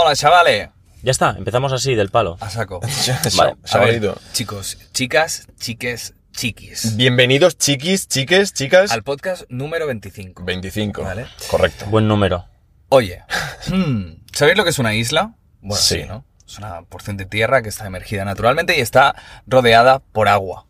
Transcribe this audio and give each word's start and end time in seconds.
Hola, 0.00 0.14
chavales. 0.14 0.68
Ya 1.02 1.10
está, 1.10 1.30
empezamos 1.36 1.72
así, 1.72 1.96
del 1.96 2.08
palo. 2.10 2.36
A 2.40 2.48
saco. 2.50 2.78
Vale, 3.36 3.50
A 3.50 3.54
ver, 3.54 3.56
Chavalito. 3.64 4.20
chicos, 4.32 4.78
chicas, 4.92 5.48
chiques, 5.58 6.14
chiquis. 6.32 6.94
Bienvenidos, 6.96 7.58
chiquis, 7.58 8.06
chiques, 8.06 8.54
chicas. 8.54 8.92
Al 8.92 9.02
podcast 9.02 9.42
número 9.48 9.88
25. 9.88 10.44
25. 10.44 11.02
Vale. 11.02 11.26
Correcto. 11.50 11.86
Buen 11.86 12.06
número. 12.06 12.44
Oye, 12.90 13.24
hmm, 13.68 14.22
¿sabéis 14.32 14.56
lo 14.56 14.62
que 14.62 14.70
es 14.70 14.78
una 14.78 14.94
isla? 14.94 15.34
Bueno, 15.62 15.82
sí, 15.82 16.02
Sí. 16.02 16.06
¿no? 16.06 16.24
Es 16.46 16.58
una 16.58 16.82
porción 16.82 17.16
de 17.16 17.26
tierra 17.26 17.60
que 17.62 17.68
está 17.68 17.84
emergida 17.86 18.24
naturalmente 18.24 18.78
y 18.78 18.80
está 18.80 19.16
rodeada 19.48 19.98
por 19.98 20.28
agua. 20.28 20.66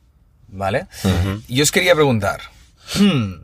¿Vale? 0.48 0.86
Y 1.48 1.60
os 1.60 1.70
quería 1.70 1.94
preguntar. 1.94 2.40
hmm, 2.98 3.34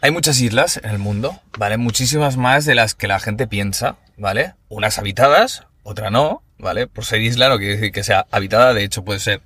hay 0.00 0.10
muchas 0.10 0.40
islas 0.40 0.78
en 0.82 0.90
el 0.90 0.98
mundo, 0.98 1.40
¿vale? 1.56 1.76
Muchísimas 1.76 2.36
más 2.36 2.64
de 2.64 2.74
las 2.74 2.96
que 2.96 3.06
la 3.06 3.20
gente 3.20 3.46
piensa, 3.46 3.96
¿vale? 4.20 4.54
Unas 4.68 4.98
habitadas, 4.98 5.66
otra 5.82 6.10
no, 6.10 6.42
¿vale? 6.58 6.86
Por 6.86 7.04
ser 7.06 7.22
isla 7.22 7.48
no 7.48 7.56
quiere 7.58 7.74
decir 7.76 7.90
que 7.90 8.04
sea 8.04 8.26
habitada, 8.30 8.74
de 8.74 8.84
hecho 8.84 9.02
puede 9.02 9.18
ser 9.18 9.40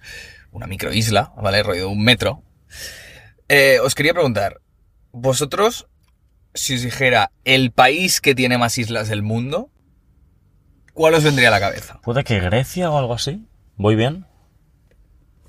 una 0.50 0.66
microisla, 0.66 1.32
¿vale? 1.40 1.62
Rollo 1.62 1.82
de 1.82 1.86
un 1.86 2.02
metro. 2.02 2.42
Eh, 3.48 3.78
os 3.82 3.94
quería 3.94 4.12
preguntar, 4.12 4.60
vosotros, 5.12 5.86
si 6.54 6.74
os 6.74 6.82
dijera 6.82 7.30
el 7.44 7.70
país 7.70 8.20
que 8.20 8.34
tiene 8.34 8.58
más 8.58 8.76
islas 8.76 9.08
del 9.08 9.22
mundo, 9.22 9.70
¿cuál 10.92 11.14
os 11.14 11.22
vendría 11.22 11.48
a 11.48 11.52
la 11.52 11.60
cabeza? 11.60 12.00
¿Puede 12.02 12.24
que 12.24 12.40
Grecia 12.40 12.90
o 12.90 12.98
algo 12.98 13.14
así? 13.14 13.46
¿Voy 13.76 13.94
bien? 13.94 14.26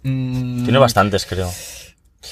Mm, 0.03 0.65
Tiene 0.65 0.77
bastantes, 0.77 1.25
creo. 1.25 1.51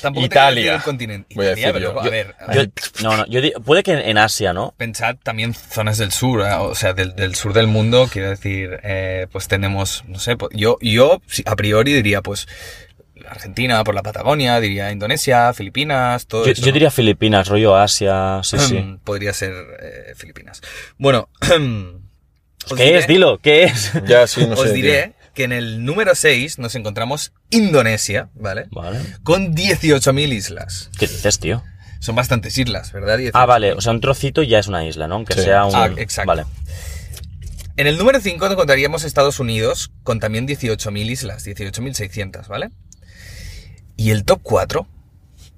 Tampoco 0.02 0.26
Italia, 0.26 0.62
decir 0.64 0.74
el 0.76 0.82
continente. 0.84 1.36
voy 1.36 1.46
a 1.46 1.50
decir 1.50 1.70
pero, 1.74 1.94
yo. 1.94 2.00
a 2.02 2.04
ver, 2.10 2.36
a 2.40 2.54
Yo- 2.54 2.60
ver, 2.62 2.72
no, 3.02 3.18
no, 3.18 3.26
yo 3.28 3.42
di- 3.42 3.54
puede 3.64 3.84
que 3.84 3.94
en 3.94 4.18
Asia, 4.18 4.54
¿no? 4.54 4.74
pensad 4.78 5.16
también 5.24 5.54
zonas 5.54 5.98
del 5.98 6.12
sur, 6.12 6.42
¿eh? 6.42 6.54
o 6.54 6.76
sea, 6.76 6.94
del, 6.94 7.16
del 7.16 7.36
sur 7.36 7.54
del 7.54 7.68
mundo, 7.68 8.10
quiero 8.12 8.30
decir, 8.30 8.80
eh, 8.84 9.28
pues 9.32 9.48
tenemos, 9.48 10.04
no 10.08 10.20
sé, 10.20 10.36
pues, 10.38 10.52
yo, 10.56 10.78
yo 10.82 11.22
a 11.46 11.56
priori 11.56 11.94
diría, 11.94 12.22
pues, 12.22 12.48
Argentina 13.28 13.84
por 13.84 13.96
la 13.96 14.04
Patagonia, 14.04 14.60
diría 14.60 14.92
Indonesia, 14.92 15.54
Filipinas, 15.54 16.28
todo 16.28 16.46
Yo, 16.46 16.52
eso. 16.52 16.62
yo 16.62 16.68
¿no? 16.68 16.74
diría 16.74 16.92
Filipinas, 16.92 17.48
rollo 17.48 17.76
Asia, 17.78 18.42
sí, 18.44 18.58
sí. 18.60 18.76
Hmm, 18.80 18.98
Podría 19.00 19.32
ser 19.34 19.54
eh, 19.82 20.14
Filipinas. 20.16 20.62
Bueno, 20.98 21.30
¿Qué 22.76 22.76
diré- 22.76 22.98
es? 23.00 23.08
Dilo, 23.08 23.40
¿qué 23.40 23.64
es? 23.64 23.92
Ya, 24.06 24.28
sí, 24.28 24.46
no 24.48 24.56
sé. 24.56 24.62
os 24.62 24.66
tío. 24.68 24.74
diré 24.74 25.14
que 25.34 25.44
en 25.46 25.52
el 25.52 25.84
número 25.86 26.16
6 26.16 26.60
nos 26.60 26.76
encontramos 26.76 27.34
Indonesia, 27.54 28.30
¿vale? 28.36 28.66
Vale. 28.72 29.00
Con 29.24 29.56
18.000 29.56 30.34
islas. 30.34 30.90
¿Qué 30.98 31.08
dices, 31.08 31.40
tío? 31.40 31.64
Son 32.00 32.16
bastantes 32.16 32.58
islas, 32.58 32.92
¿verdad? 32.92 33.18
18.000. 33.20 33.32
Ah, 33.34 33.46
vale, 33.46 33.74
o 33.74 33.82
sea, 33.82 33.94
un 33.94 34.02
trocito 34.02 34.44
ya 34.44 34.60
es 34.60 34.68
una 34.68 34.86
isla, 34.86 35.08
¿no? 35.08 35.16
Aunque 35.16 35.34
Sí. 35.36 35.42
sea 35.44 35.66
un... 35.66 35.76
Ah, 35.76 35.90
exacto. 35.98 36.28
Vale. 36.28 36.46
En 37.76 37.88
el 37.88 37.98
número 37.98 38.20
5 38.20 38.46
encontraríamos 38.48 39.04
Estados 39.04 39.40
Unidos 39.40 39.92
con 40.04 40.20
también 40.20 40.48
18.000 40.48 41.10
islas, 41.10 41.46
18.600, 41.46 42.48
¿vale? 42.48 42.70
Y 43.98 44.12
el 44.12 44.26
top 44.26 44.42
4, 44.44 44.88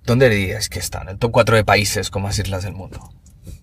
¿dónde 0.05 0.29
diríais 0.29 0.69
que 0.69 0.79
están? 0.79 1.09
El 1.09 1.17
top 1.17 1.31
4 1.31 1.55
de 1.57 1.65
países 1.65 2.09
con 2.11 2.21
más 2.23 2.37
islas 2.39 2.63
del 2.63 2.73
mundo. 2.73 3.09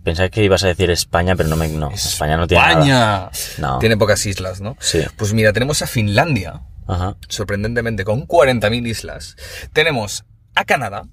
Pensaba 0.05 0.29
que 0.29 0.43
ibas 0.43 0.65
a 0.65 0.67
decir 0.67 0.91
España, 0.91 1.37
pero 1.37 1.49
no 1.49 1.57
me... 1.57 1.69
No, 1.69 1.91
España 1.93 2.37
no 2.37 2.47
tiene 2.47 2.63
nada. 2.65 3.31
¡España! 3.31 3.31
No. 3.59 3.79
Tiene 3.79 3.97
pocas 3.97 4.25
islas, 4.27 4.61
¿no? 4.61 4.77
Sí. 4.81 5.01
Pues 5.17 5.33
mira, 5.33 5.53
tenemos 5.53 5.81
a 5.83 5.87
Finlandia, 5.87 6.63
Ajá. 6.87 7.17
sorprendentemente 7.29 8.05
con 8.05 8.27
40.000 8.27 8.87
islas. 8.87 9.37
Tenemos 9.73 10.25
a 10.55 10.65
Canadá, 10.65 11.05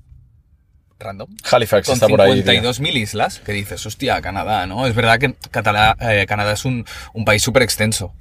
random, 1.00 1.30
Halifax 1.50 1.86
con 1.88 1.94
está 1.94 2.08
por 2.08 2.22
ahí. 2.22 2.42
tío. 2.44 2.52
52.000 2.61 2.98
islas, 2.98 3.39
que 3.39 3.53
dices, 3.53 3.86
hostia, 3.86 4.22
Canadá, 4.22 4.66
¿no? 4.67 4.86
Es 4.88 4.95
verdad 4.95 5.20
que 5.20 5.34
Catala- 5.52 5.95
eh, 6.02 6.26
Canadá 6.28 6.53
es 6.53 6.66
un, 6.66 6.86
un 7.14 7.26
país 7.26 7.42
súper 7.44 7.64
extenso. 7.64 8.14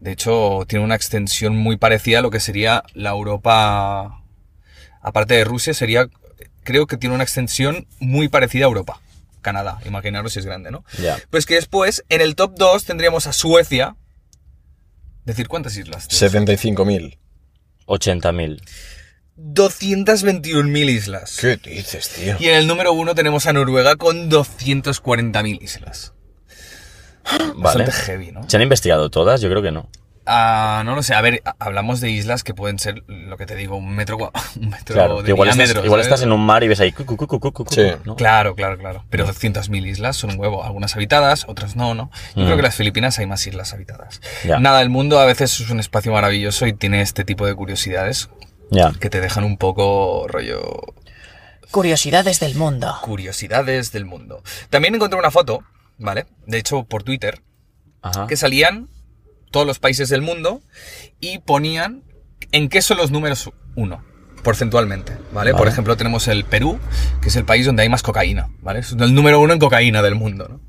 De 0.00 0.12
hecho, 0.12 0.60
tiene 0.68 0.84
una 0.84 0.94
extensión 0.94 1.56
muy 1.56 1.76
parecida 1.76 2.20
a 2.20 2.22
lo 2.22 2.30
que 2.30 2.38
sería 2.40 2.84
la 2.94 3.10
Europa. 3.10 4.22
Aparte 5.02 5.34
de 5.34 5.44
Rusia, 5.44 5.74
sería. 5.74 6.08
Creo 6.62 6.86
que 6.86 6.96
tiene 6.96 7.14
una 7.14 7.24
extensión 7.24 7.86
muy 7.98 8.28
parecida 8.28 8.64
a 8.66 8.68
Europa. 8.68 9.00
Canadá, 9.40 9.78
imaginaros 9.86 10.32
si 10.34 10.38
es 10.40 10.46
grande, 10.46 10.70
¿no? 10.70 10.84
Pues 11.30 11.46
que 11.46 11.54
después, 11.54 12.04
en 12.10 12.20
el 12.20 12.34
top 12.36 12.54
2, 12.56 12.84
tendríamos 12.84 13.26
a 13.26 13.32
Suecia. 13.32 13.96
Decir 15.28 15.46
cuántas 15.46 15.76
islas. 15.76 16.08
tío? 16.08 16.18
75.000. 16.18 17.18
80.000. 17.86 18.62
221.000 19.36 20.90
islas. 20.90 21.36
¿Qué 21.38 21.58
dices, 21.58 22.08
tío? 22.08 22.36
Y 22.40 22.48
en 22.48 22.54
el 22.54 22.66
número 22.66 22.94
1 22.94 23.14
tenemos 23.14 23.44
a 23.44 23.52
Noruega 23.52 23.96
con 23.96 24.30
240.000 24.30 25.62
islas. 25.62 26.14
Vale. 27.30 27.52
Bastante 27.56 27.92
heavy, 27.92 28.32
¿no? 28.32 28.48
¿Se 28.48 28.56
han 28.56 28.62
investigado 28.62 29.10
todas? 29.10 29.42
Yo 29.42 29.50
creo 29.50 29.60
que 29.60 29.70
no. 29.70 29.90
Ah, 30.30 30.82
no 30.84 30.94
lo 30.94 31.02
sé, 31.02 31.14
a 31.14 31.20
ver, 31.22 31.42
hablamos 31.58 32.00
de 32.02 32.10
islas 32.10 32.44
que 32.44 32.52
pueden 32.52 32.78
ser, 32.78 33.02
lo 33.08 33.38
que 33.38 33.46
te 33.46 33.56
digo, 33.56 33.76
un 33.76 33.94
metro, 33.94 34.18
un 34.60 34.68
metro 34.68 34.94
Claro, 34.94 35.16
de 35.18 35.24
que 35.24 35.30
igual, 35.30 35.48
estás, 35.48 35.84
igual 35.84 36.00
estás 36.02 36.22
en 36.22 36.32
un 36.32 36.44
mar 36.44 36.62
y 36.62 36.68
ves 36.68 36.80
ahí... 36.80 36.92
cu, 36.92 37.06
cu, 37.06 37.16
cu, 37.16 37.26
cu, 37.26 37.40
cu, 37.40 37.52
cu, 37.52 37.64
cu, 37.64 37.72
Sí. 37.74 37.86
¿no? 38.04 38.14
Claro, 38.14 38.54
claro, 38.54 38.76
claro. 38.76 39.04
Pero 39.08 39.26
200.000 39.26 39.86
islas 39.86 40.16
son 40.16 40.30
un 40.32 40.38
huevo. 40.38 40.62
Algunas 40.64 40.94
habitadas, 40.96 41.46
otras 41.48 41.76
no, 41.76 41.94
¿no? 41.94 42.10
Yo 42.36 42.42
Mm. 42.42 42.44
creo 42.44 42.56
que 42.56 42.60
en 42.60 42.64
las 42.64 42.74
Filipinas 42.76 43.18
hay 43.18 43.26
más 43.26 43.46
islas 43.46 43.72
habitadas. 43.72 44.20
Nada, 44.60 44.82
el 44.82 44.90
mundo 44.90 45.18
a 45.18 45.24
veces 45.24 45.58
es 45.60 45.70
un 45.70 45.80
espacio 45.80 46.12
maravilloso 46.12 46.66
y 46.66 46.74
tiene 46.74 47.00
este 47.00 47.24
tipo 47.24 47.46
de 47.46 47.54
curiosidades 47.54 48.28
Ya. 48.70 48.92
que 49.00 49.08
te 49.08 49.20
dejan 49.22 49.44
un 49.44 49.56
poco 49.56 50.26
rollo 50.28 50.60
Curiosidades 51.70 52.40
del 52.40 52.54
mundo. 52.54 52.94
curiosidades 53.02 53.92
del 53.92 54.04
mundo. 54.04 54.42
También 54.70 54.94
encontré 54.94 55.18
una 55.18 55.30
foto, 55.30 55.62
¿vale? 55.98 56.26
De 56.46 56.58
hecho, 56.58 56.84
por 56.84 57.02
Twitter, 57.02 57.42
Ajá. 58.02 58.26
que 58.26 58.36
salían 58.36 58.88
todos 59.50 59.66
los 59.66 59.78
países 59.78 60.08
del 60.08 60.22
mundo 60.22 60.60
y 61.20 61.38
ponían 61.38 62.02
en 62.52 62.68
qué 62.68 62.82
son 62.82 62.96
los 62.98 63.10
números 63.10 63.50
uno, 63.74 64.02
porcentualmente, 64.42 65.12
¿vale? 65.32 65.54
Por 65.54 65.68
ejemplo, 65.68 65.96
tenemos 65.96 66.28
el 66.28 66.44
Perú, 66.44 66.78
que 67.20 67.28
es 67.28 67.36
el 67.36 67.44
país 67.44 67.66
donde 67.66 67.82
hay 67.82 67.88
más 67.88 68.02
cocaína, 68.02 68.48
¿vale? 68.60 68.80
Es 68.80 68.92
el 68.92 69.14
número 69.14 69.40
uno 69.40 69.52
en 69.52 69.58
cocaína 69.58 70.02
del 70.02 70.14
mundo, 70.14 70.46
¿no? 70.48 70.60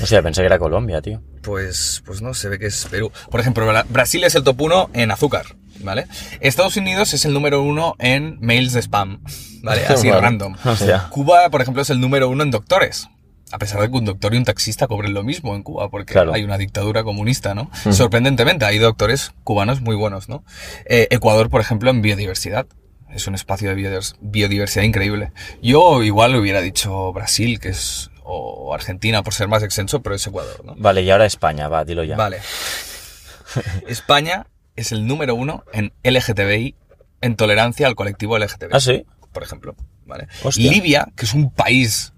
O 0.00 0.06
sea, 0.06 0.22
pensé 0.22 0.40
que 0.42 0.46
era 0.46 0.58
Colombia, 0.58 1.02
tío. 1.02 1.20
Pues, 1.42 2.02
pues 2.06 2.22
no, 2.22 2.32
se 2.32 2.48
ve 2.48 2.58
que 2.60 2.66
es 2.66 2.86
Perú. 2.90 3.10
Por 3.30 3.40
ejemplo, 3.40 3.66
Bra- 3.66 3.84
Brasil 3.88 4.22
es 4.22 4.34
el 4.36 4.44
top 4.44 4.60
uno 4.60 4.88
en 4.92 5.10
azúcar, 5.10 5.46
¿vale? 5.80 6.06
Estados 6.40 6.76
Unidos 6.76 7.12
es 7.12 7.24
el 7.24 7.32
número 7.32 7.60
uno 7.60 7.96
en 7.98 8.38
mails 8.40 8.72
de 8.72 8.82
spam, 8.82 9.20
¿vale? 9.62 9.84
Así 9.88 10.08
Vale. 10.10 10.20
random. 10.20 10.54
Cuba, 11.10 11.48
por 11.50 11.60
ejemplo, 11.60 11.82
es 11.82 11.90
el 11.90 12.00
número 12.00 12.28
uno 12.28 12.44
en 12.44 12.52
doctores. 12.52 13.08
A 13.54 13.58
pesar 13.58 13.80
de 13.80 13.88
que 13.90 13.96
un 13.96 14.04
doctor 14.04 14.34
y 14.34 14.36
un 14.36 14.44
taxista 14.44 14.86
cobren 14.88 15.14
lo 15.14 15.22
mismo 15.22 15.54
en 15.54 15.62
Cuba, 15.62 15.88
porque 15.88 16.12
Claro. 16.12 16.32
hay 16.34 16.42
una 16.42 16.58
dictadura 16.58 17.04
comunista, 17.04 17.54
¿no? 17.54 17.70
Sorprendentemente, 17.92 18.64
hay 18.64 18.78
doctores 18.78 19.32
cubanos 19.44 19.80
muy 19.80 19.94
buenos, 19.94 20.28
¿no? 20.28 20.44
Eh, 20.86 21.06
Ecuador, 21.10 21.50
por 21.50 21.60
ejemplo, 21.60 21.90
en 21.90 22.02
biodiversidad. 22.02 22.66
Es 23.10 23.28
un 23.28 23.36
espacio 23.36 23.68
de 23.70 23.76
biodivers- 23.76 24.16
biodiversidad 24.20 24.82
increíble. 24.84 25.30
Yo 25.62 26.02
igual 26.02 26.34
hubiera 26.34 26.60
dicho 26.60 27.12
Brasil, 27.12 27.60
que 27.60 27.68
es. 27.68 28.10
o 28.24 28.72
Argentina, 28.74 29.22
por 29.22 29.34
ser 29.34 29.48
más 29.48 29.62
extenso, 29.62 30.00
pero 30.02 30.14
es 30.16 30.26
Ecuador, 30.26 30.64
¿no? 30.64 30.74
Vale, 30.78 31.02
y 31.02 31.10
ahora 31.10 31.26
España, 31.26 31.68
va, 31.68 31.84
dilo 31.84 32.04
ya. 32.04 32.16
Vale. 32.16 32.38
España 33.86 34.46
es 34.76 34.92
el 34.92 35.06
número 35.06 35.34
uno 35.34 35.62
en 35.74 35.92
LGTBI, 36.02 36.74
en 37.20 37.36
tolerancia 37.36 37.86
al 37.86 37.94
colectivo 37.94 38.38
LGTBI 38.38 38.68
¿Ah, 38.72 38.80
sí? 38.80 39.04
por 39.32 39.42
ejemplo. 39.42 39.76
Libia, 40.56 41.06
que 41.16 41.26
es 41.26 41.34
un 41.34 41.50
país 41.52 42.13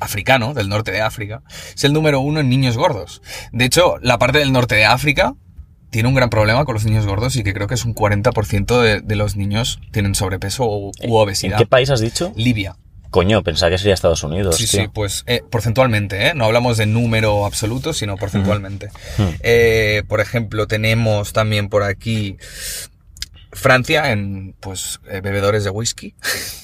africano, 0.00 0.54
del 0.54 0.68
norte 0.68 0.90
de 0.92 1.00
África, 1.02 1.42
es 1.74 1.84
el 1.84 1.92
número 1.92 2.20
uno 2.20 2.40
en 2.40 2.48
niños 2.48 2.76
gordos. 2.76 3.22
De 3.52 3.64
hecho, 3.66 3.96
la 4.02 4.18
parte 4.18 4.38
del 4.38 4.52
norte 4.52 4.74
de 4.74 4.84
África 4.86 5.34
tiene 5.90 6.08
un 6.08 6.14
gran 6.14 6.30
problema 6.30 6.64
con 6.64 6.74
los 6.74 6.84
niños 6.84 7.06
gordos 7.06 7.36
y 7.36 7.42
que 7.42 7.52
creo 7.52 7.66
que 7.66 7.74
es 7.74 7.84
un 7.84 7.94
40% 7.94 8.80
de, 8.80 9.00
de 9.00 9.16
los 9.16 9.36
niños 9.36 9.80
tienen 9.92 10.14
sobrepeso 10.14 10.64
u, 10.64 10.88
u 10.88 10.92
¿En 11.00 11.10
obesidad. 11.12 11.58
qué 11.58 11.66
país 11.66 11.90
has 11.90 12.00
dicho? 12.00 12.32
Libia. 12.36 12.76
Coño, 13.10 13.42
pensaba 13.42 13.70
que 13.70 13.78
sería 13.78 13.94
Estados 13.94 14.22
Unidos, 14.22 14.56
Sí, 14.56 14.68
tío. 14.68 14.82
sí, 14.82 14.88
pues 14.94 15.24
eh, 15.26 15.42
porcentualmente, 15.50 16.28
¿eh? 16.28 16.32
No 16.36 16.44
hablamos 16.44 16.76
de 16.76 16.86
número 16.86 17.44
absoluto, 17.44 17.92
sino 17.92 18.16
porcentualmente. 18.16 18.90
Hmm. 19.18 19.24
Eh, 19.40 20.04
por 20.06 20.20
ejemplo, 20.20 20.68
tenemos 20.68 21.32
también 21.32 21.68
por 21.68 21.82
aquí 21.82 22.36
Francia 23.52 24.12
en, 24.12 24.54
pues, 24.60 25.00
eh, 25.10 25.20
bebedores 25.20 25.64
de 25.64 25.70
whisky. 25.70 26.14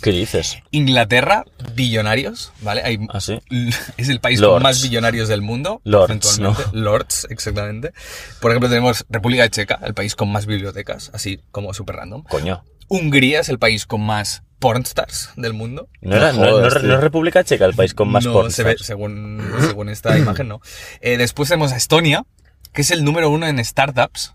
¿Qué 0.03 0.11
dices? 0.11 0.59
Inglaterra, 0.71 1.44
billonarios, 1.75 2.53
¿vale? 2.61 2.83
Hay, 2.85 2.99
¿Ah, 3.11 3.21
sí? 3.21 3.41
Es 3.97 4.09
el 4.09 4.21
país 4.21 4.41
Lords. 4.41 4.55
con 4.55 4.62
más 4.62 4.83
billonarios 4.83 5.29
del 5.29 5.43
mundo. 5.43 5.81
Lords. 5.85 6.41
Lords, 6.73 7.27
exactamente. 7.31 7.93
Por 8.41 8.50
ejemplo, 8.53 8.69
tenemos 8.69 9.05
República 9.09 9.49
Checa, 9.49 9.81
el 9.83 9.94
país 9.94 10.15
con 10.15 10.31
más 10.31 10.47
bibliotecas, 10.47 11.11
así 11.12 11.41
como 11.50 11.75
súper 11.75 11.97
random. 11.97 12.23
Coño. 12.25 12.65
Hungría 12.88 13.41
es 13.41 13.49
el 13.49 13.59
país 13.59 13.85
con 13.85 14.00
más 14.03 14.44
pornstars 14.61 15.31
del 15.37 15.53
mundo. 15.55 15.88
¿No, 16.00 16.17
era, 16.17 16.33
no, 16.33 16.38
no- 16.61 16.69
tío. 16.71 16.83
no 16.83 16.94
es 16.94 17.00
República 17.00 17.43
Checa 17.44 17.65
el 17.65 17.75
país 17.75 17.94
con 17.94 18.09
más 18.09 18.25
no, 18.25 18.33
porn 18.33 18.50
se 18.53 18.77
según, 18.79 19.43
según 19.61 19.88
esta 19.88 20.17
imagen, 20.17 20.49
no. 20.49 20.61
Eh, 21.00 21.17
después 21.19 21.49
tenemos 21.49 21.73
a 21.73 21.77
Estonia, 21.77 22.25
que 22.73 22.83
es 22.83 22.91
el 22.93 23.05
número 23.05 23.29
uno 23.29 23.47
en 23.49 23.62
startups, 23.65 24.35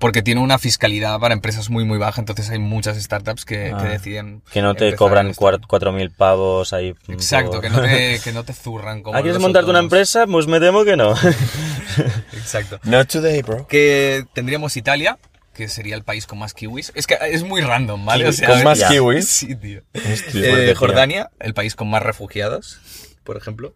porque 0.00 0.22
tiene 0.22 0.40
una 0.40 0.58
fiscalidad 0.58 1.20
para 1.20 1.34
empresas 1.34 1.70
muy, 1.70 1.84
muy 1.84 1.98
baja, 1.98 2.20
entonces 2.20 2.50
hay 2.50 2.58
muchas 2.58 3.00
startups 3.00 3.44
que, 3.44 3.56
que 3.66 3.72
Ah. 3.72 3.82
deciden... 3.84 4.42
Que 4.52 4.62
no 4.62 4.74
te 4.74 4.96
cobran 4.96 5.26
en 5.26 5.30
esto. 5.32 5.40
cuar- 5.44 5.60
4.000 5.60 6.10
pavos 6.16 6.72
ahí. 6.72 6.94
Exacto, 7.06 7.52
por- 7.52 7.60
que 7.60 7.70
no 7.70 7.82
te, 7.82 8.18
que 8.24 8.32
no 8.32 8.42
te 8.42 8.52
zurran 8.52 9.02
como 9.02 9.16
Ah, 9.16 9.22
¿quieres 9.22 9.40
montarte 9.40 9.70
una 9.70 9.78
empresa? 9.78 10.26
Pues 10.26 10.48
me 10.48 10.58
temo 10.58 10.84
que 10.84 10.96
no. 10.96 11.14
Exacto. 12.32 12.80
Not 12.84 13.08
today, 13.08 13.42
bro. 13.42 13.66
Que 13.66 14.24
tendríamos 14.32 14.76
Italia, 14.76 15.18
que 15.54 15.68
sería 15.68 15.94
el 15.96 16.04
país 16.04 16.26
con 16.26 16.38
más 16.38 16.54
kiwis. 16.54 16.92
Es 16.94 17.06
que 17.06 17.18
es 17.20 17.42
muy 17.42 17.60
random, 17.60 18.04
¿vale? 18.04 18.26
O 18.28 18.32
sea, 18.32 18.48
Con 18.48 18.64
más 18.64 18.78
ya. 18.78 18.88
kiwis. 18.88 19.28
Sí, 19.28 19.54
tío. 19.56 19.82
Hostia. 19.94 20.40
Eh, 20.46 20.66
tío. 20.66 20.76
Jordania, 20.76 21.30
el 21.40 21.54
país 21.54 21.74
con 21.76 21.90
más 21.90 22.02
refugiados, 22.02 22.80
por 23.24 23.36
ejemplo. 23.36 23.74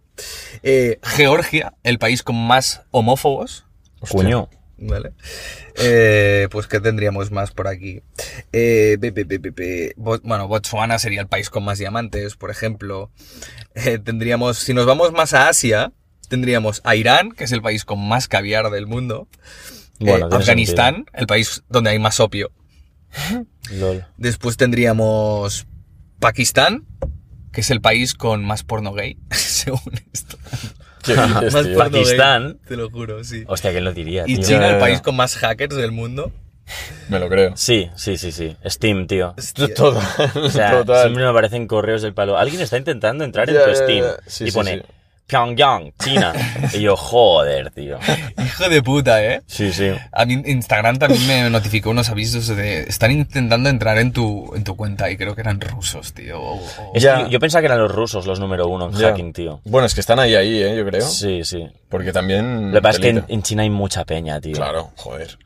Eh, 0.63 0.99
Georgia, 1.03 1.75
el 1.83 1.99
país 1.99 2.23
con 2.23 2.37
más 2.37 2.83
homófobos. 2.91 3.67
Cuño. 4.09 4.49
¿Vale? 4.77 5.13
Eh, 5.77 6.49
pues, 6.51 6.67
¿qué 6.67 6.81
tendríamos 6.81 7.31
más 7.31 7.53
por 7.53 7.69
aquí? 7.69 8.03
Eh, 8.53 8.97
be- 8.99 9.11
be- 9.13 9.25
be- 9.25 9.95
bueno, 9.97 10.49
Botswana 10.49 10.99
sería 10.99 11.21
el 11.21 11.29
país 11.29 11.49
con 11.49 11.65
más 11.65 11.79
diamantes, 11.79 12.35
por 12.37 12.51
ejemplo. 12.51 13.11
Eh, 13.75 13.99
tendríamos, 13.99 14.59
si 14.59 14.75
nos 14.75 14.85
vamos 14.87 15.13
más 15.13 15.33
a 15.33 15.49
Asia, 15.49 15.93
tendríamos 16.29 16.81
a 16.85 16.97
Irán, 16.97 17.31
que 17.33 17.45
es 17.45 17.53
el 17.53 17.63
país 17.63 17.85
con 17.85 18.07
más 18.07 18.27
caviar 18.29 18.71
del 18.71 18.87
mundo. 18.87 19.29
Bueno, 20.01 20.27
Afganistán, 20.43 21.07
el 21.15 21.27
país 21.27 21.63
donde 21.69 21.91
hay 21.91 21.99
más 22.01 22.19
opio. 22.19 22.51
Lol. 23.71 24.05
Después 24.17 24.57
tendríamos 24.57 25.67
Pakistán, 26.19 26.85
que 27.53 27.61
es 27.61 27.71
el 27.71 27.81
país 27.81 28.15
con 28.15 28.45
más 28.45 28.65
porno 28.65 28.93
gay, 28.93 29.19
según 29.31 29.93
esto. 30.13 30.37
¿Qué 31.05 31.13
dices, 31.15 31.53
Más 31.53 31.65
tío? 31.65 31.75
porno 31.75 31.91
gay, 31.91 32.03
Pakistán. 32.05 32.59
te 32.67 32.77
lo 32.77 32.91
juro, 32.91 33.23
sí. 33.25 33.45
Hostia, 33.47 33.71
¿quién 33.73 33.85
lo 33.85 33.93
diría, 33.93 34.25
Y 34.27 34.37
tío? 34.37 34.45
China, 34.47 34.67
el 34.69 34.75
ya, 34.75 34.81
país 34.81 35.01
con 35.01 35.17
más 35.17 35.37
hackers 35.37 35.77
del 35.77 35.93
mundo. 35.93 36.33
Me 37.11 37.19
lo 37.19 37.29
creo. 37.29 37.53
Sí, 37.57 37.91
sí, 37.95 38.17
sí, 38.17 38.33
sí. 38.33 38.57
Steam, 38.67 39.07
tío. 39.07 39.35
Total. 39.55 40.03
O 40.37 40.49
sea, 40.51 40.71
total. 40.79 41.03
siempre 41.03 41.23
me 41.25 41.29
aparecen 41.29 41.67
correos 41.67 42.01
del 42.03 42.15
palo. 42.15 42.39
Alguien 42.39 42.63
está 42.63 42.79
intentando 42.79 43.23
entrar 43.25 43.49
en 43.51 43.57
Ya, 43.57 43.65
tu 43.65 43.71
ya, 43.71 43.77
Steam 43.77 44.05
ya. 44.05 44.17
Sí, 44.27 44.45
y 44.45 44.51
sí, 44.51 44.57
pone 44.57 44.77
sí. 44.79 44.83
Pyongyang, 45.27 45.93
China. 46.03 46.33
y 46.75 46.81
yo, 46.83 46.97
joder, 46.97 47.71
tío. 47.71 47.99
Hijo 48.45 48.69
de 48.69 48.83
puta, 48.83 49.25
¿eh? 49.25 49.43
Sí, 49.47 49.73
sí. 49.73 49.91
A 50.13 50.27
mí 50.27 50.43
Instagram 50.45 50.99
también 50.99 51.27
me 51.27 51.51
notificó 51.51 51.91
unos 51.91 52.11
avisos 52.11 52.49
de... 52.49 52.83
Están 52.83 53.11
intentando 53.11 53.71
entrar 53.71 53.97
en 53.99 54.13
tu, 54.13 54.53
en 54.55 54.65
tu 54.65 54.77
cuenta 54.77 55.11
y 55.11 55.17
creo 55.17 55.35
que 55.35 55.41
eran 55.41 55.61
rusos, 55.61 56.13
tío. 56.13 56.41
o- 56.41 56.57
o- 56.57 56.93
Es 56.95 57.03
yo, 57.03 57.27
yo 57.29 57.41
pensaba 57.41 57.63
que 57.63 57.67
eran 57.67 57.79
los 57.81 57.91
rusos 57.91 58.27
los 58.27 58.39
número 58.39 58.67
uno 58.69 58.87
en 58.91 58.93
Ya. 58.93 59.09
hacking, 59.09 59.33
tío. 59.33 59.61
Bueno, 59.65 59.87
es 59.87 59.95
que 59.95 60.01
están 60.01 60.19
ahí, 60.19 60.35
ahí, 60.35 60.63
¿eh? 60.63 60.77
Yo 60.77 60.85
creo. 60.85 61.01
Sí, 61.07 61.43
sí. 61.45 61.67
Porque 61.89 62.13
también... 62.13 62.69
Lo 62.69 62.75
que 62.79 62.83
pasa 62.83 62.99
es 62.99 63.01
que 63.01 63.25
en, 63.33 63.43
China 63.43 63.63
hay 63.63 63.71
mucha 63.71 64.05
peña, 64.05 64.41
tío. 64.41 64.55
Claro, 64.55 64.91
joder. 64.97 65.39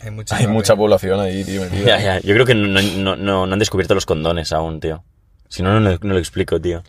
Hay 0.00 0.10
mucha, 0.10 0.36
Hay 0.36 0.46
mucha 0.46 0.74
población 0.76 1.20
ahí, 1.20 1.44
tío, 1.44 1.62
ya. 1.84 2.18
Yo 2.20 2.34
creo 2.34 2.46
que 2.46 2.54
no, 2.54 2.80
no, 2.80 3.16
no, 3.16 3.46
no 3.46 3.52
han 3.52 3.58
descubierto 3.58 3.94
los 3.94 4.06
condones 4.06 4.52
aún, 4.52 4.80
tío. 4.80 5.04
Si 5.48 5.62
no, 5.62 5.78
no, 5.78 5.80
lo- 5.90 5.98
no 6.02 6.14
lo 6.14 6.18
explico, 6.18 6.60
tío. 6.60 6.82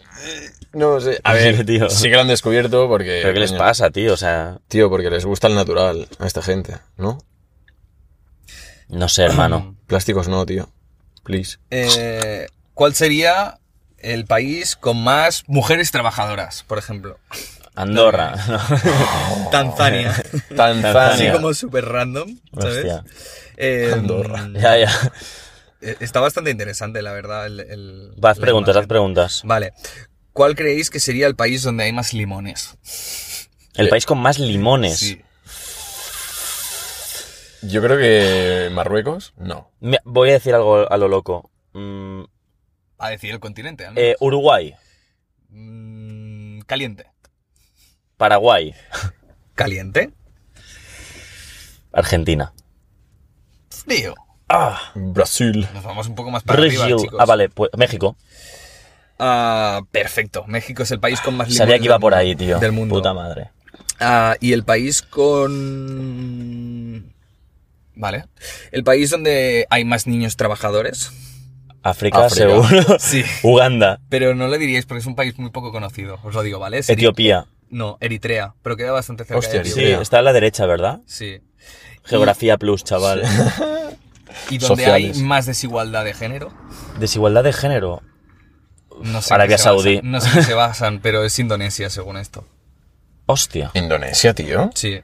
No 0.77 0.99
sé. 1.01 1.19
A 1.23 1.33
ver, 1.33 1.65
Tío. 1.65 1.89
sí 1.89 2.09
que 2.09 2.15
lo 2.15 2.21
han 2.21 2.27
descubierto 2.27 2.87
porque... 2.87 3.19
¿Pero 3.23 3.33
qué 3.33 3.39
les 3.39 3.51
coño, 3.51 3.59
pasa, 3.59 3.89
tío? 3.89 4.13
O 4.13 4.17
sea, 4.17 4.59
Tío, 4.67 4.89
porque 4.89 5.09
les 5.09 5.25
gusta 5.25 5.47
el 5.47 5.55
natural 5.55 6.07
a 6.19 6.27
esta 6.27 6.41
gente, 6.41 6.77
¿no? 6.97 7.17
no 8.89 9.09
sé, 9.09 9.23
hermano. 9.23 9.75
Plásticos 9.87 10.27
no, 10.27 10.45
tío. 10.45 10.69
Please. 11.23 11.57
Eh, 11.71 12.47
¿Cuál 12.73 12.93
sería 12.93 13.57
el 13.97 14.25
país 14.25 14.75
con 14.75 15.01
más 15.03 15.43
mujeres 15.47 15.91
trabajadoras, 15.91 16.63
por 16.67 16.77
ejemplo? 16.77 17.17
Andorra. 17.75 18.35
Tanzania. 19.51 20.13
Tanzania. 20.55 21.07
Así 21.07 21.29
como 21.31 21.53
súper 21.53 21.85
random, 21.85 22.37
¿sabes? 22.59 22.77
Hostia. 22.77 23.03
Eh, 23.57 23.91
Andorra. 23.93 24.47
Ya, 24.53 24.77
ya. 24.77 25.11
eh, 25.81 25.95
Está 25.99 26.19
bastante 26.19 26.51
interesante, 26.51 27.01
la 27.01 27.11
verdad. 27.13 27.45
El, 27.47 27.59
el- 27.61 28.11
Haz 28.21 28.37
la 28.37 28.41
preguntas, 28.41 28.75
haz 28.77 28.87
preguntas. 28.87 29.41
Vale. 29.43 29.73
¿Cuál 30.37 30.53
creéis 30.55 30.91
que 30.91 30.99
sería 30.99 31.25
el 31.25 31.35
país 31.35 31.63
donde 31.63 31.85
hay 31.85 31.91
más 31.93 32.13
limones? 32.13 32.77
El 33.73 33.89
país 33.89 34.05
con 34.05 34.19
más 34.19 34.37
limones. 34.37 34.99
Sí. 34.99 35.19
Yo 37.63 37.81
creo 37.81 37.97
que 37.97 38.69
Marruecos, 38.71 39.33
no. 39.35 39.71
Me- 39.79 39.97
Voy 40.05 40.29
a 40.29 40.33
decir 40.33 40.53
algo 40.53 40.91
a 40.91 40.95
lo 40.97 41.07
loco. 41.07 41.49
Mm, 41.73 42.25
A 42.99 43.09
decir 43.09 43.31
el 43.31 43.39
continente, 43.39 43.87
al 43.87 43.95
menos. 43.95 44.11
eh, 44.11 44.15
Uruguay, 44.19 44.75
Mm, 45.49 46.59
caliente. 46.67 47.07
Paraguay, 48.17 48.75
¿Caliente? 49.55 50.11
Argentina. 51.91 52.53
Frío. 53.71 54.13
Ah, 54.49 54.91
Brasil. 54.93 55.67
Nos 55.73 55.83
vamos 55.83 56.05
un 56.07 56.13
poco 56.13 56.29
más 56.29 56.43
para 56.43 56.59
arriba, 56.59 56.85
Brasil. 56.85 57.05
chicos. 57.05 57.19
Ah, 57.19 57.25
vale, 57.25 57.49
pues 57.49 57.71
México. 57.75 58.15
Ah, 59.19 59.81
perfecto. 59.91 60.43
México 60.47 60.83
es 60.83 60.91
el 60.91 60.99
país 60.99 61.19
con 61.21 61.35
más 61.37 61.53
Sabía 61.53 61.79
que 61.79 61.85
iba 61.85 61.99
por 61.99 62.13
ahí, 62.13 62.35
tío. 62.35 62.59
Del 62.59 62.71
mundo. 62.71 62.95
Puta 62.95 63.13
madre. 63.13 63.49
Ah, 63.99 64.35
y 64.39 64.53
el 64.53 64.63
país 64.63 65.01
con... 65.01 67.11
Vale. 67.95 68.25
El 68.71 68.83
país 68.83 69.09
donde 69.09 69.65
hay 69.69 69.85
más 69.85 70.05
niños 70.05 70.35
trabajadores. 70.37 71.11
África, 71.81 72.25
África. 72.25 72.45
seguro. 72.49 72.99
Sí. 72.99 73.23
Uganda, 73.43 73.99
Pero 74.09 74.35
no 74.35 74.47
le 74.47 74.57
diríais 74.59 74.85
porque 74.85 74.99
es 74.99 75.07
un 75.07 75.15
país 75.15 75.37
muy 75.39 75.49
poco 75.49 75.71
conocido. 75.71 76.19
Os 76.23 76.35
lo 76.35 76.43
digo, 76.43 76.59
¿vale? 76.59 76.81
Etiopía. 76.87 77.47
No, 77.69 77.97
Eritrea. 77.99 78.53
Pero 78.61 78.77
queda 78.77 78.91
bastante 78.91 79.23
cerca 79.25 79.39
Hostia, 79.39 79.63
de 79.63 79.69
Sí. 79.69 79.79
Eritrea. 79.79 80.01
está 80.01 80.19
a 80.19 80.21
la 80.21 80.33
derecha, 80.33 80.65
¿verdad? 80.67 80.99
Sí. 81.05 81.41
Geografía 82.03 82.57
plus, 82.57 82.83
chaval. 82.83 83.23
Y 84.51 84.59
donde 84.59 84.83
Sociales. 84.83 85.17
hay 85.17 85.23
más 85.23 85.47
desigualdad 85.47 86.05
de 86.05 86.13
género. 86.13 86.53
Desigualdad 86.99 87.43
de 87.43 87.53
género. 87.53 88.03
No 89.03 89.21
sé 89.21 89.33
en 89.33 89.35
Arabia 89.35 89.55
qué 89.57 89.61
se 89.63 89.69
basan. 89.69 89.83
Saudí. 89.83 89.99
No 90.03 90.21
sé 90.21 90.27
en 90.29 90.33
qué 90.35 90.43
se 90.43 90.53
basan, 90.53 90.99
pero 91.01 91.23
es 91.23 91.37
Indonesia, 91.39 91.89
según 91.89 92.17
esto. 92.17 92.45
Hostia. 93.25 93.71
Indonesia, 93.73 94.33
tío. 94.33 94.69
Sí. 94.75 95.01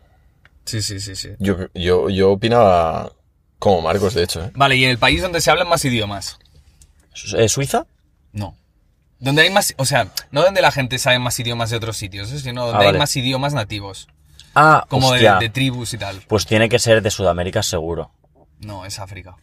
Sí, 0.66 0.82
sí, 0.82 1.00
sí, 1.00 1.16
sí. 1.16 1.30
Yo, 1.40 1.58
yo, 1.74 2.10
yo 2.10 2.32
opinaba 2.32 3.12
como 3.60 3.82
Marcos, 3.82 4.14
de 4.14 4.24
hecho, 4.24 4.44
¿eh? 4.46 4.52
Vale, 4.56 4.76
y 4.78 4.84
en 4.86 4.90
el 4.92 4.98
país 4.98 5.22
donde 5.22 5.42
se 5.42 5.52
hablan 5.52 5.68
más 5.68 5.84
idiomas. 5.86 6.40
Eh, 7.36 7.50
¿Suiza? 7.50 7.86
No. 8.32 8.56
Donde 9.20 9.42
hay 9.44 9.50
más, 9.50 9.74
o 9.78 9.86
sea, 9.86 10.08
no 10.32 10.42
donde 10.42 10.62
la 10.62 10.72
gente 10.72 11.00
sabe 11.00 11.20
más 11.20 11.40
idiomas 11.40 11.70
de 11.70 11.78
otros 11.78 11.98
sitios, 11.98 12.32
¿eh? 12.32 12.40
sino 12.40 12.66
donde 12.66 12.86
Ah, 12.86 12.90
hay 12.90 12.98
más 12.98 13.16
idiomas 13.16 13.54
nativos. 13.54 14.08
Ah, 14.56 14.86
Como 14.90 15.12
de 15.14 15.50
tribus 15.50 15.94
y 15.94 15.98
tal. 15.98 16.22
Pues 16.28 16.46
tiene 16.46 16.70
que 16.70 16.80
ser 16.80 17.02
de 17.02 17.10
Sudamérica 17.10 17.64
seguro. 17.64 18.12
No, 18.60 18.86
es 18.86 19.00
África. 19.00 19.36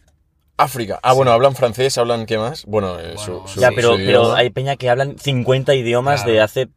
África. 0.61 0.99
Ah, 1.03 1.13
bueno, 1.13 1.31
hablan 1.31 1.55
francés, 1.55 1.97
hablan 1.97 2.25
qué 2.25 2.37
más. 2.37 2.65
Bueno, 2.65 2.99
eh, 2.99 3.13
Bueno, 3.15 3.43
su, 3.47 3.53
su- 3.53 3.59
ya, 3.59 3.69
pero, 3.75 3.91
su 3.91 3.97
pero 3.97 4.21
idioma. 4.23 4.37
hay 4.37 4.49
peña 4.49 4.75
que 4.75 4.89
hablan 4.89 5.17
50 5.19 5.73
idiomas 5.75 6.21
Claro. 6.21 6.33
de 6.33 6.41
hace... 6.41 6.67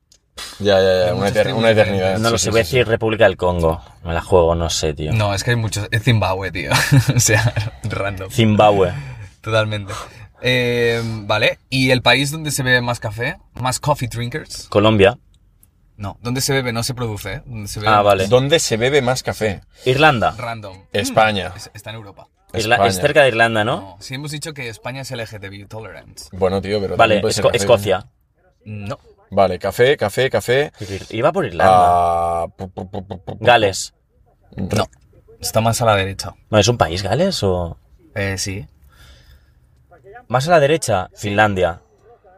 Ya, 0.59 0.81
ya, 0.81 0.89
Hay 1.03 1.07
ya. 1.09 1.15
Una, 1.15 1.29
eter- 1.29 1.71
eternidad. 1.71 2.19
No 2.19 2.31
lo 2.31 2.39
Sí, 2.39 2.45
sé, 2.45 2.45
sí, 2.47 2.51
voy 2.51 2.61
a 2.61 2.65
sí, 2.65 2.77
decir 2.77 2.89
República 2.89 3.25
del 3.25 3.37
Congo. 3.37 3.81
Me 4.03 4.13
la 4.15 4.21
juego, 4.21 4.55
no 4.57 4.69
sé, 4.69 4.93
tío. 4.95 5.13
No, 5.13 5.33
es 5.33 5.45
que 5.45 5.51
hay 5.51 5.57
muchos. 5.57 5.87
Es 5.93 6.03
Zimbabue, 6.03 6.51
tío. 6.51 6.73
o 7.17 7.21
sea, 7.21 7.53
random. 7.85 8.31
Zimbabue. 8.31 8.93
Totalmente. 9.41 9.93
Eh, 10.43 11.01
vale. 11.05 11.59
¿Y 11.71 11.91
el 11.91 12.03
país 12.03 12.31
donde 12.33 12.51
se 12.51 12.63
bebe 12.65 12.81
más 12.81 12.99
café? 13.01 13.37
¿Más 13.55 13.79
coffee 13.79 14.09
drinkers? 14.09 14.67
Colombia. 14.69 15.19
No. 15.97 16.19
¿Dónde 16.21 16.41
se 16.41 16.53
bebe? 16.53 16.73
No 16.73 16.83
se 16.83 16.95
produce, 16.95 17.35
¿eh? 17.35 17.43
¿Dónde 17.47 17.69
se 17.69 17.79
bebe 17.79 17.93
Ah, 17.93 18.03
vale. 18.03 18.27
¿Dónde 18.27 18.59
se 18.59 18.77
bebe 18.77 19.01
más 19.03 19.23
café? 19.23 19.61
Irlanda. 19.85 20.35
Random. 20.37 20.77
España. 20.93 21.53
Es- 21.55 21.71
está 21.75 21.91
en 21.91 21.97
Europa. 21.97 22.27
Irla- 22.59 22.75
España. 22.75 22.91
es 22.91 22.97
cerca 23.01 23.23
de 23.23 23.29
Irlanda, 23.29 23.65
¿no? 23.65 23.77
No. 23.81 23.97
Si 24.01 24.15
hemos 24.15 24.31
dicho 24.31 24.53
que 24.53 24.69
España 24.69 25.03
es 25.03 25.11
LGTB 25.11 25.67
tolerant. 25.69 26.21
Bueno, 26.33 26.61
tío, 26.63 26.81
pero. 26.81 26.97
Vale, 26.97 27.21
Esco- 27.23 27.51
Escocia. 27.53 28.07
No. 28.65 28.99
Vale, 29.31 29.59
café, 29.59 29.97
café, 29.97 30.31
café. 30.31 30.73
Iba 31.11 31.33
por 31.33 31.45
Irlanda. 31.45 31.73
Ah, 31.77 32.47
pu- 32.57 32.73
pu- 32.73 32.91
pu- 32.91 33.07
pu- 33.07 33.25
pu- 33.25 33.37
Gales. 33.41 33.95
No. 34.57 34.87
Está 35.41 35.61
más 35.61 35.81
a 35.83 35.85
la 35.87 35.97
derecha. 35.97 36.35
Bueno, 36.49 36.61
¿Es 36.61 36.69
un 36.69 36.79
país, 36.79 37.03
Gales? 37.03 37.43
o...? 37.43 37.77
Eh, 38.15 38.37
sí. 38.39 38.67
Más 40.29 40.47
a 40.49 40.53
la 40.53 40.61
derecha, 40.61 41.11
Finlandia. 41.15 41.81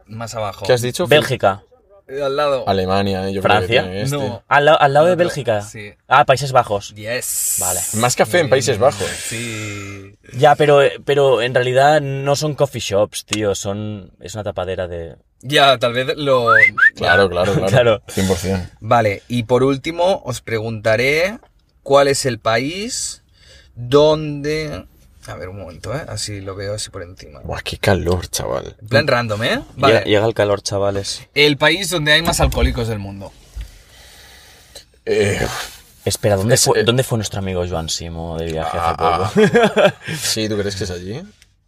Más 0.07 0.33
abajo. 0.35 0.65
¿Qué 0.65 0.73
has 0.73 0.81
dicho? 0.81 1.07
Bélgica. 1.07 1.63
Eh, 2.07 2.21
Al 2.23 2.35
lado. 2.37 2.63
Alemania, 2.67 3.27
eh, 3.27 3.33
yo 3.33 3.41
creo 3.41 3.57
Francia. 3.57 3.81
que 3.83 3.87
tiene 3.89 4.01
este. 4.03 4.17
No. 4.17 4.43
Al, 4.47 4.65
lado- 4.65 4.81
al 4.81 4.93
lado 4.93 5.05
de 5.07 5.11
No, 5.11 5.15
no, 5.15 5.19
Bélgica. 5.25 5.61
sí. 5.61 5.93
Ah, 6.07 6.23
Países 6.25 6.51
Bajos. 6.51 6.95
Yes. 6.95 7.57
Vale. 7.59 7.79
Más 7.95 8.15
café 8.15 8.39
en 8.39 8.49
Países 8.49 8.77
Bajos. 8.79 9.07
Sí. 9.07 10.15
Ya, 10.33 10.55
pero, 10.55 10.79
pero 11.05 11.41
en 11.41 11.53
realidad 11.53 11.99
no 12.01 12.35
son 12.35 12.55
coffee 12.55 12.79
shops, 12.81 13.25
tío. 13.25 13.55
Son. 13.55 14.11
Es 14.21 14.33
una 14.35 14.43
tapadera 14.43 14.87
de. 14.87 15.15
Ya, 15.41 15.77
tal 15.77 15.93
vez 15.93 16.07
lo... 16.17 16.47
Claro, 16.95 17.29
claro, 17.29 17.53
claro. 17.53 17.67
Claro. 17.67 18.01
100%. 18.07 18.69
Vale, 18.79 19.21
y 19.27 19.43
por 19.43 19.63
último 19.63 20.23
os 20.25 20.41
preguntaré 20.41 21.37
cuál 21.83 22.07
es 22.07 22.25
el 22.25 22.39
país 22.39 23.23
donde... 23.75 24.85
A 25.27 25.35
ver, 25.35 25.49
un 25.49 25.57
momento, 25.59 25.93
¿eh? 25.95 26.03
Así 26.07 26.39
lo 26.41 26.55
veo 26.55 26.73
así 26.75 26.89
por 26.89 27.03
encima. 27.03 27.41
Buah, 27.43 27.61
qué 27.61 27.77
calor, 27.77 28.27
chaval. 28.29 28.75
En 28.81 28.87
plan 28.87 29.07
random, 29.07 29.43
¿eh? 29.43 29.49
Llega, 29.49 29.63
Vale. 29.75 30.01
llega 30.05 30.25
el 30.25 30.33
calor, 30.33 30.61
chavales. 30.61 31.27
El 31.33 31.57
país 31.57 31.89
donde 31.89 32.13
hay 32.13 32.21
más 32.21 32.39
alcohólicos 32.39 32.87
del 32.87 32.99
mundo. 32.99 33.31
Eh, 35.05 35.45
Espera, 36.05 36.37
¿dónde, 36.37 36.55
Es, 36.55 36.63
fue, 36.63 36.79
eh, 36.79 36.83
¿dónde 36.83 37.03
fue 37.03 37.17
nuestro 37.17 37.39
amigo 37.39 37.65
Joan 37.67 37.89
Simo 37.89 38.37
de 38.37 38.45
viaje 38.51 38.77
hace 38.77 38.95
Ah, 38.97 39.31
poco? 39.33 39.93
Sí, 40.17 40.47
¿tú 40.47 40.57
crees 40.57 40.75
que 40.77 40.85
es 40.85 40.91
allí? 40.91 41.21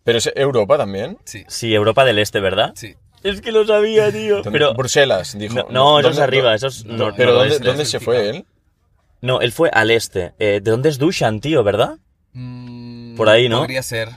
Pero 0.06 0.18
es 0.18 0.32
Europa 0.36 0.78
también. 0.78 1.18
Sí, 1.26 1.44
Sí, 1.50 1.74
Europa 1.74 2.06
del 2.06 2.20
Este, 2.20 2.40
¿verdad? 2.40 2.72
sí. 2.76 2.96
Es 3.22 3.42
que 3.42 3.52
lo 3.52 3.68
sabía, 3.68 4.10
tío. 4.14 4.42
Pero, 4.50 4.74
Bruselas, 4.76 5.38
dijo. 5.38 5.54
No, 5.56 5.66
no, 5.70 6.00
eso 6.00 6.08
es 6.10 6.16
¿Dónde- 6.16 6.24
arriba, 6.24 6.56
eso 6.56 6.68
es 6.68 6.86
nor- 6.86 7.14
Pero 7.18 7.34
¿dónde, 7.34 7.50
noroeste. 7.50 7.64
dónde 7.68 7.86
se 7.86 8.00
fue 8.00 8.30
él? 8.30 8.46
no, 9.22 9.42
él 9.42 9.52
fue 9.52 9.70
al 9.74 9.92
este. 9.92 10.34
Eh, 10.40 10.62
¿De 10.64 10.72
dónde 10.72 10.88
es 10.88 10.98
Dushan, 11.00 11.42
tío, 11.42 11.62
verdad? 11.62 11.98
Mm, 12.32 12.79
Por 13.20 13.30
ahí, 13.30 13.50
¿no? 13.50 13.60
Podría 13.60 13.84
ser. 13.84 14.08
Un 14.08 14.16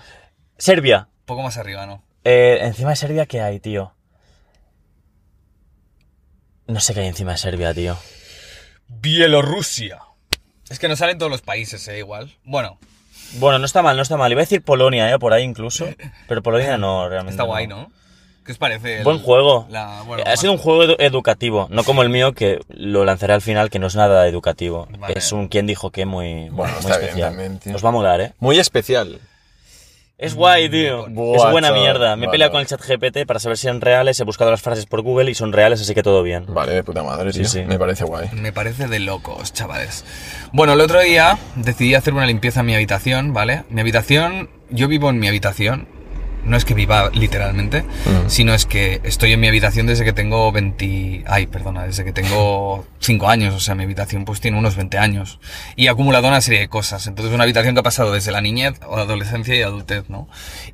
Serbia. 0.58 1.08
poco 1.26 1.42
más 1.42 1.56
arriba, 1.58 1.86
¿no? 1.86 2.04
Eh, 2.24 2.60
encima 2.62 2.90
de 2.90 2.96
Serbia, 2.96 3.26
¿qué 3.26 3.40
hay, 3.40 3.58
tío? 3.58 3.92
No 6.68 6.78
sé 6.80 6.94
qué 6.94 7.00
hay 7.00 7.08
encima 7.08 7.32
de 7.32 7.38
Serbia, 7.38 7.74
tío. 7.74 7.98
Bielorrusia. 8.88 9.98
Es 10.70 10.78
que 10.78 10.86
no 10.88 10.94
salen 10.96 11.18
todos 11.18 11.30
los 11.32 11.42
países, 11.42 11.86
¿eh? 11.88 11.98
Igual. 11.98 12.36
Bueno, 12.44 12.78
Bueno, 13.40 13.58
no 13.58 13.66
está 13.66 13.82
mal, 13.82 13.96
no 13.96 14.02
está 14.02 14.16
mal. 14.16 14.30
Iba 14.30 14.40
a 14.42 14.44
decir 14.44 14.62
Polonia, 14.62 15.10
¿eh? 15.12 15.18
Por 15.18 15.32
ahí 15.32 15.42
incluso. 15.42 15.86
Pero 16.28 16.42
Polonia 16.42 16.78
no, 16.78 17.08
realmente. 17.08 17.32
está 17.32 17.42
guay, 17.42 17.66
¿no? 17.66 17.90
¿Qué 18.44 18.52
os 18.52 18.58
parece? 18.58 18.98
el- 18.98 19.04
Buen 19.04 19.18
juego. 19.20 19.66
la- 19.70 20.02
bueno, 20.06 20.24
ha 20.26 20.30
más- 20.30 20.40
sido 20.40 20.52
un 20.52 20.58
juego 20.58 20.82
edu- 20.84 20.96
educativo, 20.98 21.68
no 21.70 21.84
como 21.84 22.02
el 22.02 22.08
mío 22.08 22.32
que 22.32 22.58
lo 22.68 23.04
lanzaré 23.04 23.34
al 23.34 23.42
final, 23.42 23.70
que 23.70 23.78
no 23.78 23.86
es 23.86 23.94
nada 23.96 24.26
educativo. 24.26 24.88
Vale. 24.98 25.14
Es 25.16 25.30
un 25.32 25.48
quien 25.48 25.66
dijo 25.66 25.90
que 25.90 26.06
muy, 26.06 26.48
Bueno, 26.50 26.72
muy 26.72 26.80
está 26.80 26.98
bien 26.98 27.08
especial. 27.10 27.36
también. 27.36 27.74
Os 27.76 27.84
va 27.84 27.88
a 27.88 27.92
molar, 27.92 28.20
¿eh? 28.20 28.32
Muy 28.40 28.58
especial. 28.58 29.20
Es 30.18 30.34
guay, 30.36 30.68
tío. 30.68 31.06
Buah, 31.08 31.46
es 31.46 31.50
buena 31.52 31.72
mierda. 31.72 32.14
Me 32.14 32.24
he 32.24 32.26
Vale, 32.26 32.30
peleado 32.34 32.52
con 32.52 32.60
el 32.60 32.66
chat 32.68 32.80
GPT 32.80 33.26
para 33.26 33.40
saber 33.40 33.58
si 33.58 33.66
eran 33.66 33.80
reales. 33.80 34.20
He 34.20 34.24
buscado 34.24 34.52
las 34.52 34.62
frases 34.62 34.86
por 34.86 35.02
Google 35.02 35.28
y 35.28 35.34
son 35.34 35.52
reales, 35.52 35.80
así 35.80 35.94
que 35.94 36.02
todo 36.04 36.22
bien. 36.22 36.44
Vale, 36.48 36.72
de 36.74 36.84
puta 36.84 37.02
madre, 37.02 37.32
Sí, 37.32 37.40
tío. 37.40 37.48
sí. 37.48 37.62
Me 37.62 37.76
parece 37.76 38.04
guay. 38.04 38.28
Me 38.32 38.52
parece 38.52 38.86
de 38.86 39.00
locos, 39.00 39.52
chavales. 39.52 40.04
Bueno, 40.52 40.74
el 40.74 40.80
otro 40.80 41.00
día 41.00 41.38
decidí 41.56 41.96
hacer 41.96 42.14
una 42.14 42.26
limpieza 42.26 42.60
en 42.60 42.66
mi 42.66 42.74
habitación, 42.76 43.32
¿vale? 43.32 43.64
Mi 43.68 43.80
habitación, 43.80 44.48
yo 44.70 44.86
vivo 44.86 45.10
en 45.10 45.18
mi 45.18 45.26
habitación. 45.26 45.88
No 46.44 46.56
es 46.56 46.64
que 46.64 46.74
viva 46.74 47.10
literalmente, 47.14 47.82
Mm. 47.82 48.28
sino 48.28 48.52
es 48.52 48.66
que 48.66 49.00
estoy 49.04 49.32
en 49.32 49.40
mi 49.40 49.46
habitación 49.48 49.86
desde 49.86 50.04
que 50.04 50.12
tengo 50.12 50.50
20... 50.50 51.24
Ay, 51.26 51.46
perdona, 51.46 51.84
desde 51.84 52.04
que 52.04 52.12
tengo 52.12 52.84
5 52.98 53.28
años. 53.28 53.54
O 53.54 53.60
sea, 53.60 53.74
mi 53.74 53.84
habitación 53.84 54.24
pues 54.24 54.40
tiene 54.40 54.58
unos 54.58 54.74
20 54.74 54.98
años. 54.98 55.38
Y 55.76 55.86
he 55.86 55.88
acumulado 55.88 56.26
una 56.26 56.40
serie 56.40 56.60
de 56.60 56.68
cosas. 56.68 57.06
Entonces, 57.06 57.32
una 57.32 57.44
habitación 57.44 57.74
que 57.74 57.80
ha 57.80 57.84
pasado 57.84 58.12
desde 58.12 58.32
la 58.32 58.40
niñez, 58.40 58.80
o 58.86 58.96
adolescencia 58.96 59.54
y 59.54 59.62
adultez, 59.62 60.08
¿no? 60.08 60.28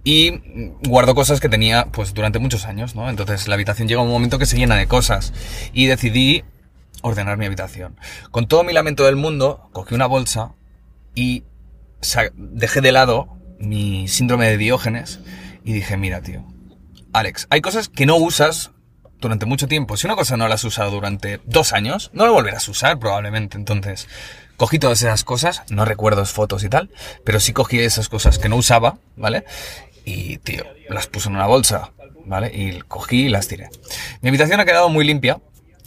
Y 0.05 0.41
guardo 0.85 1.15
cosas 1.15 1.41
que 1.41 1.49
tenía 1.49 1.87
pues 1.93 2.15
durante 2.15 2.39
muchos 2.39 2.65
años, 2.65 2.95
¿no? 2.95 3.11
Entonces, 3.11 3.47
la 3.47 3.55
habitación 3.55 3.89
llega 3.89 4.01
un 4.01 4.09
momento 4.11 4.39
que 4.39 4.47
se 4.47 4.57
llena 4.57 4.77
de 4.77 4.87
cosas. 4.87 5.33
Y 5.75 5.87
decidí 5.87 6.45
ordenar 7.03 7.37
mi 7.37 7.45
habitación. 7.47 7.97
Con 8.31 8.49
todo 8.49 8.65
mi 8.65 8.73
lamento 8.73 9.05
del 9.05 9.17
mundo, 9.17 9.69
cogí 9.73 9.95
una 9.95 10.07
bolsa 10.07 10.53
y 11.15 11.45
dejé 12.35 12.81
de 12.81 12.93
lado 12.93 13.29
mi 13.61 14.09
síndrome 14.09 14.49
de 14.49 14.57
Diógenes 14.57 15.21
y 15.69 15.73
dije, 15.75 15.99
mira, 15.99 16.23
tío, 16.23 16.47
Alex, 17.13 17.47
hay 17.51 17.61
cosas 17.61 17.91
que 17.91 18.07
no 18.07 18.17
usas 18.17 18.71
durante 19.21 19.45
mucho 19.45 19.69
tiempo. 19.69 19.99
Si 19.99 20.07
una 20.07 20.17
cosa 20.17 20.39
no 20.39 20.49
la 20.49 20.55
has 20.55 20.65
usado 20.65 20.91
durante 20.91 21.43
dos 21.45 21.75
años, 21.75 22.11
no 22.15 22.25
la 22.25 22.33
volverás 22.33 22.69
a 22.69 22.71
usar 22.71 22.99
probablemente. 22.99 23.59
Entonces, 23.59 24.09
cogí 24.57 24.79
todas 24.79 25.03
esas 25.03 25.25
cosas, 25.25 25.65
no 25.69 25.85
recuerdo 25.85 26.25
fotos 26.25 26.65
y 26.65 26.71
tal, 26.71 26.89
pero 27.23 27.39
sí 27.39 27.53
cogí 27.53 27.81
esas 27.81 28.09
cosas 28.09 28.39
que 28.39 28.49
no 28.49 28.57
usaba, 28.57 28.97
¿vale? 29.15 29.45
Y, 30.07 30.39
tío, 30.39 30.65
las 30.89 31.07
puse 31.07 31.29
en 31.29 31.35
una 31.35 31.47
bolsa, 31.47 31.93
¿vale? 32.25 32.51
Y 32.55 32.81
cogí 32.89 33.27
y 33.27 33.29
las 33.29 33.47
tiré. 33.47 33.69
Mi 34.23 34.31
habitación 34.31 34.61
ha 34.61 34.65
quedado 34.65 34.89
muy 34.89 35.05
limpia 35.05 35.39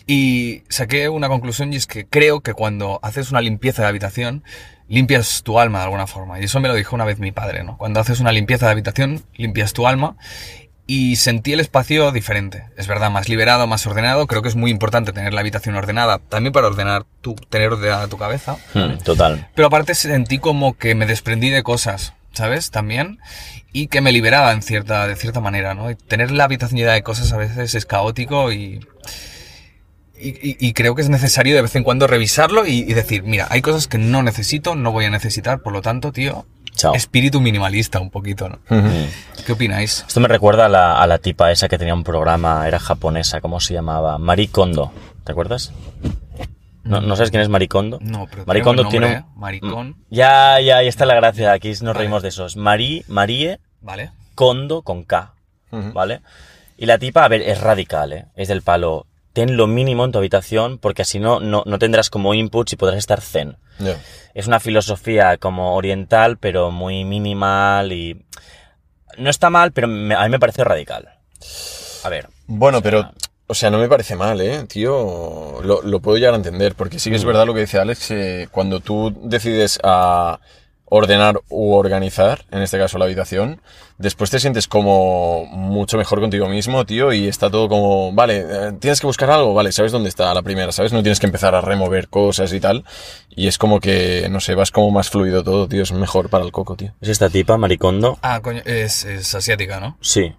y 0.06 0.62
saqué 0.70 1.10
una 1.10 1.28
conclusión 1.28 1.74
y 1.74 1.78
es 1.78 1.88
que 1.88 2.06
creo 2.06 2.42
que 2.42 2.54
cuando 2.54 3.00
haces 3.02 3.32
una 3.32 3.42
limpieza 3.42 3.82
de 3.82 3.88
habitación, 3.88 4.44
limpias 4.91 5.41
tu 5.43 5.57
alma 5.57 5.79
de 5.79 5.86
alguna 5.86 6.05
forma. 6.05 6.39
Y 6.39 6.43
eso 6.43 6.60
me 6.60 6.67
lo 6.67 6.75
dijo 6.75 6.95
una 6.95 7.05
vez 7.05 7.17
mi 7.17 7.31
padre, 7.31 7.63
¿no? 7.63 7.77
Cuando 7.77 8.01
haces 8.01 8.19
una 8.19 8.33
limpieza 8.33 8.65
de 8.65 8.74
habitación, 8.74 9.24
limpias 9.36 9.71
tu 9.71 9.88
alma 9.88 10.17
y 10.86 11.15
sentí 11.15 11.53
el 11.53 11.62
espacio 11.62 12.12
diferente. 12.12 12.65
Es 12.75 12.88
verdad, 12.88 13.10
más 13.10 13.29
liberado, 13.29 13.65
más 13.67 13.88
ordenado. 13.88 14.27
Creo 14.27 14.41
que 14.41 14.50
es 14.50 14.57
muy 14.57 14.69
importante 14.69 15.13
tener 15.13 15.33
la 15.33 15.39
habitación 15.39 15.75
ordenada, 15.75 16.19
también 16.19 16.51
para 16.51 16.67
ordenar 16.67 17.05
tu, 17.21 17.36
tener 17.36 17.71
ordenada 17.71 18.10
tu 18.10 18.17
cabeza. 18.17 18.57
Hmm, 18.74 18.98
total. 18.98 19.48
Pero 19.55 19.69
aparte 19.69 19.95
sentí 19.95 20.39
como 20.39 20.77
que 20.77 20.93
me 20.93 21.05
desprendí 21.05 21.50
de 21.50 21.63
cosas, 21.63 22.13
¿sabes? 22.33 22.69
También. 22.69 23.19
Y 23.71 23.88
que 23.88 24.01
me 24.01 24.12
liberaba 24.12 24.51
en 24.51 24.62
cierta, 24.62 25.07
de 25.07 25.15
cierta 25.15 25.39
manera, 25.39 25.74
¿no? 25.74 25.89
Y 25.89 25.95
tener 25.95 26.31
la 26.31 26.43
habitación 26.43 26.77
llena 26.77 26.91
de 26.91 27.03
cosas 27.03 27.31
a 27.31 27.38
veces 27.38 27.75
es 27.75 27.86
caótico 27.86 28.51
y... 28.51 28.86
Y, 30.22 30.30
y- 30.30 30.58
y 30.60 30.74
creo 30.74 30.94
que 30.96 31.01
es 31.01 31.10
necesario 31.10 31.56
de 31.56 31.62
vez 31.63 31.75
en 31.75 31.84
cuando 31.84 32.06
revisarlo 32.08 32.66
y, 32.68 32.80
y 32.80 32.94
decir, 32.94 33.24
mira, 33.24 33.48
hay 33.50 33.62
cosas 33.62 33.88
que 33.88 33.98
no 33.98 34.22
necesito, 34.24 34.75
no 34.75 34.92
voy 34.92 35.06
a 35.06 35.10
necesitar, 35.10 35.62
por 35.62 35.74
lo 35.74 35.82
tanto, 35.82 36.12
tío, 36.12 36.46
Chao. 36.75 36.94
espíritu 36.94 37.42
minimalista 37.42 38.00
un 38.00 38.10
poquito, 38.12 38.48
¿no? 38.50 38.60
¿Qué 39.46 39.51
opináis? 39.54 40.06
Esto 40.08 40.20
me 40.20 40.28
recuerda 40.28 40.68
a 40.68 40.70
la, 40.70 41.01
a 41.01 41.08
la 41.08 41.18
tipa 41.18 41.51
esa 41.51 41.68
que 41.68 41.78
tenía 41.78 41.94
un 41.94 42.04
programa, 42.04 42.68
era 42.68 42.80
japonesa, 42.80 43.42
¿cómo 43.42 43.60
se 43.60 43.74
llamaba? 43.74 44.18
Marie 44.20 44.48
Kondo. 44.50 44.92
¿Te 45.24 45.32
acuerdas? 45.32 45.72
No, 46.84 47.00
¿no 47.00 47.16
sabes 47.16 47.30
quién 47.30 47.42
es 47.44 47.50
Marie 47.50 47.68
Kondo? 47.68 48.00
No, 48.01 48.28
pero 48.30 48.44
Marie 48.46 48.63
tenemos 48.63 48.66
Kondo 48.66 48.82
el 48.84 48.88
tiene 48.90 49.06
nombre, 49.08 49.24
un- 49.24 49.32
¿eh? 49.32 49.40
Maricón, 49.40 49.96
Ya, 50.10 50.60
ya, 50.62 50.78
ahí 50.78 50.88
está 50.88 51.06
la 51.06 51.13
gracia. 51.16 51.51
Aquí 51.51 51.70
nos 51.70 51.82
Vale. 51.82 52.00
reímos 52.00 52.24
de 52.24 52.30
esos. 52.30 52.58
Marie, 52.58 53.06
Marie 53.08 53.60
¿vale? 53.82 54.12
Kondo 54.36 54.82
con 54.82 55.04
K. 55.04 55.34
¿Vale? 55.72 56.22
Y 56.78 56.86
la 56.88 56.98
tipa, 56.98 57.24
a 57.24 57.28
ver, 57.28 57.42
es 57.44 57.62
radical, 57.62 58.13
¿eh? 58.13 58.25
Es 58.36 58.48
del 58.48 58.62
palo. 58.63 59.06
Ten 59.34 59.56
lo 59.56 59.66
mínimo 59.68 60.04
en 60.06 60.12
tu 60.12 60.18
habitación 60.18 60.78
porque 60.78 61.04
así 61.04 61.20
no, 61.20 61.40
no, 61.40 61.64
no 61.66 61.80
tendrás 61.80 62.10
como 62.10 62.34
inputs 62.34 62.74
y 62.74 62.76
podrás 62.76 62.98
estar 63.00 63.22
zen. 63.22 63.58
Es 64.34 64.48
una 64.48 64.60
filosofía 64.60 65.38
como 65.38 65.76
oriental, 65.76 66.38
pero 66.38 66.70
muy 66.72 67.06
minimal 67.06 67.92
y... 67.92 68.26
No 69.18 69.30
está 69.30 69.50
mal, 69.50 69.72
pero 69.72 69.88
me- 69.88 70.16
a 70.16 70.24
mí 70.24 70.30
me 70.30 70.40
parece 70.40 70.64
radical. 70.64 71.10
A 72.04 72.10
ver. 72.10 72.30
Bueno, 72.48 72.78
o 72.78 72.82
sea, 72.82 72.90
pero, 72.92 73.12
o 73.48 73.54
sea, 73.54 73.70
no 73.70 73.78
me 73.78 73.88
parece 73.90 74.16
mal, 74.16 74.40
¿eh? 74.42 74.66
Tío, 74.68 75.62
lo, 75.64 75.82
lo 75.82 76.00
puedo 76.00 76.18
llegar 76.18 76.34
a 76.34 76.38
entender, 76.38 76.76
porque 76.76 77.00
sí 77.00 77.10
que 77.10 77.16
Mm. 77.16 77.20
es 77.20 77.26
verdad 77.26 77.46
lo 77.46 77.54
que 77.54 77.62
dice 77.62 77.80
Alex, 77.80 78.08
que 78.08 78.48
cuando 78.52 78.80
tú 78.80 79.14
decides 79.24 79.80
a 79.84 80.40
ordenar 80.93 81.39
u 81.50 81.71
organizar, 81.74 82.43
en 82.51 82.62
este 82.62 82.77
caso 82.77 82.98
la 82.98 83.05
habitación, 83.05 83.62
después 83.98 84.29
te 84.29 84.41
sientes 84.41 84.67
como 84.67 85.45
mucho 85.45 85.98
mejor 85.98 86.19
contigo 86.19 86.50
mismo, 86.50 86.86
tío, 86.86 87.13
y 87.13 87.29
está 87.29 87.50
todo 87.50 87.69
como, 87.69 88.12
vale, 88.12 88.39
eh, 88.45 88.71
tienes 88.77 89.00
que 89.00 89.07
buscar 89.07 89.29
algo, 89.31 89.53
vale, 89.53 89.71
sabes 89.71 89.93
dónde 89.93 90.10
está 90.10 90.33
la 90.33 90.41
primera, 90.41 90.74
¿sabes? 90.74 90.91
No 90.91 91.01
tienes 91.01 91.21
que 91.21 91.27
empezar 91.27 91.55
a 91.55 91.62
remover 91.62 92.10
cosas 92.10 92.51
y 92.51 92.60
tal, 92.60 92.83
y 93.29 93.48
es 93.48 93.57
como 93.57 93.79
que, 93.79 94.27
no 94.29 94.41
sé, 94.41 94.53
vas 94.53 94.69
como 94.71 94.91
más 94.91 95.10
fluido 95.10 95.45
todo, 95.45 95.65
tío, 95.69 95.81
es 95.83 95.93
mejor 95.93 96.29
para 96.29 96.43
el 96.43 96.51
coco, 96.51 96.75
tío. 96.75 96.91
¿Es 97.00 97.07
esta 97.07 97.29
tipa, 97.29 97.55
Maricondo? 97.57 98.19
Ah, 98.21 98.41
coño, 98.41 98.62
es, 98.65 99.05
es 99.05 99.33
asiática, 99.33 99.79
¿no? 99.79 99.98
Sí. 100.01 100.33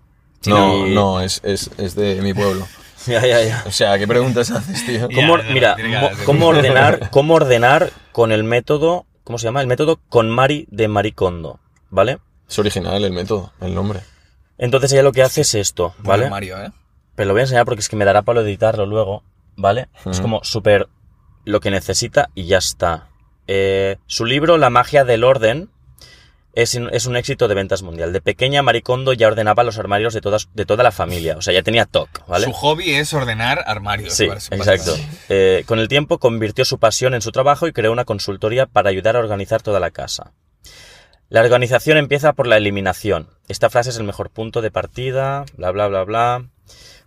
No, 0.44 0.86
Y- 0.86 0.94
no, 0.94 1.22
es, 1.22 1.40
es, 1.44 1.70
es 1.78 1.94
de 1.94 2.20
mi 2.20 2.34
pueblo. 2.34 2.66
Ya, 3.06 3.20
ya, 3.26 3.42
ya. 3.42 3.64
O 3.66 3.72
sea, 3.72 3.98
¿qué 3.98 4.06
preguntas 4.06 4.48
haces, 4.52 4.86
tío? 4.86 5.08
Ya, 5.10 5.16
¿Cómo, 5.16 5.36
no, 5.36 5.42
no, 5.42 5.50
mira, 5.52 5.76
¿cómo 6.24 6.46
ordenar, 6.46 7.08
cómo 7.10 7.34
ordenar 7.34 7.90
con 8.12 8.30
el 8.30 8.44
método, 8.44 9.06
¿cómo 9.24 9.38
se 9.38 9.44
llama? 9.44 9.60
El 9.60 9.66
método 9.66 10.00
con 10.08 10.30
Mari 10.30 10.66
de 10.70 10.88
Maricondo, 10.88 11.60
¿vale? 11.90 12.18
Es 12.48 12.58
original 12.58 13.04
el 13.04 13.12
método, 13.12 13.52
el 13.60 13.74
nombre. 13.74 14.00
Entonces 14.58 14.92
ella 14.92 15.02
lo 15.02 15.12
que 15.12 15.22
hace 15.22 15.40
es 15.40 15.54
esto, 15.54 15.94
¿vale? 15.98 16.24
Bueno, 16.24 16.30
Mario, 16.30 16.62
¿eh? 16.62 16.70
Pero 17.14 17.28
lo 17.28 17.34
voy 17.34 17.40
a 17.40 17.44
enseñar 17.44 17.64
porque 17.64 17.80
es 17.80 17.88
que 17.88 17.96
me 17.96 18.04
dará 18.04 18.22
para 18.22 18.40
editarlo 18.42 18.86
luego, 18.86 19.22
¿vale? 19.56 19.88
Es 20.06 20.20
como 20.20 20.44
súper 20.44 20.88
lo 21.44 21.60
que 21.60 21.70
necesita 21.70 22.30
y 22.34 22.46
ya 22.46 22.58
está. 22.58 23.08
Eh, 23.46 23.96
su 24.06 24.24
libro, 24.24 24.56
La 24.56 24.70
magia 24.70 25.04
del 25.04 25.24
orden, 25.24 25.70
es, 26.54 26.74
un- 26.74 26.88
es 26.92 27.06
un 27.06 27.16
éxito 27.16 27.48
de 27.48 27.54
ventas 27.54 27.82
mundial. 27.82 28.12
De 28.12 28.20
pequeña, 28.20 28.62
Maricondo 28.62 29.12
ya 29.12 29.26
ordenaba 29.28 29.62
los 29.64 29.78
armarios 29.78 30.12
de, 30.14 30.20
todas, 30.20 30.48
de 30.54 30.66
toda 30.66 30.82
la 30.84 30.92
familia. 30.92 31.36
O 31.36 31.42
sea, 31.42 31.54
ya 31.54 31.62
tenía 31.62 31.86
TOC, 31.86 32.26
¿vale? 32.26 32.44
Su 32.46 32.52
hobby 32.52 32.90
es 32.92 33.12
ordenar 33.14 33.64
armarios. 33.66 34.14
Sí, 34.14 34.24
exacto. 34.24 34.96
Eh, 35.28 35.64
con 35.66 35.78
el 35.78 35.88
tiempo 35.88 36.18
convirtió 36.18 36.64
su 36.64 36.78
pasión 36.78 37.14
en 37.14 37.22
su 37.22 37.32
trabajo 37.32 37.66
y 37.66 37.72
creó 37.72 37.92
una 37.92 38.04
consultoría 38.04 38.66
para 38.66 38.90
ayudar 38.90 39.16
a 39.16 39.20
organizar 39.20 39.62
toda 39.62 39.80
la 39.80 39.90
casa. 39.90 40.32
La 41.28 41.40
organización 41.40 41.96
empieza 41.96 42.34
por 42.34 42.46
la 42.46 42.58
eliminación. 42.58 43.28
Esta 43.48 43.70
frase 43.70 43.88
es 43.90 43.96
el 43.96 44.04
mejor 44.04 44.28
punto 44.28 44.60
de 44.60 44.70
partida, 44.70 45.44
bla, 45.56 45.70
bla, 45.70 45.88
bla, 45.88 46.04
bla. 46.04 46.44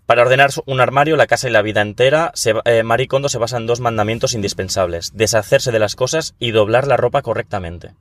Para 0.07 0.21
ordenar 0.23 0.49
un 0.65 0.81
armario, 0.81 1.15
la 1.15 1.27
casa 1.27 1.47
y 1.47 1.51
la 1.51 1.61
vida 1.61 1.81
entera, 1.81 2.31
se, 2.35 2.53
eh, 2.65 2.83
Marie 2.83 3.07
Kondo 3.07 3.29
se 3.29 3.37
basa 3.39 3.57
en 3.57 3.67
dos 3.67 3.79
mandamientos 3.79 4.33
indispensables. 4.33 5.11
Deshacerse 5.15 5.71
de 5.71 5.79
las 5.79 5.95
cosas 5.95 6.35
y 6.39 6.51
doblar 6.51 6.87
la 6.87 6.97
ropa 6.97 7.21
correctamente. 7.23 7.93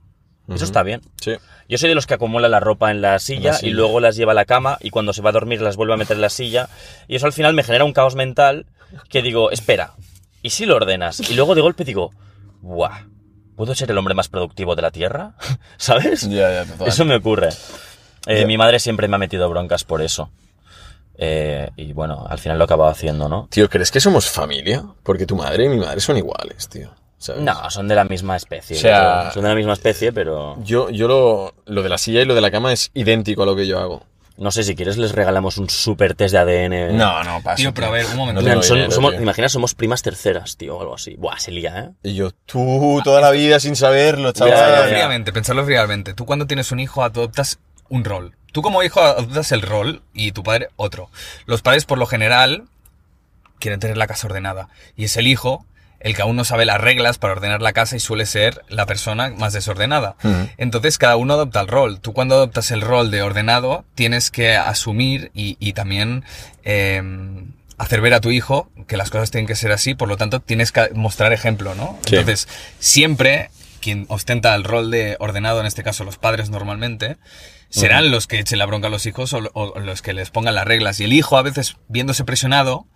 Eso 0.48 0.64
está 0.64 0.82
bien. 0.82 1.00
Sí. 1.20 1.36
Yo 1.68 1.78
soy 1.78 1.88
de 1.88 1.94
los 1.94 2.06
que 2.06 2.14
acumula 2.14 2.48
la 2.48 2.60
ropa 2.60 2.90
en 2.90 3.00
la 3.00 3.18
silla, 3.18 3.54
silla. 3.54 3.70
y 3.70 3.72
luego 3.72 4.00
las 4.00 4.16
lleva 4.16 4.32
a 4.32 4.34
la 4.34 4.44
cama 4.44 4.76
y 4.80 4.90
cuando 4.90 5.12
se 5.14 5.22
va 5.22 5.30
a 5.30 5.32
dormir 5.32 5.62
las 5.62 5.76
vuelve 5.76 5.94
a 5.94 5.96
meter 5.96 6.16
en 6.16 6.20
la 6.20 6.28
silla. 6.28 6.68
Y 7.08 7.16
eso 7.16 7.26
al 7.26 7.32
final 7.32 7.54
me 7.54 7.62
genera 7.62 7.84
un 7.84 7.94
caos 7.94 8.14
mental 8.14 8.66
que 9.08 9.22
digo, 9.22 9.50
espera, 9.50 9.94
¿y 10.42 10.50
si 10.50 10.66
lo 10.66 10.76
ordenas? 10.76 11.30
Y 11.30 11.34
luego 11.34 11.54
de 11.54 11.62
golpe 11.62 11.84
digo, 11.84 12.12
¡buah! 12.60 13.06
¿Puedo 13.56 13.74
ser 13.74 13.90
el 13.90 13.98
hombre 13.98 14.14
más 14.14 14.28
productivo 14.28 14.74
de 14.76 14.82
la 14.82 14.90
Tierra? 14.90 15.34
¿Sabes? 15.78 16.28
Total. 16.28 16.66
Eso 16.86 17.04
me 17.04 17.16
ocurre. 17.16 17.48
Eh. 18.26 18.44
Mi 18.46 18.58
madre 18.58 18.78
siempre 18.78 19.08
me 19.08 19.16
ha 19.16 19.18
metido 19.18 19.48
broncas 19.48 19.84
por 19.84 20.02
eso. 20.02 20.30
Eh, 21.16 21.70
y 21.76 21.92
bueno, 21.92 22.26
al 22.28 22.38
final 22.38 22.58
lo 22.58 22.64
he 22.64 22.66
acabado 22.66 22.90
haciendo, 22.90 23.28
¿no? 23.28 23.46
Tío, 23.50 23.68
¿crees 23.70 23.90
que 23.90 24.00
somos 24.00 24.28
familia? 24.28 24.84
Porque 25.02 25.26
tu 25.26 25.36
madre 25.36 25.64
y 25.64 25.68
mi 25.68 25.78
madre 25.78 26.00
son 26.00 26.16
iguales, 26.16 26.68
tío. 26.68 26.90
No, 27.38 27.70
son 27.70 27.88
de 27.88 27.94
la 27.94 28.04
misma 28.04 28.36
especie. 28.36 28.76
O 28.76 28.80
sea- 28.80 29.30
son 29.32 29.42
de 29.42 29.48
la 29.48 29.54
misma 29.54 29.72
especie, 29.72 30.12
pero 30.12 30.56
Yo, 30.62 30.90
yo 30.90 31.08
lo, 31.08 31.54
lo 31.66 31.82
de 31.82 31.88
la 31.88 31.98
silla 31.98 32.22
y 32.22 32.24
lo 32.24 32.34
de 32.34 32.40
la 32.40 32.50
cama 32.50 32.72
es 32.72 32.90
idéntico 32.94 33.42
a 33.42 33.46
lo 33.46 33.56
que 33.56 33.66
yo 33.66 33.78
hago. 33.80 34.04
no 34.36 34.50
sé 34.50 34.64
si 34.64 34.74
quieres 34.74 34.96
les 34.98 35.12
regalamos 35.12 35.58
un 35.58 35.70
super 35.70 36.14
test 36.16 36.34
de 36.34 36.38
ADN. 36.40 36.96
No, 36.98 37.22
no, 37.22 37.40
pasa. 37.40 37.54
Tío, 37.56 37.72
pero 37.72 37.86
a 37.86 37.90
ver, 37.90 38.04
un 38.06 38.16
momento. 38.16 38.40
No 38.40 38.44
Plan, 38.44 38.54
tengo 38.54 38.62
son- 38.64 38.76
dinero, 38.78 38.90
somos, 38.92 39.14
imagina, 39.14 39.48
somos 39.48 39.74
primas 39.76 40.02
terceras, 40.02 40.56
tío, 40.56 40.76
o 40.76 40.80
algo 40.80 40.94
así. 40.96 41.14
Buah, 41.14 41.38
se 41.38 41.52
lía, 41.52 41.78
¿eh? 41.78 41.90
Y 42.02 42.14
yo, 42.14 42.32
tú, 42.44 43.00
toda 43.04 43.20
la 43.20 43.30
vida 43.30 43.60
sin 43.60 43.76
saberlo, 43.76 44.32
chaval. 44.32 44.54
Pensarlo 44.54 44.88
fríamente, 44.88 45.32
pensarlo 45.32 45.64
fríamente. 45.64 46.14
Tú 46.14 46.26
cuando 46.26 46.48
tienes 46.48 46.72
un 46.72 46.80
hijo 46.80 47.04
adoptas 47.04 47.60
un 47.88 48.02
rol. 48.04 48.34
Tú 48.50 48.60
como 48.62 48.82
hijo 48.82 49.00
adoptas 49.00 49.52
el 49.52 49.62
rol 49.62 50.02
y 50.14 50.32
tu 50.32 50.42
padre 50.42 50.68
otro. 50.74 51.10
Los 51.46 51.62
padres 51.62 51.84
por 51.84 51.98
lo 51.98 52.06
general 52.06 52.64
quieren 53.60 53.78
tener 53.78 53.96
la 53.96 54.08
casa 54.08 54.26
ordenada. 54.26 54.68
Y 54.96 55.04
es 55.04 55.16
el 55.16 55.26
hijo 55.28 55.64
el 56.04 56.14
que 56.14 56.22
aún 56.22 56.36
no 56.36 56.44
sabe 56.44 56.66
las 56.66 56.80
reglas 56.80 57.16
para 57.16 57.32
ordenar 57.32 57.62
la 57.62 57.72
casa 57.72 57.96
y 57.96 58.00
suele 58.00 58.26
ser 58.26 58.62
la 58.68 58.84
persona 58.84 59.32
más 59.38 59.54
desordenada. 59.54 60.16
Entonces 60.58 60.98
cada 60.98 61.16
uno 61.16 61.32
adopta 61.32 61.60
el 61.62 61.66
rol. 61.66 61.98
Tú 61.98 62.12
cuando 62.12 62.36
adoptas 62.36 62.70
el 62.70 62.82
rol 62.82 63.10
de 63.10 63.22
ordenado 63.22 63.86
tienes 63.94 64.30
que 64.30 64.54
asumir 64.54 65.30
y, 65.34 65.56
y 65.58 65.72
también 65.72 66.22
eh, 66.62 67.02
hacer 67.78 68.02
ver 68.02 68.12
a 68.12 68.20
tu 68.20 68.30
hijo 68.30 68.68
que 68.86 68.98
las 68.98 69.08
cosas 69.08 69.30
tienen 69.30 69.46
que 69.46 69.56
ser 69.56 69.72
así, 69.72 69.94
por 69.94 70.08
lo 70.08 70.18
tanto 70.18 70.40
tienes 70.40 70.72
que 70.72 70.90
mostrar 70.94 71.32
ejemplo, 71.32 71.74
¿no? 71.74 71.98
Sí. 72.06 72.16
Entonces 72.16 72.48
siempre 72.78 73.50
quien 73.80 74.04
ostenta 74.08 74.54
el 74.54 74.64
rol 74.64 74.90
de 74.90 75.16
ordenado, 75.20 75.60
en 75.60 75.66
este 75.66 75.82
caso 75.82 76.04
los 76.04 76.18
padres 76.18 76.50
normalmente, 76.50 77.16
serán 77.70 78.10
los 78.10 78.26
que 78.26 78.38
echen 78.38 78.58
la 78.58 78.66
bronca 78.66 78.88
a 78.88 78.90
los 78.90 79.06
hijos 79.06 79.32
o, 79.32 79.50
o 79.54 79.80
los 79.80 80.02
que 80.02 80.12
les 80.12 80.30
pongan 80.30 80.54
las 80.54 80.66
reglas. 80.66 81.00
Y 81.00 81.04
el 81.04 81.12
hijo 81.14 81.38
a 81.38 81.42
veces 81.42 81.76
viéndose 81.88 82.24
presionado 82.24 82.86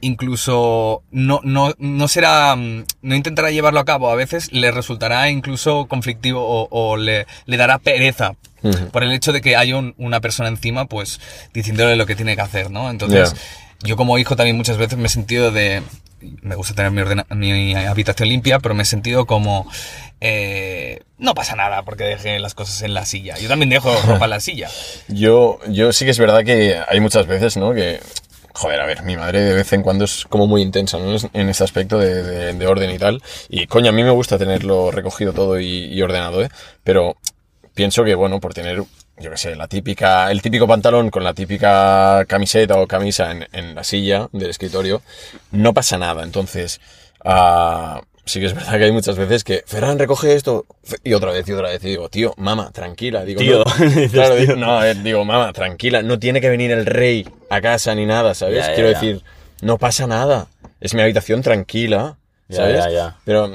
incluso 0.00 1.02
no, 1.10 1.40
no, 1.44 1.72
no 1.78 2.08
será, 2.08 2.54
mm, 2.56 2.84
no 3.02 3.14
intentará 3.14 3.50
llevarlo 3.50 3.80
a 3.80 3.84
cabo, 3.84 4.10
a 4.10 4.14
veces 4.14 4.52
le 4.52 4.70
resultará 4.70 5.30
incluso 5.30 5.86
conflictivo 5.86 6.42
o, 6.42 6.68
o 6.70 6.96
le, 6.96 7.26
le 7.46 7.56
dará 7.56 7.78
pereza 7.78 8.34
por 8.92 9.02
el 9.02 9.12
hecho 9.12 9.32
de 9.32 9.40
que 9.40 9.56
hay 9.56 9.72
un- 9.72 9.94
una 9.96 10.20
persona 10.20 10.48
encima, 10.50 10.84
pues 10.84 11.18
diciéndole 11.54 11.96
lo 11.96 12.04
que 12.06 12.14
tiene 12.14 12.36
que 12.36 12.42
hacer, 12.42 12.70
¿no? 12.70 12.90
Entonces, 12.90 13.32
yo 13.82 13.96
como 13.96 14.18
hijo 14.18 14.36
también 14.36 14.56
muchas 14.58 14.76
veces 14.76 14.98
me 14.98 15.06
he 15.06 15.10
sentido 15.10 15.50
de, 15.50 15.82
me 16.42 16.54
gusta 16.56 16.74
tener 16.74 16.90
mi, 16.90 17.00
ordena- 17.00 17.26
mi 17.34 17.74
habitación 17.74 18.28
limpia, 18.28 18.58
pero 18.58 18.74
me 18.74 18.82
he 18.82 18.86
sentido 18.86 19.24
como, 19.24 19.66
eh, 20.20 21.00
no 21.16 21.32
pasa 21.34 21.56
nada 21.56 21.82
porque 21.84 22.04
deje 22.04 22.38
las 22.38 22.52
cosas 22.54 22.82
en 22.82 22.92
la 22.92 23.06
silla. 23.06 23.38
Yo 23.38 23.48
también 23.48 23.70
dejo 23.70 23.90
ropa 24.02 24.24
en 24.26 24.30
la 24.30 24.40
silla. 24.40 24.68
Yo, 25.08 25.58
yo 25.68 25.92
sí 25.94 26.04
que 26.04 26.10
es 26.10 26.18
verdad 26.18 26.44
que 26.44 26.76
hay 26.86 27.00
muchas 27.00 27.26
veces, 27.26 27.56
¿no? 27.56 27.72
Que, 27.72 28.00
joder, 28.54 28.80
a 28.80 28.86
ver, 28.86 29.02
mi 29.02 29.16
madre 29.16 29.40
de 29.40 29.54
vez 29.54 29.72
en 29.72 29.82
cuando 29.82 30.04
es 30.04 30.24
como 30.28 30.46
muy 30.46 30.62
intensa, 30.62 30.98
¿no? 30.98 31.16
En 31.32 31.48
este 31.48 31.64
aspecto 31.64 31.98
de, 31.98 32.22
de- 32.22 32.52
de 32.54 32.66
orden 32.66 32.90
y 32.90 32.98
tal. 32.98 33.22
Y, 33.48 33.66
coño, 33.66 33.90
a 33.90 33.92
mí 33.92 34.02
me 34.04 34.10
gusta 34.10 34.38
tenerlo 34.38 34.90
recogido 34.90 35.32
todo 35.32 35.58
y, 35.60 36.00
ordenado, 36.02 36.42
¿eh? 36.42 36.48
Pero 36.84 37.16
pienso 37.74 38.04
que, 38.04 38.14
bueno, 38.14 38.40
por 38.40 38.54
tener, 38.54 38.82
yo 39.18 39.30
qué 39.30 39.36
sé, 39.36 39.56
la 39.56 39.68
típica, 39.68 40.30
el 40.30 40.42
típico 40.42 40.66
pantalón 40.66 41.10
con 41.10 41.24
la 41.24 41.34
típica 41.34 42.24
camiseta 42.26 42.78
o 42.78 42.86
camisa 42.86 43.30
en, 43.30 43.46
en 43.52 43.74
la 43.74 43.84
silla 43.84 44.28
del 44.32 44.50
escritorio, 44.50 45.02
no 45.52 45.72
pasa 45.74 45.98
nada. 45.98 46.22
Entonces, 46.24 46.80
ah, 47.24 48.00
sí 48.30 48.40
que 48.40 48.46
es 48.46 48.54
verdad 48.54 48.78
que 48.78 48.84
hay 48.84 48.92
muchas 48.92 49.16
veces 49.16 49.44
que, 49.44 49.62
Ferran, 49.66 49.98
recoge 49.98 50.34
esto, 50.34 50.66
y 51.04 51.12
otra 51.14 51.32
vez 51.32 51.46
y 51.48 51.52
otra 51.52 51.68
vez, 51.70 51.82
y 51.84 51.88
digo, 51.90 52.08
tío, 52.08 52.32
mamá, 52.36 52.70
tranquila, 52.72 53.24
digo, 53.24 53.40
Tío, 53.40 53.64
no, 53.64 53.64
claro, 54.12 54.36
tío. 54.36 54.56
no, 54.56 54.82
eh, 54.84 54.94
digo, 54.94 55.24
mamá, 55.24 55.52
tranquila, 55.52 56.02
no 56.02 56.18
tiene 56.18 56.40
que 56.40 56.48
venir 56.48 56.70
el 56.70 56.86
rey 56.86 57.28
a 57.50 57.60
casa 57.60 57.94
ni 57.94 58.06
nada, 58.06 58.34
¿sabes? 58.34 58.56
Ya, 58.64 58.68
ya, 58.68 58.74
Quiero 58.74 58.90
ya. 58.90 58.94
decir, 59.00 59.22
no 59.62 59.78
pasa 59.78 60.06
nada, 60.06 60.46
es 60.80 60.94
mi 60.94 61.02
habitación 61.02 61.42
tranquila, 61.42 62.18
¿sabes? 62.48 62.84
ya, 62.84 62.90
ya. 62.90 63.16
Pero 63.24 63.48
mm, 63.48 63.54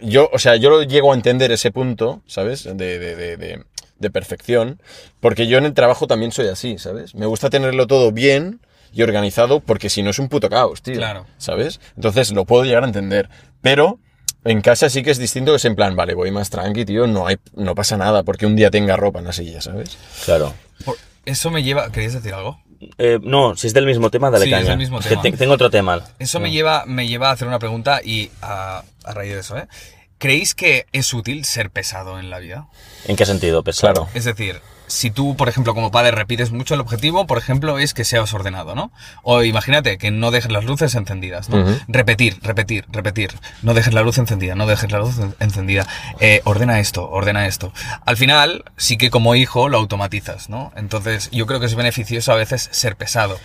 yo, 0.00 0.30
o 0.32 0.38
sea, 0.38 0.56
yo 0.56 0.70
lo 0.70 0.82
llego 0.82 1.12
a 1.12 1.16
entender 1.16 1.50
ese 1.52 1.70
punto, 1.70 2.22
¿sabes? 2.26 2.64
De, 2.64 2.74
de, 2.98 3.16
de, 3.16 3.36
de, 3.36 3.64
de 3.98 4.10
perfección, 4.10 4.80
porque 5.20 5.46
yo 5.46 5.58
en 5.58 5.64
el 5.64 5.74
trabajo 5.74 6.06
también 6.06 6.32
soy 6.32 6.48
así, 6.48 6.78
¿sabes? 6.78 7.14
Me 7.14 7.26
gusta 7.26 7.50
tenerlo 7.50 7.86
todo 7.86 8.12
bien 8.12 8.60
y 8.96 9.02
organizado, 9.02 9.60
porque 9.60 9.90
si 9.90 10.02
no 10.02 10.10
es 10.10 10.18
un 10.18 10.28
puto 10.28 10.48
caos, 10.48 10.80
tío. 10.82 10.94
Claro. 10.94 11.26
¿Sabes? 11.38 11.80
Entonces 11.96 12.32
lo 12.32 12.44
puedo 12.46 12.64
llegar 12.64 12.82
a 12.82 12.86
entender. 12.86 13.28
Pero 13.60 13.98
en 14.44 14.60
casa 14.62 14.88
sí 14.88 15.02
que 15.02 15.10
es 15.10 15.18
distinto, 15.18 15.52
que 15.52 15.56
es 15.56 15.64
en 15.66 15.76
plan, 15.76 15.94
vale, 15.96 16.14
voy 16.14 16.30
más 16.30 16.48
tranqui, 16.50 16.84
tío, 16.84 17.06
no, 17.06 17.26
hay, 17.26 17.36
no 17.54 17.74
pasa 17.74 17.96
nada 17.96 18.22
porque 18.22 18.46
un 18.46 18.56
día 18.56 18.70
tenga 18.70 18.96
ropa 18.96 19.18
en 19.18 19.26
la 19.26 19.32
silla, 19.32 19.60
¿sabes? 19.60 19.98
Claro. 20.24 20.54
Por- 20.84 20.96
eso 21.26 21.50
me 21.50 21.62
lleva, 21.62 21.90
¿querías 21.92 22.14
decir 22.14 22.32
algo? 22.32 22.58
Eh, 22.98 23.18
no, 23.22 23.56
si 23.56 23.66
es 23.66 23.74
del 23.74 23.86
mismo 23.86 24.10
tema, 24.10 24.30
dale 24.30 24.44
Sí, 24.44 24.50
caña. 24.50 24.62
es 24.62 24.68
del 24.68 24.78
mismo 24.78 25.00
que 25.00 25.08
tema. 25.08 25.22
te- 25.22 25.32
tengo 25.32 25.54
otro 25.54 25.70
tema. 25.70 26.02
Eso 26.18 26.40
me 26.40 26.50
lleva, 26.50 26.84
me 26.86 27.08
lleva 27.08 27.30
a 27.30 27.32
hacer 27.32 27.48
una 27.48 27.58
pregunta 27.58 28.00
y 28.04 28.30
a, 28.42 28.82
a 29.04 29.12
raíz 29.12 29.32
de 29.34 29.40
eso, 29.40 29.56
¿eh? 29.58 29.66
¿Creéis 30.18 30.54
que 30.54 30.86
es 30.92 31.12
útil 31.12 31.44
ser 31.44 31.70
pesado 31.70 32.18
en 32.18 32.30
la 32.30 32.38
vida? 32.38 32.68
¿En 33.06 33.16
qué 33.16 33.26
sentido? 33.26 33.62
Pesado. 33.64 33.92
Claro. 33.92 34.08
Es 34.14 34.24
decir, 34.24 34.60
si 34.86 35.10
tú, 35.10 35.36
por 35.36 35.48
ejemplo, 35.48 35.74
como 35.74 35.90
padre 35.90 36.10
repites 36.12 36.50
mucho, 36.52 36.74
el 36.74 36.80
objetivo, 36.80 37.26
por 37.26 37.38
ejemplo, 37.38 37.78
es 37.78 37.94
que 37.94 38.04
seas 38.04 38.32
ordenado, 38.34 38.74
¿no? 38.74 38.90
O 39.22 39.42
imagínate 39.42 39.98
que 39.98 40.10
no 40.10 40.30
dejes 40.30 40.50
las 40.52 40.64
luces 40.64 40.94
encendidas, 40.94 41.48
¿no? 41.48 41.64
Repetir, 41.88 42.38
repetir, 42.42 42.84
repetir. 42.90 43.30
No 43.62 43.74
dejes 43.74 43.94
la 43.94 44.02
luz 44.02 44.18
encendida, 44.18 44.54
no 44.54 44.66
dejes 44.66 44.90
la 44.92 44.98
luz 44.98 45.18
en- 45.18 45.34
encendida. 45.40 45.86
Eh, 46.20 46.40
ordena 46.44 46.80
esto, 46.80 47.08
ordena 47.10 47.46
esto. 47.46 47.72
Al 48.04 48.16
final, 48.16 48.64
sí 48.76 48.96
que 48.96 49.10
como 49.10 49.34
hijo 49.34 49.68
lo 49.68 49.78
automatizas, 49.78 50.48
¿no? 50.48 50.72
Entonces, 50.76 51.28
yo 51.32 51.46
creo 51.46 51.60
que 51.60 51.66
es 51.66 51.74
beneficioso 51.74 52.32
a 52.32 52.36
veces 52.36 52.68
ser 52.72 52.96
pesado. 52.96 53.38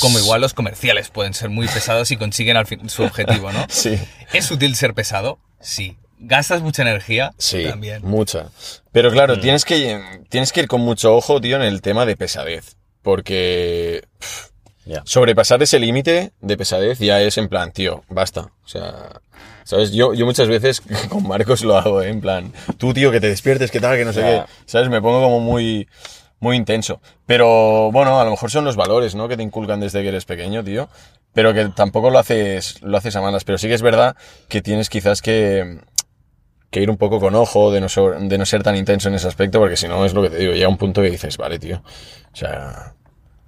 Como 0.00 0.18
igual 0.18 0.40
los 0.40 0.54
comerciales 0.54 1.10
pueden 1.10 1.34
ser 1.34 1.50
muy 1.50 1.68
pesados 1.68 2.10
y 2.10 2.16
consiguen 2.16 2.56
al 2.56 2.66
fin 2.66 2.88
su 2.88 3.02
objetivo, 3.02 3.52
¿no? 3.52 3.66
Sí. 3.68 3.98
¿Es 4.32 4.50
útil 4.50 4.74
ser 4.76 4.94
pesado? 4.94 5.38
Sí. 5.60 5.96
¿Gastas 6.20 6.62
mucha 6.62 6.82
energía? 6.82 7.32
Sí, 7.38 7.64
También. 7.68 8.02
mucha. 8.04 8.46
Pero 8.92 9.10
claro, 9.10 9.38
tienes, 9.38 9.64
que, 9.64 10.00
tienes 10.28 10.52
que 10.52 10.60
ir 10.60 10.68
con 10.68 10.80
mucho 10.80 11.14
ojo, 11.14 11.40
tío, 11.40 11.56
en 11.56 11.62
el 11.62 11.80
tema 11.82 12.06
de 12.06 12.16
pesadez. 12.16 12.76
Porque 13.02 14.02
pff, 14.18 14.48
Ya. 14.84 15.02
sobrepasar 15.04 15.62
ese 15.62 15.78
límite 15.78 16.32
de 16.40 16.56
pesadez 16.56 16.98
ya 16.98 17.20
es 17.20 17.38
en 17.38 17.48
plan, 17.48 17.72
tío, 17.72 18.02
basta. 18.08 18.40
O 18.64 18.68
sea, 18.68 19.20
¿sabes? 19.64 19.92
Yo, 19.92 20.14
yo 20.14 20.26
muchas 20.26 20.48
veces 20.48 20.82
con 21.08 21.26
Marcos 21.26 21.62
lo 21.62 21.76
hago, 21.78 22.02
¿eh? 22.02 22.08
en 22.08 22.20
plan, 22.20 22.52
tú, 22.78 22.92
tío, 22.92 23.10
que 23.12 23.20
te 23.20 23.28
despiertes, 23.28 23.70
que 23.70 23.80
tal, 23.80 23.96
que 23.96 24.04
no 24.04 24.12
sé 24.12 24.22
qué. 24.22 24.42
¿Sabes? 24.66 24.88
Me 24.88 25.00
pongo 25.00 25.22
como 25.22 25.40
muy, 25.40 25.88
muy 26.40 26.56
intenso. 26.56 27.00
Pero 27.26 27.90
bueno, 27.92 28.20
a 28.20 28.24
lo 28.24 28.30
mejor 28.30 28.50
son 28.50 28.64
los 28.64 28.76
valores, 28.76 29.14
¿no? 29.14 29.28
Que 29.28 29.36
te 29.36 29.42
inculcan 29.42 29.80
desde 29.80 30.02
que 30.02 30.08
eres 30.08 30.24
pequeño, 30.24 30.64
tío. 30.64 30.88
Pero 31.34 31.54
que 31.54 31.66
tampoco 31.68 32.10
lo 32.10 32.18
haces, 32.18 32.82
lo 32.82 32.96
haces 32.96 33.14
a 33.14 33.20
malas. 33.20 33.44
Pero 33.44 33.58
sí 33.58 33.68
que 33.68 33.74
es 33.74 33.82
verdad 33.82 34.16
que 34.48 34.62
tienes 34.62 34.88
quizás 34.88 35.22
que, 35.22 35.78
que 36.70 36.80
ir 36.82 36.90
un 36.90 36.96
poco 36.98 37.18
con 37.20 37.34
ojo, 37.34 37.70
de 37.72 37.80
no, 37.80 37.88
ser, 37.88 38.18
de 38.18 38.38
no 38.38 38.44
ser 38.46 38.62
tan 38.62 38.76
intenso 38.76 39.08
en 39.08 39.14
ese 39.14 39.26
aspecto, 39.28 39.58
porque 39.58 39.76
si 39.76 39.88
no 39.88 40.04
es 40.04 40.12
lo 40.14 40.22
que 40.22 40.30
te 40.30 40.36
digo, 40.36 40.52
llega 40.52 40.68
un 40.68 40.76
punto 40.76 41.00
que 41.02 41.10
dices, 41.10 41.36
vale, 41.38 41.58
tío. 41.58 41.82
O 42.32 42.36
sea, 42.36 42.92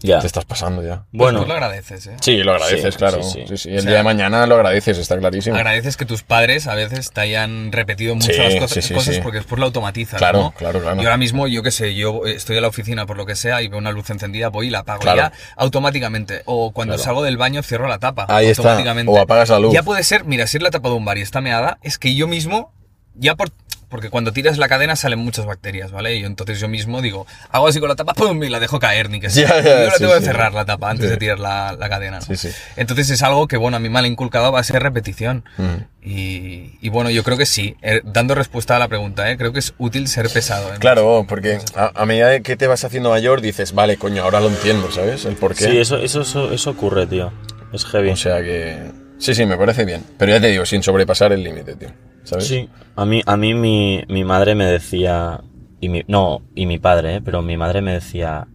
Ya. 0.03 0.19
te 0.21 0.27
estás 0.27 0.47
pasando 0.47 0.83
ya. 0.83 1.03
Pues 1.03 1.09
Bueno, 1.13 1.43
tú 1.43 1.49
lo 1.49 1.53
agradeces, 1.53 2.07
¿eh? 2.07 2.17
Sí, 2.23 2.39
lo 2.39 2.53
agradeces, 2.53 2.95
Sí, 2.95 2.99
claro. 2.99 3.23
sí, 3.23 3.41
Sí, 3.43 3.45
sí. 3.49 3.57
sí. 3.59 3.69
El 3.69 3.77
O 3.81 3.81
sea, 3.83 3.91
día 3.91 3.99
de 3.99 4.05
mañana 4.05 4.47
lo 4.47 4.55
agradeces, 4.55 4.97
está 4.97 5.19
clarísimo. 5.19 5.55
Agradeces 5.57 5.99
que 5.99 6.07
tus 6.07 6.23
padres 6.23 6.67
a 6.67 6.75
veces 6.75 7.11
te 7.11 7.21
hayan 7.21 7.71
repetido 7.73 8.15
mucho 8.15 8.33
Sí, 8.33 8.39
las 8.39 8.55
cosas, 8.55 8.71
sí, 8.71 8.81
sí, 8.83 8.95
cosas 8.95 9.15
sí. 9.17 9.21
porque 9.23 9.37
después 9.37 9.59
lo 9.59 9.67
automatizas. 9.67 10.17
Claro, 10.17 10.39
¿no? 10.39 10.51
claro, 10.53 10.81
claro. 10.81 10.97
Yo 10.97 11.03
ahora 11.03 11.19
mismo, 11.19 11.47
yo 11.47 11.63
qué 11.63 11.71
sé, 11.71 11.95
yo 11.95 12.25
estoy 12.25 12.57
en 12.57 12.63
la 12.63 12.69
oficina 12.69 13.05
por 13.05 13.19
lo 13.19 13.27
que 13.27 13.37
sea 13.37 13.61
y 13.61 13.69
veo 13.69 13.79
una 13.79 13.93
luz 13.93 14.09
encendida, 14.09 14.49
voy 14.49 14.69
y 14.69 14.71
la 14.71 14.79
apago 14.79 15.01
Claro. 15.01 15.19
ya 15.19 15.33
automáticamente. 15.57 16.41
O 16.47 16.73
cuando 16.73 16.95
Claro. 16.95 17.05
salgo 17.05 17.23
del 17.23 17.37
baño 17.37 17.63
cierro 17.63 17.87
la 17.87 17.99
tapa. 17.99 18.25
Ahí 18.31 18.47
está. 18.47 18.63
automáticamente. 18.63 19.13
O 19.13 19.19
apagas 19.21 19.51
la 19.51 19.59
luz. 19.59 19.75
Ya 19.75 19.83
puede 19.83 20.03
ser, 20.05 20.25
mira, 20.25 20.47
si 20.47 20.57
es 20.57 20.63
la 20.63 20.71
tapa 20.71 20.89
de 20.89 20.95
un 20.95 21.05
bar 21.05 21.19
y 21.19 21.21
está 21.21 21.43
meada, 21.43 21.79
es 21.83 21.99
que 21.99 22.15
yo 22.15 22.27
mismo, 22.27 22.73
ya 23.15 23.35
por. 23.35 23.51
Porque 23.89 24.09
cuando 24.09 24.33
tiras 24.33 24.57
la 24.57 24.69
cadena 24.69 24.95
salen 24.95 25.19
muchas 25.19 25.47
bacterias, 25.47 25.91
¿vale? 25.91 26.15
Y 26.15 26.23
entonces 26.23 26.61
yo 26.61 26.69
mismo 26.69 27.03
digo, 27.03 27.27
hago 27.51 27.67
así 27.67 27.81
con 27.81 27.89
la 27.89 27.97
tapa, 27.97 28.15
¡pum! 28.15 28.41
y 28.45 28.49
la 28.49 28.61
dejo 28.61 28.79
caer, 28.79 29.11
ni 29.11 29.19
que 29.19 29.31
sea. 29.31 29.49
Ya, 29.49 29.63
ya, 29.63 29.79
yo 29.81 29.87
la 29.87 29.91
sí, 29.91 29.99
tengo 29.99 30.13
que 30.13 30.21
sí. 30.21 30.27
cerrar 30.27 30.55
la 30.55 30.65
tapa 30.65 30.91
antes 30.91 31.07
Sí. 31.07 31.11
de 31.11 31.17
tirar 31.17 31.41
la, 31.41 31.73
la 31.73 31.89
cadena. 31.89 32.21
¿no? 32.21 32.25
Sí, 32.25 32.37
sí. 32.37 32.51
Entonces 32.77 33.11
es 33.11 33.21
algo 33.25 33.49
que, 33.49 33.57
bueno, 33.57 33.79
a 33.79 33.81
mí 33.81 33.89
me 33.89 33.99
han 33.99 34.07
inculcado 34.07 34.53
va 34.53 34.61
a 34.61 34.63
ser 34.63 34.81
repetición. 34.81 35.43
Mm. 35.59 36.09
Y, 36.09 36.79
y 36.81 36.89
bueno, 36.91 37.11
yo 37.11 37.25
creo 37.25 37.37
que 37.37 37.47
sí. 37.47 37.75
Eh, 37.83 38.01
dando 38.05 38.37
respuesta 38.37 38.77
a 38.77 38.79
la 38.79 38.87
pregunta, 38.87 39.29
¿eh? 39.29 39.37
creo 39.37 39.53
que 39.53 39.59
es 39.59 39.75
útil 39.77 40.07
ser 40.07 40.29
pesado. 40.31 40.73
¿eh? 40.73 40.77
Claro, 40.79 41.27
porque 41.29 41.59
a, 41.75 41.91
a 41.93 42.07
medida 42.07 42.39
que 42.43 42.57
te 42.57 42.69
vas 42.69 42.85
haciendo 42.85 43.11
mayor 43.11 43.41
dices, 43.41 43.73
vale, 43.73 43.97
coño, 43.97 44.23
ahora 44.23 44.39
lo 44.39 44.51
entiendo, 44.51 44.93
¿sabes? 44.93 45.25
El 45.25 45.35
por 45.35 45.57
qué. 45.57 45.65
sí, 45.65 45.79
eso, 45.79 45.99
eso, 45.99 46.21
eso, 46.21 46.53
eso 46.53 46.71
ocurre, 46.71 47.09
tío. 47.09 47.33
Es 47.73 47.85
heavy. 47.87 48.11
O 48.11 48.17
sea 48.17 48.41
que... 48.41 48.79
Sí, 49.21 49.35
sí, 49.35 49.47
me 49.47 49.57
parece 49.57 49.85
bien. 49.85 50.03
Pero 50.19 50.33
ya 50.33 50.41
te 50.41 50.49
digo, 50.49 50.65
sin 50.67 50.83
sobrepasar 50.83 51.33
el 51.33 51.45
límite, 51.45 51.77
tío. 51.77 51.91
¿Sabes? 52.25 52.47
Sí, 52.47 52.69
a 52.97 53.05
mí, 53.05 53.23
a 53.25 53.37
mí 53.37 53.55
mi, 53.55 54.03
mi 54.09 54.25
madre 54.25 54.55
me 54.55 54.65
decía, 54.65 55.41
y 55.81 55.89
mi, 55.89 56.03
no, 56.09 56.43
y 56.55 56.67
mi 56.67 56.79
padre, 56.79 57.17
¿eh? 57.17 57.21
pero 57.23 57.43
mi 57.43 57.57
madre 57.57 57.83
me 57.83 57.93
decía, 57.93 58.49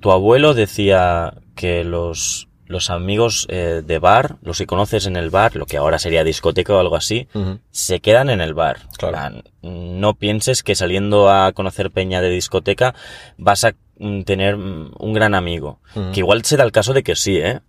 tu 0.00 0.12
abuelo 0.12 0.54
decía 0.54 1.34
que 1.54 1.84
los, 1.84 2.48
los 2.66 2.90
amigos 2.90 3.46
eh, 3.48 3.82
de 3.84 3.98
bar, 3.98 4.36
los 4.42 4.58
que 4.58 4.66
conoces 4.66 5.06
en 5.06 5.16
el 5.16 5.30
bar, 5.30 5.56
lo 5.56 5.66
que 5.66 5.78
ahora 5.78 5.98
sería 5.98 6.22
discoteca 6.22 6.74
o 6.74 6.78
algo 6.78 6.96
así, 6.96 7.28
se 7.70 8.00
quedan 8.00 8.28
en 8.30 8.40
el 8.40 8.54
bar. 8.54 8.80
Claro. 8.98 9.42
No 9.62 10.14
pienses 10.14 10.62
que 10.62 10.74
saliendo 10.74 11.30
a 11.30 11.52
conocer 11.52 11.90
peña 11.90 12.20
de 12.20 12.28
discoteca 12.30 12.94
vas 13.38 13.64
a 13.64 13.74
mm, 13.98 14.22
tener 14.22 14.56
mm, 14.56 14.92
un 14.98 15.12
gran 15.12 15.34
amigo. 15.34 15.80
Que 16.12 16.20
igual 16.20 16.44
se 16.44 16.56
da 16.56 16.64
el 16.64 16.72
caso 16.72 16.92
de 16.92 17.02
que 17.02 17.16
sí, 17.16 17.38
¿eh? 17.38 17.60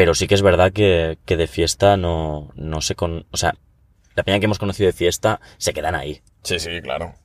Pero 0.00 0.14
sí 0.14 0.26
que 0.26 0.34
es 0.34 0.40
verdad 0.40 0.72
que, 0.72 1.18
que 1.26 1.36
de 1.36 1.46
fiesta 1.46 1.98
no, 1.98 2.48
no 2.54 2.80
se 2.80 2.94
con... 2.94 3.26
O 3.32 3.36
sea, 3.36 3.54
la 4.14 4.22
peña 4.22 4.38
que 4.38 4.46
hemos 4.46 4.58
conocido 4.58 4.86
de 4.86 4.94
fiesta 4.94 5.42
se 5.58 5.74
quedan 5.74 5.94
ahí. 5.94 6.22
Sí, 6.42 6.58
sí, 6.58 6.80
claro. 6.80 7.16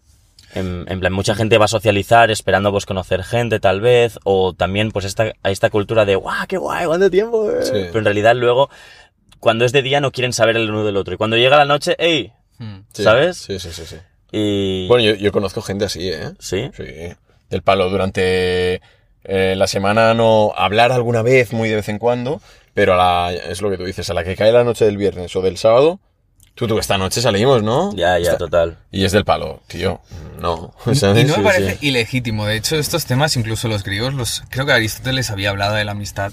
En, 0.53 0.83
en 0.89 0.99
plan, 0.99 1.13
mucha 1.13 1.35
gente 1.35 1.57
va 1.57 1.63
a 1.63 1.69
socializar 1.69 2.31
esperando 2.31 2.73
pues 2.73 2.85
conocer 2.85 3.23
gente 3.23 3.61
tal 3.61 3.79
vez, 3.79 4.19
o 4.25 4.51
también 4.51 4.91
pues 4.91 5.05
esta, 5.05 5.31
a 5.41 5.51
esta 5.51 5.69
cultura 5.69 6.03
de 6.03 6.17
¡guau, 6.17 6.47
qué 6.49 6.57
guay, 6.57 6.85
cuánto 6.85 7.09
tiempo! 7.09 7.49
eh". 7.49 7.63
Sí. 7.63 7.71
Pero 7.71 7.99
en 7.99 8.03
realidad 8.03 8.35
luego, 8.35 8.69
cuando 9.39 9.63
es 9.63 9.71
de 9.71 9.81
día 9.81 10.01
no 10.01 10.11
quieren 10.11 10.33
saber 10.33 10.57
el 10.57 10.69
uno 10.69 10.83
del 10.83 10.97
otro. 10.97 11.13
Y 11.13 11.17
cuando 11.17 11.37
llega 11.37 11.55
la 11.55 11.63
noche, 11.63 11.95
¡ey! 11.97 12.33
Hmm. 12.57 12.79
Sí, 12.91 13.03
¿Sabes? 13.03 13.37
Sí, 13.37 13.57
sí, 13.57 13.71
sí, 13.71 13.85
sí. 13.85 13.95
Y... 14.33 14.85
Bueno, 14.89 15.05
yo, 15.05 15.15
yo 15.15 15.31
conozco 15.31 15.61
gente 15.61 15.85
así, 15.85 16.09
¿eh? 16.09 16.33
¿Sí? 16.39 16.69
Sí. 16.75 16.83
Del 17.49 17.61
palo, 17.61 17.89
durante 17.89 18.81
eh, 19.27 19.55
la 19.55 19.67
semana 19.67 20.13
no 20.13 20.53
hablar 20.55 20.91
alguna 20.91 21.21
vez, 21.23 21.51
muy 21.51 21.69
de 21.69 21.75
vez 21.75 21.89
en 21.89 21.99
cuando, 21.99 22.41
pero 22.75 22.93
a 22.93 22.97
la, 23.31 23.33
es 23.33 23.63
lo 23.63 23.71
que 23.71 23.77
tú 23.77 23.85
dices, 23.85 24.07
a 24.11 24.13
la 24.13 24.23
que 24.23 24.35
cae 24.35 24.51
la 24.51 24.63
noche 24.63 24.85
del 24.85 24.97
viernes 24.97 25.35
o 25.35 25.41
del 25.41 25.57
sábado, 25.57 25.99
tú, 26.53 26.67
tú, 26.67 26.77
esta 26.77 26.97
noche 26.99 27.21
salimos, 27.21 27.63
¿no? 27.63 27.91
Ya, 27.95 28.19
ya, 28.19 28.33
Esta- 28.33 28.37
total. 28.37 28.77
Y 28.91 29.03
es 29.05 29.11
del 29.13 29.25
palo, 29.25 29.61
tío. 29.67 29.99
No. 30.39 30.73
Y 30.85 30.99
no 31.01 31.13
me 31.13 31.25
Sí, 31.27 31.41
parece 31.41 31.77
sí. 31.77 31.87
ilegítimo. 31.87 32.45
De 32.45 32.55
hecho, 32.57 32.75
estos 32.75 33.05
temas, 33.05 33.35
incluso 33.37 33.67
los 33.67 33.83
griegos, 33.83 34.13
los, 34.13 34.43
creo 34.49 34.65
que 34.67 34.73
Aristóteles 34.73 35.31
había 35.31 35.49
hablado 35.49 35.73
de 35.73 35.85
la 35.85 35.93
amistad. 35.93 36.31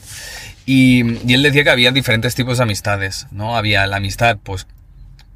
Y, 0.66 1.28
y 1.28 1.34
él 1.34 1.42
decía 1.42 1.64
que 1.64 1.70
había 1.70 1.90
diferentes 1.92 2.34
tipos 2.34 2.58
de 2.58 2.64
amistades, 2.64 3.26
¿no? 3.30 3.56
Había 3.56 3.86
la 3.86 3.96
amistad, 3.96 4.36
pues, 4.42 4.66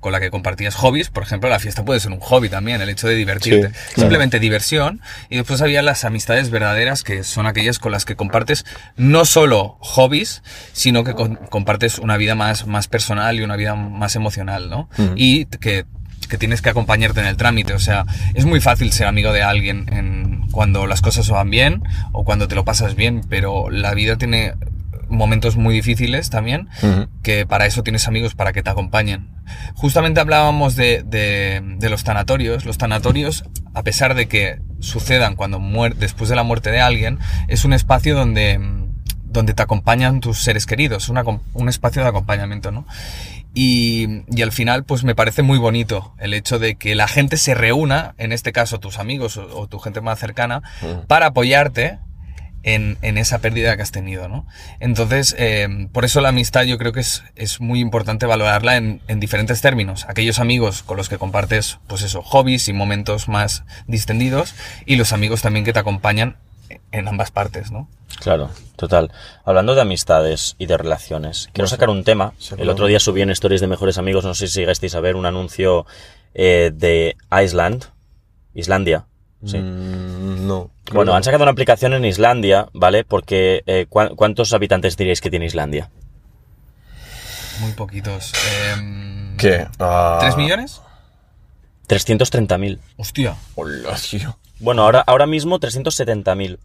con 0.06 0.12
la 0.12 0.20
que 0.20 0.30
compartías 0.30 0.76
hobbies. 0.76 1.10
Por 1.10 1.24
ejemplo, 1.24 1.50
la 1.50 1.58
fiesta 1.58 1.84
puede 1.84 1.98
ser 1.98 2.12
un 2.12 2.20
hobby 2.20 2.48
también, 2.48 2.80
el 2.80 2.88
hecho 2.88 3.08
de 3.08 3.16
divertirte. 3.16 3.70
Sí, 3.70 3.74
claro. 3.74 4.00
Simplemente 4.02 4.38
diversión. 4.38 5.00
Y 5.30 5.36
después 5.36 5.62
había 5.62 5.82
las 5.82 6.04
amistades 6.04 6.50
verdaderas, 6.50 7.02
que 7.02 7.24
son 7.24 7.46
aquellas 7.46 7.80
con 7.80 7.90
las 7.90 8.04
que 8.04 8.14
compartes 8.14 8.64
no 8.96 9.24
solo 9.24 9.78
hobbies, 9.80 10.44
sino 10.72 11.02
que 11.02 11.14
con- 11.14 11.34
compartes 11.34 11.98
una 11.98 12.16
vida 12.16 12.36
más, 12.36 12.68
más 12.68 12.86
personal 12.86 13.36
y 13.36 13.42
una 13.42 13.56
vida 13.56 13.74
más 13.74 14.14
emocional, 14.14 14.70
¿no? 14.70 14.88
Y 15.16 15.46
que 15.46 15.84
que 16.28 16.38
tienes 16.38 16.60
que 16.60 16.70
acompañarte 16.70 17.20
en 17.20 17.26
el 17.26 17.36
trámite. 17.36 17.72
O 17.72 17.78
sea, 17.78 18.04
es 18.34 18.44
muy 18.46 18.60
fácil 18.60 18.92
ser 18.92 19.06
amigo 19.06 19.32
de 19.32 19.44
alguien 19.44 19.86
en, 19.92 20.48
cuando 20.50 20.88
las 20.88 21.00
cosas 21.00 21.28
van 21.30 21.50
bien 21.50 21.82
o 22.12 22.24
cuando 22.24 22.48
te 22.48 22.56
lo 22.56 22.64
pasas 22.64 22.96
bien, 22.96 23.20
pero 23.28 23.70
la 23.70 23.94
vida 23.94 24.16
tiene 24.16 24.54
momentos 25.08 25.56
muy 25.56 25.74
difíciles 25.74 26.30
también, 26.30 26.68
que 27.22 27.46
para 27.46 27.66
eso 27.66 27.82
tienes 27.82 28.08
amigos 28.08 28.34
para 28.34 28.52
que 28.52 28.62
te 28.62 28.70
acompañen. 28.70 29.28
Justamente 29.74 30.20
hablábamos 30.20 30.76
de, 30.76 31.02
de- 31.04 31.62
de 31.78 31.90
los 31.90 32.02
tanatorios. 32.04 32.64
Los 32.64 32.78
tanatorios, 32.78 33.44
a 33.74 33.82
pesar 33.82 34.14
de 34.14 34.26
que 34.28 34.58
sucedan 34.80 35.36
cuando 35.36 35.58
muer 35.60 35.96
después 35.96 36.28
de 36.30 36.36
la 36.36 36.42
muerte 36.42 36.70
de 36.70 36.80
alguien, 36.80 37.18
es 37.48 37.64
un 37.64 37.72
espacio 37.72 38.14
donde, 38.16 38.58
donde 39.24 39.54
te 39.54 39.62
acompañan 39.62 40.20
tus 40.20 40.42
seres 40.42 40.66
queridos, 40.66 41.08
una 41.08 41.22
un 41.54 41.68
espacio 41.68 42.02
de 42.02 42.08
acompañamiento, 42.08 42.70
¿no? 42.72 42.86
Y, 43.54 44.22
y 44.28 44.42
al 44.42 44.52
final, 44.52 44.84
pues 44.84 45.02
me 45.04 45.14
parece 45.14 45.42
muy 45.42 45.58
bonito 45.58 46.14
el 46.18 46.34
hecho 46.34 46.58
de 46.58 46.74
que 46.76 46.94
la 46.94 47.08
gente 47.08 47.38
se 47.38 47.54
reúna, 47.54 48.14
en 48.18 48.32
este 48.32 48.52
caso 48.52 48.80
tus 48.80 48.98
amigos 48.98 49.38
o, 49.38 49.46
o 49.60 49.66
tu 49.66 49.78
gente 49.78 50.02
más 50.02 50.18
cercana, 50.18 50.62
para 51.06 51.26
apoyarte 51.28 51.98
en, 52.66 52.98
en 53.00 53.16
esa 53.16 53.38
pérdida 53.38 53.76
que 53.76 53.82
has 53.82 53.92
tenido, 53.92 54.28
¿no? 54.28 54.44
Entonces, 54.80 55.34
eh, 55.38 55.88
por 55.92 56.04
eso 56.04 56.20
la 56.20 56.30
amistad 56.30 56.64
yo 56.64 56.76
creo 56.76 56.92
que 56.92 57.00
es, 57.00 57.22
es 57.36 57.60
muy 57.60 57.80
importante 57.80 58.26
valorarla 58.26 58.76
en, 58.76 59.00
en 59.06 59.20
diferentes 59.20 59.62
términos. 59.62 60.04
Aquellos 60.08 60.40
amigos 60.40 60.82
con 60.82 60.96
los 60.96 61.08
que 61.08 61.16
compartes, 61.16 61.78
pues 61.86 62.02
eso, 62.02 62.22
hobbies 62.22 62.68
y 62.68 62.72
momentos 62.74 63.28
más 63.28 63.62
distendidos, 63.86 64.54
y 64.84 64.96
los 64.96 65.12
amigos 65.12 65.42
también 65.42 65.64
que 65.64 65.72
te 65.72 65.78
acompañan 65.78 66.36
en 66.90 67.06
ambas 67.06 67.30
partes, 67.30 67.70
¿no? 67.70 67.88
Claro, 68.20 68.50
total. 68.74 69.12
Hablando 69.44 69.76
de 69.76 69.82
amistades 69.82 70.56
y 70.58 70.66
de 70.66 70.76
relaciones, 70.76 71.48
quiero 71.52 71.68
sacar 71.68 71.88
un 71.88 72.02
tema. 72.02 72.32
El 72.58 72.68
otro 72.68 72.86
día 72.88 72.98
subí 72.98 73.22
en 73.22 73.30
Stories 73.30 73.60
de 73.60 73.68
Mejores 73.68 73.98
Amigos, 73.98 74.24
no 74.24 74.34
sé 74.34 74.48
si 74.48 74.58
llegasteis 74.58 74.96
a 74.96 75.00
ver, 75.00 75.14
un 75.14 75.26
anuncio 75.26 75.86
eh, 76.34 76.72
de 76.74 77.16
Iceland, 77.30 77.84
Islandia. 78.54 79.06
Sí. 79.44 79.58
Mm, 79.58 80.46
no. 80.46 80.70
Bueno, 80.92 81.14
han 81.14 81.22
sacado 81.24 81.42
una 81.44 81.52
aplicación 81.52 81.92
en 81.94 82.04
Islandia, 82.04 82.68
¿vale? 82.72 83.04
Porque 83.04 83.62
eh, 83.66 83.86
¿cuán- 83.88 84.14
¿cuántos 84.16 84.52
habitantes 84.52 84.96
diríais 84.96 85.20
que 85.20 85.30
tiene 85.30 85.46
Islandia? 85.46 85.90
Muy 87.60 87.72
poquitos. 87.72 88.32
Em, 88.72 89.36
¿Qué? 89.36 89.66
Ah, 89.78 90.18
¿Tres 90.20 90.36
millones? 90.36 90.80
330.000. 91.88 92.80
Hostia. 92.96 93.36
Hola, 93.54 93.96
tío. 94.10 94.38
Bueno, 94.60 94.82
ahora, 94.82 95.00
ahora 95.06 95.26
mismo 95.26 95.58
370.000. 95.60 96.58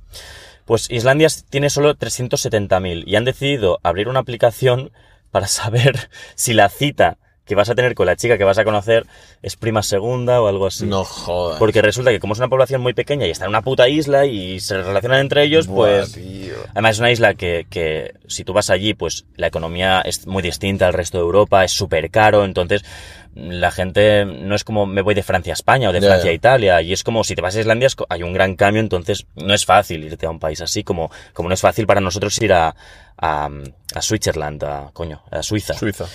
Pues 0.65 0.89
Islandia 0.89 1.27
tiene 1.49 1.69
solo 1.69 1.95
370.000 1.95 3.03
y 3.05 3.15
han 3.15 3.25
decidido 3.25 3.79
abrir 3.83 4.07
una 4.07 4.19
aplicación 4.19 4.91
para 5.31 5.47
saber 5.47 6.09
si 6.35 6.53
la 6.53 6.69
cita 6.69 7.17
que 7.51 7.55
vas 7.55 7.69
a 7.69 7.75
tener 7.75 7.95
con 7.95 8.05
la 8.05 8.15
chica 8.15 8.37
que 8.37 8.45
vas 8.45 8.57
a 8.59 8.63
conocer 8.63 9.05
es 9.41 9.57
prima 9.57 9.83
segunda 9.83 10.41
o 10.41 10.47
algo 10.47 10.67
así. 10.67 10.85
No 10.85 11.03
jodas. 11.03 11.59
Porque 11.59 11.81
resulta 11.81 12.09
que 12.09 12.21
como 12.21 12.31
es 12.31 12.39
una 12.39 12.47
población 12.47 12.79
muy 12.79 12.93
pequeña 12.93 13.27
y 13.27 13.31
está 13.31 13.43
en 13.43 13.49
una 13.49 13.61
puta 13.61 13.89
isla 13.89 14.25
y 14.25 14.61
se 14.61 14.81
relacionan 14.81 15.19
entre 15.19 15.43
ellos, 15.43 15.67
Buah, 15.67 15.97
pues... 15.97 16.13
tío. 16.13 16.55
Además 16.69 16.91
es 16.91 16.99
una 16.99 17.11
isla 17.11 17.33
que, 17.33 17.67
que 17.69 18.13
si 18.25 18.45
tú 18.45 18.53
vas 18.53 18.69
allí, 18.69 18.93
pues 18.93 19.25
la 19.35 19.47
economía 19.47 19.99
es 19.99 20.27
muy 20.27 20.41
distinta 20.41 20.87
al 20.87 20.93
resto 20.93 21.17
de 21.17 21.25
Europa, 21.25 21.65
es 21.65 21.73
súper 21.73 22.09
caro, 22.09 22.45
entonces 22.45 22.85
la 23.35 23.71
gente 23.71 24.23
no 24.23 24.55
es 24.55 24.63
como 24.63 24.85
me 24.85 25.01
voy 25.01 25.13
de 25.13 25.23
Francia 25.23 25.51
a 25.51 25.55
España 25.55 25.89
o 25.89 25.91
de 25.91 25.99
Francia 25.99 26.31
a. 26.31 26.33
Italia, 26.33 26.81
y 26.81 26.93
es 26.93 27.03
como 27.03 27.25
si 27.25 27.35
te 27.35 27.41
vas 27.41 27.53
a 27.57 27.59
Islandia 27.59 27.89
hay 28.07 28.23
un 28.23 28.31
gran 28.31 28.55
cambio, 28.55 28.79
entonces 28.79 29.25
no 29.35 29.53
es 29.53 29.65
fácil 29.65 30.05
irte 30.05 30.25
a 30.25 30.29
un 30.29 30.39
país 30.39 30.61
así, 30.61 30.85
como, 30.85 31.11
como 31.33 31.49
no 31.49 31.55
es 31.55 31.61
fácil 31.61 31.85
para 31.85 31.99
nosotros 31.99 32.41
ir 32.41 32.53
a, 32.53 32.73
a, 33.17 33.49
a 33.93 34.01
Switzerland, 34.01 34.63
a, 34.63 34.89
coño, 34.93 35.21
a 35.29 35.43
Suiza. 35.43 35.73
Suiza. 35.73 36.05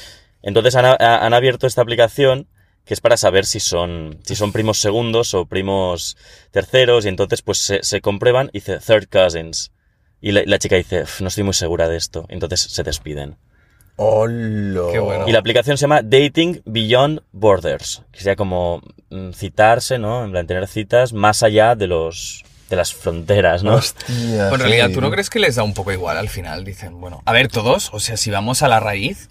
Entonces 0.47 0.77
han, 0.77 0.87
han 1.01 1.35
abierto 1.35 1.67
esta 1.67 1.83
aplicación 1.83 2.47
que 2.85 2.95
es 2.95 3.01
para 3.01 3.17
saber 3.17 3.45
si 3.47 3.59
son, 3.59 4.21
si 4.25 4.37
son 4.37 4.53
primos 4.53 4.79
segundos 4.79 5.35
o 5.35 5.45
primos 5.47 6.17
terceros 6.53 7.05
y 7.05 7.09
entonces 7.09 7.43
pues 7.43 7.59
se, 7.59 7.83
se 7.83 8.01
comprueban 8.01 8.49
y 8.53 8.59
dice 8.61 8.79
third 8.79 9.09
cousins. 9.11 9.73
Y 10.21 10.31
la, 10.31 10.43
la 10.47 10.59
chica 10.61 10.77
dice, 10.77 11.03
"Uf, 11.03 11.21
no 11.21 11.27
estoy 11.29 11.43
muy 11.43 11.53
segura 11.53 11.89
de 11.89 11.97
esto. 11.97 12.27
Entonces 12.29 12.61
se 12.61 12.85
despiden. 12.85 13.37
Hola. 13.97 14.93
Qué 14.93 15.01
bueno. 15.01 15.27
Y 15.27 15.33
la 15.33 15.41
aplicación 15.41 15.77
se 15.77 15.83
llama 15.83 16.03
Dating 16.03 16.63
Beyond 16.65 17.23
Borders, 17.33 18.03
que 18.13 18.19
sería 18.21 18.37
como 18.37 18.83
mm, 19.11 19.31
citarse, 19.33 19.99
¿no? 19.99 20.25
En 20.25 20.31
plan, 20.31 20.47
tener 20.47 20.69
citas 20.69 21.13
más 21.13 21.43
allá 21.43 21.75
de 21.75 21.89
los 21.89 22.45
de 22.71 22.77
las 22.77 22.95
fronteras, 22.95 23.65
¿no? 23.65 23.75
Hostia. 23.75 24.49
Bueno, 24.49 24.65
en 24.65 24.71
realidad. 24.71 24.91
¿tú 24.93 25.01
no 25.01 25.11
crees 25.11 25.29
que 25.29 25.39
les 25.41 25.57
da 25.57 25.63
un 25.65 25.75
poco 25.75 25.93
igual 25.93 26.17
al 26.19 26.29
final? 26.29 26.65
Dicen, 26.65 27.01
bueno, 27.01 27.23
a 27.25 27.33
ver, 27.33 27.49
todos, 27.49 27.91
o 27.93 27.99
sea, 28.01 28.17
si 28.17 28.31
vamos 28.31 28.63
a 28.63 28.69
la 28.69 28.81
raíz, 28.81 29.29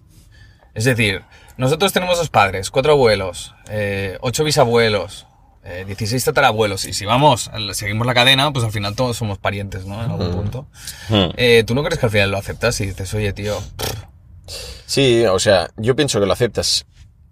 es 0.75 0.85
decir, 0.85 1.23
nosotros 1.57 1.91
tenemos 1.91 2.17
dos 2.19 2.29
padres, 2.29 2.69
cuatro 2.69 2.91
abuelos, 2.93 3.55
eh, 3.69 4.17
ocho 4.21 4.43
bisabuelos, 4.43 5.25
eh, 5.63 5.83
16 5.87 6.23
tatarabuelos, 6.23 6.85
y 6.85 6.93
si 6.93 7.05
vamos, 7.05 7.49
seguimos 7.73 8.05
la 8.05 8.13
cadena, 8.13 8.53
pues 8.53 8.63
al 8.63 8.71
final 8.71 8.95
todos 8.95 9.17
somos 9.17 9.39
parientes, 9.39 9.85
¿no? 9.87 10.03
En 10.03 10.11
algún 10.11 10.31
punto. 10.31 10.67
Hmm. 11.09 11.31
Eh, 11.37 11.63
¿Tú 11.65 11.73
no 11.73 11.83
crees 11.83 11.99
que 11.99 12.05
al 12.05 12.11
final 12.11 12.29
lo 12.29 12.37
aceptas 12.37 12.79
y 12.81 12.85
dices, 12.85 13.11
oye, 13.15 13.33
tío, 13.33 13.57
Sí, 14.85 15.25
o 15.25 15.39
sea, 15.39 15.71
yo 15.77 15.95
pienso 15.95 16.19
que 16.19 16.27
lo 16.27 16.33
aceptas 16.33 16.85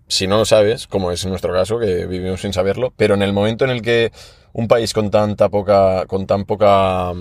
si 0.07 0.27
no 0.27 0.37
lo 0.37 0.45
sabes, 0.45 0.87
como 0.87 1.11
es 1.11 1.23
en 1.23 1.29
nuestro 1.29 1.53
caso, 1.53 1.79
que 1.79 2.05
vivimos 2.05 2.41
sin 2.41 2.53
saberlo, 2.53 2.93
pero 2.97 3.15
en 3.15 3.21
el 3.21 3.33
momento 3.33 3.65
en 3.65 3.71
el 3.71 3.81
que 3.81 4.11
un 4.51 4.67
país 4.67 4.93
con 4.93 5.09
tanta 5.09 5.49
poca, 5.49 6.05
con 6.07 6.27
tan 6.27 6.45
poca 6.45 7.13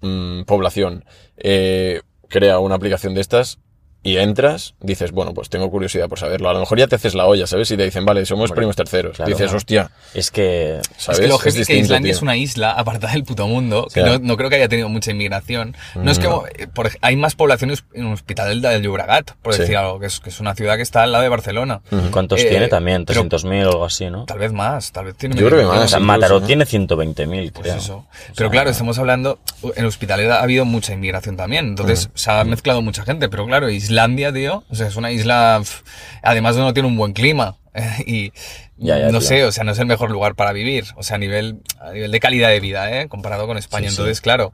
mm, 0.00 0.42
población 0.42 1.04
eh, 1.36 2.02
crea 2.28 2.58
una 2.58 2.74
aplicación 2.74 3.14
de 3.14 3.20
estas 3.20 3.58
y 4.08 4.18
entras, 4.18 4.74
dices, 4.80 5.12
bueno, 5.12 5.34
pues 5.34 5.48
tengo 5.50 5.70
curiosidad 5.70 6.08
por 6.08 6.18
saberlo. 6.18 6.48
A 6.48 6.52
lo 6.54 6.60
mejor 6.60 6.78
ya 6.78 6.86
te 6.86 6.96
haces 6.96 7.14
la 7.14 7.26
olla, 7.26 7.46
¿sabes? 7.46 7.70
Y 7.70 7.76
te 7.76 7.84
dicen, 7.84 8.04
vale, 8.04 8.24
somos 8.26 8.52
primos 8.52 8.76
terceros. 8.76 9.16
claro. 9.16 9.30
dices, 9.30 9.52
hostia, 9.52 9.90
Es 10.14 10.30
que... 10.30 10.80
¿sabes? 10.96 11.18
Es 11.18 11.24
que 11.24 11.28
lo 11.28 11.36
es 11.36 11.42
que 11.42 11.50
distinto, 11.52 11.82
Islandia 11.82 12.10
tío. 12.12 12.16
es 12.16 12.22
una 12.22 12.36
isla 12.36 12.70
apartada 12.72 13.12
del 13.12 13.24
puto 13.24 13.46
mundo, 13.46 13.86
que 13.92 14.02
no, 14.02 14.18
no 14.18 14.36
creo 14.36 14.50
que 14.50 14.56
haya 14.56 14.68
tenido 14.68 14.88
mucha 14.88 15.10
inmigración. 15.10 15.76
No 15.94 16.10
es 16.10 16.18
que 16.18 16.28
no. 16.28 16.44
eh, 16.58 16.66
por 16.72 16.90
hay 17.00 17.16
más 17.16 17.34
poblaciones 17.34 17.84
en 17.94 18.06
Hospital 18.12 18.60
del 18.62 18.82
Llobregat, 18.82 19.32
por 19.42 19.54
Sí. 19.54 19.60
decir 19.62 19.76
algo, 19.76 19.98
que 19.98 20.06
es, 20.06 20.20
que 20.20 20.30
es 20.30 20.40
una 20.40 20.54
ciudad 20.54 20.76
que 20.76 20.82
está 20.82 21.02
al 21.02 21.12
lado 21.12 21.22
de 21.22 21.28
Barcelona. 21.30 21.80
¿Cuántos 22.10 22.40
Eh, 22.40 22.46
tiene 22.48 22.68
también? 22.68 23.04
pero- 23.04 23.22
¿300.000 23.22 23.64
o 23.66 23.70
algo 23.70 23.84
así, 23.84 24.08
¿no? 24.10 24.24
Tal 24.24 24.38
vez 24.38 24.52
más, 24.52 24.92
tal 24.92 25.06
vez 25.06 25.16
tiene 25.16 25.36
Yo 25.36 25.46
creo 25.48 25.60
que 25.60 25.66
más, 25.66 25.74
O 25.84 25.88
sea, 25.88 25.98
incluso, 25.98 26.00
Mataró 26.00 26.40
¿no? 26.40 26.46
tiene 26.46 26.64
120.000, 26.64 27.52
Pues 27.52 27.62
creo. 27.66 27.76
eso. 27.76 28.06
Pero 28.36 28.50
claro, 28.50 28.70
estamos 28.70 28.98
hablando, 28.98 29.38
en 29.76 29.84
Hospitalet 29.84 30.30
ha 30.30 30.42
habido 30.42 30.64
mucha 30.64 30.92
inmigración 30.92 31.36
también, 31.36 31.66
entonces 31.66 32.10
se 32.14 32.30
ha 32.30 32.44
mezclado 32.44 32.82
mucha 32.82 33.04
gente, 33.04 33.28
pero 33.28 33.46
claro, 33.46 33.68
Islandia, 33.70 33.97
tío, 34.32 34.64
o 34.68 34.74
sea, 34.74 34.86
es 34.86 34.96
una 34.96 35.10
isla, 35.10 35.62
además 36.22 36.56
no 36.56 36.72
tiene 36.74 36.88
un 36.88 36.96
buen 36.96 37.12
clima, 37.12 37.56
y 38.06 38.32
Ya, 38.76 38.98
ya, 38.98 39.04
no 39.06 39.18
tío. 39.18 39.20
sé, 39.20 39.44
o 39.44 39.52
sea, 39.52 39.64
no 39.64 39.72
es 39.72 39.78
el 39.78 39.86
mejor 39.86 40.10
lugar 40.10 40.34
para 40.34 40.52
vivir, 40.52 40.84
o 40.96 41.02
sea, 41.02 41.16
a 41.16 41.18
nivel, 41.18 41.60
a 41.80 41.92
nivel 41.92 42.10
de 42.12 42.20
calidad 42.20 42.48
de 42.48 42.60
vida, 42.60 43.00
¿eh? 43.00 43.08
comparado 43.08 43.46
con 43.46 43.56
España, 43.58 43.88
Sí, 43.88 43.94
sí. 43.96 44.00
entonces, 44.00 44.20
claro, 44.20 44.52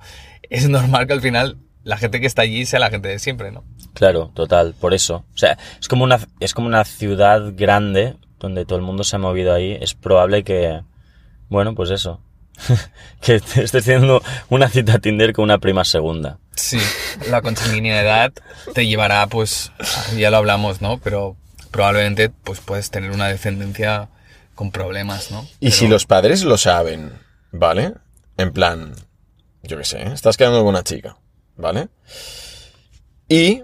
es 0.50 0.68
normal 0.68 1.06
que 1.06 1.12
al 1.12 1.20
final 1.20 1.58
la 1.82 1.96
gente 1.98 2.20
que 2.20 2.26
está 2.26 2.42
allí 2.42 2.64
sea 2.64 2.80
la 2.80 2.90
gente 2.90 3.08
de 3.08 3.18
siempre, 3.18 3.52
¿no? 3.52 3.64
Claro, 3.92 4.30
total, 4.34 4.74
por 4.80 4.94
eso. 4.94 5.24
O 5.34 5.38
sea, 5.38 5.58
es 5.80 5.86
como 5.88 6.04
una, 6.04 6.18
es 6.40 6.54
como 6.54 6.66
una 6.66 6.84
ciudad 6.84 7.52
grande 7.54 8.16
donde 8.40 8.64
todo 8.64 8.78
el 8.78 8.84
mundo 8.84 9.04
se 9.04 9.16
ha 9.16 9.18
movido 9.18 9.52
ahí. 9.54 9.76
Es 9.80 9.94
probable 9.94 10.42
que, 10.44 10.80
bueno, 11.48 11.74
pues 11.74 11.90
eso. 11.90 12.20
Que 13.20 13.40
te 13.40 13.64
estés 13.64 13.82
haciendo 13.82 14.22
una 14.50 14.68
cita 14.68 14.94
a 14.94 14.98
Tinder 14.98 15.32
con 15.32 15.44
una 15.44 15.58
prima 15.58 15.84
segunda. 15.84 16.38
Sí, 16.54 16.78
la 17.30 17.40
consanguinidad 17.42 18.32
te 18.74 18.86
llevará, 18.86 19.26
pues, 19.26 19.72
ya 20.16 20.30
lo 20.30 20.36
hablamos, 20.36 20.80
¿no? 20.82 20.98
Pero 20.98 21.36
probablemente, 21.70 22.30
pues, 22.30 22.60
puedes 22.60 22.90
tener 22.90 23.10
una 23.12 23.28
descendencia 23.28 24.08
con 24.54 24.70
problemas, 24.70 25.30
¿no? 25.30 25.48
Y 25.60 25.72
si 25.72 25.88
los 25.88 26.06
padres 26.06 26.44
lo 26.44 26.58
saben, 26.58 27.12
¿vale? 27.50 27.94
En 28.36 28.52
plan, 28.52 28.94
yo 29.62 29.78
qué 29.78 29.84
sé, 29.84 30.02
estás 30.12 30.36
quedando 30.36 30.60
con 30.60 30.68
una 30.68 30.84
chica, 30.84 31.16
¿vale? 31.56 31.88
Y 33.28 33.62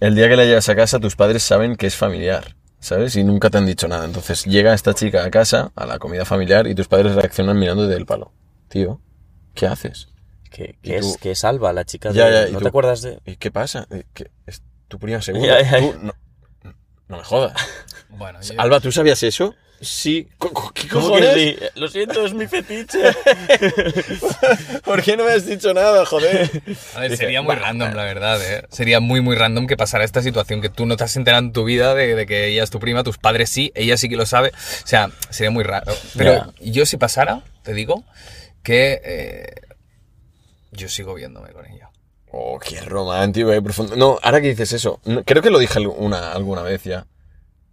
el 0.00 0.14
día 0.14 0.28
que 0.28 0.36
la 0.36 0.44
llegas 0.44 0.68
a 0.68 0.76
casa, 0.76 0.98
tus 0.98 1.16
padres 1.16 1.42
saben 1.42 1.76
que 1.76 1.86
es 1.86 1.96
familiar, 1.96 2.56
¿sabes? 2.86 3.16
Y 3.16 3.24
nunca 3.24 3.50
te 3.50 3.58
han 3.58 3.66
dicho 3.66 3.88
nada. 3.88 4.04
Entonces 4.04 4.44
llega 4.44 4.72
esta 4.74 4.94
chica 4.94 5.24
a 5.24 5.30
casa, 5.30 5.72
a 5.74 5.86
la 5.86 5.98
comida 5.98 6.24
familiar, 6.24 6.66
y 6.66 6.74
tus 6.74 6.88
padres 6.88 7.14
reaccionan 7.14 7.58
mirándote 7.58 7.92
del 7.94 8.06
palo. 8.06 8.32
Tío, 8.68 9.00
¿qué 9.54 9.66
haces? 9.66 10.08
Que, 10.50 10.78
¿Y 10.82 10.88
que 10.90 10.96
es, 10.98 11.16
que 11.18 11.30
es 11.32 11.44
Alba, 11.44 11.72
la 11.72 11.84
chica 11.84 12.10
de... 12.10 12.14
Ya, 12.14 12.30
ya, 12.30 12.48
¿y 12.48 12.52
¿No 12.52 12.58
tú? 12.58 12.64
te 12.64 12.68
acuerdas 12.68 13.02
de...? 13.02 13.20
¿Y 13.26 13.36
qué 13.36 13.50
pasa? 13.50 13.86
Eh, 13.90 14.04
¿qué? 14.14 14.30
¿Es 14.46 14.62
tu 14.88 14.98
prima 14.98 15.20
segunda? 15.20 15.46
Ya, 15.60 15.62
ya, 15.62 15.78
ya. 15.80 15.92
Tú, 15.92 15.98
no, 16.00 16.12
no 17.08 17.16
me 17.18 17.24
jodas. 17.24 17.54
Bueno, 18.08 18.40
yo- 18.40 18.58
Alba, 18.60 18.80
¿tú 18.80 18.90
sabías 18.92 19.22
eso? 19.24 19.54
Sí. 19.80 20.26
¿Qué 20.74 20.88
¿Cómo 20.88 21.08
cojones? 21.08 21.34
que 21.34 21.58
sí? 21.58 21.80
Lo 21.80 21.88
siento, 21.88 22.24
es 22.24 22.32
mi 22.32 22.46
fetiche. 22.46 22.98
¿Por 24.84 25.02
qué 25.02 25.16
no 25.16 25.24
me 25.24 25.32
has 25.32 25.46
dicho 25.46 25.74
nada, 25.74 26.06
joder? 26.06 26.50
A 26.94 27.00
ver, 27.00 27.16
sería 27.16 27.42
muy 27.42 27.54
random, 27.54 27.92
la 27.94 28.04
verdad, 28.04 28.40
¿eh? 28.42 28.66
Sería 28.70 29.00
muy, 29.00 29.20
muy 29.20 29.36
random 29.36 29.66
que 29.66 29.76
pasara 29.76 30.04
esta 30.04 30.22
situación, 30.22 30.60
que 30.60 30.70
tú 30.70 30.86
no 30.86 30.96
te 30.96 31.04
has 31.04 31.16
enterado 31.16 31.44
en 31.44 31.52
tu 31.52 31.64
vida 31.64 31.94
de, 31.94 32.14
de 32.14 32.26
que 32.26 32.46
ella 32.48 32.62
es 32.62 32.70
tu 32.70 32.80
prima, 32.80 33.02
tus 33.02 33.18
padres 33.18 33.50
sí, 33.50 33.70
ella 33.74 33.96
sí 33.96 34.08
que 34.08 34.16
lo 34.16 34.26
sabe. 34.26 34.48
O 34.48 34.86
sea, 34.86 35.10
sería 35.30 35.50
muy 35.50 35.64
raro. 35.64 35.92
Pero 36.16 36.52
yo 36.60 36.86
si 36.86 36.96
pasara, 36.96 37.42
te 37.62 37.74
digo, 37.74 38.04
que 38.62 39.00
eh, 39.04 39.60
yo 40.72 40.88
sigo 40.88 41.14
viéndome 41.14 41.52
con 41.52 41.66
ella. 41.66 41.90
Oh, 42.32 42.58
qué 42.58 42.80
romántico, 42.80 43.52
eh, 43.52 43.62
profundo. 43.62 43.96
No, 43.96 44.18
ahora 44.22 44.40
que 44.40 44.48
dices 44.48 44.72
eso, 44.72 45.00
creo 45.24 45.42
que 45.42 45.50
lo 45.50 45.58
dije 45.58 45.78
alguna, 45.78 46.32
alguna 46.32 46.62
vez 46.62 46.82
ya. 46.84 47.06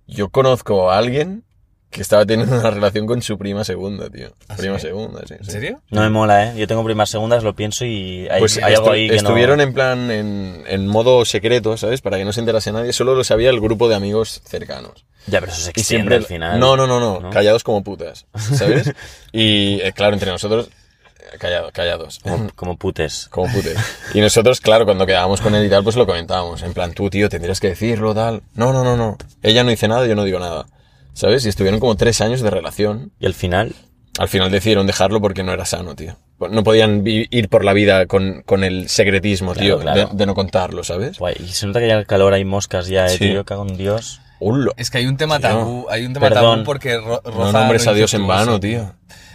Yo 0.06 0.30
conozco 0.30 0.92
a 0.92 0.98
alguien 0.98 1.44
que 1.94 2.02
estaba 2.02 2.26
teniendo 2.26 2.60
una 2.60 2.70
relación 2.72 3.06
con 3.06 3.22
su 3.22 3.38
prima 3.38 3.64
segunda, 3.64 4.10
tío. 4.10 4.34
¿Ah, 4.50 4.56
prima 4.58 4.80
sí? 4.80 4.88
segunda, 4.88 5.22
sí. 5.28 5.36
¿En 5.40 5.46
serio? 5.46 5.82
No 5.92 6.02
me 6.02 6.10
mola, 6.10 6.48
¿eh? 6.52 6.54
Yo 6.58 6.68
tengo 6.68 6.84
primas 6.84 7.10
segundas, 7.10 7.44
lo 7.44 7.56
pienso 7.56 7.86
y 7.86 8.28
hay, 8.30 8.40
Pues 8.40 8.58
hay 8.58 8.74
algo 8.74 8.88
estu- 8.88 8.92
ahí 8.94 9.10
que 9.10 9.16
estuvieron 9.16 9.58
no... 9.58 9.64
en 9.64 9.74
plan 9.74 10.12
en, 10.12 10.64
en 10.68 10.88
modo 10.88 11.24
secreto, 11.24 11.78
¿sabes? 11.78 12.02
Para 12.02 12.18
que 12.18 12.26
no 12.26 12.34
se 12.34 12.42
enterase 12.42 12.72
nadie, 12.72 12.92
solo 12.92 13.16
lo 13.16 13.24
sabía 13.24 13.50
el 13.52 13.62
grupo 13.62 13.88
de 13.88 13.96
amigos 13.96 14.42
cercanos. 14.46 15.06
Ya, 15.28 15.40
pero 15.40 15.52
eso 15.54 15.62
se 15.62 15.70
extiende 15.70 15.86
siempre... 15.86 16.16
al 16.18 16.26
final. 16.26 16.60
No, 16.60 16.76
no, 16.76 16.86
no, 16.88 17.00
no, 17.00 17.20
¿no? 17.22 17.30
callados 17.30 17.64
como 17.64 17.84
putas, 17.84 18.26
¿sabes? 18.36 18.92
y 19.32 19.80
eh, 19.82 19.94
claro, 19.96 20.14
entre 20.16 20.32
nosotros, 20.32 20.68
eh, 21.32 21.38
callados, 21.38 21.72
callados. 21.72 22.20
Como, 22.20 22.50
como 22.56 22.76
putes. 22.78 23.28
Como 23.30 23.50
putes. 23.54 23.78
Y 24.14 24.20
nosotros, 24.22 24.60
claro, 24.62 24.86
cuando 24.86 25.06
quedábamos 25.06 25.42
con 25.42 25.56
él 25.56 25.66
y 25.66 25.70
tal, 25.70 25.84
pues 25.84 25.96
lo 25.96 26.06
comentábamos. 26.06 26.62
En 26.64 26.74
plan, 26.74 26.92
tú, 26.94 27.10
tío, 27.10 27.30
tendrías 27.30 27.60
que 27.60 27.70
decirlo, 27.70 28.14
tal. 28.14 28.42
No, 28.56 28.74
no, 28.74 28.84
no, 28.84 28.98
no. 28.98 29.18
Ella 29.42 29.64
no 29.64 29.70
dice 29.70 29.88
nada, 29.88 30.06
yo 30.08 30.16
no 30.16 30.24
digo 30.24 30.40
nada. 30.40 30.66
¿Sabes? 31.14 31.46
Y 31.46 31.50
estuvieron 31.50 31.80
como 31.80 31.96
tres 31.96 32.22
años 32.22 32.42
de 32.42 32.50
relación. 32.50 33.12
Y 33.20 33.26
al 33.26 33.34
final... 33.34 33.74
Al 34.20 34.28
final 34.28 34.52
decidieron 34.52 34.86
dejarlo 34.86 35.22
porque 35.22 35.42
no 35.42 35.54
era 35.54 35.66
sano, 35.66 35.96
tío. 35.96 36.16
No 36.52 36.64
podían 36.64 37.02
ir 37.06 37.50
por 37.50 37.66
la 37.66 37.74
vida 37.74 38.06
con, 38.06 38.44
con 38.46 38.64
el 38.64 38.88
secretismo, 38.88 39.54
Claro, 39.54 39.66
tío, 39.66 39.80
claro. 39.80 40.10
De, 40.12 40.16
de 40.18 40.26
no 40.28 40.36
contarlo, 40.36 40.84
¿sabes? 40.84 41.18
Guay, 41.18 41.36
y 41.40 41.48
se 41.48 41.66
nota 41.66 41.80
que 41.80 41.88
ya 41.88 41.96
el 41.98 42.06
calor 42.06 42.34
hay 42.34 42.46
moscas 42.46 42.88
ya, 42.88 43.08
eh, 43.08 43.10
Sí. 43.10 43.18
tío, 43.30 43.44
cago 43.44 43.66
en 43.68 43.76
Dios. 43.76 44.22
Ulo. 44.40 44.74
Es 44.78 44.92
que 44.92 45.00
hay 45.00 45.08
un 45.08 45.18
tema 45.18 45.40
Tío. 45.40 45.50
tabú, 45.50 45.86
hay 45.90 46.06
un 46.06 46.14
tema 46.14 46.28
Perdón. 46.30 46.44
tabú 46.58 46.64
porque 46.64 46.98
ro- 46.98 47.24
No 47.26 47.52
nombres 47.52 47.88
a 47.88 47.94
Dios 47.94 48.14
en 48.14 48.28
vano, 48.28 48.60
tío. 48.60 48.94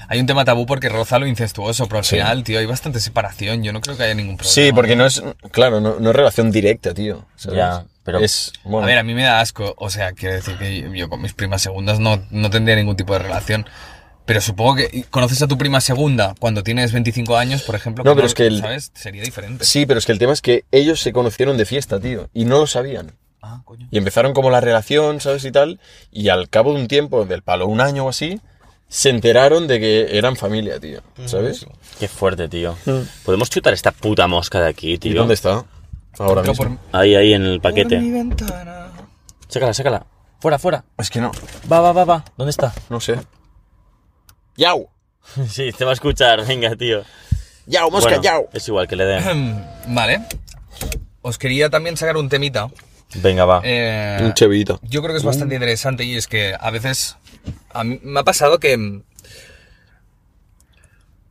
Hay 0.08 0.20
un 0.20 0.26
tema 0.26 0.44
tabú 0.44 0.64
porque 0.66 0.88
roza 0.88 1.18
lo 1.18 1.26
incestuoso, 1.26 1.86
pero 1.86 1.98
al 1.98 2.04
Sí. 2.04 2.16
final, 2.16 2.42
tío, 2.42 2.58
hay 2.58 2.66
bastante 2.66 2.98
separación. 3.00 3.62
Yo 3.62 3.72
no 3.72 3.80
creo 3.80 3.96
que 3.96 4.04
haya 4.04 4.14
ningún 4.14 4.36
problema. 4.38 4.52
Sí, 4.54 4.72
porque 4.72 4.96
no 4.96 5.04
es, 5.06 5.22
claro, 5.52 5.80
no, 5.80 6.00
no 6.00 6.10
es 6.10 6.16
relación 6.16 6.50
directa, 6.50 6.94
tío. 6.94 7.26
¿sabes? 7.36 7.58
Ya, 7.58 7.84
pero- 8.04 8.18
Es, 8.20 8.52
bueno, 8.64 8.84
A 8.84 8.86
ver, 8.86 8.98
a 8.98 9.02
mí 9.02 9.12
me 9.14 9.22
da 9.24 9.40
asco. 9.40 9.74
O 9.76 9.90
sea, 9.90 10.12
quiero 10.12 10.34
decir 10.34 10.56
que 10.56 10.80
yo, 10.80 10.94
yo 10.94 11.08
con 11.10 11.20
mis 11.20 11.34
primas 11.34 11.60
segundas 11.60 12.00
no, 12.00 12.22
no 12.30 12.48
tendría 12.50 12.74
ningún 12.76 12.96
tipo 12.96 13.12
de 13.12 13.18
relación. 13.18 13.66
Pero 14.24 14.40
supongo 14.42 14.76
que 14.76 15.04
conoces 15.08 15.40
a 15.42 15.46
tu 15.46 15.56
prima 15.56 15.80
segunda 15.80 16.34
cuando 16.38 16.62
tienes 16.62 16.92
25 16.92 17.36
años, 17.38 17.62
por 17.62 17.74
ejemplo. 17.74 18.04
No, 18.04 18.14
pero 18.14 18.26
es 18.26 18.34
que 18.34 18.46
el- 18.46 18.60
¿Sabes? 18.60 18.90
Sería 18.94 19.22
diferente. 19.22 19.64
Sí, 19.64 19.86
pero 19.86 19.98
es 19.98 20.04
que 20.06 20.12
el 20.12 20.18
tema 20.18 20.32
es 20.34 20.42
que 20.42 20.64
ellos 20.70 21.00
se 21.00 21.12
conocieron 21.14 21.56
de 21.56 21.64
fiesta, 21.64 21.98
tío, 22.00 22.28
y 22.34 22.44
no 22.44 22.58
lo 22.58 22.66
sabían. 22.66 23.12
Ah, 23.40 23.62
coño. 23.64 23.88
Y 23.90 23.96
empezaron 23.98 24.34
como 24.34 24.50
la 24.50 24.60
relación, 24.60 25.20
¿sabes? 25.20 25.44
Y 25.44 25.52
tal. 25.52 25.80
Y 26.10 26.28
al 26.28 26.48
cabo 26.50 26.74
de 26.74 26.80
un 26.80 26.88
tiempo, 26.88 27.24
del 27.24 27.42
palo, 27.42 27.66
un 27.68 27.80
año 27.80 28.04
o 28.04 28.08
así, 28.10 28.40
se 28.88 29.10
enteraron 29.10 29.66
de 29.66 29.78
que 29.80 30.16
eran 30.18 30.36
familia, 30.36 30.80
tío. 30.80 31.00
¿Sabes? 31.26 31.66
Qué 31.98 32.08
fuerte, 32.08 32.48
tío. 32.48 32.76
¿Podemos 33.24 33.50
chutar 33.50 33.72
esta 33.74 33.92
puta 33.92 34.26
mosca 34.26 34.60
de 34.60 34.68
aquí, 34.68 34.92
¿Y 34.94 34.98
tío? 34.98 35.14
dónde 35.14 35.34
está? 35.34 35.64
Ahora 36.18 36.42
Toca 36.42 36.50
mismo. 36.64 36.78
por- 36.90 37.00
Ahí, 37.00 37.14
ahí 37.14 37.32
en 37.34 37.42
el 37.44 37.60
por 37.60 37.72
mi 37.72 37.82
paquete. 37.82 37.98
ventana. 37.98 38.90
Sácala, 39.48 39.72
sácala. 39.74 40.06
Fuera, 40.40 40.58
fuera. 40.58 40.84
Es 40.98 41.10
que 41.10 41.20
no, 41.20 41.32
Va, 41.70 41.80
va, 41.80 41.92
va, 41.92 42.04
va. 42.04 42.24
¿Dónde 42.36 42.50
está? 42.50 42.72
no 42.88 43.00
sé. 43.00 43.18
¡Yau! 44.56 44.88
Sí, 45.48 45.70
te 45.76 45.84
va 45.84 45.90
a 45.90 45.94
escuchar. 45.94 46.44
Venga, 46.46 46.74
tío. 46.74 47.02
¡Yau, 47.66 47.90
mosca, 47.90 48.08
Bueno, 48.10 48.22
yau! 48.22 48.48
Es 48.52 48.66
igual 48.68 48.88
que 48.88 48.96
le 48.96 49.04
den. 49.04 49.64
Vale. 49.88 50.22
Os 51.20 51.36
quería 51.38 51.68
también 51.68 51.96
sacar 51.96 52.16
un 52.16 52.28
temita. 52.28 52.68
Venga, 53.16 53.44
va. 53.44 53.60
Eh, 53.64 54.18
Un 54.22 54.34
chevito. 54.34 54.78
Yo 54.82 55.00
creo 55.02 55.14
que 55.14 55.18
es 55.18 55.24
bastante 55.24 55.54
interesante 55.54 56.04
y 56.04 56.16
es 56.16 56.26
que 56.26 56.54
a 56.58 56.70
veces 56.70 57.16
a 57.72 57.84
mí 57.84 57.98
me 58.02 58.20
ha 58.20 58.24
pasado 58.24 58.58
que... 58.60 58.76
mm, 58.76 59.02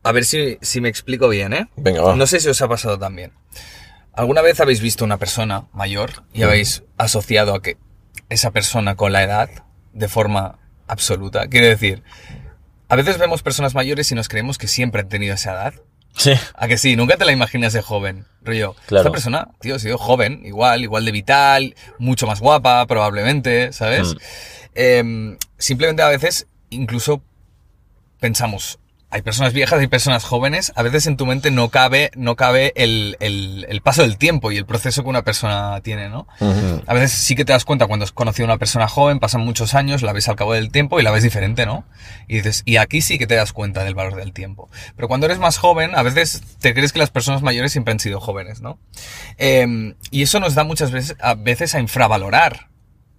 A 0.03 0.11
ver 0.11 0.25
si, 0.25 0.57
si 0.61 0.79
me 0.81 0.89
explico 0.89 1.27
bien, 1.29 1.53
¿eh? 1.53 1.67
Venga, 1.75 2.01
va. 2.01 2.15
No 2.15 2.25
sé 2.27 2.39
si 2.39 2.47
os 2.49 2.61
ha 2.61 2.67
pasado 2.67 2.97
también. 2.97 3.33
¿Alguna 4.13 4.41
vez 4.41 4.59
habéis 4.59 4.81
visto 4.81 5.05
una 5.05 5.17
persona 5.17 5.65
mayor 5.73 6.23
y 6.33 6.43
habéis 6.43 6.83
asociado 6.97 7.53
a 7.53 7.61
que 7.61 7.77
esa 8.29 8.51
persona 8.51 8.95
con 8.95 9.11
la 9.13 9.23
edad 9.23 9.49
de 9.93 10.07
forma 10.07 10.57
absoluta? 10.87 11.47
Quiero 11.47 11.67
decir, 11.67 12.01
a 12.89 12.95
veces 12.95 13.17
vemos 13.19 13.43
personas 13.43 13.75
mayores 13.75 14.11
y 14.11 14.15
nos 14.15 14.29
creemos 14.29 14.57
que 14.57 14.67
siempre 14.67 15.01
han 15.01 15.09
tenido 15.09 15.35
esa 15.35 15.51
edad. 15.53 15.73
Sí. 16.17 16.33
¿A 16.55 16.67
que 16.67 16.77
sí? 16.77 16.95
Nunca 16.95 17.15
te 17.17 17.25
la 17.25 17.31
imaginas 17.31 17.73
de 17.73 17.81
joven, 17.81 18.25
rollo. 18.41 18.75
Claro. 18.87 19.03
Esta 19.03 19.11
persona, 19.11 19.47
tío, 19.61 19.75
ha 19.75 19.79
sido 19.79 19.97
joven, 19.97 20.41
igual, 20.45 20.83
igual 20.83 21.05
de 21.05 21.11
vital, 21.11 21.75
mucho 21.99 22.27
más 22.27 22.39
guapa, 22.39 22.85
probablemente, 22.87 23.71
¿sabes? 23.71 24.15
Mm. 24.15 24.17
Em, 24.73 25.37
simplemente 25.57 26.01
a 26.01 26.09
veces, 26.09 26.47
incluso 26.69 27.21
pensamos, 28.19 28.79
hay 29.09 29.21
personas 29.21 29.53
viejas, 29.53 29.79
hay 29.79 29.87
personas 29.87 30.25
jóvenes, 30.25 30.73
a 30.75 30.83
veces 30.83 31.07
en 31.07 31.15
tu 31.15 31.25
mente 31.25 31.49
no 31.49 31.69
cabe, 31.69 32.11
no 32.15 32.35
cabe 32.35 32.73
el, 32.75 33.15
el- 33.21 33.65
el 33.69 33.81
paso 33.81 34.01
del 34.01 34.17
tiempo 34.17 34.51
y 34.51 34.57
el 34.57 34.65
proceso 34.65 35.01
que 35.01 35.07
una 35.09 35.21
persona 35.23 35.79
tiene, 35.81 36.09
¿no? 36.09 36.27
A 36.85 36.93
veces 36.93 37.13
sí 37.13 37.33
que 37.35 37.45
te 37.45 37.53
das 37.53 37.63
cuenta 37.63 37.87
cuando 37.87 38.03
has 38.03 38.11
conocido 38.11 38.45
a 38.45 38.51
una 38.51 38.57
persona 38.57 38.87
joven, 38.89 39.19
pasan 39.19 39.41
muchos 39.41 39.75
años, 39.75 40.01
la 40.01 40.11
ves 40.11 40.27
al 40.27 40.35
cabo 40.35 40.51
del 40.53 40.71
tiempo 40.71 40.99
y 40.99 41.03
la 41.03 41.11
ves 41.11 41.23
diferente, 41.23 41.65
¿no? 41.65 41.85
Y 42.27 42.35
dices, 42.35 42.63
y 42.65 42.75
aquí 42.77 42.99
sí 43.01 43.17
que 43.17 43.27
te 43.27 43.35
das 43.35 43.53
cuenta 43.53 43.85
del 43.85 43.95
valor 43.95 44.15
del 44.15 44.33
tiempo. 44.33 44.69
Pero 44.97 45.07
cuando 45.07 45.25
eres 45.27 45.39
más 45.39 45.57
joven, 45.57 45.95
a 45.95 46.03
veces 46.03 46.41
te 46.59 46.73
crees 46.73 46.91
que 46.91 46.99
las 46.99 47.09
personas 47.09 47.41
mayores 47.41 47.71
siempre 47.71 47.93
han 47.93 48.01
sido 48.01 48.19
jóvenes, 48.19 48.59
¿no? 48.59 48.77
Eh, 49.37 49.93
y 50.11 50.21
eso 50.23 50.41
nos 50.41 50.53
da 50.53 50.65
muchas 50.65 50.91
veces 50.91 51.15
a, 51.21 51.33
veces 51.35 51.75
a 51.75 51.79
infravalorar 51.79 52.67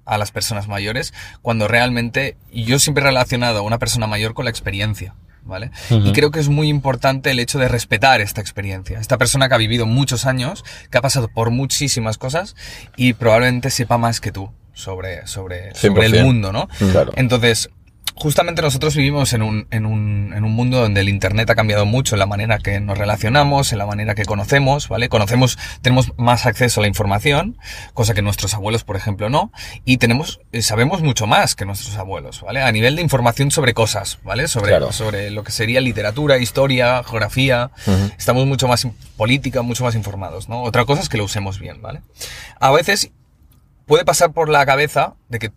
a 0.04 0.18
las 0.18 0.32
personas 0.32 0.68
mayores 0.68 1.12
cuando 1.40 1.66
realmente 1.66 2.36
y 2.50 2.64
yo 2.64 2.78
siempre 2.78 3.02
he 3.02 3.06
relacionado 3.06 3.58
a 3.60 3.62
una 3.62 3.78
persona 3.78 4.06
mayor 4.06 4.34
con 4.34 4.44
la 4.44 4.50
experiencia. 4.50 5.14
¿Vale? 5.48 5.70
Y 5.88 6.12
creo 6.12 6.30
que 6.30 6.40
es 6.40 6.50
muy 6.50 6.68
importante 6.68 7.30
el 7.30 7.40
hecho 7.40 7.58
de 7.58 7.68
respetar 7.68 8.20
esta 8.20 8.42
experiencia. 8.42 9.00
Esta 9.00 9.16
persona 9.16 9.48
que 9.48 9.54
ha 9.54 9.58
vivido 9.58 9.86
muchos 9.86 10.26
años, 10.26 10.62
que 10.90 10.98
ha 10.98 11.00
pasado 11.00 11.28
por 11.28 11.50
muchísimas 11.50 12.18
cosas 12.18 12.54
y 12.96 13.14
probablemente 13.14 13.70
sepa 13.70 13.96
más 13.96 14.20
que 14.20 14.30
tú 14.30 14.52
sobre, 14.74 15.26
sobre, 15.26 15.74
sobre 15.74 16.04
el 16.06 16.12
100%. 16.12 16.22
mundo, 16.22 16.52
¿no? 16.52 16.68
Claro. 16.92 17.12
Entonces, 17.16 17.70
justamente 18.18 18.62
nosotros 18.62 18.96
vivimos 18.96 19.32
en 19.32 19.42
un, 19.42 19.66
en, 19.70 19.86
un, 19.86 20.32
en 20.34 20.44
un 20.44 20.52
mundo 20.52 20.80
donde 20.80 21.00
el 21.00 21.08
Internet 21.08 21.48
ha 21.50 21.54
cambiado 21.54 21.86
mucho 21.86 22.14
en 22.14 22.18
la 22.18 22.26
manera 22.26 22.58
que 22.58 22.80
nos 22.80 22.98
relacionamos, 22.98 23.72
en 23.72 23.78
la 23.78 23.86
manera 23.86 24.14
que 24.14 24.24
conocemos, 24.24 24.88
¿vale? 24.88 25.08
Conocemos, 25.08 25.58
tenemos 25.82 26.12
más 26.16 26.46
acceso 26.46 26.80
a 26.80 26.82
la 26.82 26.88
información, 26.88 27.56
cosa 27.94 28.14
que 28.14 28.22
nuestros 28.22 28.54
abuelos, 28.54 28.84
por 28.84 28.96
ejemplo, 28.96 29.28
no, 29.30 29.52
y 29.84 29.98
tenemos, 29.98 30.40
eh, 30.52 30.62
sabemos 30.62 31.02
mucho 31.02 31.26
más 31.26 31.54
que 31.54 31.64
nuestros 31.64 31.96
abuelos, 31.96 32.42
¿vale? 32.42 32.62
A 32.62 32.72
nivel 32.72 32.96
de 32.96 33.02
información 33.02 33.50
sobre 33.50 33.74
cosas, 33.74 34.18
¿vale? 34.24 34.48
Sobre, 34.48 34.70
Claro. 34.70 34.92
sobre 34.92 35.30
lo 35.30 35.44
que 35.44 35.52
sería 35.52 35.80
literatura, 35.80 36.38
historia, 36.38 37.02
geografía, 37.04 37.70
estamos 38.18 38.46
mucho 38.46 38.68
más 38.68 38.84
en 38.84 38.94
política, 39.16 39.62
mucho 39.62 39.84
más 39.84 39.94
informados, 39.94 40.48
¿no? 40.48 40.62
Otra 40.62 40.84
cosa 40.84 41.02
es 41.02 41.08
que 41.08 41.16
lo 41.18 41.24
usemos 41.24 41.58
bien, 41.58 41.80
¿vale? 41.82 42.02
A 42.60 42.70
veces 42.70 43.10
puede 43.86 44.04
pasar 44.04 44.32
por 44.32 44.48
la 44.48 44.64
cabeza 44.66 45.14
de 45.28 45.38
que 45.38 45.52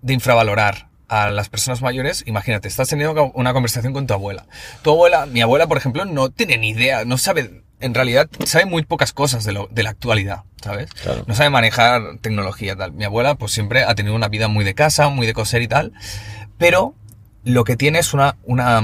de 0.00 0.14
infravalorar 0.14 0.87
a 1.08 1.30
las 1.30 1.48
personas 1.48 1.82
mayores, 1.82 2.22
imagínate, 2.26 2.68
estás 2.68 2.88
teniendo 2.88 3.32
una 3.34 3.52
conversación 3.52 3.92
con 3.92 4.06
tu 4.06 4.14
abuela. 4.14 4.46
Tu 4.82 4.90
abuela, 4.90 5.26
mi 5.26 5.40
abuela, 5.40 5.66
por 5.66 5.78
ejemplo, 5.78 6.04
no 6.04 6.30
tiene 6.30 6.58
ni 6.58 6.70
idea, 6.70 7.04
no 7.04 7.18
sabe, 7.18 7.62
en 7.80 7.94
realidad, 7.94 8.28
sabe 8.44 8.66
muy 8.66 8.82
pocas 8.84 9.12
cosas 9.12 9.44
de, 9.44 9.52
lo, 9.52 9.68
de 9.70 9.82
la 9.82 9.90
actualidad, 9.90 10.44
¿sabes? 10.62 10.92
Claro. 10.92 11.24
No 11.26 11.34
sabe 11.34 11.50
manejar 11.50 12.18
tecnología, 12.20 12.76
tal. 12.76 12.92
Mi 12.92 13.04
abuela, 13.04 13.36
pues 13.36 13.52
siempre 13.52 13.84
ha 13.84 13.94
tenido 13.94 14.14
una 14.14 14.28
vida 14.28 14.48
muy 14.48 14.64
de 14.64 14.74
casa, 14.74 15.08
muy 15.08 15.26
de 15.26 15.32
coser 15.32 15.62
y 15.62 15.68
tal, 15.68 15.92
pero 16.58 16.94
lo 17.44 17.64
que 17.64 17.76
tiene 17.76 18.00
es 18.00 18.12
una, 18.12 18.36
una, 18.44 18.82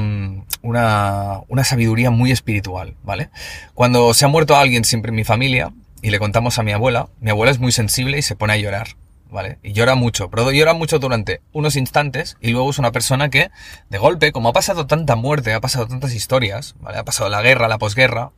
una, 0.62 1.40
una 1.48 1.64
sabiduría 1.64 2.10
muy 2.10 2.30
espiritual, 2.32 2.96
¿vale? 3.02 3.28
Cuando 3.74 4.14
se 4.14 4.24
ha 4.24 4.28
muerto 4.28 4.56
alguien 4.56 4.84
siempre 4.84 5.10
en 5.10 5.16
mi 5.16 5.24
familia 5.24 5.72
y 6.00 6.10
le 6.10 6.18
contamos 6.18 6.58
a 6.58 6.62
mi 6.62 6.72
abuela, 6.72 7.08
mi 7.20 7.30
abuela 7.30 7.52
es 7.52 7.58
muy 7.58 7.72
sensible 7.72 8.18
y 8.18 8.22
se 8.22 8.36
pone 8.36 8.54
a 8.54 8.56
llorar, 8.56 8.88
¿vale? 9.34 9.58
Y 9.64 9.72
llora 9.72 9.96
mucho, 9.96 10.30
pero 10.30 10.52
llora 10.52 10.74
mucho 10.74 11.00
durante 11.00 11.40
unos 11.52 11.74
instantes 11.74 12.36
y 12.40 12.52
luego 12.52 12.70
es 12.70 12.78
una 12.78 12.92
persona 12.92 13.30
que, 13.30 13.50
de 13.90 13.98
golpe, 13.98 14.30
como 14.30 14.50
ha 14.50 14.52
pasado 14.52 14.86
tanta 14.86 15.16
muerte, 15.16 15.52
ha 15.52 15.60
pasado 15.60 15.88
tantas 15.88 16.14
historias, 16.14 16.76
¿vale? 16.78 16.98
Ha 16.98 17.04
pasado 17.04 17.28
la 17.28 17.42
guerra, 17.42 17.66
la 17.66 17.78
posguerra. 17.78 18.30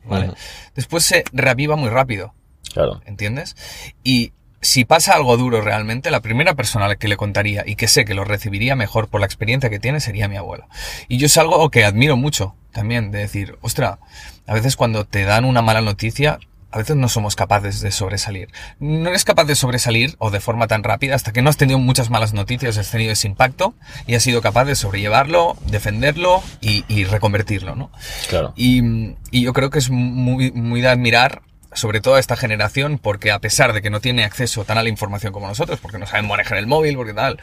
Después 0.73 1.05
se 1.05 1.23
reaviva 1.31 1.75
muy 1.75 1.89
rápido, 1.89 2.33
Claro. 2.73 2.99
¿entiendes? 3.05 3.55
Y 4.03 4.33
si 4.59 4.85
pasa 4.85 5.13
algo 5.13 5.37
duro 5.37 5.61
realmente, 5.61 6.09
la 6.09 6.21
primera 6.21 6.55
persona 6.55 6.85
a 6.85 6.87
la 6.87 6.95
que 6.95 7.07
le 7.07 7.15
contaría 7.15 7.63
y 7.63 7.75
que 7.75 7.87
sé 7.87 8.03
que 8.03 8.15
lo 8.15 8.23
recibiría 8.23 8.75
mejor 8.75 9.07
por 9.07 9.19
la 9.19 9.27
experiencia 9.27 9.69
que 9.69 9.77
tiene 9.77 9.99
sería 9.99 10.27
mi 10.27 10.35
abuela. 10.35 10.67
Y 11.07 11.19
yo 11.19 11.27
es 11.27 11.37
algo 11.37 11.69
que 11.69 11.85
admiro 11.85 12.17
mucho 12.17 12.55
también, 12.71 13.11
de 13.11 13.19
decir, 13.19 13.59
ostra, 13.61 13.99
a 14.47 14.53
veces 14.55 14.75
cuando 14.75 15.05
te 15.05 15.25
dan 15.25 15.45
una 15.45 15.61
mala 15.61 15.81
noticia, 15.81 16.39
a 16.77 16.81
veces 16.81 16.95
no 16.95 17.09
somos 17.09 17.35
capaces 17.35 17.81
de 17.81 17.91
sobresalir. 17.91 18.49
No 18.79 19.09
eres 19.09 19.25
capaz 19.25 19.45
de 19.45 19.55
sobresalir 19.55 20.15
o 20.19 20.29
de 20.29 20.39
forma 20.39 20.67
tan 20.67 20.83
rápida 20.83 21.15
hasta 21.15 21.33
que 21.33 21.41
no 21.41 21.49
has 21.49 21.57
tenido 21.57 21.79
muchas 21.79 22.11
malas 22.11 22.33
noticias, 22.33 22.77
has 22.77 22.91
tenido 22.91 23.11
ese 23.11 23.27
impacto 23.27 23.73
y 24.05 24.13
has 24.13 24.21
sido 24.21 24.43
capaz 24.43 24.65
de 24.65 24.75
sobrellevarlo, 24.75 25.57
defenderlo 25.65 26.43
y, 26.61 26.85
y 26.87 27.05
reconvertirlo, 27.05 27.75
¿no? 27.75 27.91
Claro. 28.29 28.53
Y, 28.55 29.15
y 29.31 29.41
yo 29.41 29.53
creo 29.53 29.71
que 29.71 29.79
es 29.79 29.89
muy, 29.89 30.51
muy 30.51 30.81
de 30.81 30.89
admirar, 30.89 31.41
sobre 31.73 31.99
todo 31.99 32.15
a 32.15 32.19
esta 32.19 32.37
generación, 32.37 32.99
porque 32.99 33.31
a 33.31 33.39
pesar 33.39 33.73
de 33.73 33.81
que 33.81 33.89
no 33.89 33.99
tiene 33.99 34.23
acceso 34.23 34.63
tan 34.63 34.77
a 34.77 34.83
la 34.83 34.89
información 34.89 35.33
como 35.33 35.47
nosotros, 35.47 35.79
porque 35.79 35.97
no 35.97 36.05
saben 36.05 36.27
manejar 36.27 36.59
el 36.59 36.67
móvil, 36.67 36.95
porque 36.95 37.15
tal, 37.15 37.39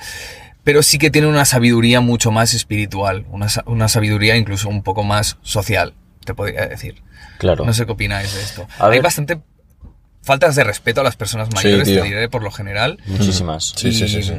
pero 0.62 0.82
sí 0.84 0.98
que 0.98 1.10
tiene 1.10 1.26
una 1.26 1.44
sabiduría 1.44 2.00
mucho 2.00 2.30
más 2.30 2.54
espiritual, 2.54 3.26
una 3.66 3.88
sabiduría 3.88 4.36
incluso 4.36 4.68
un 4.68 4.82
poco 4.82 5.02
más 5.02 5.38
social, 5.42 5.94
te 6.24 6.34
podría 6.34 6.66
decir. 6.66 7.02
Claro. 7.38 7.64
No 7.64 7.72
sé 7.72 7.86
qué 7.86 7.92
opináis 7.92 8.34
de 8.34 8.42
esto. 8.42 8.66
A 8.78 8.86
Hay 8.86 8.92
ver. 8.92 9.02
bastante 9.02 9.40
faltas 10.22 10.56
de 10.56 10.64
respeto 10.64 11.00
a 11.00 11.04
las 11.04 11.16
personas 11.16 11.48
mayores, 11.54 11.86
tío. 11.86 12.00
te 12.02 12.08
diré 12.08 12.28
por 12.28 12.42
lo 12.42 12.50
general. 12.50 12.98
Muchísimas. 13.06 13.74
Sí, 13.76 13.92
sí, 13.92 14.08
sí. 14.08 14.32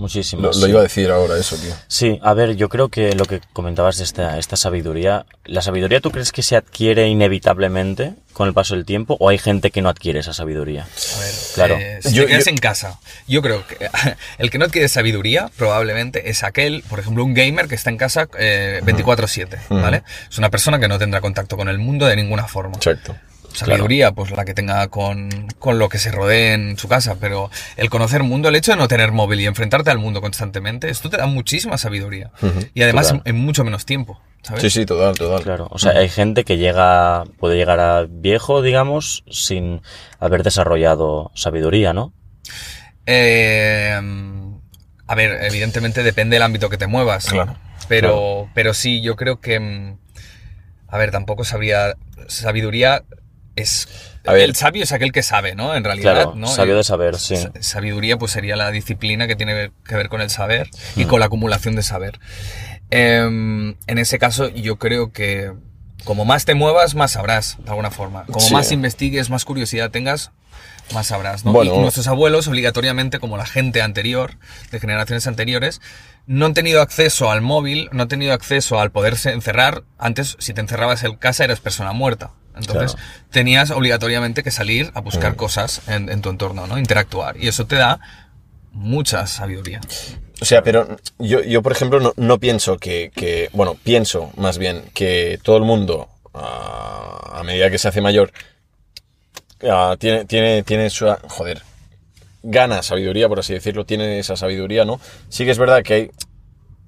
Muchísimas. 0.00 0.56
Lo, 0.56 0.66
iba 0.66 0.80
a 0.80 0.84
decir 0.84 1.10
ahora 1.10 1.36
eso, 1.36 1.56
tío. 1.56 1.74
Sí, 1.86 2.18
a 2.22 2.32
ver, 2.32 2.56
yo 2.56 2.70
creo 2.70 2.88
que 2.88 3.12
lo 3.12 3.26
que 3.26 3.42
comentabas 3.52 3.98
de 3.98 4.04
esta, 4.04 4.38
esta 4.38 4.56
sabiduría, 4.56 5.26
¿la 5.44 5.60
sabiduría 5.60 6.00
tú 6.00 6.10
crees 6.10 6.32
que 6.32 6.42
se 6.42 6.56
adquiere 6.56 7.06
inevitablemente 7.08 8.14
con 8.32 8.48
el 8.48 8.54
paso 8.54 8.74
del 8.74 8.86
tiempo 8.86 9.18
o 9.20 9.28
hay 9.28 9.36
gente 9.36 9.70
que 9.70 9.82
no 9.82 9.90
adquiere 9.90 10.20
esa 10.20 10.32
sabiduría? 10.32 10.84
A 10.84 11.20
ver, 11.20 11.34
Claro. 11.54 11.76
eh, 11.78 11.98
si 12.02 12.14
Yo- 12.14 12.22
te 12.22 12.28
quedas 12.30 12.44
yo- 12.46 12.50
en 12.50 12.56
casa, 12.56 12.98
yo 13.28 13.42
creo 13.42 13.66
que 13.66 13.76
el 14.38 14.50
que 14.50 14.56
no 14.56 14.64
adquiere 14.64 14.88
sabiduría 14.88 15.50
probablemente 15.58 16.30
es 16.30 16.44
aquel, 16.44 16.82
por 16.88 16.98
ejemplo, 16.98 17.22
un 17.22 17.34
gamer 17.34 17.68
que 17.68 17.74
está 17.74 17.90
en 17.90 17.98
casa 17.98 18.26
eh, 18.38 18.80
24/7, 18.84 19.58
¿vale? 19.68 20.02
Es 20.30 20.38
una 20.38 20.48
persona 20.50 20.80
que 20.80 20.88
no 20.88 20.98
tendrá 20.98 21.20
contacto 21.20 21.58
con 21.58 21.68
el 21.68 21.78
mundo 21.78 22.06
de 22.06 22.16
ninguna 22.16 22.48
forma. 22.48 22.76
Exacto. 22.76 23.14
Sabiduría, 23.52 24.12
pues 24.12 24.30
la 24.30 24.44
que 24.44 24.54
tenga 24.54 24.88
con, 24.88 25.48
con 25.58 25.78
lo 25.78 25.88
que 25.88 25.98
se 25.98 26.10
rodee 26.12 26.52
en 26.52 26.78
su 26.78 26.88
casa, 26.88 27.16
pero 27.20 27.50
el 27.76 27.90
conocer 27.90 28.22
mundo, 28.22 28.48
el 28.48 28.56
hecho 28.56 28.70
de 28.72 28.76
no 28.76 28.88
tener 28.88 29.12
móvil 29.12 29.40
y 29.40 29.46
enfrentarte 29.46 29.90
al 29.90 29.98
mundo 29.98 30.20
constantemente, 30.20 30.88
esto 30.88 31.10
te 31.10 31.16
da 31.16 31.26
muchísima 31.26 31.76
sabiduría. 31.76 32.30
Y 32.74 32.82
además 32.82 33.14
en, 33.24 33.36
mucho 33.36 33.64
menos 33.64 33.84
tiempo, 33.86 34.20
¿sabes? 34.42 34.62
Sí, 34.62 34.70
sí, 34.70 34.86
total, 34.86 35.16
total. 35.16 35.42
Claro, 35.42 35.68
o 35.70 35.78
sea, 35.78 35.92
hay 35.92 36.08
gente 36.08 36.44
que 36.44 36.58
llega, 36.58 37.24
puede 37.38 37.56
llegar 37.56 37.80
a 37.80 38.06
viejo, 38.08 38.62
digamos, 38.62 39.24
sin 39.30 39.82
haber 40.18 40.42
desarrollado 40.42 41.32
sabiduría, 41.34 41.92
¿no? 41.92 42.12
Eh, 43.06 43.98
a 45.06 45.14
ver, 45.14 45.42
evidentemente 45.42 46.02
depende 46.02 46.36
del 46.36 46.42
ámbito 46.44 46.70
que 46.70 46.78
te 46.78 46.86
muevas. 46.86 47.26
Claro, 47.26 47.56
Pero, 47.88 48.48
pero 48.54 48.74
sí, 48.74 49.00
yo 49.02 49.16
creo 49.16 49.40
que. 49.40 49.58
mm, 49.58 49.98
A 50.88 50.98
ver, 50.98 51.10
tampoco 51.10 51.44
sabría. 51.44 51.94
Sabiduría 52.28 53.02
es. 53.60 53.88
A 54.26 54.32
ver. 54.34 54.42
el 54.42 54.54
sabio 54.54 54.82
es 54.84 54.92
aquel 54.92 55.12
que 55.12 55.22
sabe, 55.22 55.54
¿no? 55.54 55.74
En 55.74 55.82
realidad, 55.82 56.12
Claro, 56.14 56.34
¿no? 56.36 56.46
sabio 56.48 56.74
Eh, 56.74 56.76
de 56.78 56.84
saber, 56.84 57.16
sí. 57.18 57.36
sa- 57.36 57.52
Sabiduría, 57.60 58.18
pues 58.18 58.32
sería 58.32 58.54
la 58.54 58.70
disciplina 58.70 59.26
que 59.26 59.34
tiene 59.34 59.72
que 59.86 59.94
ver 59.94 60.08
con 60.10 60.20
el 60.20 60.28
saber 60.28 60.68
Mm. 60.96 61.00
y 61.00 61.04
con 61.06 61.20
la 61.20 61.26
acumulación 61.26 61.74
de 61.74 61.82
saber. 61.82 62.20
Em, 62.90 63.76
en 63.86 63.98
ese 63.98 64.18
caso, 64.18 64.48
yo 64.48 64.76
creo 64.76 65.12
que 65.12 65.52
como 66.04 66.24
más 66.24 66.44
te 66.44 66.54
muevas, 66.54 66.94
más 66.94 67.12
sabrás, 67.12 67.56
de 67.62 67.70
alguna 67.70 67.90
forma. 67.90 68.24
Como 68.26 68.40
Sí. 68.40 68.52
más 68.52 68.72
investigues, 68.72 69.30
más 69.30 69.44
curiosidad 69.44 69.90
tengas, 69.90 70.32
más 70.92 71.06
sabrás, 71.08 71.44
¿no? 71.44 71.52
Bueno. 71.52 71.74
Y 71.74 71.78
nuestros 71.78 72.06
abuelos, 72.08 72.48
obligatoriamente, 72.48 73.20
como 73.20 73.36
la 73.36 73.46
gente 73.46 73.80
anterior, 73.82 74.32
de 74.72 74.80
generaciones 74.80 75.26
anteriores, 75.26 75.80
no 76.26 76.46
han 76.46 76.54
tenido 76.54 76.80
acceso 76.82 77.30
al 77.30 77.42
móvil, 77.42 77.88
no 77.92 78.02
han 78.02 78.08
tenido 78.08 78.32
acceso 78.32 78.80
al 78.80 78.90
poderse 78.90 79.30
encerrar. 79.30 79.84
Antes, 79.98 80.36
si 80.40 80.52
te 80.52 80.60
encerrabas 80.60 81.04
en 81.04 81.16
casa, 81.16 81.44
eras 81.44 81.60
persona 81.60 81.92
muerta. 81.92 82.30
Entonces, 82.56 82.94
Claro. 82.94 83.08
tenías 83.30 83.70
obligatoriamente 83.70 84.42
que 84.42 84.50
salir 84.50 84.90
a 84.94 85.00
buscar 85.00 85.36
cosas 85.36 85.82
en, 85.88 86.08
en 86.08 86.20
tu 86.22 86.30
entorno, 86.30 86.66
¿no? 86.66 86.78
Interactuar. 86.78 87.36
Y 87.36 87.48
eso 87.48 87.66
te 87.66 87.76
da 87.76 88.00
mucha 88.72 89.26
sabiduría. 89.26 89.80
O 90.40 90.44
sea, 90.44 90.62
pero 90.62 90.96
yo, 91.18 91.42
yo 91.42 91.62
por 91.62 91.72
ejemplo, 91.72 92.00
no, 92.00 92.12
no 92.16 92.38
pienso 92.38 92.78
que, 92.78 93.10
que- 93.14 93.50
Bueno, 93.52 93.74
pienso 93.82 94.30
más 94.36 94.58
bien 94.58 94.82
que 94.94 95.38
todo 95.42 95.56
el 95.58 95.64
mundo, 95.64 96.08
ah, 96.34 97.32
a 97.34 97.42
medida 97.44 97.70
que 97.70 97.78
se 97.78 97.88
hace 97.88 98.00
mayor, 98.00 98.32
ah, 99.70 99.96
tiene, 99.98 100.24
tiene, 100.24 100.62
tiene 100.62 100.90
su... 100.90 101.06
Joder. 101.28 101.62
Gana 102.42 102.82
sabiduría, 102.82 103.28
por 103.28 103.38
así 103.40 103.52
decirlo, 103.52 103.84
tiene 103.84 104.18
esa 104.18 104.34
sabiduría, 104.34 104.84
¿no? 104.86 104.98
Sí 105.28 105.44
que 105.44 105.50
es 105.50 105.58
verdad 105.58 105.82
que 105.82 105.94
hay 105.94 106.10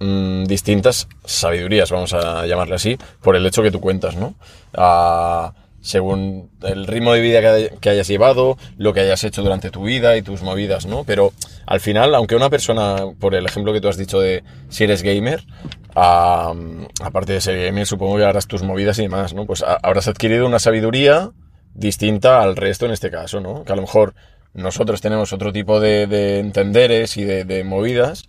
mm, 0.03 0.45
distintas 0.45 1.09
sabidurías, 1.25 1.91
vamos 1.91 2.13
a 2.15 2.47
llamarle 2.47 2.75
así, 2.77 2.99
por 3.23 3.37
el 3.37 3.47
hecho 3.47 3.63
que 3.63 3.71
tú 3.71 3.81
cuentas, 3.81 4.17
¿no? 4.17 4.35
Ah, 4.75 5.53
según 5.81 6.49
el 6.63 6.87
ritmo 6.87 7.13
de 7.13 7.21
vida 7.21 7.41
que, 7.41 7.47
hay- 7.49 7.69
que 7.81 7.91
hayas 7.91 8.07
llevado, 8.07 8.57
lo 8.79 8.93
que 8.95 9.01
hayas 9.01 9.25
hecho 9.25 9.43
durante 9.43 9.71
tu 9.71 9.83
vida 9.83 10.17
y 10.17 10.23
tus 10.23 10.43
movidas, 10.43 10.87
¿no? 10.87 11.03
Pero 11.05 11.33
al 11.67 11.81
final, 11.81 12.15
aunque 12.15 12.37
una 12.37 12.51
persona, 12.51 12.97
por 13.19 13.35
el 13.35 13.45
ejemplo 13.47 13.73
que 13.73 13.81
tú 13.81 13.89
has 13.89 13.97
dicho 13.97 14.21
de 14.21 14.45
si 14.69 14.85
eres 14.85 15.03
gamer, 15.03 15.43
aparte 17.01 17.33
de 17.33 17.41
ser 17.41 17.65
gamer, 17.65 17.87
supongo 17.87 18.17
que 18.17 18.25
harás 18.25 18.47
tus 18.47 18.63
movidas 18.63 18.99
y 18.99 19.03
demás, 19.03 19.35
¿no? 19.35 19.47
Pues 19.47 19.63
ha- 19.63 19.79
habrás 19.83 20.09
adquirido 20.09 20.47
una 20.47 20.59
sabiduría 20.59 21.31
distinta 21.75 22.43
al 22.43 22.57
resto 22.57 22.87
en 22.87 22.93
este 22.93 23.11
caso, 23.11 23.41
¿no? 23.41 23.65
Que 23.65 23.73
a 23.73 23.77
lo 23.77 23.83
mejor 23.83 24.15
nosotros 24.55 25.01
tenemos 25.01 25.33
otro 25.33 25.53
tipo 25.53 25.81
de, 25.81 26.07
de 26.07 26.39
entenderes 26.39 27.17
y 27.17 27.25
de 27.25 27.65
movidas 27.65 28.25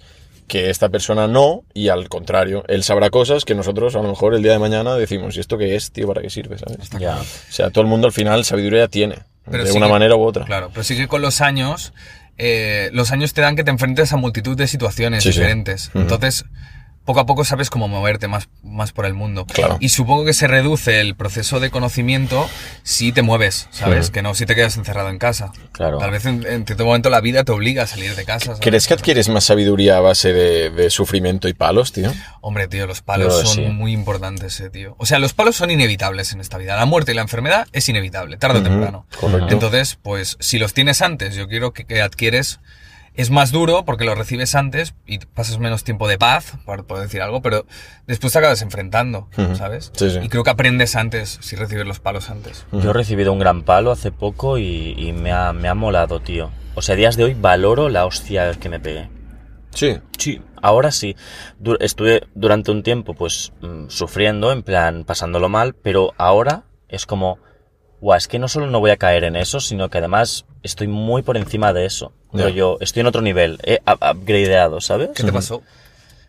que 0.48 0.70
esta 0.70 0.90
persona 0.90 1.28
no, 1.28 1.64
y 1.74 1.90
al 1.90 2.10
contrario, 2.10 2.64
él 2.68 2.84
sabrá 2.84 3.10
cosas 3.10 3.46
que 3.46 3.56
nosotros 3.56 3.96
a 3.96 4.02
lo 4.02 4.10
mejor 4.10 4.34
el 4.36 4.44
día 4.44 4.52
de 4.54 4.60
mañana 4.60 4.96
decimos, 4.96 5.36
¿y 5.38 5.40
esto 5.40 5.58
qué 5.58 5.76
es, 5.76 5.92
tío? 5.92 6.08
¿Para 6.08 6.22
qué 6.22 6.30
sirve? 6.30 6.58
¿sabes? 6.58 6.90
Ya. 7.00 7.18
O 7.18 7.24
sea, 7.52 7.70
todo 7.70 7.82
el 7.84 7.88
mundo 7.90 8.08
al 8.08 8.14
final 8.14 8.44
sabiduría 8.46 8.88
tiene, 8.88 9.20
Pero 9.50 9.64
de 9.64 9.72
sí 9.72 9.78
una 9.78 9.88
que- 9.88 9.92
manera 9.94 10.16
u 10.16 10.22
otra. 10.24 10.46
Claro, 10.46 10.70
pero 10.72 10.84
sí 10.84 10.96
que 10.96 11.08
con 11.08 11.22
los 11.22 11.42
años, 11.42 11.94
eh, 12.38 12.90
los 12.94 13.12
años 13.12 13.34
te 13.34 13.42
dan 13.42 13.56
que 13.56 13.64
te 13.64 13.72
enfrentes 13.72 14.12
a 14.14 14.18
multitud 14.18 14.58
de 14.58 14.68
situaciones 14.68 15.24
Sí, 15.24 15.32
sí. 15.32 15.40
diferentes. 15.40 15.92
Entonces, 15.94 16.46
poco 17.06 17.20
a 17.20 17.26
poco 17.26 17.44
sabes 17.44 17.70
cómo 17.70 17.88
moverte 17.88 18.28
más, 18.28 18.50
más 18.64 18.92
por 18.92 19.06
el 19.06 19.14
mundo. 19.14 19.46
Claro. 19.46 19.78
Y 19.80 19.90
supongo 19.90 20.26
que 20.26 20.34
se 20.34 20.48
reduce 20.48 21.02
el 21.02 21.16
proceso 21.16 21.60
de 21.60 21.70
conocimiento 21.70 22.50
si 22.84 23.12
te 23.12 23.22
mueves, 23.22 23.68
¿sabes? 23.72 24.06
Ujú. 24.06 24.14
Que 24.14 24.22
no 24.22 24.36
si 24.36 24.46
te 24.46 24.56
quedas 24.56 24.78
encerrado 24.78 25.10
en 25.10 25.20
casa. 25.20 25.52
Claro. 25.72 25.98
Tal 25.98 26.12
vez 26.12 26.26
en, 26.26 26.46
en 26.46 26.66
cierto 26.66 26.86
momento 26.86 27.10
la 27.10 27.22
vida 27.22 27.44
te 27.44 27.52
obliga 27.52 27.84
a 27.84 27.88
salir 27.88 28.16
de 28.16 28.26
casa. 28.26 28.46
¿sabes? 28.46 28.62
¿Crees 28.62 28.88
que 28.88 28.94
adquieres 28.94 29.30
más 29.30 29.44
sabiduría 29.44 29.98
a 29.98 30.00
base 30.00 30.34
de, 30.34 30.70
de 30.70 30.90
sufrimiento 30.90 31.48
y 31.48 31.54
palos, 31.54 31.92
tío? 31.92 32.12
Hombre, 32.42 32.68
tío, 32.68 32.88
los 32.88 33.02
palos 33.02 33.42
que 33.42 33.46
son 33.48 33.56
sí. 33.56 33.62
muy 33.62 33.92
importantes, 33.92 34.60
eh, 34.60 34.70
tío. 34.70 34.96
O 34.98 35.06
sea, 35.06 35.20
los 35.20 35.34
palos 35.34 35.56
son 35.56 35.72
inevitables 35.72 36.34
en 36.34 36.42
esta 36.42 36.58
vida. 36.58 36.76
La 36.76 36.86
muerte 36.86 37.12
y 37.12 37.16
la 37.16 37.22
enfermedad 37.22 37.68
es 37.74 37.88
inevitable, 37.90 38.38
tarde 38.38 38.60
o 38.60 38.64
temprano. 38.64 39.06
correcto. 39.20 39.54
Entonces, 39.54 39.98
pues, 40.02 40.38
si 40.40 40.58
los 40.60 40.74
tienes 40.74 41.02
antes, 41.02 41.36
yo 41.36 41.48
quiero 41.48 41.74
que, 41.74 41.86
que 41.86 42.02
adquieres. 42.02 42.60
Es 43.16 43.30
más 43.30 43.52
duro 43.52 43.86
porque 43.86 44.06
lo 44.06 44.16
recibes 44.16 44.56
antes 44.56 44.96
y 45.06 45.20
pasas 45.20 45.60
menos 45.60 45.84
tiempo 45.84 46.08
de 46.08 46.18
paz, 46.18 46.54
por, 46.66 46.86
por 46.86 47.00
decir 47.00 47.22
algo, 47.22 47.42
pero 47.42 47.66
después 48.08 48.34
te 48.34 48.40
acabas 48.40 48.62
enfrentando. 48.64 49.28
¿sabes? 49.56 49.92
Sí, 49.96 50.10
sí. 50.10 50.20
Y 50.24 50.30
creo 50.30 50.44
que 50.44 50.50
aprendes 50.50 50.96
antes 50.96 51.38
si 51.42 51.56
recibes 51.56 51.86
los 51.86 52.00
palos 52.00 52.30
antes. 52.30 52.66
Yo 52.72 52.90
he 52.90 52.94
recibido 52.94 53.32
un 53.32 53.40
gran 53.40 53.62
palo 53.64 53.92
hace 53.92 54.12
poco 54.12 54.58
y, 54.58 54.96
y 54.98 55.14
me, 55.14 55.32
ha, 55.32 55.54
me 55.54 55.68
ha 55.68 55.76
molado, 55.76 56.20
tío. 56.22 56.50
O 56.76 56.82
sea, 56.82 56.94
a 56.94 56.96
días 56.96 57.16
de 57.16 57.26
hoy 57.26 57.34
valoro 57.36 57.90
la 57.90 58.06
hostia 58.06 58.52
que 58.56 58.70
me 58.70 58.80
pegué. 58.80 59.10
Sí. 59.76 60.00
Sí, 60.18 60.42
ahora 60.62 60.92
sí. 60.92 61.16
Du- 61.60 61.78
estuve 61.80 62.24
durante 62.36 62.72
un 62.72 62.82
tiempo, 62.84 63.14
pues, 63.14 63.54
mm, 63.62 63.90
sufriendo, 63.90 64.52
en 64.52 64.64
plan, 64.64 65.04
pasándolo 65.04 65.50
mal, 65.50 65.76
pero 65.76 66.14
ahora 66.18 66.64
es 66.90 67.06
como, 67.06 67.38
guau, 68.04 68.18
es 68.18 68.28
que 68.28 68.38
no 68.38 68.48
solo 68.48 68.68
no 68.68 68.80
voy 68.80 68.92
a 68.92 68.98
caer 68.98 69.24
en 69.24 69.36
eso, 69.36 69.60
sino 69.60 69.90
que 69.90 69.98
además 69.98 70.46
estoy 70.62 70.88
muy 70.88 71.22
por 71.24 71.38
encima 71.38 71.74
de 71.74 71.86
eso. 71.86 72.12
Pero 72.32 72.50
Ya. 72.50 72.56
yo 72.56 72.78
estoy 72.82 73.02
en 73.02 73.08
otro 73.08 73.22
nivel, 73.22 73.60
he 73.64 73.80
up- 73.90 74.04
upgradeado, 74.16 74.82
¿sabes? 74.82 75.10
¿Qué 75.16 75.24
te 75.24 75.32
pasó? 75.34 75.62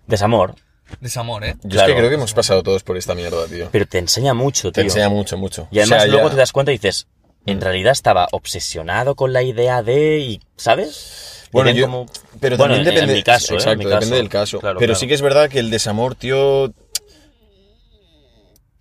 Desamor. 0.06 0.54
Desamor, 1.00 1.44
¿eh? 1.44 1.56
Yo 1.62 1.70
Claro. 1.70 1.88
es 1.88 1.94
que 1.94 1.98
creo 1.98 2.08
que 2.10 2.14
hemos 2.16 2.32
pasado 2.34 2.62
todos 2.62 2.82
por 2.82 2.96
esta 2.96 3.14
mierda, 3.14 3.46
tío. 3.46 3.68
Pero 3.72 3.86
te 3.86 3.98
enseña 3.98 4.34
mucho, 4.34 4.70
Te 4.70 4.82
tío. 4.82 4.84
enseña 4.84 5.08
mucho, 5.08 5.36
mucho. 5.38 5.66
Y 5.70 5.78
además 5.80 5.98
O 5.98 6.02
sea, 6.02 6.10
luego 6.12 6.28
ya- 6.28 6.34
te 6.34 6.36
das 6.40 6.52
cuenta 6.52 6.72
y 6.72 6.76
dices, 6.76 7.06
en 7.46 7.60
realidad 7.60 7.92
estaba 7.92 8.28
obsesionado 8.32 9.14
con 9.14 9.32
la 9.32 9.42
idea 9.42 9.82
de, 9.82 10.18
y, 10.20 10.40
¿sabes? 10.56 11.46
Bueno, 11.52 11.70
yo- 11.70 11.86
como- 11.86 12.06
pero 12.40 12.56
Bueno, 12.56 12.74
también 12.74 12.80
en- 12.82 12.88
en 12.88 12.94
depende. 12.94 13.14
mi 13.14 13.22
caso, 13.22 13.54
¿eh? 13.54 13.56
En 13.56 13.60
exacto, 13.60 13.78
mi 13.78 13.84
depende 13.84 14.06
caso. 14.06 14.14
del 14.16 14.28
caso. 14.28 14.60
Claro, 14.60 14.78
pero 14.78 14.90
claro. 14.90 15.00
sí 15.00 15.06
que 15.08 15.14
es 15.14 15.22
verdad 15.22 15.48
que 15.48 15.58
el 15.58 15.70
desamor, 15.70 16.14
tío. 16.14 16.72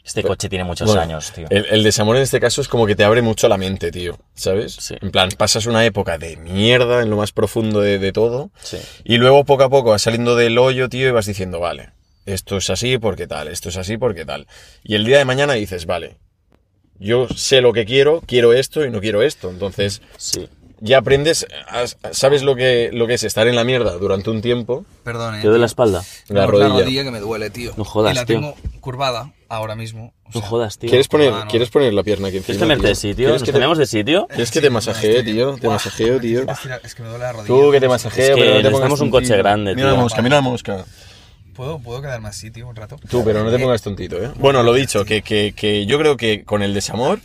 Este 0.05 0.21
coche 0.21 0.49
tiene 0.49 0.65
muchos 0.65 0.87
bueno, 0.87 1.01
años, 1.01 1.31
tío. 1.31 1.47
El, 1.49 1.65
el 1.71 1.83
desamor 1.83 2.17
en 2.17 2.23
este 2.23 2.39
caso 2.41 2.59
es 2.61 2.67
como 2.67 2.85
que 2.85 2.95
te 2.95 3.05
abre 3.05 3.21
mucho 3.21 3.47
la 3.47 3.57
mente, 3.57 3.89
tío. 3.91 4.17
¿Sabes? 4.33 4.73
Sí. 4.73 4.95
En 5.01 5.11
plan, 5.11 5.29
pasas 5.37 5.65
una 5.65 5.85
época 5.85 6.17
de 6.17 6.35
mierda 6.35 7.01
en 7.01 7.09
lo 7.09 7.15
más 7.17 7.31
profundo 7.31 7.79
de, 7.79 7.99
de 7.99 8.11
todo. 8.11 8.51
Sí. 8.61 8.77
Y 9.05 9.17
luego 9.17 9.45
poco 9.45 9.63
a 9.63 9.69
poco 9.69 9.91
vas 9.91 10.01
saliendo 10.01 10.35
del 10.35 10.57
hoyo, 10.57 10.89
tío, 10.89 11.07
y 11.07 11.11
vas 11.11 11.25
diciendo, 11.25 11.61
vale, 11.61 11.91
esto 12.25 12.57
es 12.57 12.69
así 12.69 12.97
porque 12.97 13.27
tal, 13.27 13.47
esto 13.47 13.69
es 13.69 13.77
así 13.77 13.97
porque 13.97 14.25
tal. 14.25 14.45
Y 14.83 14.95
el 14.95 15.05
día 15.05 15.17
de 15.19 15.25
mañana 15.25 15.53
dices, 15.53 15.85
vale, 15.85 16.17
yo 16.99 17.27
sé 17.29 17.61
lo 17.61 17.71
que 17.73 17.85
quiero, 17.85 18.21
quiero 18.25 18.51
esto 18.53 18.85
y 18.85 18.91
no 18.91 18.99
quiero 18.99 19.21
esto. 19.21 19.49
Entonces, 19.49 20.01
Sí. 20.17 20.49
ya 20.81 20.97
aprendes, 20.97 21.47
has- 21.69 21.97
sabes 22.11 22.43
lo 22.43 22.55
que, 22.57 22.89
lo 22.93 23.07
que 23.07 23.13
es 23.13 23.23
estar 23.23 23.47
en 23.47 23.55
la 23.55 23.63
mierda 23.63 23.93
durante 23.93 24.29
un 24.29 24.41
tiempo. 24.41 24.85
Perdón, 25.05 25.35
eh. 25.35 25.41
¿Te 25.41 25.47
duele 25.47 25.61
la 25.61 25.65
espalda? 25.65 26.03
La 26.27 26.45
Tengo 26.45 26.51
rodilla. 26.59 27.03
que 27.05 27.11
me 27.11 27.19
duele, 27.21 27.49
tío. 27.49 27.71
No 27.77 27.85
jodas, 27.85 28.11
y 28.11 28.15
la 28.15 28.25
tío. 28.25 28.35
tengo 28.37 28.55
curvada 28.81 29.31
ahora 29.55 29.75
mismo. 29.75 30.13
o 30.25 30.29
No 30.33 30.41
jodas, 30.41 30.77
tío. 30.77 30.89
¿Quieres 30.89 31.07
poner, 31.07 31.31
mano. 31.31 31.49
¿Quieres 31.49 31.69
poner 31.69 31.93
la 31.93 32.03
pierna 32.03 32.27
aquí 32.27 32.37
encima? 32.37 32.45
¿Quieres 32.45 32.59
cambiarte 32.59 32.87
de 32.87 32.93
tío? 32.93 32.99
sitio? 33.01 33.15
¿Quieres 33.15 33.33
¿Nos 33.33 33.41
que 33.41 33.45
te, 33.45 33.51
cambiamos 33.53 33.77
de 33.77 33.85
sitio? 33.85 34.27
¿quieres 34.27 34.51
que 34.51 34.61
te 34.61 34.69
masajee, 34.69 35.23
tío? 35.23 35.55
Te 35.57 35.67
masajeo, 35.67 36.19
tío. 36.19 36.45
Es 36.83 36.95
que 36.95 37.03
me 37.03 37.09
duele 37.09 37.23
la 37.23 37.31
rodilla. 37.33 37.47
Tú 37.47 37.71
que 37.71 37.79
te 37.79 37.87
masajee, 37.87 38.23
Es 38.23 38.35
que 38.35 38.41
pero 38.41 38.55
no 38.55 38.61
te 38.61 38.69
pongas 38.71 38.99
un 39.01 39.09
coche 39.09 39.37
grande, 39.37 39.75
Mira 39.75 39.87
la 39.87 39.93
tío. 39.93 40.01
mosca, 40.03 40.21
mira 40.21 40.35
la 40.37 40.41
mosca. 40.41 40.85
¿Puedo, 41.55 41.79
¿Puedo 41.79 42.01
quedarme 42.01 42.29
así, 42.29 42.49
tío, 42.49 42.67
un 42.67 42.75
rato? 42.75 42.95
Tú, 43.09 43.23
pero 43.23 43.43
no 43.43 43.51
te 43.51 43.59
pongas 43.59 43.81
tontito, 43.83 44.17
¿eh? 44.21 44.31
Bueno, 44.37 44.63
lo 44.63 44.73
dicho, 44.73 45.05
que, 45.05 45.21
que, 45.21 45.53
que 45.55 45.85
yo 45.85 45.99
creo 45.99 46.17
que 46.17 46.43
con 46.43 46.63
el 46.63 46.73
desamor 46.73 47.19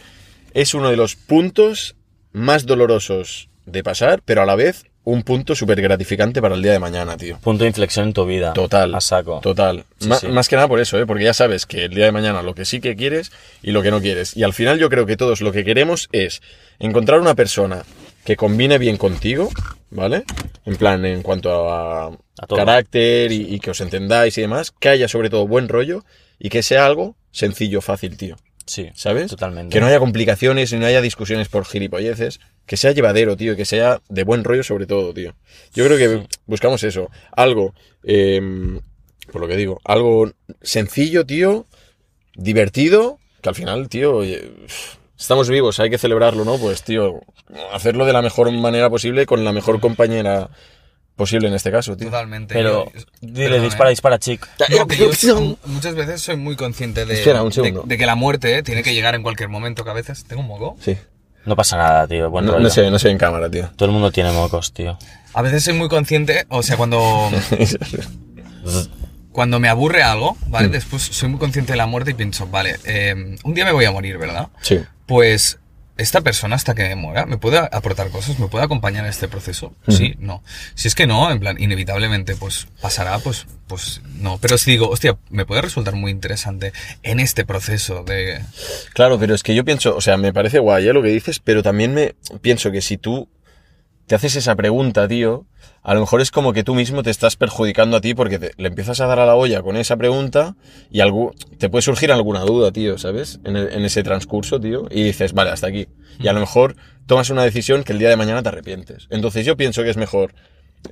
es 0.52 0.74
uno 0.74 0.90
de 0.90 0.96
los 0.96 1.16
puntos 1.16 1.96
más 2.32 2.66
dolorosos 2.66 3.48
de 3.64 3.82
pasar, 3.82 4.20
pero 4.24 4.42
a 4.42 4.46
la 4.46 4.54
vez 4.54 4.84
un 5.10 5.22
punto 5.22 5.54
súper 5.54 5.80
gratificante 5.80 6.40
para 6.42 6.54
el 6.54 6.62
día 6.62 6.72
de 6.72 6.78
mañana, 6.78 7.16
tío. 7.16 7.38
Punto 7.38 7.64
de 7.64 7.68
inflexión 7.68 8.08
en 8.08 8.12
tu 8.12 8.26
vida. 8.26 8.52
Total. 8.52 8.94
A 8.94 9.00
saco. 9.00 9.40
Total. 9.40 9.84
Sí, 9.98 10.08
Ma- 10.08 10.16
sí. 10.16 10.28
Más 10.28 10.48
que 10.48 10.56
nada 10.56 10.68
por 10.68 10.80
eso, 10.80 10.98
¿eh? 10.98 11.06
Porque 11.06 11.24
ya 11.24 11.32
sabes 11.34 11.64
que 11.66 11.84
el 11.84 11.94
día 11.94 12.04
de 12.04 12.12
mañana 12.12 12.42
lo 12.42 12.54
que 12.54 12.64
sí 12.64 12.80
que 12.80 12.94
quieres 12.96 13.32
y 13.62 13.70
lo 13.70 13.82
que 13.82 13.90
no 13.90 14.00
quieres. 14.00 14.36
Y 14.36 14.42
al 14.42 14.52
final 14.52 14.78
yo 14.78 14.90
creo 14.90 15.06
que 15.06 15.16
todos 15.16 15.40
lo 15.40 15.50
que 15.52 15.64
queremos 15.64 16.08
es 16.12 16.42
encontrar 16.78 17.20
una 17.20 17.34
persona 17.34 17.84
que 18.24 18.36
combine 18.36 18.76
bien 18.78 18.98
contigo, 18.98 19.48
¿vale? 19.90 20.24
En 20.66 20.76
plan, 20.76 21.04
en 21.06 21.22
cuanto 21.22 21.70
a, 21.72 22.06
A 22.08 22.46
carácter 22.46 23.32
y, 23.32 23.54
y 23.54 23.60
que 23.60 23.70
os 23.70 23.80
entendáis 23.80 24.36
y 24.36 24.42
demás, 24.42 24.70
que 24.78 24.90
haya 24.90 25.08
sobre 25.08 25.30
todo 25.30 25.46
buen 25.48 25.68
rollo 25.68 26.04
y 26.38 26.50
que 26.50 26.62
sea 26.62 26.84
algo 26.84 27.16
sencillo, 27.30 27.80
fácil, 27.80 28.16
tío. 28.18 28.36
Sí. 28.68 28.90
¿Sabes? 28.94 29.30
Totalmente. 29.30 29.72
Que 29.72 29.80
no 29.80 29.86
haya 29.86 29.98
complicaciones 29.98 30.72
y 30.72 30.76
no 30.76 30.86
haya 30.86 31.00
discusiones 31.00 31.48
por 31.48 31.64
gilipolleces. 31.64 32.38
Que 32.66 32.76
sea 32.76 32.92
llevadero, 32.92 33.36
tío. 33.36 33.56
Que 33.56 33.64
sea 33.64 34.00
de 34.08 34.24
buen 34.24 34.44
rollo 34.44 34.62
sobre 34.62 34.86
todo, 34.86 35.12
tío. 35.14 35.34
Yo 35.74 35.84
creo 35.86 35.96
que 35.96 36.28
buscamos 36.46 36.84
eso. 36.84 37.10
Algo, 37.32 37.74
eh, 38.04 38.40
por 39.32 39.40
lo 39.40 39.48
que 39.48 39.56
digo, 39.56 39.80
algo 39.84 40.30
sencillo, 40.62 41.24
tío. 41.24 41.66
Divertido. 42.34 43.18
Que 43.40 43.48
al 43.48 43.54
final, 43.54 43.88
tío, 43.88 44.22
estamos 45.18 45.48
vivos, 45.48 45.80
hay 45.80 45.90
que 45.90 45.98
celebrarlo, 45.98 46.44
¿no? 46.44 46.58
Pues, 46.58 46.82
tío, 46.82 47.20
hacerlo 47.72 48.04
de 48.04 48.12
la 48.12 48.22
mejor 48.22 48.50
manera 48.52 48.90
posible 48.90 49.26
con 49.26 49.44
la 49.44 49.52
mejor 49.52 49.80
compañera 49.80 50.50
posible 51.18 51.48
en 51.48 51.54
este 51.54 51.70
caso, 51.70 51.94
tío. 51.94 52.06
Totalmente. 52.06 52.54
Pero, 52.54 52.86
yo- 52.94 53.00
dile, 53.20 53.48
perdón, 53.50 53.64
dispara, 53.64 53.90
eh. 53.90 53.92
dispara, 53.92 54.18
chico. 54.18 54.46
No, 54.70 54.86
que 54.86 54.96
yo 54.96 55.58
muchas 55.66 55.94
veces 55.94 56.22
soy 56.22 56.36
muy 56.36 56.56
consciente 56.56 57.04
de, 57.04 57.12
Espera, 57.12 57.42
un 57.42 57.50
de- 57.50 57.54
segundo. 57.56 57.82
de 57.84 57.98
que 57.98 58.06
la 58.06 58.14
muerte 58.14 58.56
eh, 58.56 58.62
tiene 58.62 58.82
que 58.82 58.94
llegar 58.94 59.14
en 59.14 59.22
cualquier 59.22 59.50
momento, 59.50 59.84
que 59.84 59.90
a 59.90 59.94
veces 59.94 60.24
tengo 60.24 60.40
un 60.40 60.48
moco. 60.48 60.76
Sí. 60.80 60.96
No 61.44 61.56
pasa 61.56 61.76
nada, 61.76 62.06
tío. 62.08 62.30
Buen 62.30 62.46
No, 62.46 62.58
no 62.58 62.70
sé, 62.70 62.90
no 62.90 62.98
sé 62.98 63.10
en 63.10 63.18
cámara, 63.18 63.50
tío. 63.50 63.68
Todo 63.76 63.86
el 63.86 63.92
mundo 63.92 64.10
tiene 64.10 64.32
mocos, 64.32 64.72
tío. 64.72 64.98
A 65.34 65.42
veces 65.42 65.62
soy 65.64 65.74
muy 65.74 65.88
consciente, 65.88 66.46
o 66.48 66.62
sea, 66.62 66.76
cuando, 66.76 67.30
cuando 69.32 69.60
me 69.60 69.68
aburre 69.68 70.02
algo, 70.02 70.36
¿vale? 70.48 70.68
Después 70.68 71.02
soy 71.02 71.28
muy 71.28 71.38
consciente 71.38 71.72
de 71.72 71.76
la 71.78 71.86
muerte 71.86 72.10
y 72.10 72.14
pienso, 72.14 72.46
vale, 72.48 72.76
eh, 72.84 73.36
un 73.44 73.54
día 73.54 73.64
me 73.64 73.72
voy 73.72 73.84
a 73.84 73.90
morir, 73.92 74.18
¿verdad? 74.18 74.48
sí. 74.62 74.80
Pues 75.06 75.58
esta 75.98 76.20
persona 76.20 76.56
hasta 76.56 76.74
que 76.74 76.84
me 76.88 76.94
muera 76.94 77.26
me 77.26 77.36
puede 77.36 77.58
aportar 77.58 78.10
cosas, 78.10 78.38
me 78.38 78.46
puede 78.46 78.64
acompañar 78.64 79.04
en 79.04 79.10
este 79.10 79.28
proceso. 79.28 79.74
Sí, 79.88 80.14
no. 80.18 80.42
Si 80.74 80.88
es 80.88 80.94
que 80.94 81.06
no, 81.06 81.30
en 81.30 81.40
plan, 81.40 81.60
inevitablemente, 81.60 82.36
pues 82.36 82.68
pasará, 82.80 83.18
pues, 83.18 83.46
pues 83.66 84.00
no. 84.14 84.38
Pero 84.38 84.56
si 84.58 84.70
digo, 84.70 84.88
hostia, 84.88 85.18
me 85.28 85.44
puede 85.44 85.60
resultar 85.60 85.94
muy 85.94 86.12
interesante 86.12 86.72
en 87.02 87.20
este 87.20 87.44
proceso 87.44 88.04
de. 88.04 88.40
Claro, 88.94 89.18
pero 89.18 89.34
es 89.34 89.42
que 89.42 89.54
yo 89.54 89.64
pienso, 89.64 89.96
o 89.96 90.00
sea, 90.00 90.16
me 90.16 90.32
parece 90.32 90.60
guay 90.60 90.88
¿eh? 90.88 90.92
lo 90.92 91.02
que 91.02 91.08
dices, 91.08 91.40
pero 91.40 91.62
también 91.62 91.92
me 91.92 92.14
pienso 92.40 92.70
que 92.70 92.80
si 92.80 92.96
tú 92.96 93.28
te 94.06 94.14
haces 94.14 94.36
esa 94.36 94.54
pregunta, 94.54 95.06
tío, 95.08 95.46
a 95.88 95.94
lo 95.94 96.00
mejor 96.00 96.20
es 96.20 96.30
como 96.30 96.52
que 96.52 96.64
tú 96.64 96.74
mismo 96.74 97.02
te 97.02 97.08
estás 97.08 97.36
perjudicando 97.36 97.96
a 97.96 98.02
ti 98.02 98.12
porque 98.12 98.38
te- 98.38 98.52
le 98.58 98.68
empiezas 98.68 99.00
a 99.00 99.06
dar 99.06 99.20
a 99.20 99.24
la 99.24 99.36
olla 99.36 99.62
con 99.62 99.74
esa 99.78 99.96
pregunta 99.96 100.54
y 100.90 101.00
te 101.56 101.70
puede 101.70 101.80
surgir 101.80 102.12
alguna 102.12 102.40
duda, 102.40 102.70
tío, 102.72 102.98
¿sabes? 102.98 103.40
En, 103.44 103.56
ese 103.56 104.02
transcurso, 104.02 104.60
tío, 104.60 104.86
y 104.90 105.04
dices, 105.04 105.32
vale, 105.32 105.48
hasta 105.50 105.66
aquí. 105.68 105.88
Y 106.20 106.28
a 106.28 106.34
lo 106.34 106.40
mejor 106.40 106.76
tomas 107.06 107.30
una 107.30 107.42
decisión 107.42 107.84
que 107.84 107.94
el 107.94 107.98
día 107.98 108.10
de 108.10 108.16
mañana 108.16 108.42
te 108.42 108.50
arrepientes. 108.50 109.06
Entonces 109.08 109.46
yo 109.46 109.56
pienso 109.56 109.82
que 109.82 109.88
es 109.88 109.96
mejor 109.96 110.34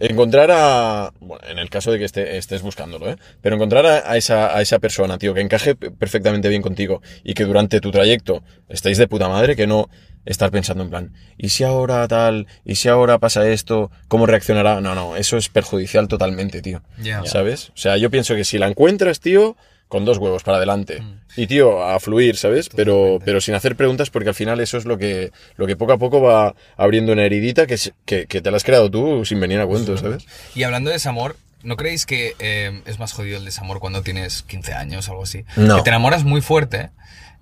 encontrar 0.01 0.51
a. 0.51 1.13
Bueno, 1.21 1.45
en 1.47 1.59
el 1.59 1.69
caso 1.69 1.93
de 1.93 1.99
que 1.99 2.07
esté- 2.07 2.39
estés 2.39 2.63
buscándolo, 2.63 3.11
¿eh? 3.11 3.17
Pero 3.43 3.57
encontrar 3.57 3.85
a, 3.85 4.17
esa, 4.17 4.57
a 4.57 4.63
esa 4.63 4.79
persona, 4.79 5.19
tío, 5.19 5.35
que 5.35 5.43
encaje 5.43 5.75
perfectamente 5.75 6.49
bien 6.49 6.63
contigo 6.63 7.03
y 7.23 7.35
que 7.35 7.45
durante 7.45 7.81
tu 7.81 7.91
trayecto 7.91 8.43
estéis 8.71 8.97
de 8.97 9.09
puta 9.09 9.29
madre, 9.29 9.57
que 9.57 9.67
no 9.67 9.91
estar 10.27 10.51
pensando 10.51 10.85
en 10.85 10.91
plan, 10.91 11.13
¿y 11.39 11.49
si 11.49 11.65
ahora 11.65 12.07
tal? 12.09 12.47
¿Y 12.65 12.75
si 12.75 12.89
ahora 12.89 13.19
pasa 13.19 13.49
esto? 13.49 13.91
¿Cómo 14.09 14.27
reaccionará? 14.27 14.81
No, 14.81 14.95
no, 14.95 15.17
eso 15.17 15.37
es 15.37 15.49
perjudicial 15.49 16.09
totalmente, 16.09 16.61
tío. 16.61 16.83
Ya. 17.01 17.25
¿Sabes? 17.25 17.71
O 17.71 17.77
sea, 17.79 17.97
yo 17.97 18.11
pienso 18.11 18.35
que 18.35 18.45
si 18.45 18.59
la 18.59 18.67
encuentras, 18.67 19.21
tío, 19.21 19.57
con 19.89 20.05
dos 20.05 20.19
huevos 20.19 20.43
para 20.43 20.57
adelante. 20.57 21.03
Y, 21.37 21.47
tío, 21.47 21.85
a 21.85 22.01
fluir, 22.01 22.37
¿sabes? 22.37 22.69
Pero, 22.69 23.21
pero 23.25 23.41
sin 23.41 23.55
hacer 23.55 23.77
preguntas 23.77 24.11
porque 24.11 24.31
al 24.31 24.35
final 24.35 24.59
eso 24.61 24.79
es 24.79 24.85
lo 24.85 24.99
que, 24.99 25.31
lo 25.57 25.67
que 25.67 25.77
poco 25.77 25.93
a 25.93 25.99
poco 25.99 26.21
va 26.21 26.55
abriendo 26.77 27.13
una 27.13 27.25
heridita 27.25 27.67
que, 27.67 27.79
que 28.05 28.41
te 28.41 28.51
la 28.51 28.57
has 28.57 28.65
creado 28.65 28.91
tú 28.91 29.25
sin 29.25 29.39
venir 29.39 29.61
a 29.61 29.67
cuento, 29.67 29.97
¿sabes? 29.97 30.27
Y 30.55 30.65
hablando 30.65 30.91
de 30.91 30.95
desamor, 30.95 31.37
¿no 31.63 31.77
creéis 31.77 32.07
que 32.07 32.35
eh, 32.39 32.83
es 32.87 32.99
más 32.99 33.13
jodido 33.13 33.39
el 33.39 33.45
desamor 33.45 33.81
cuando 33.81 34.03
tienes 34.03 34.43
15 34.43 34.73
años 34.73 35.09
o 35.09 35.13
algo 35.13 35.25
así? 35.25 35.45
No. 35.57 35.77
Que 35.77 35.83
te 35.83 35.91
enamoras 35.91 36.25
muy 36.25 36.41
fuerte. 36.41 36.91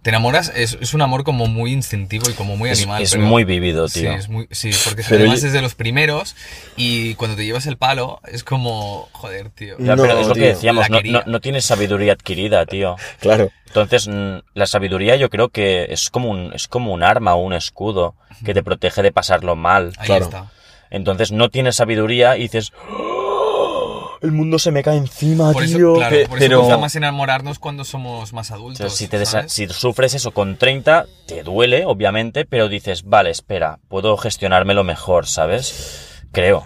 Te 0.05 0.11
enamoras, 0.11 0.53
es, 0.55 0.77
es 0.81 0.93
un 0.93 1.01
amor 1.01 1.25
como 1.25 1.47
muy 1.47 1.73
instintivo 1.73 2.29
y 2.31 2.35
como 2.35 2.57
muy 2.57 2.69
Es, 2.71 2.79
animal. 2.81 3.03
es 3.03 3.13
pero- 3.13 3.25
muy 3.25 3.43
vivido, 3.45 3.89
Sí, 3.89 4.01
tío. 4.03 4.13
es 4.13 4.29
muy, 4.29 4.47
sí, 4.51 4.71
porque 4.85 5.03
Pero 5.09 5.21
además 5.23 5.41
yo- 5.41 5.47
es 5.49 5.53
de 5.55 5.63
los 5.63 5.75
primeros 5.75 6.37
y 6.77 7.15
cuando 7.15 7.37
te 7.39 7.47
llevas 7.47 7.67
el 7.67 7.79
palo 7.79 8.21
es 8.31 8.45
como, 8.45 9.09
joder, 9.13 9.49
tío. 9.49 9.77
Ya, 9.79 9.97
No, 9.97 10.03
pero 10.03 10.21
es 10.21 10.27
lo 10.29 10.35
tío. 10.35 10.43
que 10.43 10.49
decíamos, 10.51 10.91
no, 10.91 11.23
no 11.25 11.41
tienes 11.41 11.65
sabiduría 11.65 12.13
adquirida, 12.13 12.67
tío. 12.67 12.97
Claro. 13.19 13.51
Entonces, 13.67 14.07
mm, 14.07 14.41
la 14.53 14.67
sabiduría 14.67 15.17
yo 15.17 15.31
creo 15.31 15.49
que 15.49 15.87
es 15.89 16.11
como 16.11 16.29
un, 16.31 16.53
es 16.53 16.69
como 16.69 16.93
un 16.93 17.03
arma 17.03 17.35
o 17.35 17.43
un 17.43 17.55
escudo 17.55 18.15
que 18.45 18.53
te 18.53 18.63
protege 18.63 19.01
de 19.03 19.11
pasarlo 19.11 19.57
mal. 19.57 19.95
Ahí 19.97 20.07
claro. 20.07 20.27
está. 20.27 20.51
Entonces 20.91 21.33
no 21.33 21.49
tienes 21.49 21.77
sabiduría 21.77 22.37
y 22.37 22.43
dices, 22.43 22.73
"Oh, 22.91 23.24
el 24.25 24.33
mundo 24.33 24.59
se 24.59 24.71
me 24.71 24.83
cae 24.83 24.97
encima, 24.97 25.53
Por 25.53 25.63
eso, 25.65 25.77
tío. 25.77 25.95
claro, 25.95 26.17
Pe- 26.17 26.27
por 26.27 26.43
eso 26.43 26.57
cuesta 26.59 26.79
más 26.79 26.97
enamorarnos 26.97 27.59
cuando 27.59 27.85
somos 27.85 28.33
más 28.33 28.51
adultos. 28.51 28.95
Si, 28.95 29.07
te 29.09 29.19
desa- 29.21 29.27
¿sabes? 29.41 29.53
si 29.53 29.69
sufres 29.69 30.15
eso 30.15 30.33
con 30.33 30.57
30, 30.57 31.07
te 31.27 31.43
duele, 31.43 31.85
obviamente, 31.87 32.45
pero 32.45 32.69
dices, 32.69 33.05
vale, 33.05 33.31
espera, 33.31 33.79
puedo 33.89 34.17
gestionármelo 34.17 34.83
mejor, 34.85 35.27
¿sabes? 35.27 36.25
Creo. 36.33 36.65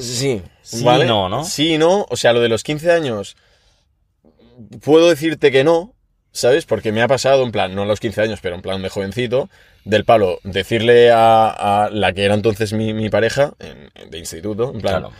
Sí. 0.00 0.42
Sí 0.62 0.84
no, 0.84 1.28
¿no? 1.28 1.44
Sí 1.44 1.78
no. 1.78 2.06
O 2.10 2.16
sea, 2.16 2.32
lo 2.32 2.40
de 2.40 2.48
los 2.48 2.62
15 2.62 2.90
años, 2.92 3.36
puedo 4.82 5.08
decirte 5.08 5.50
que 5.50 5.64
no, 5.64 5.94
¿sabes? 6.32 6.64
Porque 6.64 6.92
me 6.92 7.02
ha 7.02 7.08
pasado, 7.08 7.42
en 7.42 7.52
plan, 7.52 7.74
no 7.74 7.82
a 7.82 7.86
los 7.86 8.00
15 8.00 8.22
años, 8.22 8.38
pero 8.40 8.54
en 8.54 8.62
plan 8.62 8.80
de 8.82 8.88
jovencito, 8.88 9.48
del 9.84 10.04
palo, 10.04 10.38
decirle 10.44 11.10
a, 11.10 11.48
a 11.86 11.90
la 11.90 12.12
que 12.12 12.24
era 12.24 12.34
entonces 12.34 12.72
mi, 12.72 12.92
mi 12.94 13.08
pareja, 13.10 13.52
en- 13.58 13.90
en- 13.94 14.10
de 14.10 14.18
instituto, 14.18 14.72
en 14.74 14.80
plan, 14.80 15.00
Claro. 15.00 15.14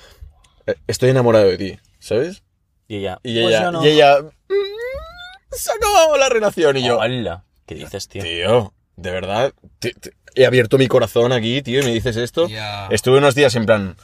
"Eh, 0.70 0.76
estoy 0.86 1.10
enamorado 1.10 1.46
de 1.46 1.58
ti, 1.58 1.78
¿sabes? 1.98 2.42
Y 2.88 2.96
ella, 2.96 3.18
Y 3.22 3.40
"Pues 3.40 3.54
ella, 3.54 3.62
yo 3.64 3.72
no". 3.72 3.84
y 3.84 3.88
ella, 3.88 4.20
"Mm, 4.20 5.52
se 5.52 5.70
acabó 5.72 6.16
la 6.16 6.28
relación 6.28 6.76
y 6.76 6.82
yo, 6.84 6.98
Hola. 6.98 7.44
¿Qué 7.66 7.74
dices, 7.76 8.08
tío? 8.08 8.22
tío, 8.22 8.74
de 8.96 9.10
verdad, 9.10 9.52
te- 9.78 9.94
te- 9.94 10.12
he 10.34 10.44
abierto 10.46 10.76
mi 10.78 10.88
corazón 10.88 11.32
aquí, 11.32 11.62
tío, 11.62 11.80
y 11.80 11.84
me 11.84 11.92
dices 11.92 12.16
esto. 12.16 12.48
Estuve 12.90 13.18
unos 13.18 13.34
días 13.34 13.54
en 13.54 13.66
plan, 13.66 13.96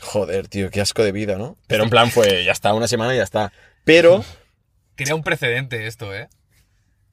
joder, 0.00 0.48
tío, 0.48 0.70
qué 0.70 0.80
asco 0.80 1.02
de 1.02 1.12
vida, 1.12 1.36
¿no? 1.36 1.56
Pero 1.66 1.84
en 1.84 1.90
plan 1.90 2.10
fue, 2.10 2.44
ya 2.44 2.52
está, 2.52 2.74
una 2.74 2.88
semana 2.88 3.14
y 3.14 3.18
ya 3.18 3.22
está. 3.24 3.52
Pero, 3.84 4.24
Crea 4.96 5.14
un 5.14 5.22
precedente 5.22 5.86
esto, 5.86 6.14
¿eh? 6.14 6.28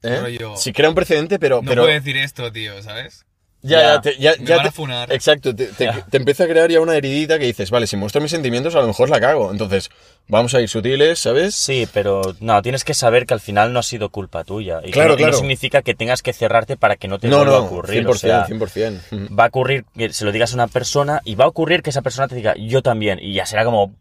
¿eh? 0.02 0.38
Sí 0.56 0.72
crea 0.74 0.90
un 0.90 0.94
precedente, 0.94 1.38
pero, 1.38 1.62
No 1.62 1.70
pero, 1.70 1.82
puedo 1.82 1.94
decir 1.94 2.18
esto, 2.18 2.52
tío, 2.52 2.82
¿sabes? 2.82 3.24
Ya, 3.60 3.80
Ya. 3.80 3.94
ya, 3.94 4.00
te, 4.00 4.16
ya, 4.18 4.34
Me 4.38 4.44
ya 4.46 4.56
van 4.56 4.66
a 4.66 4.68
te- 4.70 4.74
funar. 4.74 5.12
Exacto, 5.12 5.54
te, 5.54 5.66
te- 5.66 5.90
te 6.10 6.16
empieza 6.16 6.44
a 6.44 6.46
crear 6.46 6.70
ya 6.70 6.80
una 6.80 6.94
heridita 6.94 7.38
que 7.40 7.46
dices, 7.46 7.70
vale, 7.72 7.86
si 7.88 7.96
muestro 7.96 8.20
mis 8.20 8.30
sentimientos 8.30 8.74
a 8.76 8.80
lo 8.80 8.86
mejor 8.86 9.10
la 9.10 9.20
cago. 9.20 9.50
Entonces, 9.50 9.90
vamos 10.28 10.54
a 10.54 10.60
ir 10.60 10.68
sutiles, 10.68 11.18
¿sabes? 11.18 11.56
Sí, 11.56 11.88
pero 11.92 12.22
no, 12.38 12.62
tienes 12.62 12.84
que 12.84 12.94
saber 12.94 13.26
que 13.26 13.34
al 13.34 13.40
final 13.40 13.72
no 13.72 13.80
ha 13.80 13.82
sido 13.82 14.10
culpa 14.10 14.44
tuya. 14.44 14.78
Y 14.82 14.86
que 14.86 14.90
Claro, 14.92 15.08
no, 15.10 15.14
y 15.14 15.22
no 15.22 15.28
claro. 15.28 15.38
significa 15.38 15.82
que 15.82 15.94
tengas 15.94 16.22
que 16.22 16.32
cerrarte 16.32 16.76
para 16.76 16.94
que 16.96 17.08
no 17.08 17.18
te 17.18 17.26
No, 17.26 17.38
vuelva 17.38 17.56
a 17.56 17.60
no, 17.60 17.66
ocurrir. 17.66 18.04
100%, 18.06 18.08
o 18.10 18.14
sea, 18.14 18.46
100%. 18.46 19.00
Ujú. 19.10 19.34
va 19.36 19.44
a 19.44 19.48
ocurrir 19.48 19.84
que 19.96 20.12
se 20.12 20.24
lo 20.24 20.30
digas 20.30 20.52
a 20.52 20.54
una 20.54 20.68
persona 20.68 21.20
y 21.24 21.34
va 21.34 21.46
a 21.46 21.48
ocurrir 21.48 21.82
que 21.82 21.90
esa 21.90 22.02
persona 22.02 22.28
te 22.28 22.36
diga 22.36 22.54
yo 22.56 22.80
también 22.82 23.18
y 23.20 23.32
ya 23.34 23.44
será 23.44 23.64
como 23.64 23.92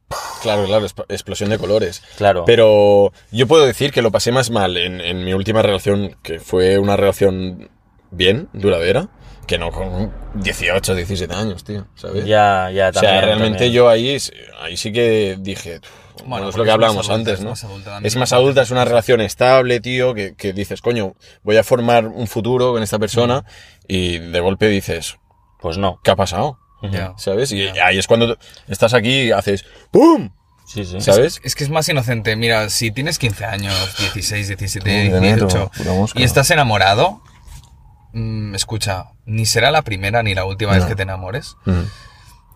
Claro, 0.44 0.66
claro, 0.66 0.86
exp- 0.86 1.06
explosión 1.10 1.50
de 1.50 1.58
colores. 1.58 2.04
claro. 2.18 2.46
Pero 2.46 3.12
yo 3.32 3.48
puedo 3.48 3.66
decir 3.66 3.92
que 3.92 4.04
lo 4.04 4.12
pasé 4.12 4.32
más 4.32 4.52
mal 4.52 4.78
en, 4.78 5.02
en 5.02 5.26
mi 5.26 5.34
última 5.34 5.64
relación, 5.64 6.16
que 6.22 6.40
fue 6.40 6.78
una 6.78 6.96
relación 6.96 7.70
bien, 8.12 8.48
duradera, 8.54 9.10
que 9.48 9.58
no 9.58 9.72
con 9.72 10.14
18, 10.36 10.94
17 10.96 11.34
años, 11.34 11.64
tío, 11.64 11.88
¿sabes? 11.96 12.26
ya, 12.26 12.70
ya 12.72 12.90
o 12.90 12.94
sea, 13.00 13.22
realmente 13.22 13.58
también. 13.60 13.74
yo 13.74 13.90
ahí, 13.90 14.18
ahí 14.62 14.78
sí 14.78 14.92
que 14.92 15.38
dije, 15.40 15.80
bueno, 16.18 16.28
Bueno, 16.28 16.50
es 16.50 16.58
lo 16.58 16.64
que 16.66 16.72
hablábamos 16.72 17.10
adulta, 17.10 17.32
antes, 17.32 17.40
es 17.40 17.44
¿no? 17.44 17.50
más 17.52 17.64
adulta 17.64 17.92
también. 17.92 18.08
es 18.08 18.16
más 18.18 18.34
adulta, 18.34 18.62
es 18.62 18.72
una 18.72 18.86
relación 18.86 19.22
estable, 19.22 19.80
tío, 19.80 20.14
que, 20.14 20.36
que 20.36 20.52
dices, 20.54 20.82
coño, 20.82 21.16
voy 21.44 21.58
a 21.58 21.64
formar 21.64 22.08
un 22.08 22.28
futuro 22.28 22.74
con 22.74 22.84
esta 22.84 23.00
persona 23.00 23.46
y 23.88 24.18
de 24.20 24.40
golpe 24.42 24.68
dices, 24.68 25.18
Pues 25.62 25.78
no. 25.78 26.00
¿qué 26.04 26.12
ha 26.12 26.16
pasado? 26.16 26.60
Ya. 26.92 27.14
¿Sabes? 27.18 27.52
Y 27.54 27.68
ahí 27.80 27.98
es 27.98 28.06
cuando 28.06 28.38
estás 28.68 28.94
aquí 28.94 29.24
y 29.24 29.32
haces 29.32 29.66
¡pum! 29.90 30.30
Sí, 30.68 30.84
sí. 30.86 31.00
¿Sabes? 31.02 31.40
Es 31.44 31.56
que 31.56 31.64
es 31.64 31.70
más 31.70 31.88
inocente. 31.90 32.36
Mira, 32.36 32.70
si 32.70 32.92
tienes 32.92 33.18
15 33.18 33.46
años, 33.46 33.74
16, 34.14 34.48
17, 34.50 34.90
Uy, 34.90 35.10
de 35.10 35.22
metro, 35.22 35.48
18 35.48 35.72
puta 35.78 35.92
mosca. 35.94 36.20
y 36.20 36.24
estás 36.24 36.52
enamorado, 36.52 37.22
mm, 38.14 38.56
escucha, 38.56 39.06
ni 39.26 39.46
será 39.46 39.72
la 39.72 39.82
primera 39.82 40.24
ni 40.24 40.34
la 40.36 40.46
última 40.46 40.72
vez 40.74 40.84
No. 40.84 40.88
que 40.90 40.96
te 40.96 41.04
enamores. 41.04 41.56
Mm. 41.66 41.82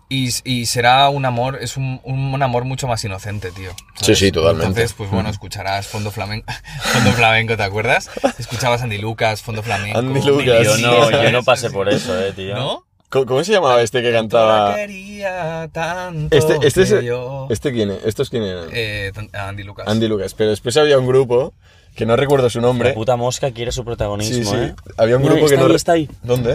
Y, 0.08 0.28
y 0.44 0.66
será 0.66 1.08
un 1.08 1.24
amor, 1.24 1.58
es 1.62 1.78
un, 1.78 1.98
un 2.04 2.42
amor 2.42 2.64
mucho 2.66 2.86
más 2.86 3.02
inocente, 3.02 3.50
tío. 3.50 3.70
Sí, 3.94 4.14
sí, 4.14 4.30
totalmente. 4.30 4.66
Entonces, 4.66 4.92
pues 4.92 5.10
bueno, 5.10 5.30
escucharás 5.30 5.86
Fondo 5.86 6.10
Flamenco, 6.10 6.52
Fondo 6.92 7.12
Flamenco, 7.12 7.56
¿te 7.56 7.62
acuerdas? 7.62 8.10
Escuchabas 8.38 8.82
Andy 8.82 8.98
Lucas, 8.98 9.40
Fondo 9.40 9.62
Flamenco. 9.62 9.98
Andy 9.98 10.20
Lucas. 10.22 10.64
Yo 10.64 10.76
Sí, 10.76 10.82
no, 10.82 11.04
¿sabes? 11.10 11.22
yo 11.22 11.32
no 11.32 11.42
pasé 11.44 11.70
por 11.70 11.88
eso, 11.88 12.18
eh, 12.20 12.32
tío. 12.32 12.54
¿No? 12.54 12.84
¿Cómo, 13.08 13.24
cómo 13.24 13.44
se 13.44 13.52
llamaba 13.52 13.80
este 13.80 14.02
que 14.02 14.12
cantaba? 14.12 14.74
quería 14.74 15.68
tanto 15.72 16.36
Este, 16.36 16.58
este 16.66 16.82
es. 16.82 16.92
que 16.92 17.04
yo- 17.04 17.46
¿Este 17.50 17.72
quién 17.72 17.90
es? 17.92 18.04
¿Estos 18.04 18.28
quién 18.28 18.42
eran? 18.42 18.68
Eh, 18.72 19.12
Andy 19.32 19.62
Lucas. 19.62 19.88
Andy 19.88 20.08
Lucas. 20.08 20.34
Pero 20.34 20.50
después 20.50 20.76
había 20.76 20.98
un 20.98 21.06
grupo 21.06 21.54
que 21.94 22.06
no 22.06 22.16
recuerdo 22.16 22.48
su 22.50 22.60
La 22.60 22.66
nombre. 22.68 22.92
puta 22.92 23.16
mosca 23.16 23.50
quiere 23.50 23.72
su 23.72 23.80
Sí, 23.82 23.84
protagonismo, 23.84 24.50
sí. 24.50 24.56
eh. 24.56 24.74
Había 24.96 25.16
un 25.16 25.22
Mira, 25.22 25.34
grupo 25.34 25.48
que 25.48 25.54
está 25.54 25.60
no. 25.60 25.66
ahí, 25.66 25.70
re- 25.72 25.76
está 25.76 25.92
ahí. 25.92 26.10
¿Dónde? 26.22 26.52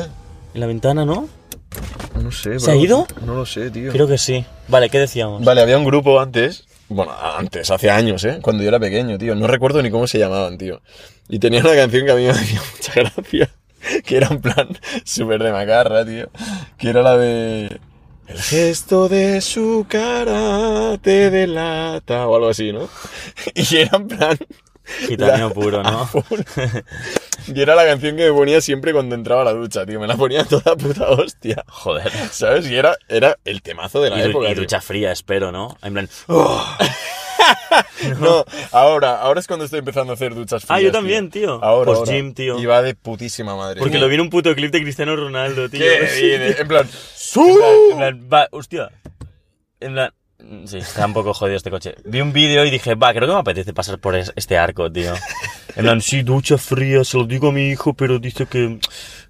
En 0.54 0.60
la 0.62 0.68
ventana, 0.68 1.06
¿no? 1.06 1.28
No 2.22 2.32
sé. 2.32 2.60
¿Se 2.60 2.72
ha 2.72 2.74
bro. 2.74 2.84
ido? 2.84 3.08
No 3.26 3.36
lo 3.36 3.46
sé, 3.46 3.70
tío. 3.70 3.92
Creo 3.92 4.08
que 4.08 4.18
sí. 4.18 4.46
Vale, 4.68 4.90
¿qué 4.90 5.00
decíamos? 5.00 5.44
Vale, 5.44 5.62
había 5.62 5.78
un 5.78 5.86
grupo 5.86 6.20
antes. 6.20 6.66
Bueno, 6.90 7.12
antes, 7.38 7.70
hace 7.70 7.90
años, 7.90 8.24
¿eh? 8.24 8.40
Cuando 8.42 8.64
yo 8.64 8.70
era 8.70 8.80
pequeño, 8.80 9.18
tío. 9.18 9.36
No 9.36 9.46
recuerdo 9.46 9.82
ni 9.84 9.92
cómo 9.92 10.08
se 10.08 10.18
llamaban, 10.20 10.58
tío. 10.58 10.82
Y 11.28 11.38
tenía 11.40 11.60
una 11.62 11.76
canción 11.76 12.06
que 12.06 12.12
a 12.12 12.16
mí 12.16 12.24
me 12.24 12.30
hacía 12.32 12.62
mucha 12.74 12.94
gracia. 12.96 13.50
Que 14.06 14.18
era 14.18 14.28
en 14.28 14.42
plan 14.42 14.70
súper 15.06 15.44
de 15.44 15.52
macarra, 15.52 16.06
tío. 16.06 16.30
Que 16.78 16.90
era 16.90 17.02
la 17.02 17.18
de... 17.18 17.80
El 18.28 18.42
gesto 18.42 19.08
de 19.08 19.40
su 19.40 19.86
cara 19.88 20.98
te 21.02 21.30
delata 21.30 22.28
o 22.28 22.36
algo 22.36 22.50
así, 22.50 22.74
¿no? 22.74 22.90
Y 23.56 23.76
era 23.78 23.96
en 23.98 24.08
plan... 24.08 24.38
Gitaneo 25.08 25.52
puro, 25.54 25.84
¿no? 25.84 26.10
Y 27.48 27.62
era 27.62 27.76
la 27.76 27.86
canción 27.86 28.18
que 28.18 28.26
me 28.30 28.34
ponía 28.34 28.60
siempre 28.60 28.92
cuando 28.92 29.16
entraba 29.16 29.42
a 29.44 29.46
la 29.46 29.54
ducha, 29.54 29.86
tío. 29.86 30.00
Me 30.02 30.08
la 30.08 30.18
ponía 30.18 30.44
toda 30.44 30.76
puta 30.76 31.10
hostia. 31.12 31.64
Joder. 31.68 32.12
¿Sabes? 32.32 32.68
Y 32.70 32.76
era, 32.76 32.98
era 33.08 33.38
el 33.46 33.62
temazo 33.62 34.02
de 34.02 34.10
la 34.10 34.18
Y, 34.20 34.30
época. 34.30 34.50
y 34.50 34.54
tío. 34.54 34.64
ducha 34.64 34.82
fría, 34.82 35.14
espero, 35.14 35.52
¿no? 35.52 35.78
En 35.82 35.94
plan, 35.94 36.10
No, 38.20 38.44
ahora, 38.72 39.22
ahora 39.22 39.40
es 39.40 39.48
cuando 39.48 39.64
estoy 39.66 39.80
empezando 39.80 40.12
a 40.12 40.16
hacer 40.16 40.34
duchas 40.36 40.64
frías. 40.66 40.78
Ah, 40.78 40.82
yo 40.82 40.92
también, 40.92 41.30
tío. 41.30 41.64
Ahora, 41.64 41.86
Post 41.86 42.00
ahora. 42.10 42.12
gym, 42.12 42.34
tío. 42.34 42.60
Y 42.60 42.66
va 42.66 42.82
de 42.82 42.96
putísima 42.96 43.56
madre. 43.56 43.80
porque 43.80 44.00
lo 44.00 44.08
vi 44.08 44.16
en 44.16 44.22
un 44.22 44.30
puto 44.30 44.54
clip 44.54 44.72
de 44.72 44.82
Cristiano 44.82 45.16
Ronaldo, 45.16 45.70
tío. 45.70 45.80
¿Qué 45.80 46.08
Sí. 46.14 46.32
En 46.62 46.68
plan, 46.68 46.84
En 46.86 46.90
¡su! 47.16 47.56
plan, 47.56 47.72
en 47.92 47.98
plan, 47.98 48.30
va, 48.34 48.48
hostia. 48.52 48.90
En 49.80 49.94
plan, 49.94 50.12
sí, 50.66 50.78
está 50.78 51.06
un 51.06 51.14
poco 51.14 51.34
jodido 51.34 51.58
este 51.58 51.70
coche. 51.72 51.96
Vi 52.06 52.22
un 52.22 52.32
vídeo 52.34 52.66
y 52.66 52.70
dije, 52.72 52.96
va, 52.96 53.14
creo 53.14 53.28
que 53.28 53.34
me 53.34 53.40
apetece 53.40 53.74
pasar 53.74 54.00
por 54.00 54.16
es- 54.16 54.32
este 54.36 54.58
arco, 54.58 54.92
tío. 54.92 55.14
En 55.76 55.84
plan, 55.84 56.02
sí, 56.02 56.24
ducha 56.24 56.58
fría, 56.58 57.04
se 57.04 57.18
lo 57.18 57.26
digo 57.26 57.50
a 57.50 57.52
mi 57.52 57.70
hijo, 57.70 57.94
pero 57.94 58.18
dice 58.20 58.46
que, 58.48 58.80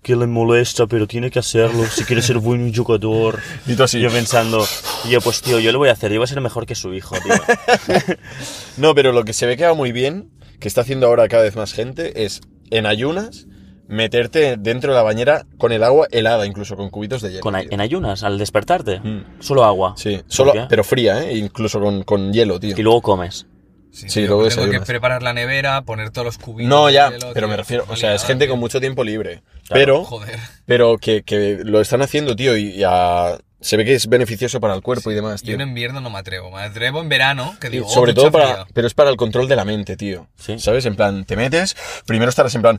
que 0.01 0.15
le 0.15 0.27
molesta, 0.27 0.87
pero 0.87 1.07
tiene 1.07 1.29
que 1.31 1.39
hacerlo 1.39 1.85
si 1.85 2.03
quiere 2.05 2.21
ser 2.21 2.37
buen 2.37 2.73
jugador. 2.73 3.39
Y 3.67 3.75
tú 3.75 3.83
así. 3.83 3.99
Yo 3.99 4.09
pensando, 4.09 4.65
y 5.05 5.09
yo, 5.09 5.21
pues 5.21 5.41
tío, 5.41 5.59
yo 5.59 5.71
lo 5.71 5.79
voy 5.79 5.89
a 5.89 5.93
hacer, 5.93 6.11
yo 6.11 6.19
voy 6.19 6.25
a 6.25 6.27
ser 6.27 6.41
mejor 6.41 6.65
que 6.65 6.75
su 6.75 6.93
hijo, 6.93 7.15
tío. 7.19 7.33
No, 8.77 8.93
pero 8.95 9.11
lo 9.11 9.23
que 9.25 9.33
se 9.33 9.45
ve 9.45 9.57
que 9.57 9.65
va 9.65 9.73
muy 9.73 9.91
bien, 9.91 10.29
que 10.59 10.67
está 10.67 10.81
haciendo 10.81 11.07
ahora 11.07 11.27
cada 11.27 11.43
vez 11.43 11.55
más 11.55 11.73
gente, 11.73 12.23
es 12.25 12.41
en 12.69 12.85
ayunas 12.85 13.47
meterte 13.87 14.57
dentro 14.57 14.91
de 14.91 14.97
la 14.97 15.03
bañera 15.03 15.45
con 15.57 15.71
el 15.71 15.83
agua 15.83 16.07
helada, 16.11 16.45
incluso 16.45 16.75
con 16.75 16.89
cubitos 16.89 17.21
de 17.21 17.29
hielo. 17.29 17.41
Con, 17.41 17.55
en 17.55 17.81
ayunas, 17.81 18.23
al 18.23 18.37
despertarte. 18.37 18.99
Mm. 18.99 19.23
Solo 19.39 19.63
agua. 19.63 19.93
Sí, 19.97 20.21
solo, 20.27 20.53
pero 20.69 20.83
fría, 20.83 21.23
¿eh? 21.23 21.37
Incluso 21.37 21.79
con, 21.79 22.03
con 22.03 22.31
hielo, 22.33 22.59
tío. 22.59 22.75
Y 22.77 22.81
luego 22.81 23.01
comes. 23.01 23.45
Sí, 23.91 24.09
Sí, 24.09 24.19
tío, 24.21 24.27
luego 24.27 24.43
tengo 24.43 24.55
que 24.55 24.61
desayunas. 24.67 24.87
preparar 24.87 25.23
la 25.23 25.33
nevera, 25.33 25.81
poner 25.81 26.11
todos 26.11 26.25
los 26.25 26.37
cubitos. 26.37 26.69
No, 26.69 26.87
de 26.87 26.93
ya, 26.93 27.09
hielo, 27.09 27.31
pero 27.33 27.47
tío, 27.47 27.51
me 27.51 27.57
refiero, 27.57 27.85
o 27.87 27.95
sea, 27.95 28.13
es 28.13 28.23
gente 28.25 28.45
tío. 28.45 28.53
con 28.53 28.59
mucho 28.59 28.79
tiempo 28.79 29.03
libre. 29.03 29.41
Claro, 29.67 29.69
pero, 29.69 30.03
Joder. 30.03 30.39
pero 30.65 30.97
que, 30.97 31.23
que 31.23 31.59
lo 31.63 31.81
están 31.81 32.01
haciendo, 32.03 32.35
tío, 32.35 32.55
y 32.55 32.73
ya 32.77 33.37
se 33.59 33.75
ve 33.75 33.85
que 33.85 33.95
es 33.95 34.07
beneficioso 34.07 34.59
para 34.59 34.75
el 34.75 34.81
cuerpo 34.83 35.09
y 35.09 35.15
demás, 35.15 35.41
Yo 35.41 35.47
tío. 35.47 35.55
en 35.55 35.69
invierno 35.69 35.99
no 35.99 36.11
me 36.11 36.19
atrevo. 36.19 36.51
Me 36.51 36.61
atrevo 36.61 37.01
en 37.01 37.09
verano, 37.09 37.55
que 37.59 37.67
Y 37.67 37.71
digo, 37.71 37.87
oh, 37.87 37.89
sobre 37.89 38.13
ducha 38.13 38.29
todo 38.29 38.31
para, 38.39 38.53
fría. 38.53 38.67
pero 38.73 38.85
es 38.85 38.93
para 38.93 39.09
el 39.09 39.15
control 39.17 39.47
de 39.47 39.55
la 39.55 39.65
mente, 39.65 39.97
tío. 39.97 40.27
Sí. 40.37 40.59
¿Sabes? 40.59 40.85
En 40.85 40.95
plan, 40.95 41.25
te 41.25 41.35
metes, 41.35 41.75
primero 42.05 42.29
estarás 42.29 42.53
en 42.53 42.61
plan 42.61 42.77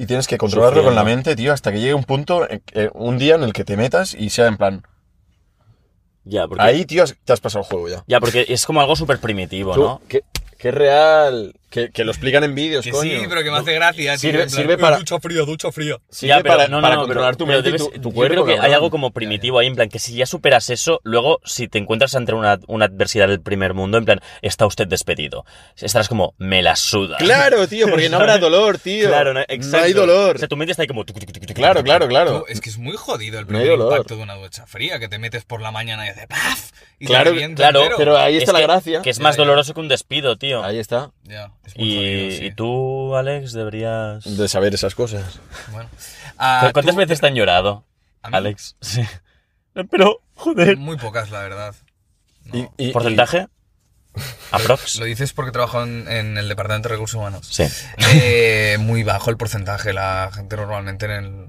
y 0.00 0.06
tienes 0.06 0.26
que 0.26 0.38
controlarlo 0.38 0.82
con 0.82 0.94
la 0.94 1.04
mente, 1.04 1.36
tío, 1.36 1.52
hasta 1.52 1.70
que 1.70 1.78
llegue 1.78 1.92
un 1.92 2.04
punto, 2.04 2.48
eh, 2.48 2.62
eh, 2.72 2.88
un 2.94 3.18
día 3.18 3.34
en 3.34 3.42
el 3.42 3.52
que 3.52 3.64
te 3.64 3.76
metas 3.76 4.14
y 4.14 4.30
sea 4.30 4.46
en 4.46 4.56
plan, 4.56 4.82
Ya, 6.24 6.48
porque, 6.48 6.62
ahí, 6.62 6.86
tío, 6.86 7.04
te 7.22 7.34
has 7.34 7.40
pasado 7.40 7.64
el 7.64 7.68
juego 7.70 7.88
ya. 7.90 8.02
ya, 8.06 8.18
porque 8.18 8.46
es 8.48 8.64
como 8.64 8.80
algo 8.80 8.96
súper 8.96 9.18
primitivo, 9.18 9.76
¿no? 9.76 10.00
que, 10.08 10.22
que 10.56 10.68
es 10.70 10.74
real, 10.74 11.54
que, 11.70 11.90
que 11.90 12.04
lo 12.04 12.10
explican 12.10 12.42
en 12.44 12.54
vídeos, 12.54 12.84
Que 12.84 12.90
coño. 12.90 13.20
sí, 13.20 13.26
pero 13.28 13.42
que 13.42 13.50
me 13.50 13.58
hace 13.58 13.72
gracia, 13.74 14.16
tío. 14.16 14.30
Sirve- 14.30 14.36
plan, 14.38 14.50
sirve 14.50 14.74
"Eh, 14.74 14.78
para- 14.78 14.98
Ducha 14.98 15.20
fría, 15.20 15.42
ducha 15.42 15.72
fría. 15.72 15.96
Sirve 16.10 16.28
ya, 16.28 16.42
pero 16.42 16.56
para, 16.56 16.68
no, 16.68 16.76
no, 16.78 16.82
para 16.82 16.94
no, 16.96 17.00
controlar 17.02 17.36
pero- 17.36 17.38
tu 17.38 17.46
mente 17.46 17.68
y 17.68 17.72
debes- 17.72 17.78
tu, 17.92 18.00
tu 18.00 18.08
yo 18.10 18.14
cuerpo. 18.14 18.32
creo 18.34 18.44
que 18.44 18.50
hay 18.52 18.56
cabrón. 18.58 18.74
algo 18.74 18.90
como 18.90 19.10
primitivo 19.12 19.58
ahí, 19.58 19.68
en 19.68 19.76
plan, 19.76 19.88
que 19.88 19.98
si 19.98 20.14
ya 20.14 20.26
superas 20.26 20.68
eso, 20.70 21.00
luego 21.04 21.40
si 21.44 21.68
te 21.68 21.78
encuentras 21.78 22.14
ante 22.14 22.34
una, 22.34 22.58
una 22.66 22.86
adversidad 22.86 23.28
del 23.28 23.40
primer 23.40 23.72
mundo, 23.74 23.98
en 23.98 24.04
plan, 24.04 24.20
está 24.42 24.66
usted 24.66 24.86
despedido. 24.88 25.44
Estarás 25.76 26.08
como, 26.08 26.34
me 26.38 26.62
la 26.62 26.76
suda. 26.76 27.16
Claro, 27.18 27.66
tío, 27.68 27.88
porque 27.88 28.08
no 28.08 28.16
habrá 28.18 28.38
dolor, 28.38 28.78
tío. 28.78 29.08
Claro, 29.08 29.32
no, 29.32 29.40
no 29.40 29.46
exacto. 29.48 29.86
hay 29.86 29.92
dolor. 29.92 30.36
O 30.36 30.38
sea, 30.38 30.48
tu 30.48 30.56
mente 30.56 30.72
está 30.72 30.82
ahí 30.82 30.88
como... 30.88 31.04
Claro, 31.54 31.82
claro, 31.84 32.08
claro. 32.08 32.40
Tú, 32.40 32.46
es 32.48 32.60
que 32.60 32.70
es 32.70 32.78
muy 32.78 32.96
jodido 32.96 33.38
el 33.38 33.46
No 33.46 33.58
hay 33.58 33.62
primer 33.64 33.78
dolor. 33.78 33.92
impacto 33.92 34.16
de 34.16 34.22
una 34.22 34.34
ducha 34.34 34.66
fría, 34.66 34.98
que 34.98 35.08
te 35.08 35.18
metes 35.18 35.44
por 35.44 35.60
la 35.60 35.70
mañana 35.70 36.06
y 36.06 36.10
hace 36.10 36.26
¡paf! 36.26 36.70
Y 36.98 37.06
te 37.06 37.12
Claro, 37.12 37.32
Claro, 37.32 37.80
entero. 37.80 37.94
pero 37.96 38.16
ahí 38.18 38.36
Es 38.36 38.42
está 38.42 38.52
la 38.52 38.58
que- 38.60 38.66
gracia. 38.66 39.02
Que 39.02 39.10
es 39.10 39.20
más 39.20 39.36
doloroso 39.36 39.72
que 39.74 39.80
un 39.80 39.88
despido, 39.88 40.36
tío. 40.36 40.62
Ahí 40.62 40.78
está. 40.78 41.10
Ya, 41.24 41.46
es 41.46 41.59
Y, 41.76 41.96
jodido, 41.96 42.30
sí. 42.36 42.44
y 42.46 42.50
tú, 42.52 43.14
Alex, 43.16 43.52
deberías... 43.52 44.24
De 44.36 44.48
saber 44.48 44.74
esas 44.74 44.94
cosas. 44.94 45.38
Bueno. 45.72 45.88
Ah, 46.38 46.70
¿Cuántas 46.72 46.94
tú- 46.94 46.98
veces 47.00 47.20
te 47.20 47.26
han 47.28 47.34
llorado. 47.34 47.84
Alex? 48.22 48.76
Sí. 48.80 49.02
Pero, 49.90 50.20
joder. 50.34 50.76
Muy 50.76 50.96
pocas, 50.96 51.30
la 51.30 51.40
verdad. 51.40 51.74
No. 52.46 52.58
Y- 52.76 52.88
y- 52.88 52.92
¿Porcentaje? 52.92 53.46
¿Aprox? 54.50 54.96
Lo 54.98 55.04
dices 55.04 55.32
porque 55.32 55.52
trabajo 55.52 55.82
en, 55.84 56.08
en 56.08 56.36
el 56.38 56.48
Departamento 56.48 56.88
de 56.88 56.94
Recursos 56.96 57.14
Humanos. 57.16 57.46
Sí. 57.50 57.64
Eh, 58.14 58.76
muy 58.80 59.04
bajo 59.04 59.30
el 59.30 59.36
porcentaje. 59.36 59.92
La 59.92 60.30
gente 60.34 60.56
normalmente 60.56 61.06
en 61.06 61.12
el... 61.12 61.48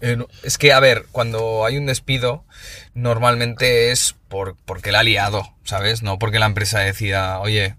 en- 0.00 0.26
es 0.42 0.58
que, 0.58 0.72
a 0.72 0.80
ver, 0.80 1.06
cuando 1.12 1.64
hay 1.64 1.76
un 1.76 1.86
despido, 1.86 2.44
normalmente 2.94 3.92
es 3.92 4.16
por, 4.28 4.56
porque 4.64 4.90
la 4.90 5.00
ha 5.00 5.04
liado, 5.04 5.54
¿sabes? 5.64 6.02
No 6.02 6.18
porque 6.18 6.40
la 6.40 6.46
empresa 6.46 6.80
decida, 6.80 7.38
oye, 7.38 7.76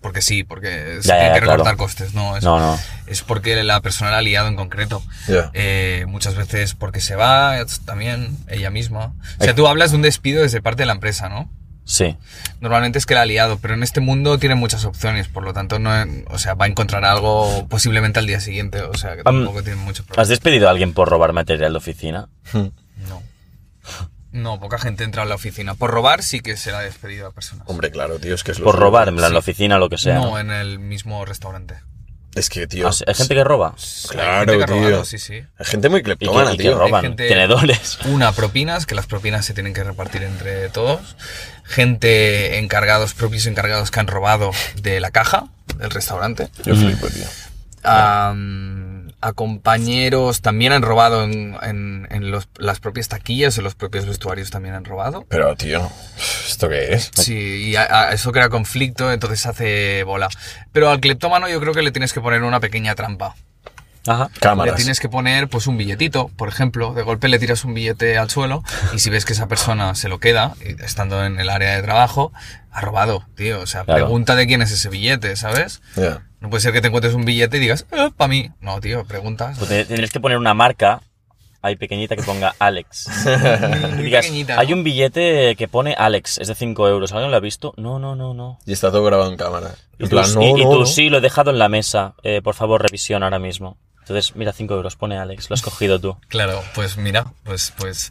porque 0.00 0.22
sí, 0.22 0.44
porque 0.44 0.98
se 1.02 1.08
Ya, 1.08 1.14
ya, 1.16 1.20
tiene 1.20 1.34
que 1.34 1.40
claro. 1.40 1.52
recortar 1.52 1.76
costes. 1.76 2.14
No, 2.14 2.36
es, 2.36 2.44
No, 2.44 2.58
no. 2.58 2.78
es 3.06 3.22
porque 3.22 3.62
la 3.62 3.80
persona 3.80 4.10
la 4.10 4.18
ha 4.18 4.22
liado 4.22 4.48
en 4.48 4.56
concreto. 4.56 5.02
Ya. 5.28 5.50
Eh, 5.54 6.04
muchas 6.08 6.34
veces 6.34 6.74
porque 6.74 7.00
se 7.00 7.16
va, 7.16 7.56
también 7.84 8.36
ella 8.48 8.70
misma. 8.70 9.12
O 9.38 9.44
sea, 9.44 9.54
tú 9.54 9.66
hablas 9.68 9.90
de 9.90 9.96
un 9.96 10.02
despido 10.02 10.42
desde 10.42 10.62
parte 10.62 10.82
de 10.82 10.86
la 10.86 10.92
empresa, 10.94 11.28
¿no? 11.28 11.50
Sí. 11.84 12.16
Normalmente 12.60 12.98
es 12.98 13.06
que 13.06 13.14
la 13.14 13.22
ha 13.22 13.26
liado, 13.26 13.58
pero 13.58 13.74
en 13.74 13.82
este 13.82 14.00
mundo 14.00 14.38
tiene 14.38 14.54
muchas 14.54 14.84
opciones, 14.84 15.26
por 15.26 15.42
lo 15.42 15.52
tanto, 15.52 15.80
no, 15.80 15.90
o 16.28 16.38
sea, 16.38 16.54
va 16.54 16.66
a 16.66 16.68
encontrar 16.68 17.04
algo 17.04 17.66
posiblemente 17.68 18.20
al 18.20 18.26
día 18.28 18.38
siguiente, 18.38 18.80
o 18.82 18.94
sea, 18.94 19.14
que 19.16 19.22
Am, 19.24 19.38
tampoco 19.44 19.62
tiene 19.64 19.80
mucho 19.80 20.02
¿Has 20.02 20.06
problema. 20.06 20.28
despedido 20.28 20.68
a 20.68 20.70
alguien 20.70 20.92
por 20.92 21.08
robar 21.08 21.32
material 21.32 21.72
de 21.72 21.78
oficina? 21.78 22.28
No. 24.32 24.60
Poca 24.60 24.78
gente 24.78 25.04
entra 25.04 25.22
a 25.22 25.26
la 25.26 25.34
oficina. 25.34 25.74
Por 25.74 25.90
robar 25.90 26.22
sí 26.22 26.40
que 26.40 26.56
será 26.56 26.80
despedido 26.80 27.26
a 27.26 27.32
personas. 27.32 27.64
Hombre, 27.68 27.90
claro, 27.90 28.18
tío, 28.18 28.34
es 28.34 28.44
que 28.44 28.52
es 28.52 28.58
lo 28.58 28.64
Por 28.64 28.74
suyo. 28.74 28.84
robar, 28.84 29.08
en 29.08 29.16
plan, 29.16 29.28
Sí. 29.28 29.32
la 29.32 29.38
oficina, 29.40 29.78
lo 29.78 29.88
que 29.88 29.98
sea. 29.98 30.14
no, 30.14 30.38
en 30.38 30.50
el 30.50 30.78
mismo 30.78 31.24
restaurante. 31.24 31.76
Es 32.36 32.48
que, 32.48 32.68
tío. 32.68 32.86
Ah, 32.86 32.92
¿Hay 33.08 33.14
gente 33.14 33.34
que 33.34 33.42
roba? 33.42 33.74
Claro, 34.08 34.30
Hay 34.30 34.38
gente 34.38 34.56
que 34.58 34.62
ha 34.62 34.66
tío. 34.66 34.76
robado, 34.88 35.04
sí, 35.04 35.18
sí. 35.18 35.34
Hay 35.58 35.66
gente 35.66 35.88
muy 35.88 35.98
¿Y 35.98 36.02
que, 36.02 36.04
cleptómana, 36.04 36.52
y 36.52 36.56
que 36.58 36.62
tío. 36.62 36.78
roban? 36.78 37.02
gente- 37.02 37.26
Tenedores. 37.28 37.98
Una, 38.04 38.30
propinas, 38.30 38.86
que 38.86 38.94
las 38.94 39.06
propinas 39.06 39.44
se 39.44 39.52
tienen 39.52 39.74
que 39.74 39.82
repartir 39.82 40.22
entre 40.22 40.68
todos. 40.68 41.16
Gente 41.64 42.58
encargados, 42.58 43.14
propios 43.14 43.46
encargados 43.46 43.90
que 43.90 43.98
han 43.98 44.06
robado 44.06 44.52
de 44.80 45.00
la 45.00 45.10
caja 45.10 45.46
del 45.76 45.90
restaurante. 45.90 46.48
Yo 46.64 46.76
flipo, 46.76 47.08
tío. 47.08 47.24
A 49.20 49.32
compañeros 49.32 50.40
también 50.40 50.72
han 50.72 50.82
robado 50.82 51.24
en, 51.24 51.56
en- 51.62 52.08
en 52.10 52.30
los- 52.30 52.48
las 52.56 52.80
propias 52.80 53.08
taquillas, 53.08 53.56
en 53.58 53.64
los 53.64 53.74
propios 53.74 54.06
vestuarios 54.06 54.50
también 54.50 54.74
han 54.74 54.84
robado. 54.84 55.26
Pero, 55.28 55.54
tío, 55.56 55.90
¿esto 56.48 56.68
qué 56.68 56.94
es? 56.94 57.10
Sí, 57.14 57.70
y 57.70 57.76
a- 57.76 58.08
a 58.08 58.12
eso 58.12 58.32
crea 58.32 58.48
conflicto, 58.48 59.12
entonces 59.12 59.44
hace 59.46 60.02
bola. 60.04 60.28
Pero 60.72 60.90
al 60.90 61.00
cleptómano 61.00 61.48
yo 61.48 61.60
creo 61.60 61.74
que 61.74 61.82
le 61.82 61.92
tienes 61.92 62.12
que 62.12 62.20
poner 62.20 62.42
una 62.42 62.60
pequeña 62.60 62.94
trampa. 62.94 63.34
Ajá. 64.06 64.30
Le 64.34 64.40
Cámaras. 64.40 64.76
tienes 64.76 64.98
que 65.00 65.08
poner 65.08 65.48
pues 65.48 65.66
un 65.66 65.76
billetito, 65.76 66.28
por 66.36 66.48
ejemplo, 66.48 66.94
de 66.94 67.02
golpe 67.02 67.28
le 67.28 67.38
tiras 67.38 67.64
un 67.64 67.74
billete 67.74 68.16
al 68.16 68.30
suelo 68.30 68.62
y 68.94 68.98
si 68.98 69.10
ves 69.10 69.24
que 69.24 69.34
esa 69.34 69.46
persona 69.46 69.94
se 69.94 70.08
lo 70.08 70.18
queda, 70.20 70.54
y 70.64 70.82
estando 70.82 71.24
en 71.24 71.38
el 71.38 71.50
área 71.50 71.76
de 71.76 71.82
trabajo, 71.82 72.32
ha 72.72 72.80
robado, 72.80 73.24
tío. 73.36 73.60
O 73.60 73.66
sea, 73.66 73.84
Claro. 73.84 74.04
pregunta 74.06 74.36
de 74.36 74.46
quién 74.46 74.62
es 74.62 74.70
ese 74.72 74.88
billete, 74.88 75.36
¿sabes? 75.36 75.82
Ya. 75.96 76.22
No 76.40 76.48
puede 76.48 76.62
ser 76.62 76.72
que 76.72 76.80
te 76.80 76.86
encuentres 76.88 77.12
un 77.14 77.24
billete 77.26 77.58
y 77.58 77.60
digas, 77.60 77.84
para 78.16 78.28
mí. 78.28 78.50
No, 78.60 78.80
tío, 78.80 79.04
preguntas. 79.04 79.58
Pues 79.58 79.68
te- 79.68 79.84
tendrías 79.84 80.10
que 80.10 80.20
poner 80.20 80.38
una 80.38 80.54
marca 80.54 81.02
ahí 81.62 81.76
pequeñita 81.76 82.16
que 82.16 82.22
ponga 82.22 82.54
Alex. 82.58 83.06
Muy 83.90 84.00
Y 84.00 84.02
digas, 84.04 84.24
pequeñita, 84.24 84.54
¿no? 84.54 84.60
hay 84.62 84.72
un 84.72 84.82
billete 84.82 85.54
que 85.56 85.68
pone 85.68 85.92
Alex, 85.92 86.38
es 86.38 86.48
de 86.48 86.54
5 86.54 86.88
euros. 86.88 87.12
¿Alguien 87.12 87.30
lo 87.30 87.36
ha 87.36 87.40
visto? 87.40 87.74
No, 87.76 87.98
no, 87.98 88.16
no, 88.16 88.32
no. 88.32 88.58
Y 88.64 88.72
está 88.72 88.90
todo 88.90 89.04
grabado 89.04 89.30
en 89.30 89.36
cámara. 89.36 89.72
Y 89.98 90.04
En 90.04 90.08
tú, 90.08 90.16
plan, 90.16 90.34
no, 90.34 90.40
y- 90.42 90.46
y 90.62 90.64
no, 90.64 90.70
tú, 90.70 90.78
no. 90.80 90.86
sí, 90.86 91.10
lo 91.10 91.18
he 91.18 91.20
dejado 91.20 91.50
en 91.50 91.58
la 91.58 91.68
mesa. 91.68 92.14
Eh, 92.22 92.40
por 92.40 92.54
favor, 92.54 92.80
revisión 92.80 93.22
ahora 93.22 93.38
mismo. 93.38 93.76
Entonces, 94.10 94.34
mira, 94.34 94.52
5 94.52 94.74
euros, 94.74 94.96
pone 94.96 95.16
Alex, 95.18 95.48
lo 95.50 95.54
has 95.54 95.62
cogido 95.62 96.00
tú. 96.00 96.16
Claro, 96.28 96.62
pues 96.74 96.96
mira, 96.96 97.26
pues, 97.44 97.72
pues. 97.78 98.10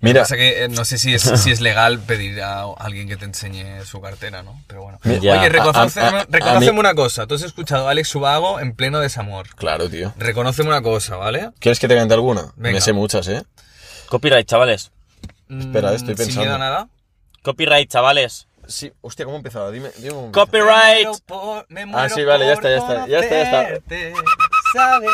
Mira. 0.00 0.22
Pasa 0.22 0.36
que 0.36 0.64
eh, 0.64 0.68
no 0.68 0.84
sé 0.84 0.98
si 0.98 1.14
es, 1.14 1.22
si 1.42 1.50
es 1.52 1.60
legal 1.60 1.98
pedir 2.00 2.40
a 2.42 2.62
alguien 2.78 3.08
que 3.08 3.16
te 3.16 3.24
enseñe 3.24 3.84
su 3.84 4.00
cartera, 4.00 4.42
¿no? 4.42 4.60
Pero 4.66 4.82
bueno. 4.82 4.98
Ya. 5.20 5.40
Oye, 5.40 6.72
mí- 6.72 6.78
una 6.78 6.94
cosa. 6.94 7.26
Tú 7.26 7.34
has 7.36 7.42
escuchado 7.42 7.86
a 7.88 7.90
Alex 7.92 8.08
Subago 8.08 8.58
en 8.60 8.74
pleno 8.74 8.98
desamor. 9.00 9.48
Claro, 9.56 9.88
tío. 9.88 10.12
Reconóceme 10.16 10.68
una 10.68 10.82
cosa, 10.82 11.16
¿vale? 11.16 11.50
¿Quieres 11.60 11.78
que 11.80 11.86
te 11.88 11.96
cante 11.96 12.14
alguna? 12.14 12.52
Venga. 12.56 12.74
Me 12.74 12.80
sé 12.80 12.92
muchas, 12.92 13.26
¿eh? 13.28 13.42
Copyright, 14.08 14.46
chavales. 14.48 14.90
Espera, 15.48 15.94
estoy 15.94 16.14
Mm, 16.14 16.16
Sin 16.16 16.16
pensando. 16.16 16.40
miedo 16.42 16.54
a 16.54 16.58
nada. 16.58 16.88
Copyright, 17.42 17.90
chavales. 17.90 18.46
Sí. 18.68 18.92
Hostia, 19.00 19.24
¿cómo 19.24 19.38
empezaba? 19.38 19.70
Dime, 19.70 19.88
dime 19.96 20.10
un 20.10 20.16
momento. 20.16 20.40
Copyright. 20.40 20.98
Me 20.98 21.04
muero 21.06 21.18
por- 21.26 21.66
me 21.70 21.86
muero 21.86 22.14
sí, 22.14 22.22
vale, 22.22 22.46
ya 22.46 22.52
está, 22.52 22.68
ya 22.70 22.76
está, 22.76 23.06
ya 23.08 23.18
está, 23.18 23.34
ya 23.34 23.74
está. 23.76 24.20
¿Sabes? 24.72 25.10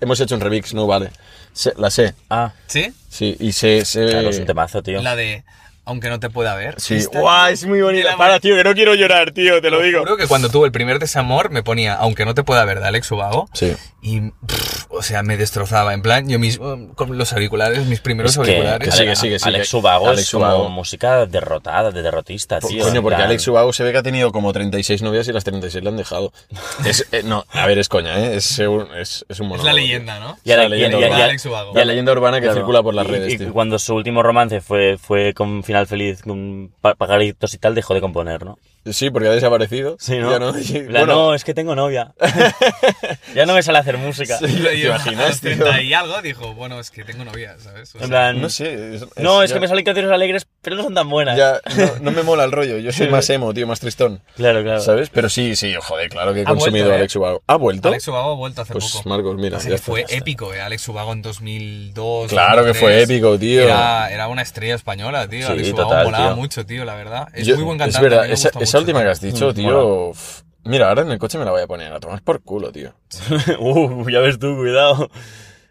Hemos 0.00 0.20
hecho 0.20 0.34
un 0.34 0.40
remix, 0.40 0.74
no 0.74 0.86
vale. 0.86 1.10
Sé- 1.52 1.74
la 1.78 1.90
sé. 1.90 2.14
Ah, 2.28 2.52
¿Sí? 2.66 2.92
Sí, 3.08 3.36
y 3.40 3.52
sé... 3.52 3.84
sé... 3.84 4.06
claro, 4.06 4.28
es 4.30 4.38
un 4.38 4.46
temazo, 4.46 4.82
tío. 4.82 5.00
La 5.02 5.16
de 5.16 5.42
Aunque 5.86 6.08
no 6.10 6.18
te 6.20 6.28
pueda 6.30 6.54
ver. 6.56 6.74
Sí. 6.80 6.98
¡Guau! 7.12 7.46
Es 7.48 7.64
muy 7.64 7.80
bonita. 7.80 8.16
Para, 8.16 8.40
tío, 8.40 8.56
que 8.56 8.64
no 8.64 8.74
quiero 8.74 8.94
llorar, 8.94 9.30
tío, 9.30 9.62
te 9.62 9.70
lo 9.70 9.80
digo. 9.80 10.00
Juro 10.00 10.16
que 10.16 10.26
cuando 10.26 10.50
tuve 10.50 10.66
el 10.66 10.72
primer 10.72 10.98
desamor 10.98 11.50
me 11.50 11.62
ponía, 11.62 11.94
aunque 11.94 12.24
no 12.24 12.34
te 12.34 12.42
pueda 12.42 12.64
ver, 12.64 12.80
de 12.80 12.86
Alex 12.88 13.10
Ubago. 13.12 13.48
Sí. 13.54 13.72
Y, 14.02 14.20
pff, 14.30 14.86
o 14.90 15.02
sea, 15.02 15.22
me 15.22 15.36
destrozaba. 15.36 15.94
En 15.94 16.02
plan, 16.02 16.28
yo 16.28 16.38
mismo, 16.38 16.92
con 16.96 17.16
los 17.16 17.32
auriculares, 17.32 17.86
mis 17.86 18.00
primeros 18.00 18.32
Es 18.32 18.36
que, 18.36 18.40
auriculares. 18.50 18.88
que 18.88 18.96
sigue, 18.96 19.16
sigue, 19.16 19.38
sigue. 19.38 19.48
Alex 19.56 19.68
Subago 19.68 20.08
Alex 20.08 20.22
es 20.22 20.30
como 20.30 20.44
Ubago. 20.46 20.68
música 20.70 21.24
derrotada, 21.26 21.90
de 21.92 22.02
derrotista, 22.02 22.58
tío. 22.60 22.84
Coño, 22.84 23.00
porque 23.02 23.16
plan- 23.16 23.28
Alex 23.28 23.42
Subago 23.42 23.72
se 23.72 23.82
ve 23.84 23.92
que 23.92 23.98
ha 23.98 24.02
tenido 24.02 24.32
como 24.32 24.52
36 24.52 25.02
novias 25.02 25.26
y 25.28 25.32
las 25.32 25.44
36 25.44 25.82
le 25.84 25.90
han 25.90 25.96
dejado. 25.96 26.32
Es, 26.84 27.06
eh, 27.12 27.22
no, 27.24 27.44
a 27.52 27.66
ver, 27.66 27.78
es 27.78 27.88
coña, 27.88 28.18
¿eh? 28.18 28.36
Es, 28.36 28.58
un- 28.58 28.88
es, 28.96 29.24
es 29.28 29.40
un 29.40 29.46
Es 29.46 29.50
monólogo. 29.50 29.66
la 29.66 29.72
tío. 29.72 29.80
leyenda, 29.82 30.18
¿no? 30.20 30.36
Y 30.44 30.50
ahora- 30.50 30.64
Es 30.64 30.70
la 30.70 30.76
leyenda 30.76 30.98
y- 30.98 31.00
y- 31.00 31.04
urbana. 31.04 31.20
y- 31.20 31.22
Alex 31.28 31.46
Ubago. 31.46 31.72
La 31.74 31.84
leyenda 31.84 32.12
urbana 32.12 32.36
que 32.38 32.42
Claro. 32.46 32.58
circula 32.60 32.82
por 32.82 32.94
las 32.94 33.06
Y- 33.06 33.10
redes, 33.10 33.32
y, 33.34 33.38
tío. 33.38 33.52
cuando 33.52 33.78
su 33.78 33.94
último 33.94 34.22
romance 34.22 34.60
fue, 34.60 34.98
fue 34.98 35.32
con 35.34 35.62
final 35.76 35.86
feliz, 35.86 36.22
con 36.22 36.72
pa- 36.80 36.94
pagaritos 36.94 37.52
y 37.54 37.58
tal, 37.58 37.74
dejó 37.74 37.94
de 37.94 38.00
componer, 38.00 38.44
¿no? 38.44 38.58
Sí, 38.86 39.10
porque 39.10 39.28
ha 39.28 39.32
desaparecido. 39.32 39.96
Sí, 39.98 40.18
¿no? 40.18 40.30
Ya 40.30 40.38
no. 40.38 40.56
y- 40.58 40.82
bueno, 40.84 41.06
no, 41.06 41.34
es 41.34 41.42
que 41.44 41.54
tengo 41.54 41.74
novia. 41.74 42.14
ya 43.34 43.46
no 43.46 43.54
me 43.54 43.62
sale 43.62 43.78
hacer 43.78 43.98
música. 43.98 44.38
Sí. 44.38 44.44
Y 44.46 44.58
lo- 44.58 44.72
y 44.72 44.80
¿Te 44.82 44.86
imaginas, 44.86 45.24
a 45.24 45.28
los 45.28 45.40
tío? 45.40 45.50
30 45.56 45.82
y 45.82 45.92
algo 45.94 46.22
dijo, 46.22 46.54
bueno, 46.54 46.78
es 46.80 46.90
que 46.90 47.04
tengo 47.04 47.24
novia, 47.24 47.56
¿sabes? 47.58 47.94
O 47.94 47.98
En 47.98 48.04
sea, 48.04 48.08
plan, 48.08 48.40
no 48.40 48.48
sé. 48.48 48.94
es- 48.96 49.06
no, 49.16 49.42
es 49.42 49.50
ya- 49.50 49.54
que 49.54 49.60
me 49.60 49.68
salen 49.68 49.84
canciones 49.84 50.10
alegres, 50.12 50.46
pero 50.66 50.74
no 50.78 50.82
son 50.82 50.94
tan 50.94 51.08
buenas. 51.08 51.38
Ya, 51.38 51.60
no, 51.76 51.92
no 52.00 52.10
me 52.10 52.24
mola 52.24 52.42
el 52.42 52.50
rollo. 52.50 52.78
Yo 52.78 52.90
soy 52.90 53.06
más 53.08 53.30
emo, 53.30 53.54
tío, 53.54 53.68
más 53.68 53.78
tristón. 53.78 54.20
Claro, 54.34 54.64
claro. 54.64 54.80
¿Sabes? 54.80 55.10
Pero 55.10 55.28
sí, 55.28 55.54
sí, 55.54 55.72
joder, 55.80 56.08
claro 56.08 56.34
que 56.34 56.40
he 56.40 56.42
Ha 56.42 56.46
vuelto, 56.46 56.64
consumido 56.64 56.90
¿eh? 56.92 56.96
Alex 56.96 57.12
Subago. 57.12 57.42
¿Ha 57.46 57.54
vuelto? 57.54 57.88
Alex 57.88 58.08
Ubago 58.08 58.32
ha 58.32 58.34
vuelto 58.34 58.62
hace 58.62 58.72
Pues, 58.72 58.90
poco. 58.92 59.08
Marcos, 59.08 59.36
mira, 59.36 59.58
Pasa 59.58 59.68
ya 59.68 59.70
que 59.70 59.74
está. 59.76 59.86
fue 59.92 60.04
épico, 60.08 60.52
¿eh? 60.52 60.60
Alex 60.60 60.88
Ubago 60.88 61.12
en 61.12 61.22
2002. 61.22 62.28
Claro 62.30 62.64
que 62.64 62.74
fue 62.74 62.90
2003. 62.96 63.10
épico, 63.10 63.38
tío. 63.38 63.62
Era, 63.62 64.10
era 64.10 64.26
una 64.26 64.42
estrella 64.42 64.74
española, 64.74 65.28
tío. 65.28 65.46
Sí, 65.46 65.52
Alex 65.52 65.72
Ubago 65.72 65.88
total, 65.90 66.04
molaba 66.04 66.26
tío. 66.26 66.36
mucho, 66.36 66.66
tío, 66.66 66.84
la 66.84 66.94
verdad. 66.96 67.28
Es 67.32 67.46
Yo- 67.46 67.54
muy 67.54 67.64
buen 67.64 67.78
cantante. 67.78 67.96
Es 67.98 68.02
verdad, 68.02 68.18
a 68.18 68.22
mí 68.22 68.28
me 68.28 68.34
esa, 68.34 68.48
gusta 68.48 68.64
esa 68.64 68.78
mucho, 68.78 68.78
última 68.84 68.98
tío. 68.98 69.06
que 69.06 69.10
has 69.12 69.20
dicho, 69.20 69.50
Mm, 69.50 69.54
tío. 69.54 69.86
uf. 70.08 70.40
Mira, 70.64 70.88
ahora 70.88 71.02
en 71.02 71.12
el 71.12 71.18
coche 71.20 71.38
me 71.38 71.44
la 71.44 71.52
voy 71.52 71.62
a 71.62 71.68
poner 71.68 71.92
a 71.92 72.00
tomar 72.00 72.20
por 72.22 72.42
culo, 72.42 72.72
tío. 72.72 72.92
uh, 73.60 74.10
ya 74.10 74.18
ves 74.18 74.38
tú, 74.40 74.56
cuidado. 74.56 75.08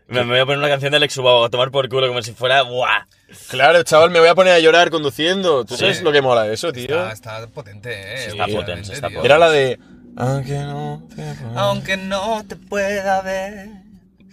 Me, 0.08 0.20
me 0.24 0.32
voy 0.34 0.40
a 0.40 0.46
poner 0.46 0.60
una 0.60 0.70
canción 0.70 0.92
de 0.92 0.98
Alex 0.98 1.14
Subago 1.16 1.46
a 1.46 1.50
tomar 1.50 1.72
por 1.72 1.90
culo 1.90 2.08
como 2.08 2.22
si 2.22 2.32
fuera... 2.34 2.62
¡Buah! 2.62 3.08
Claro, 3.50 3.82
chaval, 3.84 4.12
me 4.12 4.20
voy 4.20 4.30
a 4.30 4.36
poner 4.36 4.54
a 4.54 4.60
llorar 4.60 4.92
conduciendo. 4.92 5.66
¿Tú 5.66 5.74
Sí. 5.76 5.80
sabes 5.82 6.02
lo 6.04 6.12
que 6.12 6.22
mola 6.22 6.48
eso, 6.48 6.72
tío? 6.72 7.10
Está, 7.12 7.40
está 7.42 7.48
potente, 7.48 7.92
¿eh? 7.92 8.18
Sí, 8.30 8.38
está 8.38 8.46
potente, 8.48 8.94
está 8.94 9.08
potente. 9.08 9.26
Era 9.26 9.38
la 9.40 9.50
de. 9.50 9.80
Aunque 10.18 10.54
no 10.60 11.04
te 11.10 11.16
pueda- 11.16 11.60
Aunque 11.62 11.98
no 11.98 12.46
te 12.48 12.56
pueda 12.56 13.22
ver. 13.22 13.68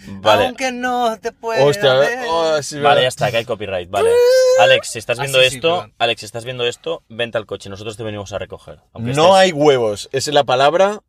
Vale. 0.07 0.47
Aunque 0.47 0.73
no 0.73 1.17
te 1.21 1.33
pueda 1.33 1.65
Hostia, 1.65 1.95
ver. 1.95 2.19
oh, 2.29 2.61
sí, 2.63 2.79
Vale, 2.81 3.03
ya 3.03 3.09
está, 3.09 3.31
que 3.31 3.37
hay 3.39 3.45
copyright, 3.45 3.89
vale. 3.89 4.11
Alex, 4.61 4.91
si 4.91 4.99
estás 4.99 5.19
Ah, 5.19 5.23
viendo 5.23 5.41
sí, 5.41 5.49
sí, 5.51 5.57
esto, 5.57 5.69
perdón. 5.77 5.95
Alex, 5.99 6.21
si 6.21 6.27
estás 6.27 6.45
viendo 6.45 6.65
esto, 6.67 7.03
vente 7.09 7.39
al 7.39 7.47
coche, 7.47 7.71
nosotros 7.71 7.97
te 7.97 8.03
venimos 8.03 8.33
a 8.33 8.39
recoger. 8.39 8.81
Aunque 8.93 9.13
No 9.15 9.29
estés- 9.31 9.39
hay 9.39 9.53
huevos. 9.53 10.09
Es 10.13 10.27
la 10.29 10.45
palabra. 10.45 11.01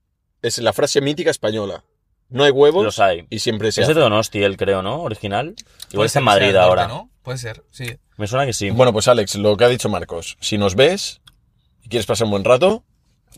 Es 0.42 0.58
la 0.60 0.74
frase 0.74 1.02
mítica 1.02 1.32
española. 1.32 1.84
No 2.34 2.44
hay 2.44 2.52
huevos. 2.52 2.84
Los 2.84 3.00
hay. 3.00 3.26
Y 3.30 3.40
siempre 3.40 3.72
se 3.72 3.82
Es 3.82 3.88
de. 3.88 3.94
Donosti, 3.94 4.44
él 4.44 4.58
creo, 4.58 4.82
¿no? 4.82 5.02
Original. 5.02 5.56
Igual 5.92 6.08
está 6.08 6.20
en 6.20 6.26
Madrid 6.26 6.46
norte, 6.48 6.60
ahora. 6.60 6.88
¿no? 6.88 7.10
Puede 7.22 7.38
ser, 7.38 7.64
sí. 7.72 7.86
Me 8.18 8.28
suena 8.28 8.46
que 8.46 8.54
sí. 8.54 8.70
Bueno, 8.72 8.92
pues 8.92 9.08
Alex, 9.08 9.36
lo 9.36 9.56
que 9.56 9.64
ha 9.64 9.70
dicho 9.70 9.88
Marcos. 9.88 10.38
Si 10.42 10.58
nos 10.58 10.76
ves 10.76 11.22
y 11.84 11.90
quieres 11.90 12.06
pasar 12.06 12.26
un 12.26 12.32
buen 12.32 12.44
rato, 12.44 12.84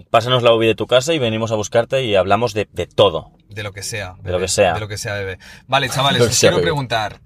Pásanos 0.09 0.43
la 0.43 0.53
UBI 0.53 0.67
de 0.67 0.75
tu 0.75 0.87
casa 0.87 1.13
y 1.13 1.19
venimos 1.19 1.51
a 1.51 1.55
buscarte 1.55 2.03
y 2.03 2.15
hablamos 2.15 2.53
de, 2.53 2.67
de 2.71 2.85
todo. 2.85 3.31
De 3.47 3.63
lo 3.63 3.71
que 3.71 3.81
sea. 3.81 4.15
De 4.21 4.31
lo 4.31 4.39
que 4.39 4.47
sea. 4.47 4.73
De 4.73 4.79
lo 4.81 4.87
que 4.87 4.97
sea, 4.97 5.13
bebé. 5.13 5.39
Vale, 5.67 5.89
chavales, 5.89 6.21
os 6.29 6.37
quiero 6.37 6.57
bebé. 6.57 6.65
preguntar. 6.65 7.21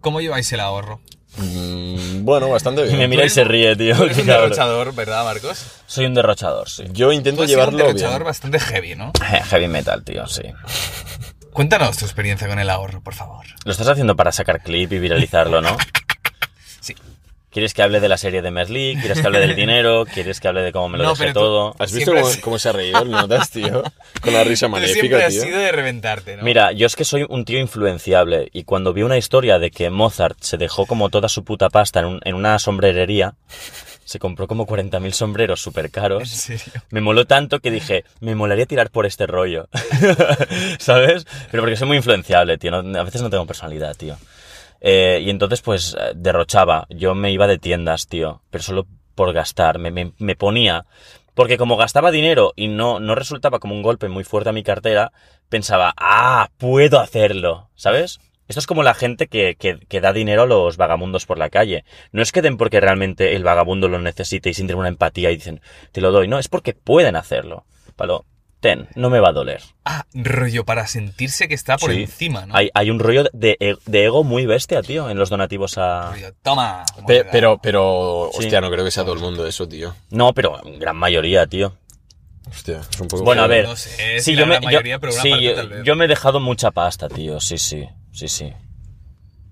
¿Cómo 0.00 0.20
lleváis 0.20 0.52
el 0.52 0.60
ahorro? 0.60 1.00
Mm, 1.36 2.24
bueno, 2.24 2.48
bastante 2.48 2.82
Y 2.86 2.90
me 2.92 2.96
bien. 2.98 3.10
mira 3.10 3.24
y 3.24 3.30
se 3.30 3.44
ríe, 3.44 3.76
tío. 3.76 3.94
Eres 4.04 4.16
qué 4.16 4.22
un 4.22 4.26
derrochador, 4.28 4.94
¿verdad, 4.94 5.24
Marcos? 5.24 5.64
Soy 5.86 6.06
un 6.06 6.14
derrochador, 6.14 6.68
sí. 6.68 6.84
Yo 6.92 7.08
Tú 7.08 7.12
intento 7.12 7.42
has 7.42 7.48
sido 7.48 7.60
un 7.60 7.66
llevarlo 7.70 7.86
derrochador 7.86 8.18
bien. 8.20 8.24
bastante 8.26 8.58
heavy, 8.60 8.94
¿no? 8.96 9.12
Heavy 9.50 9.68
metal, 9.68 10.02
tío, 10.04 10.26
sí. 10.26 10.42
Cuéntanos 11.52 11.96
tu 11.96 12.04
experiencia 12.04 12.46
con 12.48 12.58
el 12.58 12.70
ahorro, 12.70 13.02
por 13.02 13.14
favor. 13.14 13.44
Lo 13.64 13.72
estás 13.72 13.88
haciendo 13.88 14.14
para 14.16 14.30
sacar 14.32 14.62
clip 14.62 14.92
y 14.92 14.98
viralizarlo, 14.98 15.60
¿no? 15.60 15.76
Sí. 16.80 16.94
¿Quieres 17.50 17.74
que 17.74 17.82
hable 17.82 17.98
de 17.98 18.08
la 18.08 18.16
serie 18.16 18.42
de 18.42 18.50
Merlí? 18.52 18.96
¿Quieres 19.00 19.20
que 19.20 19.26
hable 19.26 19.40
del 19.40 19.56
dinero? 19.56 20.04
¿Quieres 20.06 20.38
que 20.38 20.46
hable 20.46 20.62
de 20.62 20.70
cómo 20.70 20.88
me 20.88 20.98
lo 20.98 21.04
No, 21.04 21.14
dejé 21.16 21.32
todo? 21.32 21.74
¿Has 21.80 21.92
visto 21.92 22.12
cómo, 22.12 22.26
has- 22.26 22.36
cómo 22.36 22.58
se 22.60 22.68
ha 22.68 22.72
reído 22.72 23.02
el 23.02 23.10
notas, 23.10 23.50
tío? 23.50 23.82
Con 24.22 24.32
la 24.34 24.44
risa 24.44 24.68
maléfica, 24.68 25.00
siempre 25.00 25.24
has 25.24 25.32
tío. 25.32 25.42
sido 25.42 25.58
de 25.58 25.72
reventarte, 25.72 26.36
¿no? 26.36 26.44
Mira, 26.44 26.70
yo 26.72 26.86
es 26.86 26.94
que 26.94 27.04
soy 27.04 27.26
un 27.28 27.44
tío 27.44 27.58
influenciable 27.58 28.48
y 28.52 28.62
cuando 28.62 28.92
vi 28.92 29.02
una 29.02 29.16
historia 29.18 29.58
de 29.58 29.72
que 29.72 29.90
Mozart 29.90 30.38
se 30.40 30.58
dejó 30.58 30.86
como 30.86 31.10
toda 31.10 31.28
su 31.28 31.42
puta 31.44 31.70
pasta 31.70 31.98
en, 32.00 32.06
un- 32.06 32.20
en 32.24 32.36
una 32.36 32.56
sombrerería, 32.60 33.34
se 34.04 34.18
compró 34.20 34.46
como 34.46 34.64
40.000 34.66 35.10
sombreros 35.12 35.60
súper 35.60 35.86
En 35.86 35.90
caros. 35.90 36.28
serio. 36.28 36.64
Me 36.90 37.00
moló 37.00 37.26
tanto 37.26 37.58
que 37.58 37.70
dije, 37.72 38.04
me 38.20 38.36
molaría 38.36 38.66
tirar 38.66 38.90
por 38.90 39.06
este 39.06 39.26
rollo. 39.26 39.68
¿Sabes? 40.78 41.26
Pero 41.50 41.62
porque 41.62 41.76
soy 41.76 41.88
muy 41.88 41.96
influenciable, 41.96 42.58
tío. 42.58 42.70
no- 42.70 42.98
a 42.98 43.02
veces 43.04 43.22
no 43.22 43.30
tengo 43.30 43.46
personalidad, 43.46 43.96
tío. 43.96 44.16
Eh, 44.80 45.20
y 45.24 45.30
entonces, 45.30 45.60
pues, 45.62 45.96
eh, 45.98 46.12
derrochaba. 46.14 46.86
Yo 46.90 47.14
me 47.14 47.32
iba 47.32 47.46
de 47.46 47.58
tiendas, 47.58 48.06
tío. 48.06 48.42
Pero 48.50 48.62
solo 48.64 48.86
por 49.14 49.32
gastar. 49.32 49.78
Me, 49.78 49.90
me- 49.90 50.36
ponía. 50.36 50.86
Porque 51.34 51.58
como 51.58 51.76
gastaba 51.76 52.10
dinero 52.10 52.52
y 52.56 52.68
no, 52.68 53.00
no 53.00 53.14
resultaba 53.14 53.58
como 53.60 53.74
un 53.74 53.82
golpe 53.82 54.08
muy 54.08 54.24
fuerte 54.24 54.50
a 54.50 54.52
mi 54.52 54.62
cartera, 54.62 55.12
pensaba, 55.48 55.94
ah, 55.96 56.50
puedo 56.58 56.98
hacerlo. 57.00 57.70
¿Sabes? 57.74 58.20
Esto 58.48 58.58
es 58.60 58.66
como 58.66 58.82
la 58.82 58.94
gente 58.94 59.28
que, 59.28 59.54
que, 59.56 59.78
que 59.88 60.00
da 60.00 60.12
dinero 60.12 60.42
a 60.42 60.46
los 60.46 60.76
vagamundos 60.76 61.24
por 61.24 61.38
la 61.38 61.50
calle. 61.50 61.84
No 62.10 62.20
es 62.20 62.32
que 62.32 62.42
den 62.42 62.56
porque 62.56 62.80
realmente 62.80 63.36
el 63.36 63.44
vagabundo 63.44 63.88
lo 63.88 64.00
necesite 64.00 64.50
y 64.50 64.54
sienten 64.54 64.76
una 64.76 64.88
empatía 64.88 65.30
y 65.30 65.36
dicen, 65.36 65.60
te 65.92 66.00
lo 66.00 66.10
doy. 66.10 66.26
No, 66.26 66.38
es 66.38 66.48
porque 66.48 66.72
pueden 66.74 67.14
hacerlo. 67.14 67.64
Palo, 67.96 68.24
ten, 68.60 68.88
no 68.94 69.10
me 69.10 69.20
va 69.20 69.30
a 69.30 69.32
doler. 69.32 69.62
Ah, 69.84 70.04
rollo 70.14 70.64
para 70.64 70.86
sentirse 70.86 71.48
que 71.48 71.54
está 71.54 71.76
por 71.78 71.90
Sí. 71.92 72.02
encima, 72.02 72.46
¿no? 72.46 72.54
Hay, 72.54 72.70
hay 72.74 72.90
un 72.90 72.98
rollo 72.98 73.24
de, 73.32 73.56
de 73.86 74.04
ego 74.04 74.22
muy 74.22 74.46
bestia, 74.46 74.82
tío, 74.82 75.08
en 75.10 75.18
los 75.18 75.30
donativos 75.30 75.78
a... 75.78 76.10
Rollo, 76.12 76.32
toma. 76.42 76.84
Pe- 77.06 77.24
pero, 77.24 77.58
pero, 77.62 78.28
Sí. 78.32 78.40
hostia, 78.44 78.60
no 78.60 78.70
creo 78.70 78.84
que 78.84 78.90
sea 78.90 79.02
todo 79.04 79.14
el 79.14 79.20
mundo 79.20 79.46
eso, 79.46 79.66
tío. 79.68 79.94
No, 80.10 80.32
pero 80.34 80.60
en 80.66 80.78
gran 80.78 80.96
mayoría, 80.96 81.46
tío. 81.46 81.74
Hostia, 82.48 82.80
es 82.90 83.00
un 83.00 83.08
poco... 83.08 83.24
Bueno, 83.24 83.42
a 83.42 83.46
ver. 83.46 83.64
No 83.66 83.76
sé 83.76 84.18
sí, 84.18 84.32
si 84.32 84.34
yo 84.34 84.40
la 84.40 84.46
me, 84.46 84.52
gran 84.54 84.64
mayoría, 84.64 84.98
yo, 85.00 85.10
sí, 85.12 85.30
parte 85.30 85.44
yo- 85.44 85.54
tal 85.54 85.68
vez. 85.68 85.84
yo 85.84 85.96
me 85.96 86.04
he 86.04 86.08
dejado 86.08 86.40
mucha 86.40 86.70
pasta, 86.70 87.08
tío. 87.08 87.40
Sí, 87.40 87.58
sí. 87.58 87.88
Sí, 88.12 88.28
sí. 88.28 88.52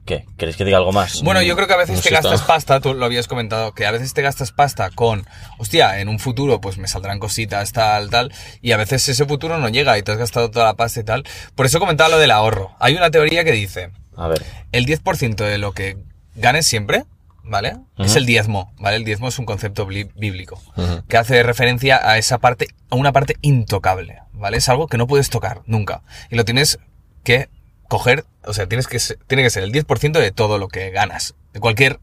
¿Qué? 0.08 0.24
¿Queréis 0.38 0.56
que 0.56 0.64
diga 0.64 0.78
algo 0.78 0.90
más? 0.90 1.22
Bueno, 1.22 1.42
yo 1.42 1.54
creo 1.54 1.68
que 1.68 1.74
a 1.74 1.76
veces 1.76 1.96
No 1.96 2.02
te 2.02 2.08
gastas 2.10 2.40
pasta, 2.42 2.80
tú 2.80 2.94
lo 2.94 3.04
habías 3.04 3.28
comentado, 3.28 3.72
que 3.74 3.84
a 3.84 3.90
veces 3.90 4.14
te 4.14 4.22
gastas 4.22 4.52
pasta 4.52 4.88
con, 4.90 5.26
hostia, 5.58 6.00
en 6.00 6.08
un 6.08 6.18
futuro 6.18 6.62
pues 6.62 6.78
me 6.78 6.88
saldrán 6.88 7.18
cositas, 7.18 7.72
tal, 7.72 8.08
tal, 8.08 8.32
y 8.62 8.72
a 8.72 8.78
veces 8.78 9.06
ese 9.08 9.26
futuro 9.26 9.58
no 9.58 9.68
llega 9.68 9.98
y 9.98 10.02
te 10.02 10.12
has 10.12 10.16
gastado 10.18 10.50
toda 10.50 10.64
la 10.64 10.74
pasta 10.74 11.00
y 11.00 11.04
tal. 11.04 11.24
Por 11.54 11.66
eso 11.66 11.78
comentaba 11.78 12.08
lo 12.08 12.18
del 12.18 12.30
ahorro. 12.30 12.74
Hay 12.80 12.94
una 12.96 13.10
teoría 13.10 13.44
que 13.44 13.52
dice, 13.52 13.90
A 14.16 14.28
ver. 14.28 14.42
el 14.72 14.86
10% 14.86 15.44
de 15.44 15.58
lo 15.58 15.72
que 15.72 15.98
ganes 16.36 16.66
siempre, 16.66 17.04
¿vale? 17.44 17.76
Es 17.98 18.16
el 18.16 18.24
diezmo, 18.24 18.72
¿vale? 18.78 18.96
El 18.96 19.04
diezmo 19.04 19.28
es 19.28 19.38
un 19.38 19.44
concepto 19.44 19.86
bli- 19.86 20.10
bíblico 20.16 20.58
Ujú. 20.76 21.02
que 21.06 21.18
hace 21.18 21.42
referencia 21.42 22.00
a 22.02 22.16
esa 22.16 22.38
parte, 22.38 22.68
a 22.90 22.96
una 22.96 23.12
parte 23.12 23.36
intocable, 23.42 24.20
¿vale? 24.32 24.56
Es 24.56 24.70
algo 24.70 24.86
que 24.86 24.96
no 24.96 25.06
puedes 25.06 25.28
tocar 25.28 25.60
nunca 25.66 26.00
y 26.30 26.36
lo 26.36 26.46
tienes 26.46 26.78
que 27.24 27.50
coger, 27.88 28.24
o 28.44 28.52
sea, 28.54 28.66
tienes 28.68 28.86
que 28.86 28.98
ser- 28.98 29.18
tiene 29.26 29.42
que 29.42 29.50
ser 29.50 29.62
el 29.64 29.72
10% 29.72 30.20
de 30.20 30.30
todo 30.30 30.58
lo 30.58 30.68
que 30.68 30.90
ganas, 30.90 31.34
de 31.52 31.60
cualquier 31.60 31.98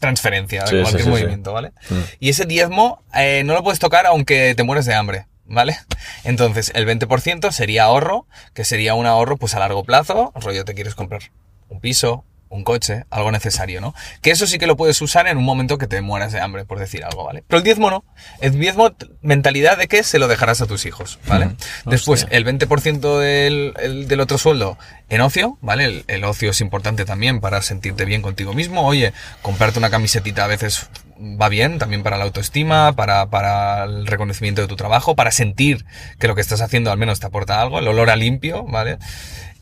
transferencia, 0.00 0.62
de 0.64 0.68
Sí, 0.68 0.76
cualquier 0.82 1.00
sí, 1.02 1.04
sí. 1.04 1.10
movimiento, 1.10 1.52
¿vale? 1.52 1.72
Mm. 1.90 1.94
Y 2.20 2.28
ese 2.30 2.44
diezmo 2.46 3.02
eh, 3.14 3.42
no 3.44 3.54
lo 3.54 3.62
puedes 3.62 3.78
tocar 3.78 4.06
aunque 4.06 4.54
te 4.54 4.62
mueres 4.62 4.84
de 4.86 4.94
hambre, 4.94 5.26
¿vale? 5.46 5.78
Entonces, 6.24 6.70
el 6.74 6.86
20% 6.86 7.50
sería 7.52 7.84
ahorro, 7.84 8.26
que 8.54 8.64
sería 8.64 8.94
un 8.94 9.06
ahorro 9.06 9.36
pues 9.36 9.54
a 9.54 9.58
largo 9.58 9.84
plazo, 9.84 10.32
rollo 10.36 10.64
te 10.64 10.74
quieres 10.74 10.94
comprar 10.94 11.22
un 11.68 11.80
piso, 11.80 12.24
un 12.48 12.62
coche, 12.64 13.04
algo 13.10 13.32
necesario, 13.32 13.80
¿no? 13.80 13.94
Que 14.22 14.30
eso 14.30 14.46
sí 14.46 14.58
que 14.58 14.66
lo 14.66 14.76
puedes 14.76 15.00
usar 15.02 15.26
en 15.26 15.36
un 15.36 15.44
momento 15.44 15.78
que 15.78 15.86
te 15.86 16.00
mueras 16.00 16.32
de 16.32 16.40
hambre, 16.40 16.64
por 16.64 16.78
decir 16.78 17.04
algo, 17.04 17.24
¿vale? 17.24 17.42
Pero 17.46 17.58
el 17.58 17.64
diezmo 17.64 17.90
no. 17.90 18.04
El 18.40 18.58
diezmo, 18.58 18.94
mentalidad 19.20 19.76
de 19.78 19.88
que 19.88 20.02
se 20.02 20.18
lo 20.18 20.28
dejarás 20.28 20.60
a 20.60 20.66
tus 20.66 20.86
hijos, 20.86 21.18
¿vale? 21.26 21.56
Después, 21.86 22.22
Hostia. 22.22 22.36
el 22.38 22.44
20% 22.44 23.18
del, 23.18 23.74
el- 23.80 24.08
del 24.08 24.20
otro 24.20 24.38
sueldo 24.38 24.78
en 25.08 25.20
ocio, 25.20 25.58
¿vale? 25.60 25.84
El, 25.84 26.04
el 26.08 26.24
ocio 26.24 26.50
es 26.50 26.60
importante 26.60 27.04
también 27.04 27.40
para 27.40 27.62
sentirte 27.62 28.04
bien 28.04 28.22
contigo 28.22 28.52
mismo. 28.54 28.86
Oye, 28.86 29.12
comprarte 29.42 29.78
una 29.78 29.90
camisetita 29.90 30.44
a 30.44 30.48
veces 30.48 30.88
va 31.18 31.48
bien, 31.48 31.78
también 31.78 32.02
para 32.02 32.18
la 32.18 32.24
autoestima, 32.24 32.92
para, 32.94 33.26
para 33.30 33.84
el 33.84 34.06
reconocimiento 34.06 34.60
de 34.62 34.68
tu 34.68 34.76
trabajo, 34.76 35.16
para 35.16 35.30
sentir 35.30 35.84
que 36.18 36.28
lo 36.28 36.34
que 36.34 36.42
estás 36.42 36.60
haciendo 36.60 36.92
al 36.92 36.98
menos 36.98 37.20
te 37.20 37.26
aporta 37.26 37.60
algo, 37.60 37.78
el 37.78 37.88
olor 37.88 38.10
a 38.10 38.16
limpio, 38.16 38.64
¿vale? 38.64 38.98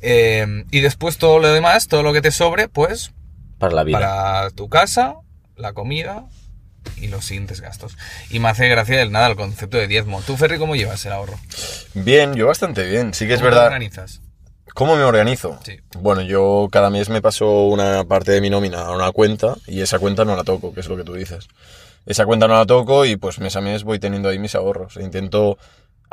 Eh, 0.06 0.64
y 0.70 0.80
después 0.80 1.16
todo 1.16 1.38
lo 1.38 1.50
demás, 1.52 1.88
todo 1.88 2.02
lo 2.02 2.12
que 2.12 2.20
te 2.20 2.30
sobre, 2.30 2.68
pues 2.68 3.12
Para 3.58 3.72
la 3.74 3.84
vida. 3.84 3.98
para 3.98 4.50
tu 4.50 4.68
casa, 4.68 5.14
la 5.56 5.72
comida 5.72 6.24
y 6.96 7.08
los 7.08 7.24
siguientes 7.24 7.60
gastos. 7.62 7.96
Y 8.28 8.38
me 8.38 8.48
hace 8.50 8.68
gracia 8.68 8.98
del 8.98 9.10
nada 9.12 9.28
el 9.28 9.36
concepto 9.36 9.78
de 9.78 9.86
diezmo. 9.88 10.20
¿Tú, 10.22 10.36
Ferry, 10.36 10.58
cómo 10.58 10.76
llevas 10.76 11.04
el 11.06 11.12
ahorro? 11.12 11.38
Bien, 11.94 12.34
yo 12.34 12.46
bastante 12.46 12.84
bien. 12.84 13.14
Sí 13.14 13.26
que 13.26 13.34
es 13.34 13.40
¿Cómo 13.40 13.48
te 13.50 13.54
verdad. 13.54 13.66
organizas? 13.68 14.20
¿Cómo 14.74 14.96
me 14.96 15.04
organizo? 15.04 15.58
Sí. 15.64 15.78
Bueno, 15.98 16.20
yo 16.22 16.68
cada 16.70 16.90
mes 16.90 17.08
me 17.08 17.22
paso 17.22 17.64
una 17.68 18.04
parte 18.04 18.32
de 18.32 18.40
mi 18.40 18.50
nómina 18.50 18.80
a 18.82 18.90
una 18.90 19.10
cuenta 19.12 19.54
y 19.66 19.80
esa 19.80 19.98
cuenta 20.00 20.24
no 20.24 20.34
la 20.36 20.44
toco, 20.44 20.74
que 20.74 20.80
es 20.80 20.88
lo 20.88 20.96
que 20.96 21.04
tú 21.04 21.14
dices. 21.14 21.46
Esa 22.06 22.26
cuenta 22.26 22.46
no 22.48 22.54
la 22.54 22.66
toco 22.66 23.04
y 23.06 23.16
pues 23.16 23.38
mes 23.38 23.54
a 23.56 23.60
mes 23.62 23.84
voy 23.84 23.98
teniendo 23.98 24.28
ahí 24.28 24.38
mis 24.38 24.54
ahorros. 24.54 24.96
E 24.98 25.02
intento 25.02 25.56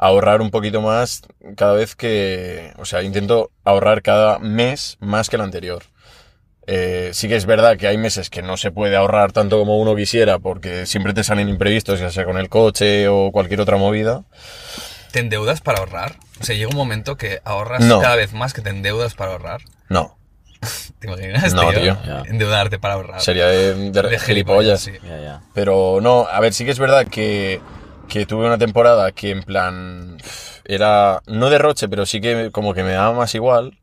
ahorrar 0.01 0.41
un 0.41 0.51
poquito 0.51 0.81
más 0.81 1.21
cada 1.55 1.73
vez 1.73 1.95
que... 1.95 2.73
O 2.77 2.85
sea, 2.85 3.01
intento 3.03 3.51
ahorrar 3.63 4.01
cada 4.01 4.39
mes 4.39 4.97
más 4.99 5.29
que 5.29 5.37
el 5.37 5.41
anterior. 5.43 5.83
Eh, 6.67 7.11
sí 7.13 7.27
que 7.27 7.35
es 7.35 7.45
verdad 7.45 7.77
que 7.77 7.87
hay 7.87 7.97
meses 7.97 8.29
que 8.29 8.41
no 8.41 8.55
se 8.57 8.71
puede 8.71 8.95
ahorrar 8.95 9.31
tanto 9.31 9.57
como 9.59 9.77
uno 9.79 9.95
quisiera 9.95 10.39
porque 10.39 10.85
siempre 10.85 11.13
te 11.13 11.23
salen 11.23 11.49
imprevistos, 11.49 11.99
ya 11.99 12.11
sea 12.11 12.25
con 12.25 12.37
el 12.37 12.49
coche 12.49 13.07
o 13.07 13.31
cualquier 13.31 13.61
otra 13.61 13.77
movida. 13.77 14.23
¿Te 15.11 15.19
endeudas 15.19 15.61
para 15.61 15.79
ahorrar? 15.79 16.15
O 16.39 16.43
sea, 16.43 16.55
llega 16.55 16.69
un 16.69 16.77
momento 16.77 17.17
que 17.17 17.39
ahorras 17.43 17.81
No. 17.81 17.99
cada 17.99 18.15
vez 18.15 18.33
más 18.33 18.53
que 18.53 18.61
te 18.61 18.69
endeudas 18.69 19.13
para 19.15 19.31
ahorrar. 19.33 19.61
No, 19.89 20.17
¿Te 20.99 21.07
imaginas, 21.07 21.53
No, 21.53 21.71
tío? 21.73 21.97
Endeudarte 22.25 22.77
para 22.79 22.93
ahorrar. 22.93 23.21
sería 23.21 23.47
de, 23.47 23.91
de, 23.91 24.01
De 24.03 24.19
gilipollas. 24.19 24.81
sí. 24.81 24.91
Pero 25.53 25.99
no, 26.01 26.27
a 26.31 26.39
ver, 26.39 26.53
sí 26.53 26.63
que 26.65 26.71
es 26.71 26.79
verdad 26.79 27.07
que, 27.07 27.59
que 28.11 28.25
tuve 28.25 28.45
una 28.45 28.57
temporada 28.57 29.11
que 29.13 29.31
en 29.31 29.41
plan 29.43 30.17
era 30.65 31.21
no 31.27 31.49
derroche, 31.49 31.87
pero 31.87 32.05
sí 32.05 32.19
que 32.19 32.49
como 32.51 32.73
que 32.73 32.83
me 32.83 32.91
daba 32.91 33.13
más 33.13 33.33
igual 33.35 33.79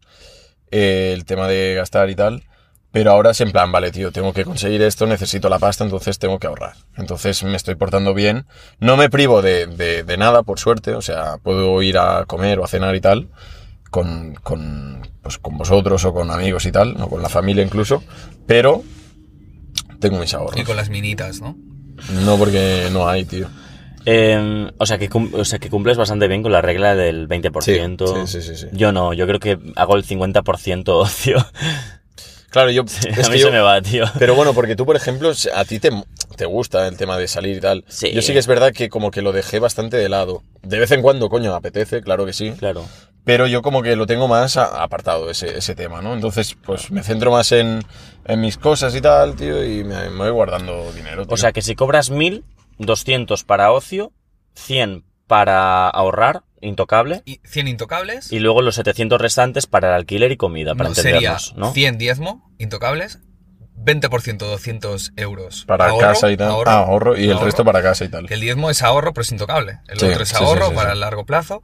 eh, 0.70 1.12
el 1.14 1.24
tema 1.24 1.48
de 1.48 1.74
gastar 1.74 2.10
y 2.10 2.14
tal. 2.14 2.44
Pero 2.90 3.10
ahora 3.10 3.30
es 3.30 3.40
en 3.40 3.52
plan, 3.52 3.70
vale, 3.72 3.90
tío, 3.90 4.12
tengo 4.12 4.32
que 4.32 4.44
conseguir 4.44 4.80
esto, 4.82 5.06
necesito 5.06 5.48
la 5.48 5.58
pasta, 5.58 5.84
entonces 5.84 6.18
tengo 6.18 6.38
que 6.38 6.46
ahorrar. 6.46 6.74
Entonces 6.96 7.42
me 7.42 7.56
estoy 7.56 7.74
portando 7.74 8.12
bien. 8.14 8.46
No 8.80 8.96
me 8.96 9.08
privo 9.10 9.40
de, 9.42 9.66
de- 9.66 10.04
de 10.04 10.16
nada, 10.16 10.42
por 10.42 10.58
suerte. 10.58 10.94
O 10.94 11.02
sea, 11.02 11.36
puedo 11.42 11.80
ir 11.82 11.96
a 11.98 12.24
comer 12.26 12.58
o 12.58 12.64
a 12.64 12.68
cenar 12.68 12.94
y 12.96 13.00
tal. 13.00 13.28
Con, 13.90 14.34
con, 14.42 15.08
pues, 15.22 15.38
con 15.38 15.56
vosotros 15.56 16.04
o 16.04 16.12
con 16.12 16.30
amigos 16.30 16.66
y 16.66 16.72
tal, 16.72 16.96
o 17.00 17.08
con 17.08 17.22
la 17.22 17.28
familia 17.30 17.62
incluso. 17.64 18.02
Pero 18.46 18.82
tengo 20.00 20.18
mis 20.18 20.32
ahorros. 20.34 20.58
Y 20.60 20.64
con 20.64 20.76
las 20.76 20.88
minitas, 20.90 21.40
¿no? 21.40 21.56
No 22.24 22.36
porque 22.38 22.88
no 22.92 23.08
hay, 23.08 23.24
tío. 23.24 23.48
Eh, 24.06 24.70
o, 24.78 24.86
sea 24.86 24.98
que 24.98 25.08
o 25.32 25.44
sea 25.44 25.58
que 25.58 25.68
cumples 25.70 25.96
bastante 25.96 26.28
bien 26.28 26.42
con 26.42 26.52
la 26.52 26.60
regla 26.62 26.94
del 26.94 27.28
20%. 27.28 28.26
Sí, 28.26 28.26
sí, 28.26 28.42
sí, 28.42 28.48
sí, 28.56 28.56
sí. 28.62 28.66
Yo 28.72 28.92
no, 28.92 29.12
yo 29.12 29.26
creo 29.26 29.40
que 29.40 29.58
hago 29.76 29.96
el 29.96 30.04
50% 30.06 30.88
ocio. 30.88 31.36
Claro, 32.50 32.70
yo... 32.70 32.82
a 33.06 33.08
es 33.10 33.28
mí 33.28 33.34
que 33.34 33.38
se 33.38 33.38
yo- 33.40 33.52
me 33.52 33.60
va, 33.60 33.80
tío. 33.82 34.04
Pero 34.18 34.34
bueno, 34.34 34.54
porque 34.54 34.74
tú, 34.76 34.86
por 34.86 34.96
ejemplo, 34.96 35.30
a 35.54 35.64
ti 35.66 35.78
te, 35.80 35.90
te 36.36 36.46
gusta 36.46 36.86
el 36.88 36.96
tema 36.96 37.18
de 37.18 37.28
salir 37.28 37.58
y 37.58 37.60
tal. 37.60 37.84
Sí. 37.88 38.10
Yo 38.12 38.22
sí 38.22 38.32
que 38.32 38.38
es 38.38 38.46
verdad 38.46 38.72
que 38.72 38.88
como 38.88 39.10
que 39.10 39.20
lo 39.20 39.32
dejé 39.32 39.58
bastante 39.58 39.98
de 39.98 40.08
lado. 40.08 40.42
De 40.62 40.78
vez 40.78 40.90
en 40.92 41.02
cuando, 41.02 41.28
coño, 41.28 41.54
apetece, 41.54 42.00
claro 42.02 42.24
que 42.24 42.32
sí. 42.32 42.52
Claro. 42.58 42.86
Pero 43.24 43.46
yo 43.46 43.60
como 43.60 43.82
que 43.82 43.94
lo 43.96 44.06
tengo 44.06 44.26
más 44.28 44.56
a- 44.56 44.82
apartado, 44.82 45.28
ese, 45.28 45.58
ese 45.58 45.74
tema, 45.74 46.00
¿no? 46.00 46.14
Entonces, 46.14 46.56
pues 46.64 46.90
me 46.90 47.02
centro 47.02 47.30
más 47.30 47.52
en, 47.52 47.82
en 48.24 48.40
mis 48.40 48.56
cosas 48.56 48.94
y 48.94 49.02
tal, 49.02 49.34
tío, 49.36 49.62
y 49.62 49.84
me, 49.84 50.08
me 50.08 50.16
voy 50.24 50.30
guardando 50.30 50.90
dinero, 50.92 51.26
tío. 51.26 51.34
O 51.34 51.36
sea 51.36 51.52
que 51.52 51.60
si 51.60 51.74
cobras 51.74 52.08
1000, 52.08 52.44
200 52.78 53.44
para 53.44 53.70
ocio, 53.72 54.12
100 54.54 55.04
para 55.26 55.88
ahorrar, 55.88 56.42
intocable, 56.60 57.22
Y 57.26 57.40
100 57.44 57.68
intocables. 57.68 58.32
y 58.32 58.38
luego 58.40 58.62
los 58.62 58.74
700 58.76 59.20
restantes 59.20 59.66
para 59.66 59.88
el 59.88 59.94
alquiler 59.94 60.32
y 60.32 60.36
comida, 60.36 60.74
para 60.74 60.88
no, 60.90 60.94
sería 60.94 61.10
entendernos, 61.16 61.54
¿no? 61.56 61.72
100 61.72 61.98
diezmo, 61.98 62.50
intocables, 62.58 63.18
20% 63.76 64.38
200 64.38 65.12
euros. 65.16 65.64
para 65.66 65.88
ahorro, 65.90 65.98
casa 66.08 66.30
y 66.32 66.36
tal. 66.36 66.48
ahorro, 66.50 66.70
ah, 66.70 66.78
ahorro, 66.78 67.16
y 67.18 67.24
el 67.24 67.32
ahorro. 67.32 67.44
resto 67.44 67.64
para 67.64 67.82
casa 67.82 68.04
y 68.04 68.08
tal. 68.08 68.26
Que 68.26 68.34
el 68.34 68.40
diezmo 68.40 68.70
es 68.70 68.82
ahorro, 68.82 69.12
pero 69.12 69.22
es 69.22 69.30
intocable. 69.32 69.78
El 69.88 69.98
Sí, 70.00 70.06
otro 70.06 70.22
es 70.22 70.28
sí, 70.30 70.36
sí, 70.36 70.44
ahorro 70.44 70.68
sí, 70.70 70.74
para 70.74 70.90
sí. 70.90 70.94
el 70.94 71.00
largo 71.00 71.24
plazo. 71.26 71.62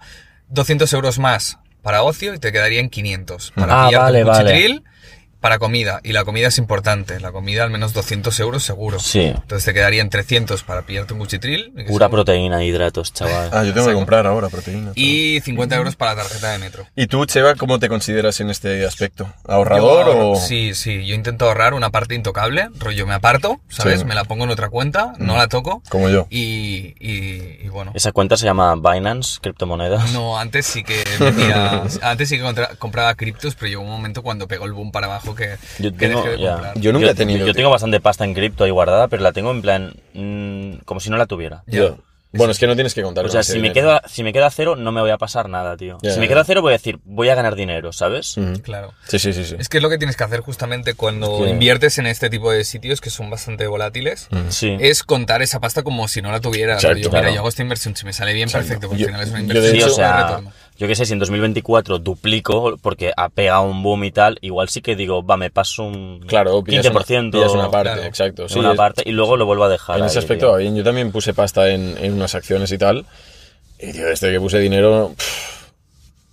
200 0.48 0.92
euros 0.92 1.18
más 1.18 1.58
para 1.82 2.02
ocio 2.02 2.32
y 2.34 2.38
te 2.38 2.52
quedarían 2.52 2.88
500. 2.88 3.50
Para 3.56 3.84
Ah, 3.84 3.88
pillarte 3.88 4.04
vale, 4.04 4.24
vale. 4.24 4.52
Para 5.44 5.58
comida. 5.58 6.00
Y 6.02 6.12
la 6.12 6.24
comida 6.24 6.48
es 6.48 6.56
importante. 6.56 7.20
La 7.20 7.30
comida 7.30 7.64
al 7.64 7.70
menos 7.70 7.92
200 7.92 8.40
euros 8.40 8.62
seguro. 8.62 8.98
Sí. 8.98 9.20
Entonces 9.24 9.62
te 9.66 9.74
quedarían 9.74 10.08
300 10.08 10.62
para 10.62 10.80
pillarte 10.86 11.12
un 11.12 11.18
cuchitril. 11.18 11.70
Pura 11.86 12.08
proteína, 12.08 12.64
hidratos, 12.64 13.12
chaval. 13.12 13.50
Ah, 13.52 13.62
yo 13.62 13.74
tengo 13.74 13.88
que 13.88 13.92
comprar 13.92 14.26
ahora 14.26 14.48
proteína. 14.48 14.92
Y 14.94 15.42
50 15.42 15.76
euros 15.76 15.96
para 15.96 16.14
la 16.14 16.22
tarjeta 16.22 16.50
de 16.52 16.58
metro. 16.60 16.86
¿Y 16.96 17.08
tú, 17.08 17.26
Cheva, 17.26 17.56
cómo 17.56 17.78
te 17.78 17.90
consideras 17.90 18.40
en 18.40 18.48
este 18.48 18.86
aspecto? 18.86 19.30
¿Ahorrador 19.46 20.06
ahorro- 20.06 20.32
o...? 20.32 20.36
Sí, 20.40 20.72
sí. 20.72 21.04
Yo 21.04 21.14
intento 21.14 21.44
ahorrar 21.46 21.74
una 21.74 21.90
parte 21.90 22.14
intocable. 22.14 22.68
Rollo, 22.78 23.06
me 23.06 23.12
aparto, 23.12 23.60
¿sabes? 23.68 23.98
Sí. 24.00 24.06
Me 24.06 24.14
la 24.14 24.24
pongo 24.24 24.44
en 24.44 24.50
otra 24.50 24.70
cuenta, 24.70 25.12
no 25.18 25.36
la 25.36 25.48
toco. 25.48 25.82
Como 25.90 26.08
yo. 26.08 26.26
Y, 26.30 26.94
y, 26.98 27.58
y 27.64 27.68
bueno. 27.68 27.92
Esa 27.94 28.12
cuenta 28.12 28.38
se 28.38 28.46
llama 28.46 28.76
Binance, 28.76 29.40
criptomonedas. 29.42 30.10
No, 30.12 30.38
antes 30.38 30.64
sí 30.64 30.82
que 30.84 31.04
metía- 31.20 31.82
antes 32.00 32.30
sí 32.30 32.38
que 32.38 32.76
compraba 32.78 33.14
criptos, 33.14 33.54
pero 33.56 33.68
llegó 33.68 33.82
un 33.82 33.90
momento 33.90 34.22
cuando 34.22 34.48
pegó 34.48 34.64
el 34.64 34.72
boom 34.72 34.90
para 34.90 35.04
abajo 35.08 35.33
que, 35.34 35.56
Yo 35.78 35.90
que 35.92 35.98
tengo, 35.98 36.22
de 36.22 36.36
comprar. 36.36 36.78
Yo 36.78 36.92
nunca 36.92 37.10
he 37.10 37.14
tenido, 37.14 37.40
Yo 37.40 37.44
tío. 37.46 37.54
tengo 37.54 37.70
bastante 37.70 38.00
pasta 38.00 38.24
en 38.24 38.34
cripto 38.34 38.64
ahí 38.64 38.70
guardada, 38.70 39.08
pero 39.08 39.22
la 39.22 39.32
tengo 39.32 39.50
en 39.50 39.62
plan. 39.62 39.94
mm, 40.14 40.76
como 40.84 41.00
si 41.00 41.10
no 41.10 41.16
la 41.16 41.26
tuviera. 41.26 41.62
Yo. 41.66 41.98
Bueno, 42.36 42.50
es 42.50 42.58
que 42.58 42.66
no 42.66 42.74
tienes 42.74 42.94
que 42.94 43.02
contar 43.02 43.24
O 43.24 43.28
sea, 43.28 43.44
si 43.44 43.52
me, 43.52 43.68
dinero. 43.68 43.74
quedo 43.74 43.92
a, 43.92 44.02
si 44.08 44.24
me 44.24 44.32
quedo 44.32 44.44
a 44.44 44.50
cero, 44.50 44.74
no 44.74 44.90
me 44.90 45.00
voy 45.00 45.12
a 45.12 45.18
pasar 45.18 45.48
nada, 45.48 45.76
tío. 45.76 45.98
Si 46.02 46.08
me 46.18 46.22
ya. 46.22 46.26
quedo 46.26 46.40
a 46.40 46.44
cero, 46.44 46.62
voy 46.62 46.70
a 46.70 46.78
decir, 46.78 46.98
voy 47.04 47.28
a 47.28 47.36
ganar 47.36 47.54
dinero, 47.54 47.92
¿sabes? 47.92 48.34
Claro. 48.64 48.92
Sí, 49.06 49.20
sí, 49.20 49.32
sí, 49.32 49.44
sí. 49.44 49.54
Es 49.56 49.68
que 49.68 49.76
es 49.76 49.82
lo 49.84 49.88
que 49.88 49.98
tienes 49.98 50.16
que 50.16 50.24
hacer 50.24 50.40
justamente 50.40 50.94
cuando 50.94 51.36
Es 51.38 51.44
que- 51.44 51.50
inviertes 51.50 51.96
en 51.98 52.08
este 52.08 52.30
tipo 52.30 52.50
de 52.50 52.64
sitios 52.64 53.00
que 53.00 53.10
son 53.10 53.30
bastante 53.30 53.68
volátiles. 53.68 54.26
Sí. 54.48 54.76
Es 54.80 55.04
contar 55.04 55.42
esa 55.42 55.60
pasta 55.60 55.84
como 55.84 56.08
si 56.08 56.22
no 56.22 56.32
la 56.32 56.40
tuviera. 56.40 56.76
Rollo, 56.80 57.08
Mira, 57.08 57.30
yo 57.30 57.38
hago 57.38 57.48
esta 57.48 57.62
inversión, 57.62 57.94
si 57.94 58.04
me 58.04 58.12
sale 58.12 58.32
bien, 58.32 58.48
Exacto. 58.48 58.66
perfecto, 58.66 58.88
porque 58.88 59.02
Yo- 59.04 59.06
al 59.10 59.12
final 59.14 59.22
es 59.26 59.30
una 59.30 59.38
yo, 59.38 59.42
inversión 59.44 59.64
de 59.66 59.70
Sí, 59.70 59.76
hecho- 59.76 59.86
o 59.86 59.90
de 59.90 59.94
sea, 59.94 60.26
retorno. 60.26 60.52
Yo 60.76 60.86
qué 60.88 60.94
sé, 60.96 61.06
si 61.06 61.12
en 61.12 61.18
2024 61.20 61.98
duplico, 62.00 62.76
porque 62.82 63.12
ha 63.16 63.28
pegado 63.28 63.62
un 63.62 63.82
boom 63.82 64.04
y 64.04 64.10
tal, 64.10 64.38
igual 64.40 64.68
sí 64.68 64.80
que 64.82 64.96
digo, 64.96 65.24
va, 65.24 65.36
me 65.36 65.50
paso 65.50 65.84
un 65.84 66.20
Claro, 66.26 66.62
pillas 66.64 66.86
15%. 66.86 67.36
una, 67.38 67.50
una 67.52 67.70
parte, 67.70 67.92
claro. 67.92 68.02
exacto. 68.08 68.48
Sí, 68.48 68.58
una 68.58 68.72
es- 68.72 68.76
parte 68.76 69.02
y 69.06 69.12
luego 69.12 69.36
lo 69.36 69.46
vuelvo 69.46 69.64
a 69.64 69.68
dejar. 69.68 69.98
en 69.98 70.04
ese 70.06 70.18
ahí, 70.18 70.24
aspecto 70.24 70.56
bien. 70.56 70.74
Yo 70.76 70.82
también 70.84 71.12
puse 71.12 71.32
pasta 71.34 71.68
en, 71.70 71.96
en 71.98 72.12
unas 72.14 72.34
acciones 72.34 72.72
y 72.72 72.78
tal. 72.78 73.06
Y, 73.78 73.92
tío, 73.92 74.06
desde 74.06 74.32
que 74.32 74.40
puse 74.40 74.58
dinero, 74.58 75.12
pff, 75.16 75.64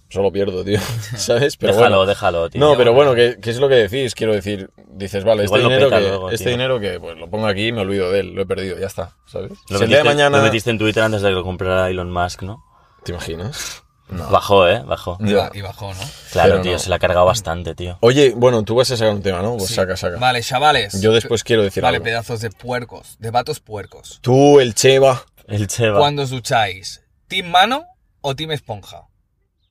solo 0.10 0.32
pierdo, 0.32 0.64
tío. 0.64 0.80
¿Sabes? 1.18 1.58
Pero 1.58 1.74
déjalo, 1.74 1.98
bueno. 1.98 2.06
déjalo, 2.10 2.50
tío. 2.50 2.60
No, 2.62 2.76
pero 2.78 2.94
bueno, 2.94 3.14
¿qué, 3.16 3.38
qué 3.42 3.50
es 3.52 3.58
lo 3.60 3.70
que 3.70 3.76
decís? 3.76 4.16
Quiero 4.16 4.34
decir, 4.34 4.70
dices, 4.88 5.24
vale, 5.24 5.44
este 5.44 5.58
Igual 5.58 5.72
dinero, 5.74 5.90
que, 5.90 6.00
luego, 6.02 6.30
este 6.32 6.46
tío. 6.46 6.52
dinero 6.52 6.80
que 6.80 7.00
pues, 7.00 7.18
lo 7.18 7.30
pongo 7.30 7.48
aquí 7.48 7.68
y 7.68 7.72
me 7.72 7.82
olvido 7.82 8.12
de 8.12 8.22
él, 8.22 8.34
lo 8.34 8.42
he 8.42 8.46
perdido, 8.46 8.78
ya 8.80 8.88
está, 8.88 9.16
¿sabes? 9.28 9.52
Lo 9.70 9.78
si 9.78 9.84
el 9.84 9.90
día 9.90 10.00
de 10.00 10.04
mañana... 10.04 10.38
lo 10.38 10.44
metiste 10.44 10.70
en 10.72 10.78
Twitter 10.80 11.04
antes 11.04 11.22
de 11.22 11.30
que 11.30 11.36
lo 11.36 11.44
comprara 11.44 11.90
Elon 11.90 12.12
Musk, 12.12 12.42
¿no? 12.44 12.64
¿Te 13.04 13.12
imaginas? 13.12 13.84
No. 14.12 14.28
Bajó, 14.30 14.68
¿eh? 14.68 14.84
Bajó. 14.86 15.18
Y, 15.22 15.30
Ya. 15.32 15.38
ba- 15.38 15.52
y 15.54 15.62
bajó, 15.62 15.94
¿no? 15.94 16.00
Claro, 16.32 16.52
Pero 16.52 16.62
tío, 16.64 16.72
no. 16.74 16.80
se 16.80 16.90
la 16.90 16.98
ha 16.98 17.00
cargado 17.00 17.26
bastante, 17.26 17.74
tío. 17.76 17.98
Oye, 18.02 18.34
bueno, 18.36 18.62
tú 18.64 18.76
vas 18.76 18.92
a 18.92 18.98
sacar 18.98 19.14
un 19.14 19.22
tema, 19.24 19.42
¿no? 19.42 19.56
Pues 19.58 19.70
Sí. 19.70 19.74
saca, 19.76 19.96
saca. 19.98 20.18
Vale, 20.18 20.42
chavales. 20.44 21.00
Yo 21.02 21.12
después 21.14 21.44
quiero 21.44 21.64
decir 21.64 21.82
Vale, 21.82 21.96
algo. 21.98 22.04
pedazos 22.06 22.42
de 22.42 22.50
puercos, 22.52 23.16
de 23.20 23.32
vatos 23.32 23.60
puercos. 23.62 24.20
Tú, 24.22 24.60
el 24.60 24.76
Cheva. 24.76 25.24
El 25.48 25.68
Cheva. 25.68 25.98
Cuando 26.00 26.22
os 26.24 26.30
ducháis, 26.30 27.02
¿team 27.28 27.48
mano 27.48 27.86
o 28.22 28.36
team 28.36 28.52
esponja? 28.52 29.08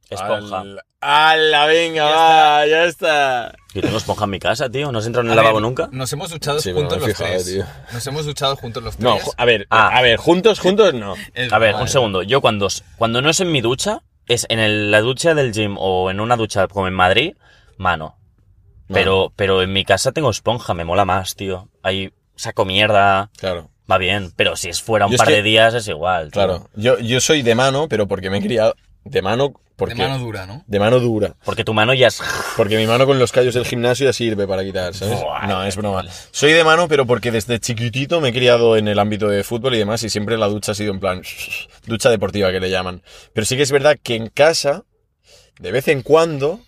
Esponja. 0.09 0.61
Al- 0.61 0.80
¡Hala, 1.03 1.64
venga, 1.66 1.95
Ya 2.11 2.14
va! 2.14 2.66
Ya 2.66 2.84
está. 2.84 3.55
Yo 3.72 3.80
tengo 3.80 3.97
esponja 3.97 4.24
en 4.24 4.30
mi 4.30 4.38
casa, 4.38 4.68
tío. 4.68 4.93
¿No 4.93 4.99
has 4.99 5.07
entrado 5.07 5.22
en 5.24 5.30
A 5.30 5.32
el 5.32 5.36
lavabo 5.36 5.57
ver, 5.57 5.62
nunca? 5.62 5.88
Nos 5.93 6.12
hemos 6.12 6.28
duchado 6.30 6.61
Sí, 6.61 6.72
juntos 6.72 6.99
no 6.99 7.07
los 7.07 7.16
fijado, 7.16 7.30
tres. 7.36 7.47
tío. 7.47 7.64
Nos 7.93 8.07
hemos 8.07 8.26
duchado 8.26 8.57
juntos 8.57 8.82
los 8.82 8.97
tres. 8.97 9.05
No, 9.05 9.18
a 9.36 9.45
ver, 9.47 9.66
Ah. 9.70 9.97
a 9.97 10.03
ver, 10.03 10.18
juntos, 10.18 10.59
juntos 10.61 10.93
no. 10.93 11.14
Es 11.34 11.51
A 11.53 11.59
ver, 11.59 11.74
un 11.76 11.88
segundo. 11.88 12.22
Yo 12.22 12.43
cuando, 12.43 12.68
cuando 12.99 13.22
no 13.22 13.30
es 13.30 13.41
en 13.41 13.51
mi 13.51 13.62
ducha, 13.62 14.03
es 14.29 14.47
en 14.49 14.59
el- 14.61 14.91
la 14.91 15.01
ducha 15.01 15.35
del 15.35 15.53
gym 15.53 15.77
o 15.79 16.11
en 16.11 16.21
una 16.21 16.37
ducha 16.37 16.66
como 16.68 16.87
en 16.89 16.95
Madrid, 16.95 17.35
mano. 17.77 18.16
Pero, 18.93 19.33
pero 19.37 19.62
en 19.62 19.73
mi 19.73 19.85
casa 19.85 20.11
tengo 20.11 20.31
esponja, 20.31 20.75
me 20.75 20.85
mola 20.85 21.05
más, 21.05 21.37
tío. 21.37 21.68
Ahí 21.83 22.12
saco 22.35 22.64
mierda, 22.64 23.31
Claro, 23.39 23.71
va 23.89 23.99
bien. 23.99 24.33
Pero 24.35 24.57
si 24.57 24.68
es 24.68 24.83
fuera 24.83 25.07
un 25.07 25.12
Yo 25.12 25.18
par 25.18 25.29
que- 25.29 25.35
de 25.35 25.43
días 25.43 25.75
es 25.75 25.87
igual. 25.87 26.25
tío. 26.33 26.33
claro. 26.33 26.68
Yo, 26.75 26.99
yo 26.99 27.21
soy 27.21 27.43
de 27.43 27.55
mano, 27.55 27.87
pero 27.89 28.09
porque 28.09 28.31
me 28.31 28.39
he 28.39 28.43
criado 28.43 28.75
de 29.05 29.22
mano, 29.22 29.55
porque 29.80 29.94
De 29.94 30.09
mano 30.09 30.18
dura, 30.18 30.44
¿no? 30.44 30.62
de 30.66 30.78
mano 30.78 31.01
dura. 31.01 31.36
Porque 31.42 31.64
tu 31.64 31.72
mano 31.72 31.94
ya 31.94 32.09
es... 32.09 32.20
Porque 32.55 32.76
mi 32.76 32.86
mano 32.86 33.07
con 33.07 33.18
los 33.18 33.32
callos 33.32 33.55
del 33.55 33.64
gimnasio 33.64 34.05
ya 34.05 34.12
sirve 34.12 34.46
para 34.46 34.62
quitar, 34.62 34.92
¿sabes? 34.92 35.18
Buah, 35.18 35.46
no, 35.46 35.64
es 35.64 35.74
broma. 35.74 36.05
Soy 36.32 36.53
de 36.53 36.64
mano, 36.64 36.86
pero 36.86 37.07
porque 37.07 37.30
desde 37.30 37.59
chiquitito 37.61 38.20
me 38.20 38.28
he 38.28 38.32
criado 38.34 38.76
en 38.76 38.88
el 38.88 38.98
ámbito 38.98 39.28
de 39.28 39.42
fútbol 39.42 39.74
y 39.74 39.78
demás, 39.78 40.03
y 40.03 40.11
siempre 40.11 40.36
la 40.36 40.48
ducha 40.48 40.72
ha 40.72 40.74
sido 40.74 40.92
en 40.92 41.01
plan 41.01 41.22
ducha 41.86 42.11
deportiva 42.11 42.53
que 42.53 42.61
le 42.61 42.68
llaman. 42.68 43.03
Pero 43.32 43.46
sí 43.46 43.57
que 43.57 43.62
es 43.62 43.72
verdad 43.72 43.96
que 44.03 44.16
en 44.16 44.28
casa, 44.28 44.84
de 45.59 45.72
vez 45.72 45.88
en 45.88 46.03
cuando, 46.03 46.61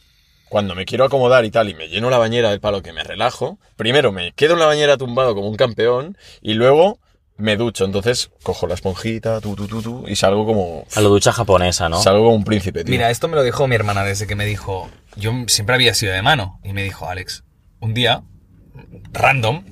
cuando 0.48 0.74
me 0.74 0.86
quiero 0.86 1.04
acomodar 1.04 1.44
y 1.44 1.50
tal, 1.50 1.68
y 1.68 1.74
me 1.74 1.88
lleno 1.88 2.08
la 2.08 2.16
bañera 2.16 2.48
del 2.48 2.60
palo 2.60 2.80
que 2.80 2.94
me 2.94 3.04
relajo, 3.04 3.58
primero 3.76 4.10
me 4.12 4.32
quedo 4.32 4.54
en 4.54 4.60
la 4.60 4.66
bañera 4.66 4.96
tumbado 4.96 5.34
como 5.34 5.50
un 5.50 5.56
campeón, 5.56 6.16
y 6.40 6.54
luego 6.54 6.98
me 7.42 7.56
ducho. 7.56 7.84
Entonces 7.84 8.30
cojo 8.42 8.66
la 8.66 8.74
esponjita, 8.74 9.40
tú, 9.40 9.54
tú, 9.56 9.66
tú, 9.66 9.82
tú, 9.82 10.04
y 10.08 10.16
salgo 10.16 10.46
como. 10.46 10.84
A 10.96 11.00
la 11.00 11.08
ducha 11.08 11.32
japonesa, 11.32 11.88
¿no? 11.88 12.00
Salgo 12.02 12.24
como 12.24 12.36
un 12.36 12.44
príncipe, 12.44 12.84
tío. 12.84 12.92
Mira, 12.92 13.10
esto 13.10 13.28
me 13.28 13.36
lo 13.36 13.42
dijo 13.42 13.66
mi 13.68 13.74
hermana 13.74 14.04
desde 14.04 14.26
que 14.26 14.34
me 14.36 14.46
dijo. 14.46 14.88
Yo 15.16 15.32
siempre 15.48 15.74
había 15.74 15.92
sido 15.94 16.12
de 16.14 16.22
mano. 16.22 16.58
Y 16.64 16.72
me 16.72 16.82
dijo, 16.82 17.08
Alex, 17.08 17.44
un 17.80 17.92
día, 17.94 18.22
random, 19.12 19.64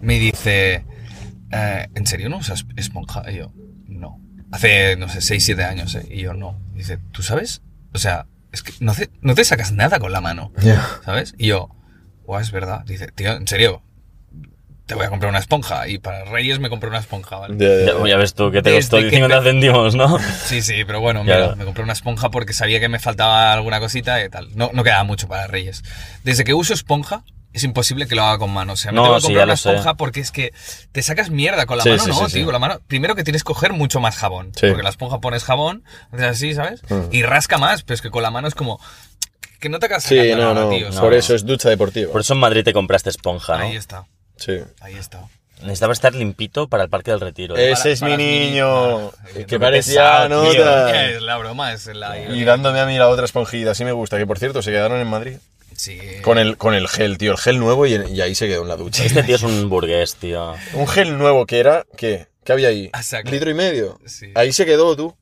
me 0.00 0.18
dice, 0.18 0.84
eh, 1.52 1.88
¿en 1.94 2.06
serio 2.06 2.28
no 2.28 2.38
usas 2.38 2.66
esponja? 2.76 3.22
Y 3.30 3.36
yo, 3.36 3.52
no. 3.86 4.20
Hace, 4.52 4.96
no 4.96 5.08
sé, 5.08 5.20
6, 5.20 5.44
7 5.44 5.64
años, 5.64 5.94
¿eh? 5.94 6.06
Y 6.10 6.22
yo, 6.22 6.34
no. 6.34 6.58
Dice, 6.74 6.98
¿tú 7.12 7.22
sabes? 7.22 7.62
O 7.94 7.98
sea, 7.98 8.26
es 8.52 8.62
que 8.62 8.72
no, 8.80 8.92
hace- 8.92 9.10
no 9.20 9.34
te 9.34 9.44
sacas 9.44 9.72
nada 9.72 9.98
con 9.98 10.12
la 10.12 10.20
mano, 10.20 10.52
Ya. 10.58 10.86
¿sabes? 11.04 11.34
Y 11.38 11.48
yo, 11.48 11.70
guau, 12.24 12.40
es 12.40 12.52
verdad. 12.52 12.84
Dice, 12.86 13.08
tío, 13.08 13.32
en 13.32 13.46
serio, 13.48 13.82
te 14.86 14.94
voy 14.94 15.04
a 15.04 15.08
comprar 15.10 15.30
una 15.30 15.38
esponja. 15.40 15.88
Y 15.88 15.98
para 15.98 16.24
Reyes 16.24 16.58
me 16.58 16.68
compré 16.70 16.88
una 16.88 16.98
esponja, 17.00 17.36
¿vale? 17.36 17.56
Ya, 17.58 17.92
ya, 17.92 18.06
Ya, 18.08 18.16
ves 18.16 18.34
tú 18.34 18.50
que 18.50 18.62
te 18.62 18.70
Desde 18.70 18.90
costó 18.90 18.96
que 19.04 19.10
50 19.10 19.38
te- 19.42 19.44
céntimos, 19.50 19.94
¿no? 19.94 20.18
Sí, 20.46 20.62
sí, 20.62 20.84
pero 20.86 21.00
bueno, 21.00 21.24
mira, 21.24 21.54
me 21.56 21.64
compré 21.64 21.82
una 21.84 21.92
esponja 21.92 22.30
porque 22.30 22.52
sabía 22.52 22.80
que 22.80 22.88
me 22.88 22.98
faltaba 22.98 23.52
alguna 23.52 23.80
cosita 23.80 24.24
y 24.24 24.28
tal. 24.28 24.48
No, 24.56 24.70
no 24.72 24.84
quedaba 24.84 25.04
mucho 25.04 25.28
para 25.28 25.46
Reyes. 25.46 25.82
Desde 26.24 26.44
que 26.44 26.54
uso 26.54 26.72
esponja, 26.72 27.24
es 27.52 27.64
imposible 27.64 28.06
que 28.06 28.14
lo 28.14 28.22
haga 28.22 28.38
con 28.38 28.50
mano. 28.52 28.74
O 28.74 28.76
sea, 28.76 28.92
me 28.92 28.96
No, 28.96 29.02
tengo 29.04 29.14
que 29.16 29.20
sí, 29.22 29.26
comprar 29.28 29.44
una 29.46 29.52
lo 29.54 29.56
sé. 29.56 29.68
esponja 29.70 29.94
porque 29.94 30.20
es 30.20 30.30
que 30.30 30.52
te 30.92 31.02
sacas 31.02 31.30
mierda 31.30 31.66
con 31.66 31.78
la 31.78 31.84
Sí, 31.84 31.90
mano, 31.90 32.02
sí, 32.04 32.08
¿no? 32.10 32.16
sí, 32.16 32.20
tío, 32.20 32.28
sí. 32.40 32.44
con 32.44 32.52
la 32.52 32.58
mano. 32.58 32.80
Primero 32.86 33.14
que 33.16 33.24
tienes 33.24 33.42
que 33.42 33.46
coger 33.48 33.72
mucho 33.72 33.98
más 34.00 34.16
jabón. 34.16 34.52
Sí. 34.54 34.66
Porque 34.68 34.82
la 34.82 34.90
esponja 34.90 35.20
pones 35.20 35.42
jabón, 35.42 35.82
haces 36.12 36.26
así, 36.26 36.54
¿sabes? 36.54 36.82
Mm. 36.90 37.12
Y 37.12 37.22
rasca 37.22 37.58
más, 37.58 37.82
pero 37.82 37.94
es 37.94 38.02
que 38.02 38.10
con 38.10 38.22
la 38.22 38.30
mano 38.30 38.46
es 38.46 38.54
como. 38.54 38.78
Que 39.58 39.70
no 39.70 39.78
te 39.78 39.86
acabas 39.86 40.04
Sí, 40.04 40.16
no, 40.32 40.36
nada, 40.36 40.54
no. 40.54 40.68
tío. 40.68 40.90
Por 41.00 41.14
eso 41.14 41.34
es 41.34 41.46
ducha 41.46 41.70
deportiva. 41.70 42.12
Por 42.12 42.20
eso 42.20 42.34
en 42.34 42.40
Madrid 42.40 42.62
te 42.62 42.74
compraste 42.74 43.08
esponja, 43.08 43.56
¿no? 43.56 43.64
Ahí 43.64 43.76
está, 43.76 44.04
Sí. 44.36 44.58
ahí 44.80 44.94
está. 44.94 45.28
Necesitaba 45.62 45.94
estar 45.94 46.14
limpito 46.14 46.68
para 46.68 46.84
el 46.84 46.90
Parque 46.90 47.10
del 47.12 47.20
Retiro. 47.20 47.56
¿eh? 47.56 47.72
Ese 47.72 47.92
es 47.92 48.02
mi 48.02 48.08
para 48.10 48.18
mí, 48.18 48.24
niño. 48.50 48.66
no, 49.00 49.12
que 49.48 49.58
parecía 49.58 50.28
nota. 50.28 51.06
Es 51.10 51.22
la 51.22 51.38
broma, 51.38 51.72
es 51.72 51.86
la. 51.86 52.18
Y 52.18 52.44
dándome 52.44 52.78
a 52.80 52.84
mí 52.86 52.98
la 52.98 53.08
otra 53.08 53.24
esponjita, 53.24 53.70
así 53.70 53.82
me 53.84 53.92
gusta. 53.92 54.18
Que 54.18 54.26
por 54.26 54.38
cierto, 54.38 54.60
se 54.60 54.70
quedaron 54.70 55.00
en 55.00 55.06
Madrid. 55.08 55.38
Sí. 55.74 55.98
Con 56.22 56.36
el, 56.38 56.56
con 56.58 56.74
el 56.74 56.88
gel, 56.88 57.16
tío. 57.16 57.32
El 57.32 57.38
gel 57.38 57.58
nuevo 57.58 57.86
y, 57.86 57.94
y 57.94 58.20
ahí 58.20 58.34
se 58.34 58.46
quedó 58.48 58.62
en 58.62 58.68
la 58.68 58.76
ducha. 58.76 59.04
Este 59.04 59.22
tío 59.22 59.36
es 59.36 59.42
un 59.42 59.68
burgués, 59.70 60.16
tío. 60.16 60.54
Un 60.74 60.86
gel 60.88 61.16
nuevo 61.16 61.46
que 61.46 61.58
era. 61.58 61.86
¿Qué? 61.96 62.26
¿Qué 62.44 62.52
había 62.52 62.68
ahí? 62.68 62.86
Exacto. 62.86 63.30
Litro 63.30 63.50
y 63.50 63.54
medio. 63.54 63.98
Sí. 64.06 64.32
Ahí 64.34 64.52
se 64.52 64.66
quedó 64.66 64.94
tú. 64.94 65.16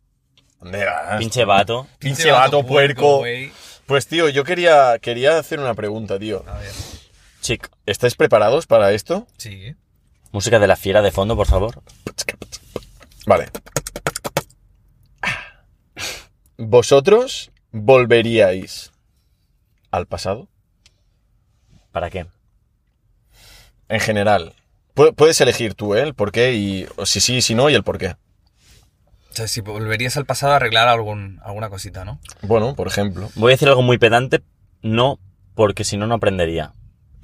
¿Dónde 0.60 0.84
vas? 0.84 1.18
Pinche 1.18 1.44
vato. 1.44 1.86
Pinche 1.98 2.30
vato 2.32 2.64
puerco. 2.66 3.18
güey. 3.18 3.52
Pues 3.86 4.06
tío, 4.06 4.28
yo 4.30 4.44
quería, 4.44 4.98
quería 5.00 5.38
hacer 5.38 5.60
una 5.60 5.74
pregunta, 5.74 6.18
tío. 6.18 6.44
A 6.48 6.58
ver. 6.58 6.70
Chic. 7.44 7.68
¿Estáis 7.84 8.14
preparados 8.14 8.66
para 8.66 8.92
esto? 8.92 9.26
Sí. 9.36 9.74
Música 10.32 10.58
de 10.58 10.66
la 10.66 10.76
fiera 10.76 11.02
de 11.02 11.12
fondo, 11.12 11.36
por 11.36 11.46
favor. 11.46 11.82
Vale. 13.26 13.50
¿Vosotros 16.56 17.50
volveríais 17.70 18.92
al 19.90 20.06
pasado? 20.06 20.48
¿Para 21.92 22.08
qué? 22.08 22.26
En 23.88 24.00
general. 24.00 24.54
Pu- 24.94 25.14
Puedes 25.14 25.38
elegir 25.42 25.74
tú, 25.74 25.94
¿eh? 25.94 26.02
El 26.02 26.14
por 26.14 26.32
qué 26.32 26.54
y 26.54 26.86
o 26.96 27.04
si 27.04 27.20
sí, 27.20 27.42
si 27.42 27.54
no 27.54 27.68
y 27.68 27.74
el 27.74 27.82
por 27.84 27.98
qué. 27.98 28.16
O 29.30 29.36
sea, 29.36 29.48
si 29.48 29.60
volverías 29.60 30.16
al 30.16 30.24
pasado 30.24 30.54
a 30.54 30.56
arreglar 30.56 30.88
algún, 30.88 31.40
alguna 31.44 31.68
cosita, 31.68 32.06
¿no? 32.06 32.20
Bueno, 32.40 32.74
por 32.74 32.86
ejemplo. 32.86 33.30
Voy 33.34 33.52
a 33.52 33.54
decir 33.54 33.68
algo 33.68 33.82
muy 33.82 33.98
pedante, 33.98 34.40
no, 34.80 35.18
porque 35.54 35.84
si 35.84 35.96
no, 35.98 36.06
no 36.06 36.14
aprendería. 36.14 36.72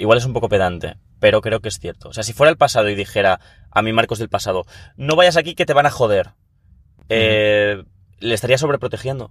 Igual 0.00 0.18
es 0.18 0.24
un 0.24 0.32
poco 0.32 0.48
pedante, 0.48 0.96
pero 1.18 1.40
creo 1.40 1.60
que 1.60 1.68
es 1.68 1.78
cierto. 1.78 2.08
O 2.08 2.12
sea, 2.12 2.22
si 2.24 2.32
fuera 2.32 2.50
el 2.50 2.56
pasado 2.56 2.88
y 2.88 2.94
dijera 2.94 3.38
a 3.70 3.82
mi 3.82 3.92
Marcos 3.92 4.18
del 4.18 4.28
pasado, 4.28 4.64
no 4.96 5.14
vayas 5.14 5.36
aquí 5.36 5.54
que 5.54 5.66
te 5.66 5.74
van 5.74 5.86
a 5.86 5.90
joder, 5.90 6.30
eh, 7.08 7.82
le 8.18 8.34
estaría 8.34 8.58
sobreprotegiendo. 8.58 9.30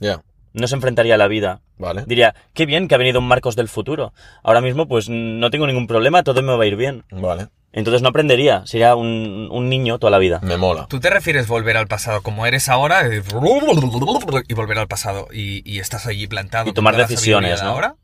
Ya, 0.00 0.22
No 0.52 0.66
se 0.68 0.74
enfrentaría 0.74 1.14
a 1.14 1.18
la 1.18 1.28
vida. 1.28 1.62
vale. 1.78 2.04
Diría, 2.06 2.34
qué 2.52 2.66
bien 2.66 2.86
que 2.88 2.94
ha 2.94 2.98
venido 2.98 3.18
un 3.20 3.26
Marcos 3.28 3.56
del 3.56 3.68
futuro. 3.68 4.12
Ahora 4.42 4.60
mismo, 4.60 4.86
pues 4.86 5.08
no 5.08 5.50
tengo 5.50 5.66
ningún 5.66 5.86
problema, 5.86 6.22
todo 6.22 6.42
me 6.42 6.56
va 6.56 6.62
a 6.64 6.66
ir 6.66 6.76
bien. 6.76 7.04
Vale. 7.10 7.48
Entonces 7.72 8.02
no 8.02 8.10
aprendería, 8.10 8.64
sería 8.66 8.94
un, 8.94 9.48
un 9.50 9.68
niño 9.68 9.98
toda 9.98 10.10
la 10.12 10.18
vida. 10.18 10.38
Me 10.42 10.56
mola. 10.56 10.86
¿Tú 10.88 11.00
te 11.00 11.10
refieres 11.10 11.48
volver 11.48 11.76
al 11.76 11.88
pasado 11.88 12.22
como 12.22 12.46
eres 12.46 12.68
ahora 12.68 13.02
y 13.12 14.54
volver 14.54 14.78
al 14.78 14.86
pasado 14.86 15.26
y, 15.32 15.68
y 15.68 15.80
estás 15.80 16.06
allí 16.06 16.26
plantado? 16.28 16.68
Y 16.70 16.72
tomar 16.72 16.96
decisiones, 16.96 17.62
¿no? 17.62 17.70
ahora? 17.70 17.96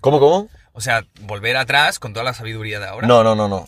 ¿Cómo, 0.00 0.18
cómo? 0.18 0.48
O 0.78 0.80
sea, 0.80 1.04
volver 1.22 1.56
atrás 1.56 1.98
con 1.98 2.12
toda 2.12 2.22
la 2.24 2.34
sabiduría 2.34 2.78
de 2.78 2.86
ahora. 2.86 3.08
No, 3.08 3.24
no, 3.24 3.34
no, 3.34 3.48
no. 3.48 3.66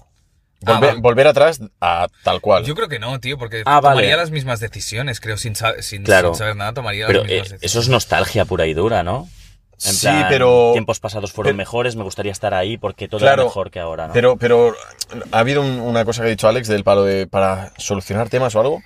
Ah, 0.65 0.75
Volver, 0.75 0.91
vale. 0.91 1.01
volver 1.01 1.27
atrás 1.27 1.59
a 1.81 2.07
tal 2.23 2.41
cual. 2.41 2.65
Yo 2.65 2.77
creo 2.77 2.89
que 2.89 3.01
no, 3.01 3.19
tío, 3.19 3.37
porque 3.37 3.65
Ah, 3.67 3.81
vale. 3.81 3.97
tomaría 3.97 4.17
las 4.17 4.31
mismas 4.31 4.61
decisiones, 4.61 5.19
creo, 5.21 5.37
sin, 5.37 5.55
sin, 5.81 6.05
Claro. 6.05 6.29
sin 6.29 6.39
saber 6.39 6.55
nada, 6.55 6.73
tomaría 6.73 7.09
Pero 7.09 7.23
las 7.23 7.29
eh, 7.31 7.33
mismas 7.33 7.47
eso 7.47 7.55
decisiones. 7.63 7.87
es 7.87 7.89
nostalgia 7.91 8.45
pura 8.45 8.67
y 8.67 8.75
dura, 8.75 9.03
¿no? 9.03 9.29
En 9.83 9.93
Sí, 9.95 10.07
plan, 10.07 10.27
pero- 10.29 10.71
Tiempos 10.73 11.01
pasados 11.01 11.33
fueron 11.33 11.51
pero- 11.53 11.57
mejores, 11.57 11.97
me 11.97 12.05
gustaría 12.05 12.31
estar 12.31 12.55
ahí 12.55 12.79
porque 12.79 13.09
todo 13.09 13.19
Claro, 13.21 13.43
era 13.43 13.45
mejor 13.49 13.71
que 13.73 13.81
ahora, 13.81 14.07
¿no? 14.07 14.13
Pero, 14.13 14.37
pero 14.37 14.73
ha 15.33 15.39
habido 15.41 15.63
un- 15.63 15.81
una 15.81 16.05
cosa 16.05 16.21
que 16.23 16.29
ha 16.29 16.31
dicho 16.31 16.47
Alex 16.47 16.69
del 16.69 16.85
palo 16.85 17.03
de 17.05 17.27
para 17.27 17.73
solucionar 17.79 18.29
temas 18.29 18.55
o 18.55 18.61
algo. 18.61 18.83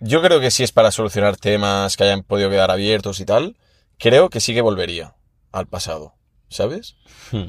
Yo 0.00 0.22
creo 0.22 0.40
que 0.40 0.50
si 0.50 0.62
es 0.62 0.72
para 0.72 0.90
solucionar 0.90 1.36
temas 1.36 1.96
que 1.98 2.04
hayan 2.04 2.22
podido 2.22 2.48
quedar 2.48 2.70
abiertos 2.70 3.20
y 3.20 3.24
tal, 3.26 3.56
creo 3.98 4.30
que 4.30 4.40
sí 4.40 4.54
que 4.54 4.60
volvería 4.62 5.14
al 5.50 5.66
pasado, 5.66 6.14
¿sabes? 6.52 6.96
Hmm. 7.32 7.46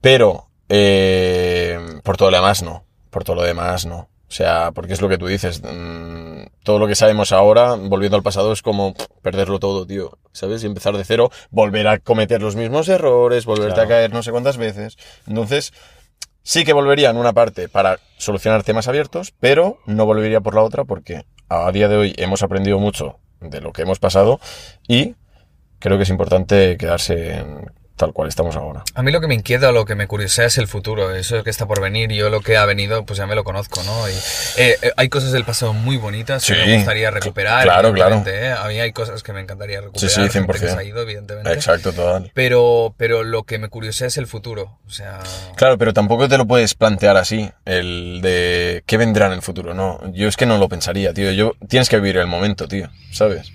Pero, 0.00 0.48
eh, 0.68 1.78
por 2.04 2.16
todo 2.16 2.30
lo 2.30 2.36
demás 2.36 2.62
no. 2.62 2.84
Por 3.10 3.24
todo 3.24 3.36
lo 3.36 3.42
demás 3.42 3.86
no. 3.86 4.08
O 4.28 4.32
sea, 4.32 4.70
porque 4.72 4.92
es 4.92 5.00
lo 5.00 5.08
que 5.08 5.18
tú 5.18 5.26
dices. 5.26 5.60
mm, 5.62 6.42
todo 6.62 6.78
lo 6.78 6.86
que 6.86 6.94
sabemos 6.94 7.32
ahora, 7.32 7.74
volviendo 7.74 8.16
al 8.16 8.22
pasado, 8.22 8.52
es 8.52 8.62
como 8.62 8.94
pff, 8.94 9.06
perderlo 9.22 9.58
todo, 9.58 9.86
tío. 9.86 10.16
¿Sabes? 10.32 10.62
Y 10.62 10.66
empezar 10.66 10.96
de 10.96 11.04
cero, 11.04 11.30
volver 11.50 11.88
a 11.88 11.98
cometer 11.98 12.40
los 12.40 12.54
mismos 12.54 12.88
errores, 12.88 13.44
volverte 13.46 13.74
Claro. 13.74 13.86
a 13.86 13.88
caer 13.88 14.12
no 14.12 14.22
sé 14.22 14.30
cuántas 14.30 14.56
veces. 14.56 14.96
Entonces, 15.26 15.72
sí 16.42 16.64
que 16.64 16.72
volvería 16.72 17.10
en 17.10 17.16
una 17.16 17.32
parte 17.32 17.68
para 17.68 17.98
solucionar 18.18 18.62
temas 18.62 18.86
abiertos, 18.86 19.34
pero 19.40 19.78
no 19.86 20.06
volvería 20.06 20.40
por 20.40 20.54
la 20.54 20.62
otra 20.62 20.84
porque 20.84 21.24
a 21.48 21.70
día 21.72 21.88
de 21.88 21.96
hoy 21.96 22.14
hemos 22.16 22.44
aprendido 22.44 22.78
mucho 22.78 23.18
de 23.40 23.60
lo 23.60 23.72
que 23.72 23.82
hemos 23.82 23.98
pasado 23.98 24.38
y 24.86 25.16
creo 25.80 25.96
que 25.96 26.04
es 26.04 26.10
importante 26.10 26.76
quedarse 26.76 27.34
en 27.38 27.72
tal 28.00 28.14
cual 28.14 28.28
estamos 28.28 28.56
ahora. 28.56 28.82
A 28.94 29.02
mí 29.02 29.12
lo 29.12 29.20
que 29.20 29.26
me 29.26 29.34
inquieta 29.34 29.68
o 29.68 29.72
lo 29.72 29.84
que 29.84 29.94
me 29.94 30.06
curiosea 30.06 30.46
es 30.46 30.56
el 30.56 30.66
futuro, 30.66 31.14
eso 31.14 31.44
que 31.44 31.50
está 31.50 31.66
por 31.66 31.82
venir. 31.82 32.10
Yo 32.12 32.30
lo 32.30 32.40
que 32.40 32.56
ha 32.56 32.64
venido, 32.64 33.04
pues 33.04 33.18
ya 33.18 33.26
me 33.26 33.34
lo 33.34 33.44
conozco, 33.44 33.82
¿no? 33.82 34.08
Y, 34.08 34.12
eh, 34.56 34.76
eh, 34.80 34.92
hay 34.96 35.10
cosas 35.10 35.32
del 35.32 35.44
pasado 35.44 35.74
muy 35.74 35.98
bonitas 35.98 36.46
que 36.46 36.54
Sí, 36.54 36.60
me 36.66 36.76
gustaría 36.76 37.10
recuperar. 37.10 37.62
claro, 37.64 37.92
claro. 37.92 38.24
¿eh? 38.26 38.54
A 38.58 38.66
mí 38.68 38.80
hay 38.80 38.92
cosas 38.92 39.22
que 39.22 39.34
me 39.34 39.40
encantaría 39.42 39.82
recuperar. 39.82 40.08
Sí, 40.10 40.14
sí, 40.14 40.28
gente 40.30 40.50
100%. 40.54 40.60
que 40.60 40.68
se 40.68 40.78
ha 40.78 40.82
ido, 40.82 41.02
evidentemente. 41.02 41.52
Exacto, 41.52 41.92
total. 41.92 42.30
Pero, 42.32 42.94
pero 42.96 43.22
lo 43.22 43.42
que 43.42 43.58
me 43.58 43.68
curiosea 43.68 44.06
es 44.06 44.16
el 44.16 44.26
futuro. 44.26 44.78
O 44.86 44.90
sea, 44.90 45.20
Claro, 45.56 45.76
pero 45.76 45.92
tampoco 45.92 46.26
te 46.26 46.38
lo 46.38 46.46
puedes 46.46 46.74
plantear 46.74 47.18
así, 47.18 47.50
el 47.66 48.20
de 48.22 48.82
qué 48.86 48.96
vendrá 48.96 49.26
en 49.26 49.32
el 49.32 49.42
futuro, 49.42 49.74
no. 49.74 50.00
Yo 50.14 50.26
es 50.26 50.38
que 50.38 50.46
no 50.46 50.56
lo 50.56 50.70
pensaría, 50.70 51.12
tío. 51.12 51.30
Yo 51.32 51.52
tienes 51.68 51.90
que 51.90 51.96
vivir 51.96 52.16
el 52.16 52.26
momento, 52.28 52.66
tío, 52.66 52.88
¿sabes? 53.12 53.52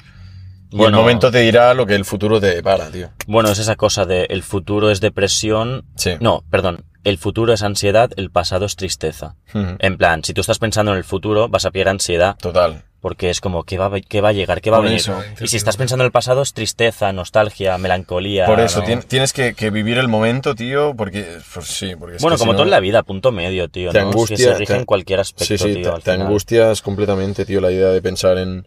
Y 0.72 0.78
Bueno. 0.78 0.98
el 0.98 1.04
momento 1.04 1.32
te 1.32 1.40
dirá 1.40 1.74
lo 1.74 1.86
que 1.86 1.96
el 1.96 2.06
futuro 2.06 2.40
te 2.42 2.48
depara, 2.48 2.90
tío. 2.90 3.10
Bueno, 3.28 3.50
es 3.52 3.60
esa 3.60 3.76
cosa 3.76 4.06
de 4.06 4.26
el 4.30 4.44
futuro 4.44 4.90
es 4.92 5.00
depresión. 5.02 5.86
Sí. 5.96 6.12
No, 6.20 6.44
perdón. 6.50 6.86
El 7.04 7.18
futuro 7.20 7.54
es 7.54 7.62
ansiedad, 7.62 8.10
el 8.18 8.32
pasado 8.32 8.66
es 8.66 8.76
tristeza. 8.76 9.36
En 9.54 9.98
plan, 9.98 10.24
si 10.24 10.34
tú 10.34 10.42
estás 10.42 10.58
pensando 10.60 10.92
en 10.92 10.98
el 10.98 11.04
futuro, 11.04 11.48
vas 11.50 11.66
a 11.66 11.72
pillar 11.72 11.90
ansiedad. 11.90 12.36
Total. 12.38 12.84
Porque 13.00 13.30
es 13.30 13.40
como, 13.40 13.64
¿qué 13.66 13.78
va, 13.78 13.86
a- 13.86 14.02
qué 14.02 14.20
va 14.22 14.30
a 14.30 14.34
llegar? 14.34 14.62
¿Qué 14.62 14.72
va 14.72 14.78
a 14.78 14.80
venir? 14.80 14.98
eso. 14.98 15.22
Y 15.40 15.48
si 15.48 15.58
estás 15.58 15.78
pensando 15.78 16.04
en 16.04 16.08
el 16.08 16.12
pasado, 16.12 16.42
es 16.42 16.54
tristeza, 16.54 17.14
nostalgia, 17.14 17.78
melancolía. 17.78 18.48
Por 18.48 18.60
eso, 18.60 18.82
tienes 19.08 19.32
que, 19.32 19.54
que 19.54 19.70
vivir 19.70 20.00
el 20.00 20.08
momento, 20.08 20.56
tío, 20.56 20.96
porque... 20.98 21.38
Pues 21.54 21.68
sí, 21.68 21.94
porque 21.96 22.16
es 22.16 22.22
Bueno, 22.24 22.38
que 22.38 22.40
como 22.40 22.54
si 22.54 22.56
todo 22.56 22.64
en 22.64 22.72
la 22.72 22.80
vida, 22.80 23.04
punto 23.04 23.32
medio, 23.32 23.70
tío. 23.70 23.92
Te 23.92 24.02
¿no? 24.02 24.10
Es 24.10 24.16
angustia, 24.16 24.38
que 24.38 24.44
se 24.44 24.54
rige 24.56 24.74
te- 24.74 24.80
en 24.80 24.86
cualquier 24.86 25.20
aspecto, 25.20 25.46
Sí, 25.46 25.58
sí, 25.60 25.74
tío. 25.76 25.84
te, 25.84 25.90
al 25.90 26.02
te 26.04 26.12
final. 26.14 26.26
angustias 26.28 26.82
completamente, 26.82 27.46
tío, 27.46 27.62
la 27.62 27.72
idea 27.72 27.90
de 27.90 28.02
pensar 28.02 28.40
en... 28.40 28.66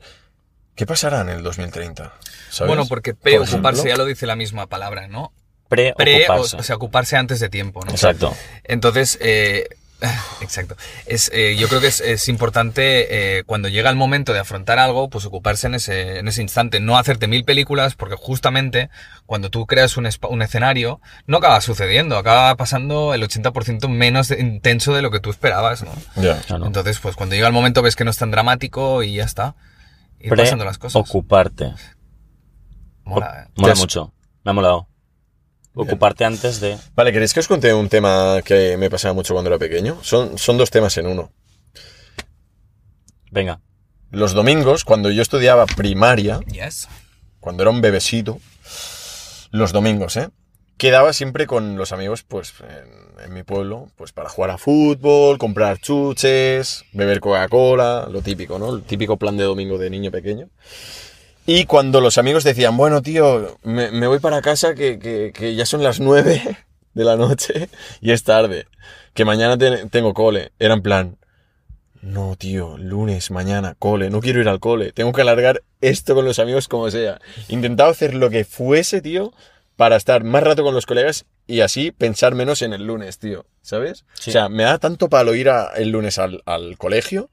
¿Qué 0.78 0.86
pasará 0.86 1.20
en 1.20 1.28
el 1.28 1.42
2030? 1.42 2.12
¿Sabes? 2.50 2.68
bueno, 2.68 2.86
porque 2.86 3.12
Por 3.12 3.22
preocuparse 3.24 3.80
ejemplo. 3.80 3.84
ya 3.84 3.96
lo 3.96 4.04
dice 4.06 4.24
la 4.26 4.36
misma 4.36 4.66
palabra, 4.68 5.08
¿no? 5.08 5.32
Preocuparse. 5.68 6.24
Pre, 6.26 6.28
o, 6.30 6.40
o 6.40 6.62
sea, 6.62 6.76
ocuparse 6.76 7.16
antes 7.16 7.40
de 7.40 7.50
tiempo, 7.50 7.84
¿no? 7.84 7.90
Exacto. 7.90 8.34
Entonces, 8.64 9.18
eh, 9.20 9.68
exacto. 10.40 10.76
Es, 11.06 11.30
eh, 11.34 11.56
yo 11.58 11.68
creo 11.68 11.80
que 11.80 11.88
es, 11.88 12.00
es 12.00 12.28
importante 12.28 13.38
eh, 13.38 13.42
cuando 13.44 13.68
llega 13.68 13.90
el 13.90 13.96
momento 13.96 14.32
de 14.32 14.38
afrontar 14.38 14.78
algo, 14.78 15.10
pues 15.10 15.24
ocuparse 15.24 15.66
en 15.66 15.74
ese, 15.74 16.20
en 16.20 16.28
ese 16.28 16.40
instante. 16.42 16.78
No 16.80 16.96
hacerte 16.96 17.26
mil 17.26 17.44
películas, 17.44 17.96
porque 17.96 18.14
justamente 18.16 18.88
cuando 19.26 19.50
tú 19.50 19.66
creas 19.66 19.96
un, 19.96 20.08
un 20.30 20.42
escenario, 20.42 21.00
no 21.26 21.38
acaba 21.38 21.60
sucediendo, 21.60 22.16
acaba 22.16 22.54
pasando 22.54 23.12
el 23.14 23.22
80% 23.24 23.88
menos 23.88 24.28
de- 24.28 24.38
intenso 24.40 24.94
de 24.94 25.02
lo 25.02 25.10
que 25.10 25.18
tú 25.20 25.30
esperabas, 25.30 25.82
¿no? 25.82 25.92
Ya. 26.16 26.38
Claro. 26.42 26.66
Entonces, 26.66 27.00
pues 27.00 27.16
cuando 27.16 27.34
llega 27.34 27.48
el 27.48 27.52
momento 27.52 27.82
ves 27.82 27.96
que 27.96 28.04
no 28.04 28.12
es 28.12 28.16
tan 28.16 28.30
dramático 28.30 29.02
y 29.02 29.14
ya 29.14 29.24
está. 29.24 29.56
Y 30.20 30.28
pasando 30.30 30.64
las 30.64 30.78
cosas. 30.78 31.00
Ocuparte. 31.00 31.72
Mola, 33.04 33.44
¿eh? 33.46 33.52
Mola 33.56 33.72
has- 33.72 33.78
mucho. 33.78 34.12
Me 34.44 34.50
ha 34.50 34.54
molado. 34.54 34.88
Ocuparte 35.74 36.24
antes 36.24 36.58
de... 36.60 36.76
Vale, 36.96 37.12
¿queréis 37.12 37.32
que 37.32 37.38
os 37.40 37.46
conté 37.46 37.72
un 37.72 37.88
tema 37.88 38.40
que 38.44 38.76
me 38.76 38.90
pasaba 38.90 39.14
mucho 39.14 39.32
cuando 39.32 39.48
era 39.50 39.58
pequeño? 39.58 39.98
Son, 40.02 40.36
son 40.36 40.58
dos 40.58 40.70
temas 40.70 40.96
en 40.98 41.06
uno. 41.06 41.30
Venga. 43.30 43.60
Los 44.10 44.32
domingos, 44.32 44.84
cuando 44.84 45.10
yo 45.10 45.22
estudiaba 45.22 45.66
primaria, 45.66 46.40
Yes. 46.50 46.88
cuando 47.40 47.62
era 47.62 47.70
un 47.70 47.80
bebecito, 47.80 48.40
los 49.52 49.70
domingos, 49.72 50.16
¿eh? 50.16 50.30
Quedaba 50.78 51.12
siempre 51.12 51.46
con 51.48 51.76
los 51.76 51.90
amigos, 51.90 52.22
pues, 52.22 52.54
en, 53.24 53.34
mi 53.34 53.42
pueblo, 53.42 53.88
pues 53.96 54.12
para 54.12 54.28
jugar 54.28 54.50
a 54.50 54.58
fútbol, 54.58 55.36
comprar 55.36 55.78
chuches, 55.78 56.84
beber 56.92 57.18
Coca-Cola, 57.18 58.08
lo 58.10 58.22
típico, 58.22 58.60
¿no? 58.60 58.76
El 58.76 58.84
típico 58.84 59.16
plan 59.16 59.36
de 59.36 59.42
domingo 59.42 59.76
de 59.76 59.90
niño 59.90 60.12
pequeño. 60.12 60.48
Y 61.46 61.64
cuando 61.64 62.00
los 62.00 62.16
amigos 62.16 62.44
decían, 62.44 62.76
bueno, 62.76 63.02
tío, 63.02 63.58
me, 63.64 64.06
voy 64.06 64.20
para 64.20 64.40
casa 64.40 64.74
que, 64.74 64.98
que- 65.34 65.54
ya 65.56 65.66
son 65.66 65.82
las 65.82 65.98
nueve 65.98 66.42
de 66.94 67.04
la 67.04 67.16
noche 67.16 67.68
y 68.00 68.12
es 68.12 68.22
tarde, 68.22 68.66
que 69.14 69.24
mañana 69.24 69.58
te- 69.58 69.86
tengo 69.86 70.14
cole, 70.14 70.52
era 70.60 70.74
en 70.74 70.82
plan, 70.82 71.16
no, 72.02 72.36
tío, 72.36 72.78
lunes, 72.78 73.32
mañana, 73.32 73.74
cole, 73.78 74.10
no 74.10 74.20
quiero 74.20 74.40
ir 74.40 74.48
al 74.48 74.60
cole, 74.60 74.92
tengo 74.92 75.12
que 75.12 75.22
alargar 75.22 75.62
esto 75.80 76.14
con 76.14 76.24
los 76.24 76.38
amigos 76.38 76.68
como 76.68 76.88
sea. 76.90 77.20
Intentaba 77.48 77.90
hacer 77.90 78.14
lo 78.14 78.30
que 78.30 78.44
fuese, 78.44 79.00
tío, 79.00 79.32
para 79.78 79.94
estar 79.94 80.24
más 80.24 80.42
rato 80.42 80.64
con 80.64 80.74
los 80.74 80.86
colegas 80.86 81.24
y 81.46 81.60
así 81.60 81.92
pensar 81.92 82.34
menos 82.34 82.62
en 82.62 82.72
el 82.72 82.84
lunes, 82.84 83.18
tío, 83.20 83.46
¿sabes? 83.62 84.04
Sí. 84.14 84.30
O 84.30 84.32
sea, 84.32 84.48
me 84.48 84.64
da 84.64 84.78
tanto 84.78 85.08
palo 85.08 85.36
ir 85.36 85.48
a- 85.50 85.70
el 85.76 85.90
lunes 85.90 86.18
al, 86.18 86.42
al 86.46 86.76
colegio 86.76 87.30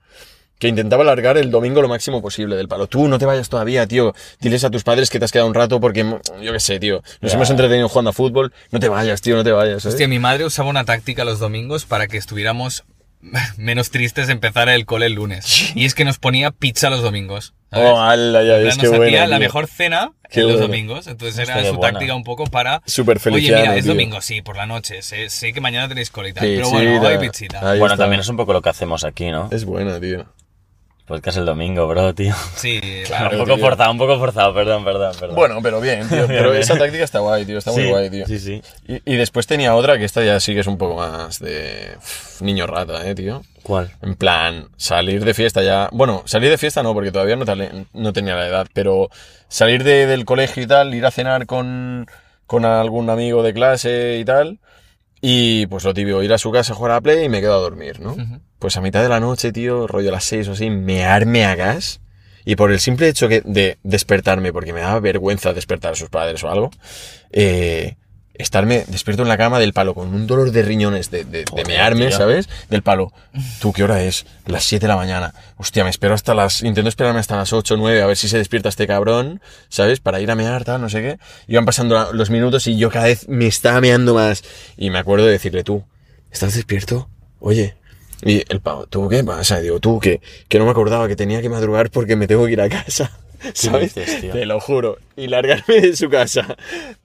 que 0.60 0.68
intentaba 0.68 1.02
alargar 1.02 1.38
el 1.40 1.50
domingo 1.50 1.82
lo 1.82 1.88
máximo 1.90 2.22
posible 2.22 2.56
del 2.56 2.68
palo. 2.68 2.86
Tú 2.86 3.08
no 3.08 3.18
te 3.18 3.26
vayas 3.26 3.50
todavía, 3.50 3.88
tío. 3.88 4.14
Diles 4.40 4.64
a 4.64 4.70
tus 4.70 4.84
padres 4.84 5.10
que 5.10 5.18
te 5.18 5.26
has 5.26 5.32
quedado 5.32 5.48
un 5.50 5.56
rato 5.56 5.80
porque, 5.80 6.06
yo 6.42 6.54
qué 6.54 6.60
sé, 6.60 6.80
tío. 6.80 7.02
Nos 7.20 7.34
hemos 7.34 7.50
entretenido 7.50 7.90
jugando 7.90 8.12
a 8.12 8.14
fútbol. 8.14 8.54
No 8.72 8.80
te 8.80 8.90
vayas, 8.90 9.22
tío, 9.22 9.36
no 9.36 9.44
te 9.44 9.52
vayas. 9.52 9.82
¿sabes? 9.82 9.96
Hostia, 9.96 10.08
mi 10.08 10.20
madre 10.20 10.46
usaba 10.46 10.70
una 10.70 10.86
táctica 10.86 11.26
los 11.26 11.40
domingos 11.40 11.86
para 11.86 12.08
que 12.08 12.18
estuviéramos 12.18 12.84
menos 13.58 13.90
tristes 13.92 14.28
de 14.28 14.34
empezar 14.34 14.70
el 14.70 14.86
cole 14.86 15.08
el 15.08 15.14
lunes. 15.14 15.72
Y 15.76 15.86
es 15.86 15.96
que 15.96 16.06
nos 16.06 16.18
ponía 16.20 16.52
pizza 16.52 16.90
los 16.90 17.02
domingos. 17.02 17.54
¿sabes? 17.72 17.90
Oh, 17.90 18.02
ala, 18.02 18.44
ya 18.44 18.54
ves, 18.58 18.78
nos 18.78 18.94
hacía 18.94 19.28
la 19.28 19.38
tío. 19.38 19.40
mejor 19.40 19.68
cena 19.68 20.12
Qué 20.30 20.42
en 20.42 20.48
los 20.48 20.56
bueno. 20.58 20.68
domingos. 20.68 21.08
Entonces 21.08 21.38
era 21.40 21.64
su 21.66 21.76
buena. 21.76 21.92
táctica 21.94 22.16
un 22.16 22.24
poco 22.24 22.46
para... 22.46 22.82
Súper 22.86 23.18
Oye, 23.18 23.24
feliciano, 23.24 23.62
mira, 23.62 23.76
es 23.76 23.84
tío. 23.84 23.94
domingo, 23.94 24.22
sí, 24.22 24.42
por 24.42 24.56
la 24.56 24.66
noche. 24.66 25.02
Sé, 25.02 25.30
sé 25.30 25.52
que 25.54 25.62
mañana 25.62 25.88
tenéis 25.88 26.10
cole 26.10 26.30
y 26.30 26.34
tal. 26.34 26.44
Sí, 26.46 26.54
pero 26.56 26.66
sí, 26.68 26.72
bueno, 26.72 27.08
hay 27.08 27.18
pizzita. 27.18 27.60
Ahí 27.72 27.80
bueno, 27.80 27.96
está. 27.96 28.04
también 28.04 28.22
es 28.22 28.30
un 28.30 28.38
poco 28.38 28.54
lo 28.54 28.62
que 28.62 28.70
hacemos 28.70 29.04
aquí, 29.04 29.30
¿no? 29.32 29.50
Es 29.52 29.66
buena, 29.66 30.00
tío. 30.00 30.26
Podcast 31.06 31.38
el 31.38 31.46
domingo, 31.46 31.88
bro, 31.88 32.16
tío. 32.16 32.34
Sí, 32.56 32.82
Claro, 33.06 33.38
un 33.38 33.44
poco 33.44 33.56
tío. 33.58 33.64
forzado, 33.66 33.92
un 33.92 33.98
poco 34.00 34.18
forzado, 34.18 34.54
perdón, 34.56 34.84
perdón, 34.84 35.14
perdón. 35.20 35.36
Bueno, 35.36 35.60
pero 35.62 35.80
bien, 35.80 36.10
tío. 36.10 36.26
Pero 36.28 36.52
esa 36.56 36.76
táctica 36.78 37.04
está 37.04 37.20
guay, 37.20 37.46
tío. 37.46 37.60
Está 37.60 37.72
muy 37.72 37.84
Sí, 37.84 37.90
guay, 37.90 38.10
tío. 38.10 38.26
Sí, 38.26 38.40
sí. 38.40 38.62
Y, 38.88 39.14
y 39.14 39.16
después 39.16 39.46
tenía 39.46 39.76
otra 39.76 40.00
que 40.00 40.06
esta 40.06 40.24
ya 40.24 40.40
sí 40.40 40.56
que 40.56 40.62
es 40.62 40.68
un 40.68 40.80
poco 40.80 40.96
más 40.96 41.40
de 41.40 41.92
uf, 41.98 42.42
niño 42.42 42.66
rata, 42.66 43.08
eh, 43.08 43.14
tío. 43.14 43.44
¿Cuál? 43.62 43.92
En 44.02 44.16
plan, 44.16 44.68
salir 44.78 45.24
de 45.24 45.34
fiesta 45.36 45.62
ya. 45.62 45.90
Bueno, 45.92 46.24
salir 46.26 46.50
de 46.50 46.58
fiesta 46.58 46.82
no, 46.82 46.94
porque 46.96 47.12
todavía 47.12 47.36
no, 47.36 47.46
tale- 47.46 47.86
no 47.94 48.12
tenía 48.12 48.36
la 48.36 48.48
edad, 48.48 48.68
pero 48.74 49.10
salir 49.48 49.84
de- 49.84 50.08
del 50.08 50.26
colegio 50.26 50.64
y 50.64 50.68
tal, 50.68 50.94
ir 50.96 51.06
a 51.06 51.12
cenar 51.12 51.46
con, 51.46 52.08
con 52.48 52.66
algún 52.66 53.12
amigo 53.12 53.44
de 53.44 53.54
clase 53.54 54.18
y 54.20 54.26
tal. 54.26 54.58
Y 55.28 55.66
pues 55.66 55.84
lo 55.84 55.92
típico, 55.92 56.22
ir 56.22 56.32
a 56.34 56.38
su 56.38 56.52
casa 56.52 56.74
a 56.74 56.76
jugar 56.76 56.92
a 56.92 57.02
Play 57.02 57.26
y 57.26 57.30
me 57.30 57.42
quedo 57.42 57.56
a 57.56 57.60
dormir, 57.60 58.00
¿no? 58.00 58.16
Pues 58.60 58.78
a 58.78 58.82
mitad 58.82 59.02
de 59.02 59.10
la 59.10 59.20
noche, 59.20 59.52
tío, 59.52 59.88
rollo 59.88 60.10
a 60.10 60.12
las 60.12 60.24
seis 60.24 60.48
o 60.48 60.52
así, 60.52 60.70
mearme 60.70 61.46
a 61.46 61.56
gas. 61.56 62.00
Y 62.46 62.56
por 62.56 62.72
el 62.72 62.80
simple 62.80 63.10
hecho 63.10 63.28
que 63.28 63.42
de 63.42 63.80
despertarme, 63.82 64.54
porque 64.54 64.72
me 64.72 64.82
daba 64.82 65.00
vergüenza 65.00 65.52
despertar 65.52 65.94
a 65.94 65.96
sus 65.96 66.10
padres 66.10 66.44
o 66.44 66.50
algo, 66.52 66.70
eh, 67.32 67.96
estarme 68.38 68.86
despierto 68.88 69.24
en 69.24 69.30
la 69.30 69.38
cama 69.38 69.60
del 69.60 69.74
palo 69.74 69.94
con 69.94 70.14
un 70.14 70.28
dolor 70.28 70.52
de 70.52 70.62
riñones 70.62 71.12
de, 71.12 71.26
de, 71.26 71.46
de 71.46 71.66
mearme. 71.66 72.12
¿sabes? 72.12 72.50
Del 72.70 72.82
palo. 72.82 73.12
¿Tú 73.60 73.74
qué 73.74 73.84
hora 73.84 74.04
es? 74.04 74.26
Las 74.46 74.64
7 74.64 74.86
de 74.86 74.88
la 74.88 74.96
mañana. 74.96 75.34
Hostia, 75.58 75.84
me 75.84 75.90
espero 75.90 76.14
hasta 76.14 76.34
las... 76.34 76.64
Intento 76.64 76.90
esperarme 76.90 77.20
hasta 77.20 77.36
las 77.36 77.54
8 77.54 77.74
o 77.74 77.78
9 77.78 78.02
a 78.02 78.06
ver 78.06 78.18
si 78.18 78.28
se 78.28 78.38
despierta 78.38 78.70
este 78.70 78.88
cabrón, 78.88 79.42
¿sabes? 79.70 80.00
Para 80.00 80.20
ir 80.20 80.32
a 80.32 80.36
mear, 80.36 80.64
tal, 80.64 80.82
no 80.82 80.90
sé 80.90 81.02
qué. 81.02 81.20
Iban 81.48 81.66
pasando 81.66 82.14
los 82.14 82.30
minutos 82.30 82.68
y 82.68 82.78
yo 82.78 82.90
cada 82.90 83.06
vez 83.06 83.28
me 83.28 83.48
estaba 83.48 83.82
meando 83.82 84.14
más. 84.14 84.44
Y 84.78 84.90
me 84.90 85.00
acuerdo 85.00 85.26
de 85.26 85.34
decirle, 85.34 85.64
tú, 85.64 85.84
¿estás 86.32 86.54
despierto? 86.56 87.10
Oye. 87.40 87.76
Y 88.24 88.44
el 88.50 88.62
pavo, 88.62 88.88
¿tú 88.88 89.10
qué 89.10 89.24
pasa? 89.24 89.60
Digo, 89.60 89.80
tú, 89.80 90.00
que, 90.00 90.22
que 90.48 90.58
no 90.58 90.66
me 90.66 90.72
acordaba 90.72 91.08
que 91.08 91.16
tenía 91.16 91.42
que 91.42 91.50
madrugar 91.50 91.92
porque 91.92 92.16
me 92.16 92.28
tengo 92.28 92.46
que 92.46 92.54
ir 92.54 92.62
a 92.62 92.70
casa. 92.70 93.12
¿Sabes? 93.54 93.96
dices? 93.96 94.32
Te 94.32 94.46
lo 94.46 94.60
juro. 94.60 94.98
Y 95.16 95.28
largarme 95.28 95.82
de 95.82 95.96
su 95.96 96.10
casa 96.10 96.56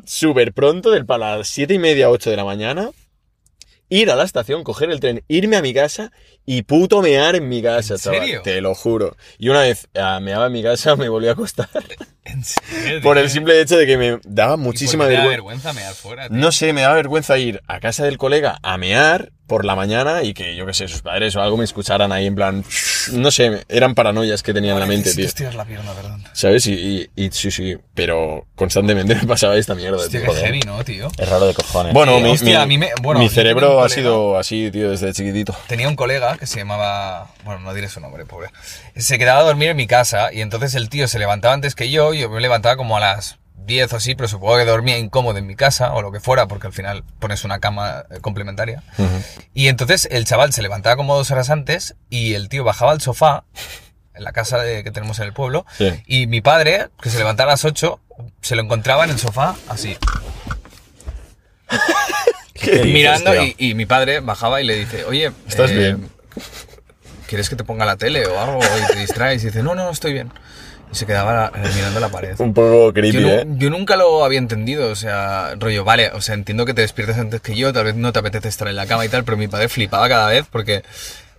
súper 0.04 0.52
pronto, 0.52 0.90
del 0.90 1.06
para 1.06 1.38
las 1.38 1.48
siete 1.48 1.74
y 1.74 1.78
media, 1.78 2.10
8 2.10 2.30
de 2.30 2.36
la 2.36 2.44
mañana. 2.44 2.90
Ir 3.92 4.08
a 4.10 4.14
la 4.14 4.22
estación, 4.22 4.62
coger 4.62 4.90
el 4.90 5.00
tren, 5.00 5.24
irme 5.26 5.56
a 5.56 5.62
mi 5.62 5.74
casa 5.74 6.12
y 6.46 6.62
puto 6.62 7.02
mear 7.02 7.34
en 7.34 7.48
mi 7.48 7.60
casa, 7.60 7.94
¿En 7.94 8.00
chaval. 8.00 8.20
serio? 8.20 8.42
Te 8.42 8.60
lo 8.60 8.74
juro. 8.76 9.16
Y 9.36 9.48
una 9.48 9.62
vez 9.62 9.88
ah, 9.94 10.20
meaba 10.20 10.46
en 10.46 10.52
mi 10.52 10.62
casa, 10.62 10.94
me 10.94 11.08
volví 11.08 11.26
a 11.26 11.32
acostar. 11.32 11.68
¿En 12.24 12.44
serio? 12.44 13.00
por 13.02 13.16
el 13.18 13.30
simple 13.30 13.60
hecho 13.60 13.76
de 13.76 13.86
que 13.86 13.96
me 13.96 14.18
daba 14.24 14.54
¿Y 14.54 14.58
muchísima 14.58 15.04
da 15.04 15.10
vergüenza. 15.10 15.30
vergüenza 15.30 15.72
mear 15.72 15.94
fuera, 15.94 16.28
tío? 16.28 16.36
No 16.36 16.52
sé, 16.52 16.72
me 16.72 16.82
da 16.82 16.92
vergüenza 16.92 17.38
ir 17.38 17.62
a 17.66 17.80
casa 17.80 18.04
del 18.04 18.18
colega 18.18 18.58
a 18.62 18.76
mear 18.76 19.32
por 19.46 19.64
la 19.64 19.74
mañana 19.74 20.22
y 20.22 20.32
que, 20.32 20.54
yo 20.54 20.64
qué 20.64 20.72
sé, 20.74 20.86
sus 20.86 21.02
padres 21.02 21.34
o 21.34 21.42
algo 21.42 21.56
me 21.56 21.64
escucharan 21.64 22.12
ahí 22.12 22.26
en 22.26 22.36
plan... 22.36 22.64
No 23.12 23.32
sé, 23.32 23.64
eran 23.68 23.96
paranoias 23.96 24.44
que 24.44 24.52
tenía 24.54 24.74
en 24.74 24.78
la 24.78 24.86
mente, 24.86 25.12
tío. 25.12 25.28
Tirar 25.32 25.54
la 25.56 25.64
pierna, 25.64 25.92
perdón. 25.92 26.22
¿Sabes? 26.34 26.66
Y, 26.66 26.72
y, 27.16 27.24
y 27.24 27.30
sí, 27.32 27.50
sí, 27.50 27.76
pero 27.94 28.46
constantemente 28.54 29.14
me 29.16 29.26
pasaba 29.26 29.56
esta 29.56 29.74
mierda, 29.74 29.96
Hostia, 29.96 30.20
tío. 30.22 30.32
qué 30.32 30.40
heavy, 30.40 30.60
¿no, 30.60 30.84
tío? 30.84 31.08
Es 31.18 31.28
raro 31.28 31.46
de 31.48 31.54
cojones. 31.54 31.92
Bueno, 31.94 32.18
Sí, 32.18 32.22
mi, 32.22 32.30
hostia, 32.30 32.58
mi- 32.58 32.62
a 32.62 32.66
mí 32.66 32.78
me- 32.78 32.90
bueno, 33.02 33.18
mi 33.18 33.28
cerebro 33.28 33.82
ha 33.82 33.88
sido 33.88 34.38
así, 34.38 34.70
tío, 34.70 34.90
desde 34.90 35.12
chiquitito. 35.12 35.56
Tenía 35.66 35.88
un 35.88 35.96
colega 35.96 36.36
que 36.38 36.46
se 36.46 36.58
llamaba. 36.60 37.32
Bueno, 37.44 37.60
no 37.62 37.74
diré 37.74 37.88
su 37.88 37.98
nombre, 37.98 38.26
pobre. 38.26 38.50
Se 38.94 39.18
quedaba 39.18 39.40
a 39.40 39.44
dormir 39.44 39.70
en 39.70 39.76
mi 39.78 39.88
casa 39.88 40.32
y 40.32 40.42
entonces 40.42 40.76
el 40.76 40.88
tío 40.90 41.08
se 41.08 41.18
levantaba 41.18 41.54
antes 41.54 41.74
que 41.74 41.90
yo. 41.90 42.12
Yo 42.20 42.30
me 42.30 42.40
levantaba 42.40 42.76
como 42.76 42.96
a 42.96 43.00
las 43.00 43.38
10 43.66 43.92
o 43.92 43.96
así, 43.96 44.14
pero 44.14 44.28
supongo 44.28 44.56
que 44.56 44.64
dormía 44.64 44.98
incómodo 44.98 45.38
en 45.38 45.46
mi 45.46 45.54
casa 45.56 45.92
o 45.94 46.02
lo 46.02 46.10
que 46.12 46.20
fuera, 46.20 46.46
porque 46.48 46.66
al 46.66 46.72
final 46.72 47.04
pones 47.18 47.44
una 47.44 47.60
cama 47.60 48.04
eh, 48.10 48.20
complementaria. 48.20 48.82
Y 49.54 49.68
entonces 49.68 50.08
el 50.10 50.24
chaval 50.24 50.52
se 50.52 50.62
levantaba 50.62 50.96
como 50.96 51.16
dos 51.16 51.30
horas 51.30 51.50
antes 51.50 51.94
y 52.08 52.34
el 52.34 52.48
tío 52.48 52.64
bajaba 52.64 52.92
al 52.92 53.00
sofá 53.00 53.44
en 54.14 54.24
la 54.24 54.32
casa 54.32 54.58
de- 54.58 54.82
que 54.82 54.90
tenemos 54.90 55.18
en 55.18 55.26
el 55.26 55.32
pueblo. 55.32 55.66
Sí. 55.78 56.02
Y 56.06 56.26
mi 56.26 56.40
padre, 56.40 56.88
que 57.02 57.10
se 57.10 57.18
levantaba 57.18 57.52
a 57.52 57.54
las 57.54 57.64
8, 57.64 58.00
se 58.40 58.56
lo 58.56 58.62
encontraba 58.62 59.04
en 59.04 59.10
el 59.10 59.18
sofá 59.18 59.54
así. 59.68 59.96
dices, 62.54 62.84
mirando 62.86 63.32
tío? 63.32 63.42
y, 63.44 63.54
y 63.58 63.74
mi 63.74 63.86
padre 63.86 64.20
bajaba 64.20 64.60
y 64.60 64.64
le 64.66 64.74
dice, 64.76 65.04
oye, 65.04 65.32
¿Estás 65.48 65.70
eh, 65.70 65.74
bien? 65.76 66.10
¿Quieres 67.26 67.48
que 67.48 67.56
te 67.56 67.64
ponga 67.64 67.84
la 67.84 67.96
tele 67.96 68.26
o 68.26 68.40
algo 68.40 68.58
y 68.62 68.92
te 68.92 68.98
distraes? 68.98 69.42
Y 69.42 69.46
dice, 69.46 69.62
no, 69.62 69.74
no, 69.74 69.88
estoy 69.90 70.12
bien. 70.12 70.32
Y 70.92 70.96
se 70.96 71.06
quedaba 71.06 71.52
eh, 71.54 71.70
mirando 71.74 72.00
la 72.00 72.08
pared. 72.08 72.34
Un 72.38 72.52
poco 72.52 72.92
creepy, 72.92 73.20
Yo, 73.20 73.28
¿eh? 73.28 73.46
yo 73.46 73.70
nunca 73.70 73.96
lo 73.96 74.24
había 74.24 74.38
entendido, 74.38 74.90
o 74.90 74.96
sea, 74.96 75.54
rollo, 75.58 75.84
vale, 75.84 76.10
o 76.10 76.20
sea, 76.20 76.34
entiendo 76.34 76.66
que 76.66 76.74
te 76.74 76.82
despiertes 76.82 77.16
antes 77.16 77.40
que 77.40 77.54
yo, 77.54 77.72
tal 77.72 77.84
vez 77.84 77.94
no 77.94 78.12
te 78.12 78.18
apetece 78.18 78.48
estar 78.48 78.68
en 78.68 78.76
la 78.76 78.86
cama 78.86 79.04
y 79.04 79.08
tal, 79.08 79.24
pero 79.24 79.36
mi 79.36 79.48
padre 79.48 79.68
flipaba 79.68 80.08
cada 80.08 80.28
vez 80.28 80.46
porque 80.50 80.82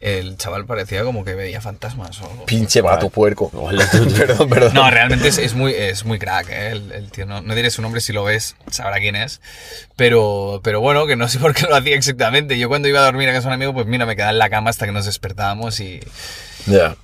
el 0.01 0.35
chaval 0.35 0.65
parecía 0.65 1.03
como 1.03 1.23
que 1.23 1.35
veía 1.35 1.61
fantasmas 1.61 2.19
o 2.21 2.29
algo. 2.29 2.45
Pinche 2.47 2.81
vato 2.81 3.09
puerco. 3.09 3.51
Perdón, 4.17 4.49
perdón. 4.49 4.73
No, 4.73 4.89
realmente 4.89 5.27
es, 5.27 5.37
es 5.37 5.53
muy, 5.53 5.73
es 5.73 6.05
muy 6.05 6.17
crack, 6.17 6.49
¿eh? 6.49 6.71
El, 6.71 6.91
el 6.91 7.11
tío. 7.11 7.27
No, 7.27 7.41
no 7.41 7.53
diré 7.53 7.69
su 7.69 7.83
nombre, 7.83 8.01
si 8.01 8.11
lo 8.11 8.23
ves, 8.23 8.55
sabrá 8.71 8.97
quién 8.97 9.15
es. 9.15 9.41
Pero, 9.95 10.59
pero 10.63 10.81
bueno, 10.81 11.05
que 11.05 11.15
no 11.15 11.27
sé 11.27 11.37
por 11.37 11.53
qué 11.53 11.67
lo 11.67 11.75
hacía 11.75 11.95
exactamente. 11.95 12.57
Yo 12.57 12.67
cuando 12.67 12.87
iba 12.87 12.99
a 12.99 13.03
dormir 13.03 13.29
a 13.29 13.33
casa 13.33 13.43
de 13.43 13.47
un 13.49 13.53
amigo, 13.53 13.73
pues 13.75 13.85
mira, 13.85 14.07
me 14.07 14.15
quedaba 14.15 14.31
en 14.31 14.39
la 14.39 14.49
cama 14.49 14.71
hasta 14.71 14.87
que 14.87 14.91
nos 14.91 15.05
despertábamos 15.05 15.79
y, 15.79 15.99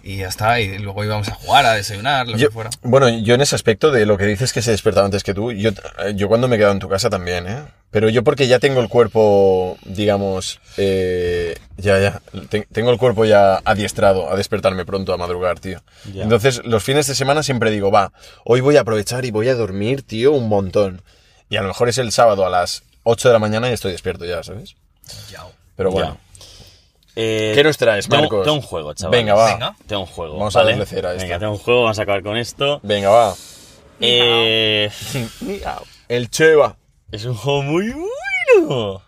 Y 0.04 0.18
ya 0.18 0.28
está. 0.28 0.60
Y 0.60 0.78
luego 0.80 1.04
íbamos 1.04 1.28
a 1.30 1.34
jugar, 1.36 1.66
a 1.66 1.74
desayunar, 1.74 2.28
lo 2.28 2.38
Yo- 2.38 2.48
que 2.50 2.54
fuera. 2.54 2.70
bueno, 2.82 3.10
yo 3.10 3.34
en 3.36 3.42
ese 3.42 3.56
aspecto 3.56 3.92
de 3.92 4.06
lo 4.06 4.18
que 4.18 4.26
dices 4.26 4.54
que 4.54 4.62
se 4.62 4.72
despertaba 4.72 5.06
antes 5.06 5.24
que 5.24 5.34
tú, 5.34 5.52
yo, 5.52 5.72
yo 6.16 6.28
cuando 6.28 6.48
me 6.48 6.56
he 6.56 6.60
quedado 6.60 6.74
en 6.74 6.80
tu 6.80 6.90
casa 6.90 7.10
también, 7.10 7.48
¿eh? 7.48 7.64
Pero 7.90 8.10
yo 8.10 8.24
porque 8.24 8.48
ya 8.48 8.60
tengo 8.60 8.82
el 8.82 8.90
cuerpo, 8.90 9.78
digamos, 9.86 10.60
eh, 10.78 11.56
ya, 11.78 12.00
ya, 12.00 12.22
te- 12.50 12.68
tengo 12.72 12.92
el 12.92 12.98
cuerpo 12.98 13.24
ya 13.26 13.62
adiestrado 13.64 14.30
a 14.30 14.36
despertarme 14.36 14.86
pronto, 14.86 15.14
a 15.14 15.18
madrugar, 15.18 15.60
tío. 15.60 15.82
Entonces, 16.14 16.62
los 16.66 16.84
fines 16.84 17.08
de 17.08 17.16
semana 17.16 17.44
siempre 17.44 17.72
digo, 17.72 17.90
va, 17.92 18.12
hoy 18.44 18.60
voy 18.62 18.76
a 18.78 18.82
aprovechar 18.82 19.24
y 19.26 19.32
voy 19.32 19.48
a 19.50 19.56
dormir, 19.56 20.04
tío, 20.04 20.34
un 20.34 20.50
montón. 20.50 21.02
Y 21.50 21.56
a 21.56 21.62
lo 21.62 21.70
mejor 21.70 21.88
es 21.88 21.98
el 21.98 22.12
sábado 22.12 22.46
a 22.46 22.50
las 22.50 22.84
8 23.04 23.30
de 23.30 23.34
la 23.34 23.40
mañana 23.40 23.70
y 23.70 23.74
estoy 23.74 23.94
despierto 23.94 24.26
ya, 24.26 24.44
¿sabes? 24.44 24.76
Yao. 25.32 25.52
Pero 25.78 25.92
bueno. 25.92 26.18
Eh, 27.20 27.52
¿Qué 27.56 27.64
nos 27.64 27.78
traes, 27.78 28.08
tengo- 28.08 28.22
Marcos? 28.22 28.44
Tengo 28.44 28.56
un 28.58 28.62
juego, 28.62 28.94
chaval. 28.94 29.12
Venga, 29.18 29.34
va. 29.34 29.54
Venga. 29.54 29.76
Tengo 29.88 30.02
un 30.04 30.08
juego. 30.08 30.38
Vamos 30.38 30.56
a 30.56 30.64
darle 30.64 30.86
cera 30.86 31.10
a 31.10 31.14
esto. 31.14 31.24
Venga, 31.24 31.40
tengo 31.40 31.54
un 31.54 31.58
juego, 31.58 31.82
vamos 31.84 31.98
a 31.98 32.02
acabar 32.04 32.22
con 32.22 32.38
esto. 32.38 32.80
Venga, 32.84 33.10
va. 33.10 33.34
Eh, 34.00 34.92
El 36.10 36.30
Cheva. 36.30 36.78
es 37.12 37.26
un 37.26 37.34
juego 37.36 37.64
muy 37.64 37.92
bueno. 38.56 39.02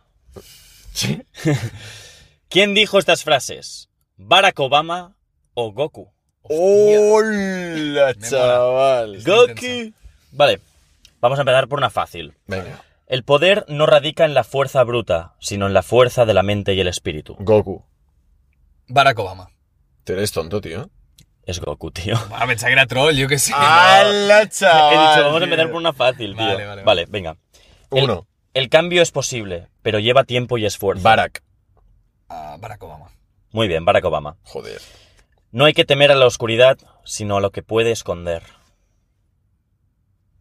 Sí. 0.94 1.22
¿Quién 2.50 2.74
dijo 2.74 2.98
estas 2.98 3.24
frases? 3.24 3.90
¿Barack 4.18 4.60
Obama 4.60 5.16
o 5.54 5.72
Goku? 5.72 6.12
¡Hola, 6.42 8.14
Me 8.18 8.28
chaval! 8.28 9.24
Goku. 9.24 9.94
Vale, 10.32 10.60
vamos 11.22 11.38
a 11.38 11.44
empezar 11.44 11.68
por 11.68 11.78
una 11.80 11.90
fácil. 11.92 12.34
Venga. 12.48 12.82
El 13.06 13.24
poder 13.24 13.66
no 13.68 13.86
radica 13.86 14.26
en 14.26 14.34
la 14.34 14.44
fuerza 14.44 14.84
bruta, 14.84 15.36
sino 15.40 15.68
en 15.68 15.74
la 15.74 15.84
fuerza 15.84 16.26
de 16.26 16.34
la 16.34 16.44
mente 16.44 16.74
y 16.74 16.80
el 16.80 16.88
espíritu. 16.88 17.36
Goku. 17.40 17.84
Barack 18.90 19.18
Obama. 19.20 19.50
Tú 20.04 20.14
eres 20.14 20.32
tonto, 20.32 20.60
tío. 20.62 20.90
Es 21.46 21.60
Goku, 21.60 21.92
tío. 21.92 22.16
Ah, 22.32 22.46
pensaba 22.46 22.70
que 22.70 22.74
era 22.74 22.86
troll, 22.88 23.16
yo 23.16 23.28
qué 23.28 23.40
sé. 23.40 23.54
¡Hala, 23.56 24.42
He 24.44 24.50
chaval! 24.50 24.90
dicho, 25.16 25.26
vamos 25.26 25.42
a 25.42 25.44
empezar 25.46 25.68
por 25.68 25.76
una 25.78 25.94
fácil, 25.94 26.36
tío. 26.36 26.46
Vale, 26.46 26.66
vale, 26.66 26.84
vale. 26.84 27.06
venga. 27.08 27.38
El- 27.92 28.04
Uno. 28.04 28.28
El 28.54 28.68
cambio 28.70 29.02
es 29.04 29.12
posible, 29.12 29.68
pero 29.84 30.00
lleva 30.00 30.24
tiempo 30.24 30.58
y 30.58 30.66
esfuerzo. 30.66 31.04
Barack. 31.04 31.44
Ah, 32.30 32.58
Barack 32.60 32.82
Obama. 32.84 33.12
Muy 33.52 33.68
bien, 33.68 33.86
Barack 33.86 34.06
Obama. 34.06 34.38
Joder. 34.44 34.82
No 35.52 35.66
hay 35.66 35.74
que 35.74 35.86
temer 35.86 36.12
a 36.12 36.16
la 36.16 36.26
oscuridad, 36.26 36.78
sino 37.06 37.38
a 37.38 37.42
lo 37.42 37.52
que 37.52 37.62
puede 37.64 37.92
esconder. 37.92 38.44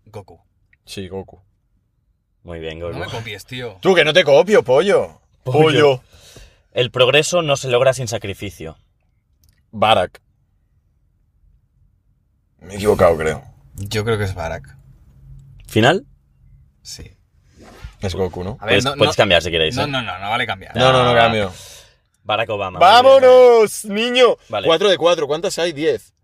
Goku. 0.06 0.40
Sí, 0.84 1.08
Goku. 1.08 1.40
Muy 2.42 2.60
bien, 2.60 2.80
Goku. 2.80 2.92
No 2.94 2.98
me 3.00 3.06
copies, 3.10 3.44
tío. 3.44 3.76
Tú, 3.80 3.94
que 3.94 4.04
no 4.04 4.12
te 4.12 4.24
copio, 4.24 4.62
pollo. 4.62 5.20
Pollo. 5.44 6.02
El 6.78 6.92
progreso 6.92 7.42
no 7.42 7.56
se 7.56 7.66
logra 7.68 7.92
sin 7.92 8.06
sacrificio. 8.06 8.78
Barack. 9.72 10.20
Me 12.60 12.74
he 12.74 12.76
equivocado, 12.76 13.16
creo. 13.16 13.42
Yo 13.74 14.04
creo 14.04 14.16
que 14.16 14.22
es 14.22 14.32
Barack. 14.36 14.76
¿Final? 15.66 16.06
Sí. 16.82 17.16
Es 18.00 18.14
Goku, 18.14 18.44
¿no? 18.44 18.50
A 18.60 18.66
ver, 18.66 18.74
Puedes, 18.74 18.84
no, 18.84 18.94
puedes 18.94 19.14
no- 19.16 19.20
cambiar 19.20 19.42
si 19.42 19.50
queréis. 19.50 19.74
No, 19.74 19.82
¿eh? 19.82 19.86
no, 19.88 20.02
no, 20.02 20.18
no 20.20 20.30
vale 20.30 20.46
cambiar. 20.46 20.76
No, 20.76 20.92
no, 20.92 21.02
no 21.02 21.14
cambio. 21.14 21.52
Barack 22.22 22.48
Obama. 22.50 22.78
¡Vámonos, 22.78 23.84
niño! 23.86 24.36
Vale. 24.48 24.68
4 24.68 24.88
de 24.88 24.98
4. 24.98 25.26
¿Cuántas 25.26 25.58
hay? 25.58 25.72
10. 25.72 26.14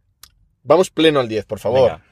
Vamos 0.63 0.91
pleno 0.91 1.19
al 1.19 1.27
10, 1.29 1.47
por 1.47 1.59
favor. 1.59 1.91
Venga. 1.91 2.05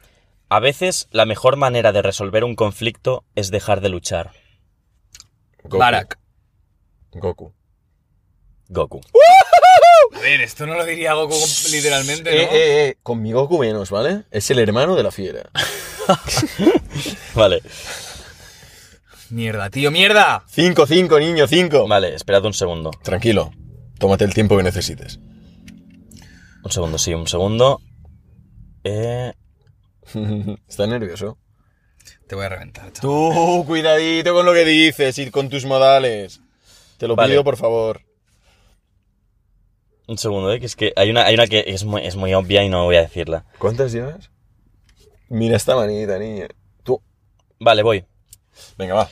A 0.48 0.58
veces 0.58 1.06
la 1.12 1.26
mejor 1.26 1.54
manera 1.54 1.92
de 1.92 2.02
resolver 2.02 2.42
un 2.42 2.56
conflicto 2.56 3.24
es 3.36 3.52
dejar 3.52 3.82
de 3.82 3.88
luchar. 3.88 4.32
Goku. 5.62 5.78
Barack. 5.78 6.18
Goku. 7.12 7.54
Goku. 8.72 9.00
A 10.14 10.20
ver, 10.20 10.40
esto 10.40 10.66
no 10.66 10.74
lo 10.74 10.84
diría 10.84 11.12
Goku 11.14 11.34
literalmente, 11.70 12.30
Eh, 12.42 12.46
¿no? 12.46 12.52
eh, 12.52 12.88
eh. 12.88 12.96
Con 13.02 13.20
mi 13.22 13.32
Goku 13.32 13.58
menos, 13.58 13.90
¿vale? 13.90 14.24
Es 14.30 14.50
el 14.50 14.58
hermano 14.58 14.94
de 14.96 15.02
la 15.02 15.10
fiera. 15.10 15.50
Vale, 17.34 17.62
Mierda, 19.30 19.70
tío, 19.70 19.90
mierda. 19.90 20.44
5, 20.48 20.86
5, 20.86 21.18
niño, 21.20 21.46
5. 21.46 21.88
vale, 21.88 22.14
esperad 22.14 22.44
un 22.44 22.52
segundo. 22.52 22.90
Tranquilo. 23.02 23.50
Tómate 23.98 24.24
el 24.24 24.34
tiempo 24.34 24.56
que 24.58 24.62
necesites. 24.62 25.20
Un 26.64 26.70
segundo, 26.70 26.98
sí, 26.98 27.14
un 27.14 27.26
segundo. 27.26 27.80
Eh, 28.84 29.32
¿Estás 30.68 30.88
nervioso? 30.88 31.38
Te 32.28 32.34
voy 32.34 32.44
a 32.44 32.48
reventar, 32.50 32.92
chaval. 32.92 33.00
Tú, 33.00 33.64
cuidadito 33.66 34.34
con 34.34 34.44
lo 34.44 34.52
que 34.52 34.64
dices 34.66 35.16
y 35.18 35.30
con 35.30 35.48
tus 35.48 35.64
modales. 35.64 36.40
Te 36.98 37.08
lo 37.08 37.16
Vale. 37.16 37.32
pido, 37.32 37.44
por 37.44 37.56
favor. 37.56 38.02
Un 40.12 40.18
segundo, 40.18 40.52
eh, 40.52 40.60
que 40.60 40.66
es 40.66 40.76
que 40.76 40.92
hay 40.96 41.10
una, 41.10 41.24
hay 41.26 41.34
una 41.34 41.46
que 41.46 41.64
es 41.66 41.84
muy, 41.84 42.06
es 42.06 42.16
muy 42.16 42.32
obvia 42.34 42.62
y 42.62 42.68
no 42.68 42.84
voy 42.84 42.96
a 42.96 43.00
decirla. 43.02 43.44
¿Cuántas 43.58 43.92
llevas? 43.92 44.30
Mira 45.28 45.56
esta 45.56 45.74
manita, 45.74 46.18
niña. 46.18 46.46
Tú. 46.82 47.00
Vale, 47.58 47.82
voy. 47.82 48.04
Venga, 48.76 48.94
va. 48.94 49.08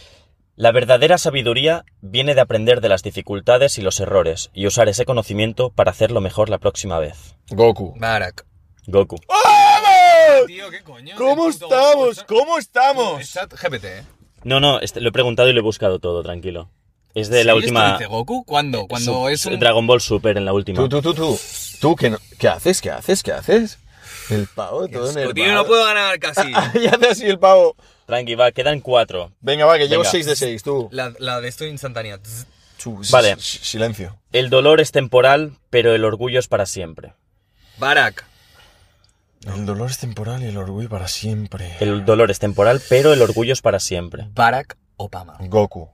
La 0.56 0.72
verdadera 0.72 1.16
sabiduría 1.16 1.84
viene 2.02 2.34
de 2.34 2.42
aprender 2.42 2.82
de 2.82 2.90
las 2.90 3.02
dificultades 3.02 3.78
y 3.78 3.82
los 3.82 3.98
errores 4.00 4.50
y 4.52 4.66
usar 4.66 4.88
ese 4.90 5.06
conocimiento 5.06 5.70
para 5.70 5.90
hacerlo 5.90 6.20
mejor 6.20 6.50
la 6.50 6.58
próxima 6.58 6.98
vez. 6.98 7.34
Goku. 7.48 7.94
Barack. 7.98 8.44
Goku. 8.86 9.16
¡Vamos! 9.26 10.46
Tío, 10.46 10.70
¿qué 10.70 10.82
coño? 10.82 11.14
¿Cómo 11.16 11.48
estamos? 11.48 12.22
¿Cómo 12.24 12.58
estamos? 12.58 13.20
Es 13.22 13.32
chat 13.32 13.52
GPT, 13.54 13.84
¿eh? 13.84 14.02
No, 14.44 14.60
no, 14.60 14.80
este- 14.80 15.00
lo 15.00 15.08
he 15.08 15.12
preguntado 15.12 15.48
y 15.48 15.52
lo 15.54 15.60
he 15.60 15.62
buscado 15.62 15.98
todo, 15.98 16.22
tranquilo. 16.22 16.70
Es 17.14 17.28
de 17.28 17.44
la 17.44 17.54
última... 17.54 17.86
¿Esto 17.86 17.98
dice 17.98 18.06
Goku? 18.06 18.44
¿Cuándo? 18.44 18.86
Cuando 18.86 19.12
Su- 19.22 19.28
es 19.28 19.46
un... 19.46 19.58
Dragon 19.58 19.86
Ball 19.86 20.00
Super 20.00 20.36
en 20.36 20.44
la 20.44 20.52
última. 20.52 20.78
Tú, 20.78 20.88
tú, 20.88 21.02
tú, 21.02 21.14
tú. 21.14 21.38
Tú, 21.80 21.96
¿qué, 21.96 22.10
no- 22.10 22.18
¿qué 22.38 22.48
haces? 22.48 22.80
¿Qué 22.80 22.90
haces? 22.90 23.22
¿Qué 23.22 23.32
haces? 23.32 23.78
El 24.28 24.46
pavo 24.46 24.86
todo 24.86 25.04
Asco, 25.06 25.14
nervioso. 25.18 25.34
tío, 25.34 25.52
no 25.54 25.66
puedo 25.66 25.84
ganar 25.84 26.18
casi. 26.20 26.50
y 26.80 26.86
hace 26.86 27.08
así 27.08 27.26
el 27.26 27.38
pavo. 27.38 27.74
Tranqui, 28.06 28.34
va, 28.36 28.52
quedan 28.52 28.80
cuatro. 28.80 29.32
Venga, 29.40 29.66
va, 29.66 29.76
que 29.78 29.88
llevo 29.88 30.02
Venga. 30.02 30.10
6 30.12 30.26
de 30.26 30.36
6, 30.36 30.62
tú. 30.62 30.88
La, 30.92 31.12
la 31.18 31.40
de 31.40 31.48
esto 31.48 31.64
instantánea. 31.64 32.20
Vale. 33.10 33.36
Silencio. 33.38 34.16
El 34.32 34.50
dolor 34.50 34.80
es 34.80 34.92
temporal, 34.92 35.52
pero 35.68 35.94
el 35.94 36.04
orgullo 36.04 36.38
es 36.38 36.48
para 36.48 36.66
siempre. 36.66 37.14
Barack. 37.78 38.24
El 39.46 39.64
dolor 39.66 39.90
es 39.90 39.98
temporal 39.98 40.42
y 40.42 40.46
el 40.46 40.56
orgullo 40.56 40.88
para 40.88 41.08
siempre. 41.08 41.76
El 41.80 42.04
dolor 42.04 42.30
es 42.30 42.38
temporal, 42.38 42.80
pero 42.88 43.12
el 43.12 43.22
orgullo 43.22 43.52
es 43.52 43.62
para 43.62 43.80
siempre. 43.80 44.28
Barack 44.34 44.76
Obama. 44.96 45.36
Goku. 45.40 45.88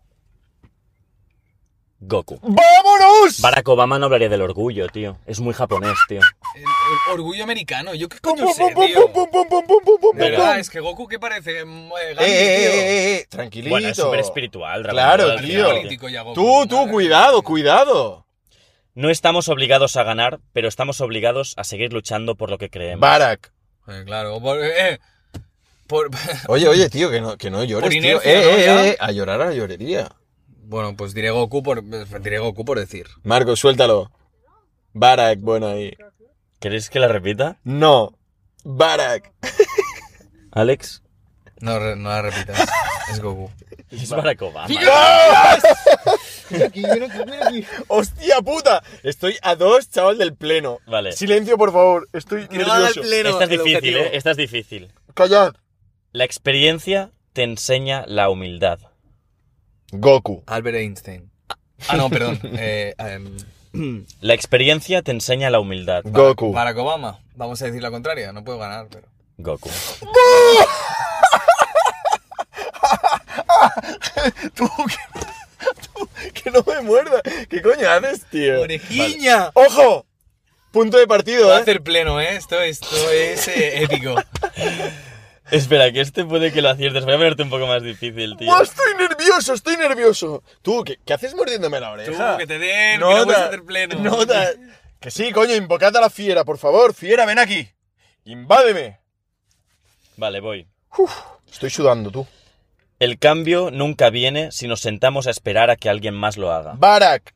Goku. 2.06 2.38
¡Vámonos! 2.42 3.40
Barack 3.40 3.68
Obama 3.68 3.98
no 3.98 4.06
hablaría 4.06 4.28
del 4.28 4.42
orgullo, 4.42 4.86
tío. 4.88 5.18
Es 5.26 5.40
muy 5.40 5.52
japonés, 5.54 5.96
tío. 6.08 6.20
El, 6.54 6.62
el 6.62 7.12
orgullo 7.14 7.42
americano. 7.44 7.94
¿Yo 7.94 8.08
qué 8.08 8.18
coño 8.20 8.46
sé, 8.52 8.72
tío? 8.74 9.10
Es 10.58 10.70
que 10.70 10.80
Goku, 10.80 11.08
¿qué 11.08 11.18
parece? 11.18 11.60
Eh, 11.60 11.64
Eh, 11.64 12.14
Gandhi, 12.14 12.30
eh, 12.30 12.36
eh, 12.36 12.66
eh, 12.66 13.16
eh, 13.20 13.26
tranquilito. 13.28 13.70
Bueno, 13.70 13.88
es 13.88 13.96
súper 13.96 14.20
espiritual, 14.20 14.86
Claro, 14.88 15.36
tío. 15.36 15.46
final, 15.46 15.76
Político 15.78 16.08
ya, 16.08 16.22
Goku. 16.22 16.34
Tú, 16.34 16.66
tú, 16.68 16.76
Madre 16.76 16.92
cuidado, 16.92 17.42
cuidado. 17.42 18.26
No 18.94 19.10
estamos 19.10 19.48
obligados 19.48 19.96
a 19.96 20.04
ganar, 20.04 20.38
pero 20.52 20.68
estamos 20.68 21.00
obligados 21.00 21.54
a 21.56 21.64
seguir 21.64 21.92
luchando 21.92 22.34
por 22.36 22.50
lo 22.50 22.56
que 22.58 22.70
creemos. 22.70 23.00
Barack. 23.00 23.52
Eh, 23.88 24.02
claro, 24.06 24.40
por, 24.40 24.58
eh, 24.64 25.00
por- 25.86 26.08
Oye, 26.48 26.66
oye, 26.68 26.88
tío, 26.90 27.10
que 27.10 27.20
no, 27.20 27.36
que 27.36 27.50
no 27.50 27.62
llores, 27.64 27.82
Por 27.84 27.90
tío. 27.90 28.00
inercia, 28.00 28.32
Eh, 28.32 28.66
¿no? 28.72 28.80
eh, 28.80 28.88
eh, 28.90 28.96
a 28.98 29.10
llorar 29.12 29.42
a 29.42 29.46
la 29.46 29.52
llorería. 29.54 30.08
Bueno, 30.68 30.96
pues 30.96 31.14
diré 31.14 31.30
Goku 31.30 31.62
por, 31.62 31.82
diré 31.84 32.38
Goku 32.40 32.64
por 32.64 32.78
decir. 32.78 33.06
Marcos, 33.22 33.60
suéltalo. 33.60 34.10
Barack, 34.92 35.40
bueno 35.40 35.68
ahí. 35.68 35.96
¿Queréis 36.58 36.90
que 36.90 36.98
la 36.98 37.06
repita? 37.08 37.58
No. 37.62 38.18
Barack. 38.64 39.32
Alex. 40.50 41.02
No, 41.60 41.78
re- 41.78 41.94
no 41.96 42.08
la 42.08 42.22
repitas. 42.22 42.68
Es 43.12 43.20
Goku. 43.20 43.48
Es 43.88 44.10
Barack 44.10 44.42
Obama. 44.42 44.66
¡Hostia 47.88 48.40
puta! 48.42 48.82
Estoy 49.04 49.36
a 49.42 49.54
dos, 49.54 49.88
chaval 49.90 50.18
del 50.18 50.34
pleno. 50.34 50.80
Vale. 50.86 51.12
Silencio, 51.12 51.56
por 51.56 51.72
favor. 51.72 52.08
Estoy 52.12 52.48
nervioso. 52.50 53.02
Esta 53.02 53.44
es 53.44 53.50
difícil, 53.50 53.96
¿eh? 53.96 54.10
Esta 54.16 54.30
es 54.32 54.36
difícil. 54.36 54.92
Callad. 55.14 55.54
La 56.12 56.24
experiencia 56.24 57.12
te 57.32 57.44
enseña 57.44 58.04
la 58.08 58.28
humildad. 58.28 58.80
Goku. 59.92 60.42
Albert 60.46 60.76
Einstein. 60.76 61.30
Ah, 61.88 61.96
no, 61.96 62.10
perdón. 62.10 62.38
eh, 62.58 62.94
em, 62.98 64.06
La 64.20 64.34
experiencia 64.34 65.02
te 65.02 65.10
enseña 65.12 65.50
la 65.50 65.60
humildad. 65.60 66.02
Goku. 66.04 66.52
Barack 66.52 66.78
Obama. 66.78 67.20
Vamos 67.34 67.60
a 67.62 67.66
decir 67.66 67.82
la 67.82 67.90
contraria. 67.90 68.32
No 68.32 68.44
puedo 68.44 68.58
ganar, 68.58 68.88
pero... 68.90 69.08
Goku. 69.38 69.70
Tú, 74.54 74.68
que, 74.86 74.96
tú, 75.94 76.08
que 76.32 76.50
no 76.50 76.62
me 76.66 76.80
muerda. 76.82 77.22
¿Qué 77.48 77.62
coño 77.62 77.88
haces, 77.88 78.24
tío? 78.30 78.62
¡Orejiña! 78.62 79.50
¡Ojo! 79.54 80.06
Punto 80.72 80.98
de 80.98 81.06
partido, 81.06 81.46
Voy 81.46 81.54
a 81.54 81.58
¿eh? 81.58 81.62
hacer 81.62 81.82
pleno, 81.82 82.20
¿eh? 82.20 82.36
Esto, 82.36 82.60
esto 82.60 83.10
es 83.10 83.48
eh, 83.48 83.82
épico. 83.82 84.14
Espera, 85.50 85.92
que 85.92 86.00
este 86.00 86.24
puede 86.24 86.52
que 86.52 86.60
lo 86.62 86.70
aciertes. 86.70 87.04
Voy 87.04 87.14
a 87.14 87.18
ponerte 87.18 87.42
un 87.42 87.50
poco 87.50 87.66
más 87.66 87.82
difícil, 87.82 88.36
tío. 88.36 88.50
¡Oh, 88.52 88.62
estoy 88.62 88.94
nervioso, 88.98 89.54
estoy 89.54 89.76
nervioso! 89.76 90.42
Tú, 90.62 90.82
¿qué, 90.84 90.98
qué 91.04 91.12
haces 91.12 91.34
mordiéndome 91.34 91.78
la 91.78 91.88
Tú, 91.88 91.92
oreja? 91.94 92.36
que 92.36 92.46
te 92.46 92.58
den, 92.58 92.98
que 92.98 92.98
no 92.98 93.24
puedes 93.24 93.38
hacer 93.38 93.62
pleno. 93.62 93.94
Nota. 94.00 94.50
Que 94.98 95.10
sí, 95.10 95.30
coño, 95.32 95.54
invocad 95.54 95.96
a 95.96 96.00
la 96.00 96.10
fiera, 96.10 96.44
por 96.44 96.58
favor. 96.58 96.94
Fiera, 96.94 97.26
ven 97.26 97.38
aquí. 97.38 97.68
Invádeme. 98.24 98.98
Vale, 100.16 100.40
voy. 100.40 100.66
Estoy 101.50 101.70
sudando, 101.70 102.10
tú. 102.10 102.26
El 102.98 103.18
cambio 103.18 103.70
nunca 103.70 104.10
viene 104.10 104.50
si 104.50 104.66
nos 104.66 104.80
sentamos 104.80 105.26
a 105.26 105.30
esperar 105.30 105.70
a 105.70 105.76
que 105.76 105.90
alguien 105.90 106.14
más 106.14 106.36
lo 106.38 106.50
haga. 106.50 106.72
Barak. 106.76 107.34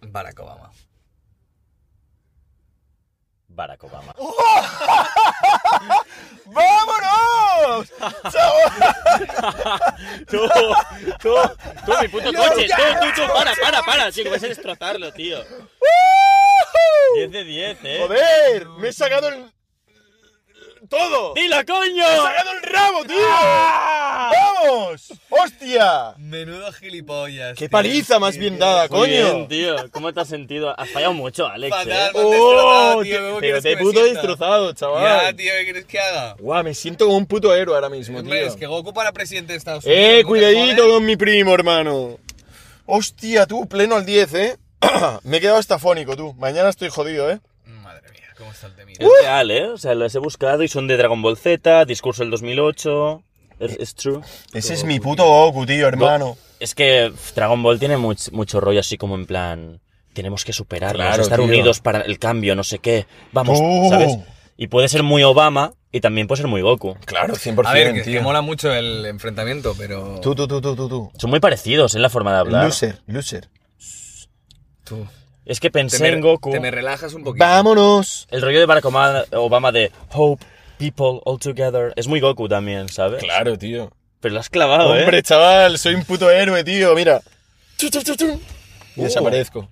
Barack 0.00 0.40
Obama. 0.40 0.69
Barack 3.60 3.84
Obama. 3.84 4.14
¡Vámonos! 6.46 7.92
Tú, 10.26 10.48
tú, 11.20 11.36
tú, 11.84 11.92
mi 12.00 12.08
puto 12.08 12.32
coche. 12.32 12.68
Tú, 12.68 12.82
tú, 13.00 13.06
tú, 13.16 13.32
para, 13.34 13.54
para, 13.56 13.82
para. 13.82 14.10
Sí, 14.12 14.22
que 14.22 14.30
vas 14.30 14.42
a 14.42 14.46
destrozarlo, 14.46 15.12
tío. 15.12 15.44
10 17.16 17.32
de 17.32 17.44
10, 17.44 17.78
eh. 17.84 17.98
¡Joder! 18.00 18.66
Me 18.78 18.88
he 18.88 18.92
sacado 18.94 19.28
el... 19.28 19.52
¡Todo! 20.88 21.34
¡Dilo, 21.34 21.56
coño! 21.66 21.94
¡Me 22.04 22.14
he 22.14 22.16
sacado 22.16 22.50
el 22.52 22.62
rabo, 22.62 23.04
tío! 23.04 23.16
¡Vamos! 24.32 25.12
¡Hostia! 25.28 26.14
Menudo 26.18 26.72
gilipollas. 26.72 27.50
¡Qué 27.56 27.68
tío. 27.68 27.70
paliza 27.70 28.18
más 28.18 28.36
bien 28.36 28.58
dada, 28.58 28.88
Muy 28.88 28.98
coño! 29.00 29.10
bien, 29.10 29.48
tío. 29.48 29.76
¿Cómo 29.90 30.12
te 30.12 30.20
has 30.20 30.28
sentido? 30.28 30.74
Has 30.78 30.88
fallado 30.90 31.12
mucho, 31.12 31.46
Alex, 31.46 31.76
Fatal, 31.76 31.90
eh. 32.08 32.10
¡Oh! 32.14 33.00
tío. 33.02 33.20
¿Cómo 33.28 33.40
Pero 33.40 33.62
te 33.62 33.76
puto 33.76 34.04
destrozado, 34.04 34.70
Ya, 34.70 34.74
chaval. 34.76 35.36
tío, 35.36 35.52
¿qué 35.58 35.64
quieres 35.64 35.84
que 35.84 35.98
haga? 36.00 36.34
Guau, 36.38 36.64
me 36.64 36.74
siento 36.74 37.06
como 37.06 37.16
un 37.18 37.26
puto 37.26 37.54
héroe 37.54 37.74
ahora 37.74 37.88
mismo, 37.88 38.18
Hombre, 38.18 38.40
tío. 38.40 38.48
es 38.48 38.56
que 38.56 38.66
Goku 38.66 38.92
para 38.92 39.12
presidente 39.12 39.52
de 39.52 39.58
Estados 39.58 39.84
Unidos. 39.84 40.00
¡Eh, 40.02 40.10
¿no 40.12 40.18
te 40.18 40.24
cuidadito 40.24 40.88
con 40.88 41.04
mi 41.04 41.16
primo, 41.16 41.54
hermano! 41.54 42.18
Hostia, 42.86 43.46
tú, 43.46 43.68
pleno 43.68 43.96
al 43.96 44.06
10, 44.06 44.34
¿eh? 44.34 44.56
me 45.24 45.36
he 45.36 45.40
quedado 45.40 45.58
estafónico, 45.60 46.16
tú. 46.16 46.34
Mañana 46.38 46.68
estoy 46.70 46.88
jodido, 46.88 47.30
¿eh? 47.30 47.38
Cómo 48.40 48.50
está 48.50 48.66
el 48.66 48.74
temida. 48.74 48.96
Es 48.98 49.08
real, 49.22 49.50
¿eh? 49.52 49.66
O 49.68 49.78
sea, 49.78 49.94
los 49.94 50.12
he 50.14 50.18
buscado 50.18 50.62
y 50.64 50.68
son 50.68 50.88
de 50.88 50.96
Dragon 50.96 51.20
Ball 51.22 51.36
Z, 51.36 51.84
Discurso 51.84 52.22
del 52.24 52.30
2008. 52.32 53.22
Es, 53.60 53.76
es 53.78 53.94
true. 53.94 54.20
Ese 54.54 54.74
es 54.74 54.84
mi 54.84 54.98
puto 54.98 55.24
Goku, 55.24 55.66
tío, 55.66 55.86
hermano. 55.86 56.36
Es 56.58 56.74
que 56.74 57.12
Dragon 57.36 57.62
Ball 57.62 57.78
tiene 57.78 57.96
much- 57.98 58.32
mucho 58.32 58.60
rollo 58.60 58.80
así 58.80 58.96
como 58.96 59.14
en 59.14 59.26
plan... 59.26 59.80
Tenemos 60.12 60.44
que 60.44 60.52
superarlos, 60.52 61.06
Claro, 61.06 61.22
estar 61.22 61.38
tío. 61.38 61.46
unidos 61.46 61.78
para 61.80 62.00
el 62.00 62.18
cambio, 62.18 62.56
no 62.56 62.64
sé 62.64 62.80
qué. 62.80 63.06
Vamos, 63.32 63.58
Tú. 63.60 63.88
¿sabes? 63.90 64.18
Y 64.56 64.66
puede 64.66 64.88
ser 64.88 65.04
muy 65.04 65.22
Obama 65.22 65.72
y 65.92 66.00
también 66.00 66.26
puede 66.26 66.38
ser 66.42 66.50
muy 66.50 66.62
Goku. 66.62 66.96
Claro, 67.04 67.34
100%, 67.34 67.62
A 67.64 67.72
ver, 67.72 67.94
que, 67.94 68.00
tío. 68.02 68.14
que 68.14 68.20
mola 68.20 68.40
mucho 68.40 68.72
el 68.74 69.06
enfrentamiento, 69.06 69.74
pero... 69.78 70.18
Tú, 70.20 70.34
tú, 70.34 70.48
tú, 70.48 70.60
tú, 70.60 70.74
tú, 70.74 70.88
tú. 70.88 71.12
Son 71.16 71.30
muy 71.30 71.38
parecidos 71.38 71.94
en 71.94 72.02
la 72.02 72.10
forma 72.10 72.32
de 72.32 72.38
hablar. 72.40 72.64
Loser, 72.64 73.00
loser. 73.06 73.48
Tú. 74.84 75.06
Es 75.46 75.58
que 75.60 75.70
pensé 75.70 75.98
Te 75.98 76.02
me, 76.04 76.08
en 76.10 76.20
Goku. 76.20 76.50
te 76.50 76.60
me 76.60 76.70
relajas 76.70 77.14
un 77.14 77.24
poquito. 77.24 77.44
¡Vámonos! 77.44 78.28
El 78.30 78.42
rollo 78.42 78.60
de 78.60 78.66
Barack 78.66 78.84
Obama, 78.84 79.24
Obama 79.32 79.72
de 79.72 79.90
Hope, 80.12 80.44
People, 80.78 81.20
All 81.24 81.38
Together. 81.38 81.92
Es 81.96 82.06
muy 82.08 82.20
Goku 82.20 82.48
también, 82.48 82.88
¿sabes? 82.88 83.22
Claro, 83.22 83.56
tío. 83.58 83.90
Pero 84.20 84.34
lo 84.34 84.40
has 84.40 84.50
clavado, 84.50 84.94
¿eh? 84.96 85.00
Hombre, 85.00 85.22
chaval, 85.22 85.78
soy 85.78 85.94
un 85.94 86.04
puto 86.04 86.30
héroe, 86.30 86.62
tío, 86.62 86.94
mira. 86.94 87.20
Y 87.80 87.86
Uh. 88.96 89.04
desaparezco. 89.04 89.68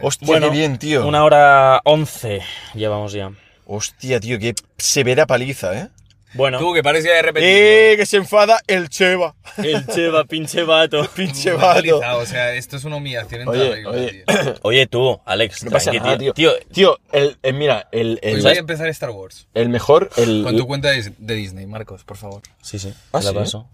Hostia, 0.00 0.26
Bueno, 0.26 0.50
qué 0.50 0.56
bien, 0.56 0.78
tío. 0.78 1.06
Una 1.06 1.24
hora 1.24 1.80
once 1.84 2.42
llevamos 2.74 3.12
ya. 3.12 3.32
Hostia, 3.66 4.20
tío, 4.20 4.38
qué 4.38 4.54
severa 4.78 5.26
paliza, 5.26 5.76
¿eh? 5.78 5.88
Bueno, 6.34 6.58
Tú, 6.58 6.74
que 6.74 6.82
parecía 6.82 7.14
de 7.14 7.22
repetir. 7.22 7.48
¡Eh, 7.48 7.94
que 7.96 8.04
se 8.04 8.18
enfada 8.18 8.60
el 8.66 8.88
Cheva! 8.90 9.34
el 9.56 9.86
cheva, 9.86 10.24
pinche 10.24 10.64
vato. 10.64 11.08
Pinche 11.16 11.52
vato. 11.52 12.00
O 12.18 12.26
sea, 12.26 12.52
esto 12.54 12.76
es 12.76 12.84
una 12.84 12.96
humillación 12.96 13.42
en 13.42 13.48
Oye, 13.48 13.58
toda 13.60 13.74
regla, 13.74 13.90
oye. 13.90 14.24
tío. 14.26 14.54
Oye, 14.62 14.86
tú, 14.86 15.20
Alex, 15.24 15.64
No 15.64 15.70
pasa 15.70 15.92
nada, 15.92 16.18
tío. 16.18 16.34
Tío, 16.34 16.52
Tío, 16.72 16.98
el, 17.12 17.38
el- 17.42 17.54
mira, 17.54 17.88
el, 17.92 18.20
Hoy 18.22 18.30
el, 18.32 18.42
voy 18.42 18.52
a 18.52 18.58
empezar 18.58 18.88
Star 18.88 19.10
Wars. 19.10 19.46
el 19.54 19.68
mejor, 19.70 20.10
el... 20.16 20.42
Con 20.44 20.56
tu 20.56 20.66
cuenta 20.66 20.90
de, 20.90 21.10
de 21.16 21.34
Disney, 21.34 21.66
Marcos, 21.66 22.04
por 22.04 22.16
favor. 22.18 22.42
Sí, 22.60 22.78
sí, 22.78 22.92
¿Ah, 23.12 23.20
la 23.22 23.30
sí? 23.30 23.34
paso. 23.34 23.68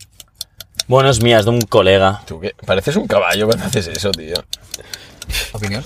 Bueno, 0.86 1.10
es 1.10 1.22
mía, 1.22 1.38
es 1.40 1.44
de 1.46 1.50
un 1.50 1.62
colega. 1.62 2.22
Tú, 2.26 2.38
¿qué? 2.40 2.54
Pareces 2.66 2.94
un 2.96 3.06
caballo 3.08 3.46
cuando 3.46 3.64
haces 3.64 3.88
eso, 3.88 4.10
tío. 4.12 4.34
¿Opinión? 5.52 5.84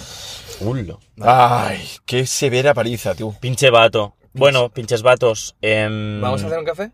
Ulo. 0.61 1.01
Ay, 1.21 1.87
qué 2.05 2.27
severa 2.27 2.75
paliza, 2.75 3.15
tú. 3.15 3.35
Pinche 3.41 3.71
vato. 3.71 4.15
Bueno, 4.37 4.71
pinches 4.71 5.03
vatos. 5.03 5.57
em, 5.63 6.21
¿Vamos 6.21 6.43
a 6.43 6.47
hacer 6.47 6.59
un 6.59 6.65
café? 6.65 6.93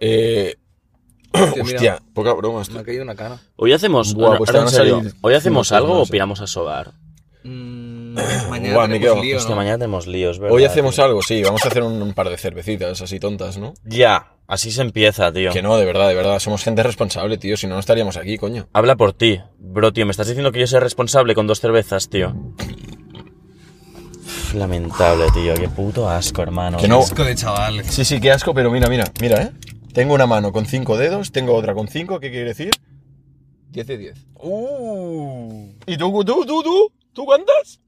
Eh... 0.00 0.56
Hostia, 1.62 2.00
poca 2.14 2.32
broma. 2.32 2.58
Me 2.58 2.62
esto. 2.62 2.78
ha 2.78 2.84
caído 2.84 3.02
una 3.02 3.14
cana. 3.14 3.40
Hoy 3.56 3.72
hacemos. 3.72 4.14
Buah, 4.14 4.32
no, 4.32 4.38
pues 4.38 4.50
ahora 4.50 4.62
en 4.62 4.68
serio, 4.70 5.02
¿Hoy 5.20 5.34
hacemos 5.34 5.70
algo 5.72 5.92
o 5.92 5.98
cosas, 5.98 6.10
piramos 6.10 6.40
a 6.40 6.46
sobar? 6.46 6.92
Mm, 7.44 8.14
mañana 8.50 8.74
Buah, 8.74 8.86
me 8.88 8.94
tenemos 8.98 9.14
quedo. 9.14 9.22
lío, 9.22 9.36
Hostia, 9.36 9.50
¿no? 9.50 9.56
mañana 9.56 9.78
tenemos 9.78 10.06
líos, 10.06 10.38
¿verdad? 10.38 10.54
Hoy 10.56 10.64
hacemos 10.64 10.98
algo, 10.98 11.20
sí. 11.22 11.42
Vamos 11.42 11.62
a 11.64 11.68
hacer 11.68 11.82
un, 11.82 12.00
un 12.00 12.14
par 12.14 12.30
de 12.30 12.38
cervecitas 12.38 13.02
así 13.02 13.20
tontas, 13.20 13.58
¿no? 13.58 13.74
Ya, 13.84 14.32
así 14.46 14.70
se 14.70 14.80
empieza, 14.80 15.30
tío. 15.30 15.50
Que 15.52 15.60
no, 15.62 15.76
de 15.76 15.84
verdad, 15.84 16.08
de 16.08 16.14
verdad. 16.14 16.38
Somos 16.38 16.62
gente 16.64 16.82
responsable, 16.82 17.36
tío. 17.36 17.56
Si 17.58 17.66
no, 17.66 17.74
no 17.74 17.80
estaríamos 17.80 18.16
aquí, 18.16 18.38
coño. 18.38 18.68
Habla 18.72 18.96
por 18.96 19.12
ti. 19.12 19.40
Bro, 19.58 19.92
tío, 19.92 20.06
me 20.06 20.12
estás 20.12 20.28
diciendo 20.28 20.52
que 20.52 20.60
yo 20.60 20.66
soy 20.66 20.80
responsable 20.80 21.34
con 21.34 21.46
dos 21.46 21.60
cervezas, 21.60 22.08
tío. 22.08 22.34
Lamentable, 24.56 25.26
tío. 25.34 25.54
Qué 25.54 25.68
puto 25.68 26.08
asco, 26.08 26.42
hermano. 26.42 26.78
Que 26.78 26.88
no. 26.88 27.00
Asco 27.00 27.22
de 27.24 27.34
chaval. 27.34 27.84
Sí, 27.84 28.06
sí, 28.06 28.20
qué 28.20 28.32
asco, 28.32 28.54
pero 28.54 28.70
mira, 28.70 28.88
mira, 28.88 29.04
mira, 29.20 29.42
¿eh? 29.42 29.52
Tengo 29.92 30.14
una 30.14 30.26
mano 30.26 30.50
con 30.50 30.64
cinco 30.64 30.96
dedos, 30.96 31.30
tengo 31.30 31.54
otra 31.54 31.74
con 31.74 31.88
cinco, 31.88 32.20
¿qué 32.20 32.30
quiere 32.30 32.46
decir? 32.46 32.70
10 33.70 33.86
de 33.86 33.98
10. 33.98 34.26
Uh. 34.34 35.72
¿Y 35.86 35.98
tú, 35.98 36.24
tú, 36.24 36.46
tú, 36.46 36.62
tú? 36.62 36.92
¿Tú 37.12 37.24
cuántas? 37.26 37.80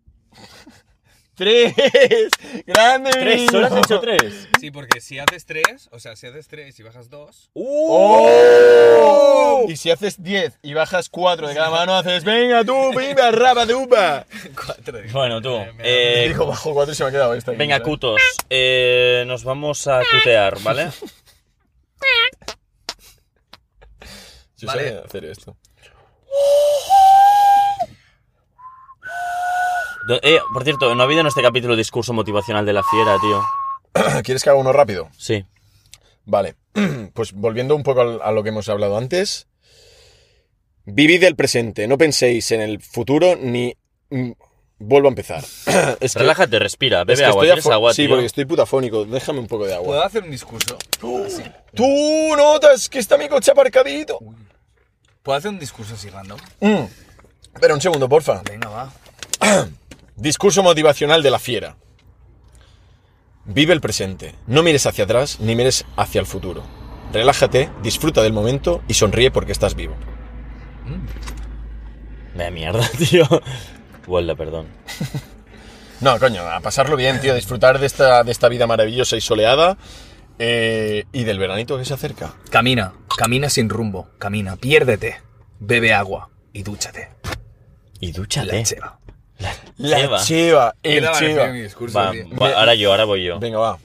¡Tres! 1.38 1.72
¡Grande! 2.66 3.10
¿Tres? 3.12 3.46
¿Solo 3.50 3.66
has 3.68 3.76
hecho 3.76 4.00
tres? 4.00 4.48
Sí, 4.60 4.70
porque 4.70 5.00
si 5.00 5.18
haces 5.18 5.46
tres, 5.46 5.88
o 5.92 5.98
sea, 6.00 6.16
si 6.16 6.26
haces 6.26 6.48
tres 6.48 6.78
y 6.78 6.82
bajas 6.82 7.08
dos... 7.08 7.48
¡Oh! 7.54 8.34
Y 9.68 9.76
si 9.76 9.90
haces 9.90 10.22
10 10.22 10.58
y 10.62 10.74
bajas 10.74 11.08
4 11.08 11.48
de 11.48 11.54
cada 11.54 11.70
mano, 11.70 11.94
haces 11.96 12.22
¡Venga 12.24 12.64
tú, 12.64 12.90
viva, 12.96 13.30
rapa 13.32 13.64
de 13.66 13.74
upa! 13.74 14.26
Cuatro. 14.54 14.98
Bueno, 15.12 15.40
tú. 15.40 15.50
Me- 15.58 15.72
me- 15.74 15.82
eh, 15.84 16.28
Digo, 16.28 16.46
bajo 16.46 16.72
4 16.74 16.92
y 16.92 16.94
se 16.96 17.02
me 17.04 17.08
ha 17.08 17.12
quedado 17.12 17.34
esta. 17.34 17.50
aquí, 17.52 17.58
venga, 17.58 17.80
cutos. 17.82 18.20
Eh, 18.50 19.24
nos 19.26 19.44
vamos 19.44 19.86
a 19.88 20.00
cutear, 20.10 20.58
¿vale? 20.62 20.90
Yo 24.56 24.66
Vale. 24.66 24.88
sé 24.90 24.98
hacer 25.04 25.24
esto. 25.26 25.56
Eh, 30.22 30.38
por 30.52 30.64
cierto, 30.64 30.94
no 30.94 31.02
ha 31.02 31.04
habido 31.04 31.20
en 31.20 31.26
este 31.26 31.42
capítulo 31.42 31.76
discurso 31.76 32.12
motivacional 32.12 32.64
de 32.66 32.72
la 32.72 32.82
fiera, 32.82 33.16
tío. 33.20 33.42
¿Quieres 34.22 34.42
que 34.42 34.50
haga 34.50 34.58
uno 34.58 34.72
rápido? 34.72 35.08
Sí. 35.16 35.44
Vale, 36.24 36.56
pues 37.14 37.32
volviendo 37.32 37.74
un 37.74 37.82
poco 37.82 38.00
a 38.22 38.32
lo 38.32 38.42
que 38.42 38.48
hemos 38.50 38.68
hablado 38.68 38.96
antes. 38.96 39.46
Vivid 40.84 41.22
el 41.24 41.36
presente, 41.36 41.86
no 41.86 41.98
penséis 41.98 42.50
en 42.52 42.60
el 42.62 42.80
futuro 42.80 43.36
ni... 43.36 43.74
mm, 44.10 44.32
Vuelvo 44.80 45.08
a 45.08 45.10
empezar. 45.10 45.42
es 46.00 46.12
que, 46.12 46.18
Relájate, 46.20 46.58
respira, 46.60 47.00
es 47.00 47.06
bebe 47.06 47.18
que 47.18 47.24
agua. 47.24 47.42
estoy 47.42 47.46
¿Quieres 47.48 47.66
afo- 47.66 47.72
agua, 47.72 47.92
Sí, 47.94 48.02
tío? 48.02 48.10
porque 48.10 48.26
estoy 48.26 48.44
putafónico. 48.44 49.04
Déjame 49.04 49.40
un 49.40 49.48
poco 49.48 49.66
de 49.66 49.76
¿Puedo 49.76 49.94
agua. 49.94 50.06
hacer 50.06 50.22
un 50.22 50.30
discurso? 50.30 50.78
Así. 51.26 51.42
¡Tú 51.74 51.84
notas 52.36 52.88
que 52.88 53.00
está 53.00 53.18
mi 53.18 53.28
coche 53.28 53.50
aparcadito! 53.50 54.20
¿Puedo 55.22 55.36
hacer 55.36 55.50
un 55.50 55.58
discurso 55.58 55.94
así 55.94 56.08
random? 56.08 56.38
Mm. 56.60 56.84
Espera 57.54 57.74
un 57.74 57.80
segundo, 57.80 58.08
porfa. 58.08 58.40
Venga, 58.44 58.68
va. 58.68 59.68
Discurso 60.18 60.62
motivacional 60.62 61.22
de 61.22 61.30
la 61.30 61.38
fiera. 61.38 61.76
Vive 63.44 63.72
el 63.72 63.80
presente. 63.80 64.34
No 64.46 64.62
mires 64.62 64.84
hacia 64.86 65.04
atrás 65.04 65.38
ni 65.40 65.54
mires 65.54 65.84
hacia 65.96 66.20
el 66.20 66.26
futuro. 66.26 66.64
Relájate, 67.12 67.70
disfruta 67.82 68.22
del 68.22 68.32
momento 68.32 68.82
y 68.88 68.94
sonríe 68.94 69.30
porque 69.30 69.52
estás 69.52 69.74
vivo. 69.74 69.94
Me 72.34 72.44
da 72.44 72.50
mierda, 72.50 72.86
tío. 72.98 73.26
Huelda, 74.06 74.34
perdón. 74.34 74.66
No, 76.00 76.16
coño, 76.20 76.42
a 76.42 76.60
pasarlo 76.60 76.94
bien, 76.94 77.20
tío, 77.20 77.32
a 77.32 77.34
disfrutar 77.34 77.80
de 77.80 77.86
esta, 77.86 78.22
de 78.22 78.30
esta 78.30 78.48
vida 78.48 78.68
maravillosa 78.68 79.16
y 79.16 79.20
soleada. 79.20 79.76
eh, 80.38 81.02
y 81.12 81.24
del 81.24 81.40
veranito 81.40 81.76
que 81.76 81.84
se 81.84 81.92
acerca. 81.92 82.34
Camina. 82.52 82.92
Camina 83.16 83.50
sin 83.50 83.68
rumbo, 83.68 84.08
camina, 84.16 84.54
piérdete, 84.54 85.20
bebe 85.58 85.92
agua 85.92 86.30
y 86.52 86.62
dúchate. 86.62 87.08
Y 87.98 88.12
La 88.12 88.18
dúchate. 88.18 88.62
cheva. 88.62 88.97
La 89.76 89.96
Cheva. 89.96 90.18
cheva, 90.24 90.74
¿Qué 90.82 90.98
el 90.98 91.04
mi 91.52 91.60
discurso, 91.62 91.96
Va, 91.98 92.10
tío? 92.10 92.24
va, 92.40 92.58
ahora 92.58 92.74
yo, 92.74 92.90
ahora 92.90 93.04
voy 93.04 93.24
yo. 93.24 93.38
Venga, 93.38 93.58
va. 93.58 93.78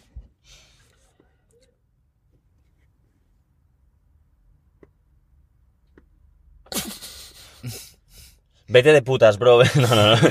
Vete 8.67 8.93
de 8.93 9.01
putas, 9.01 9.37
bro. 9.37 9.59
No, 9.75 9.87
no, 9.95 10.15
no. 10.15 10.17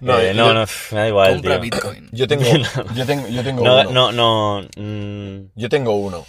No, 0.00 0.18
Eh, 0.18 0.28
yo- 0.28 0.34
no, 0.34 0.54
no, 0.54 0.64
me 0.92 0.98
da 0.98 1.08
igual, 1.08 1.32
Compra 1.34 1.52
tío. 1.54 1.60
Bitcoin. 1.60 2.08
Yo 2.12 2.26
tengo, 2.26 2.44
yo 2.94 3.04
tengo, 3.06 3.28
yo 3.28 3.42
tengo 3.44 3.62
No, 3.64 3.80
uno. 3.82 3.90
no, 3.92 4.12
no. 4.12 4.68
mm, 4.76 5.50
Yo 5.54 5.68
tengo 5.68 5.92
uno. 5.92 6.24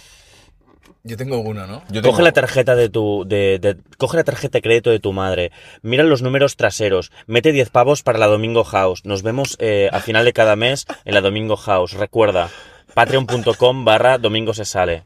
Yo 1.04 1.16
tengo 1.16 1.38
uno, 1.40 1.66
¿no? 1.66 1.82
Yo 1.88 2.00
tengo 2.00 2.12
Coge 2.12 2.22
la 2.22 2.30
tarjeta 2.32 2.76
de 2.76 2.88
tu. 2.88 3.24
De, 3.26 3.58
de- 3.58 3.76
coge 3.98 4.16
la 4.16 4.24
tarjeta 4.24 4.58
de 4.58 4.62
crédito 4.62 4.90
de 4.90 5.00
tu 5.00 5.12
madre. 5.12 5.50
Mira 5.82 6.04
los 6.04 6.22
números 6.22 6.56
traseros. 6.56 7.10
Mete 7.26 7.50
10 7.50 7.70
pavos 7.70 8.02
para 8.04 8.18
la 8.20 8.28
Domingo 8.28 8.62
House. 8.62 9.04
Nos 9.04 9.22
vemos 9.22 9.56
eh, 9.58 9.88
a 9.92 9.98
final 10.00 10.24
de 10.24 10.32
cada 10.32 10.54
mes 10.54 10.86
en 11.04 11.14
la 11.14 11.20
Domingo 11.20 11.56
House. 11.56 11.94
Recuerda, 11.94 12.50
patreon.com 12.94 13.84
barra 13.84 14.18
domingo 14.18 14.54
se 14.54 14.64
sale. 14.64 15.02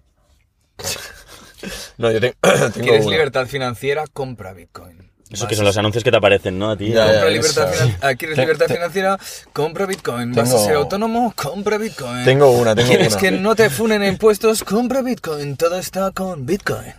No, 1.97 2.11
yo 2.13 2.21
te- 2.21 2.35
tengo 2.43 2.71
¿Quieres 2.75 3.03
uno. 3.07 3.13
libertad 3.13 3.47
financiera? 3.47 4.05
Compra 4.13 4.53
Bitcoin. 4.53 5.06
Eso 5.31 5.43
Vas 5.45 5.49
que 5.49 5.57
son 5.57 5.65
los 5.65 5.77
anuncios 5.77 6.05
que 6.05 6.11
te 6.13 6.17
aparecen, 6.17 6.57
¿no? 6.59 6.71
A 6.71 6.77
ti. 6.77 6.93
Ya. 6.93 7.05
Compra 7.07 7.31
libertad 7.31 7.73
esa. 7.75 7.85
finan- 7.85 7.99
ah, 8.01 8.15
¿Quieres 8.15 8.39
libertad 8.39 8.67
financiera? 8.67 9.19
Compra 9.53 9.87
Bitcoin. 9.87 10.33
¿Vas 10.33 10.53
a 10.55 10.59
ser 10.59 10.75
autónomo? 10.77 11.33
Compra 11.35 11.79
Bitcoin. 11.79 12.25
Tengo 12.25 12.51
una, 12.53 12.75
tengo 12.77 12.89
¿Quieres 12.89 13.13
una. 13.15 13.21
que 13.21 13.31
no 13.33 13.57
te 13.57 13.69
funen 13.71 14.05
impuestos? 14.05 14.63
Compra 14.63 15.03
Bitcoin. 15.03 15.57
Todo 15.57 15.77
está 15.79 16.13
con 16.13 16.47
Bitcoin. 16.47 16.95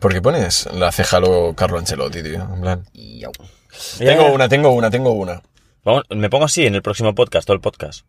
¿Por 0.00 0.12
qué 0.12 0.20
pones 0.20 0.66
la 0.72 0.90
ceja 0.90 1.20
luego 1.20 1.54
Carlo 1.54 1.78
Ancelotti, 1.78 2.22
tío? 2.22 2.42
En 2.42 2.60
plan. 2.60 2.84
Tengo 3.98 4.32
una, 4.32 4.48
tengo 4.48 4.70
una, 4.72 4.90
tengo 4.90 5.10
una. 5.12 5.40
Vamos, 5.84 6.04
me 6.10 6.28
pongo 6.28 6.46
así 6.46 6.66
en 6.66 6.74
el 6.74 6.82
próximo 6.82 7.14
podcast, 7.14 7.46
todo 7.46 7.54
el 7.54 7.60
podcast. 7.60 8.04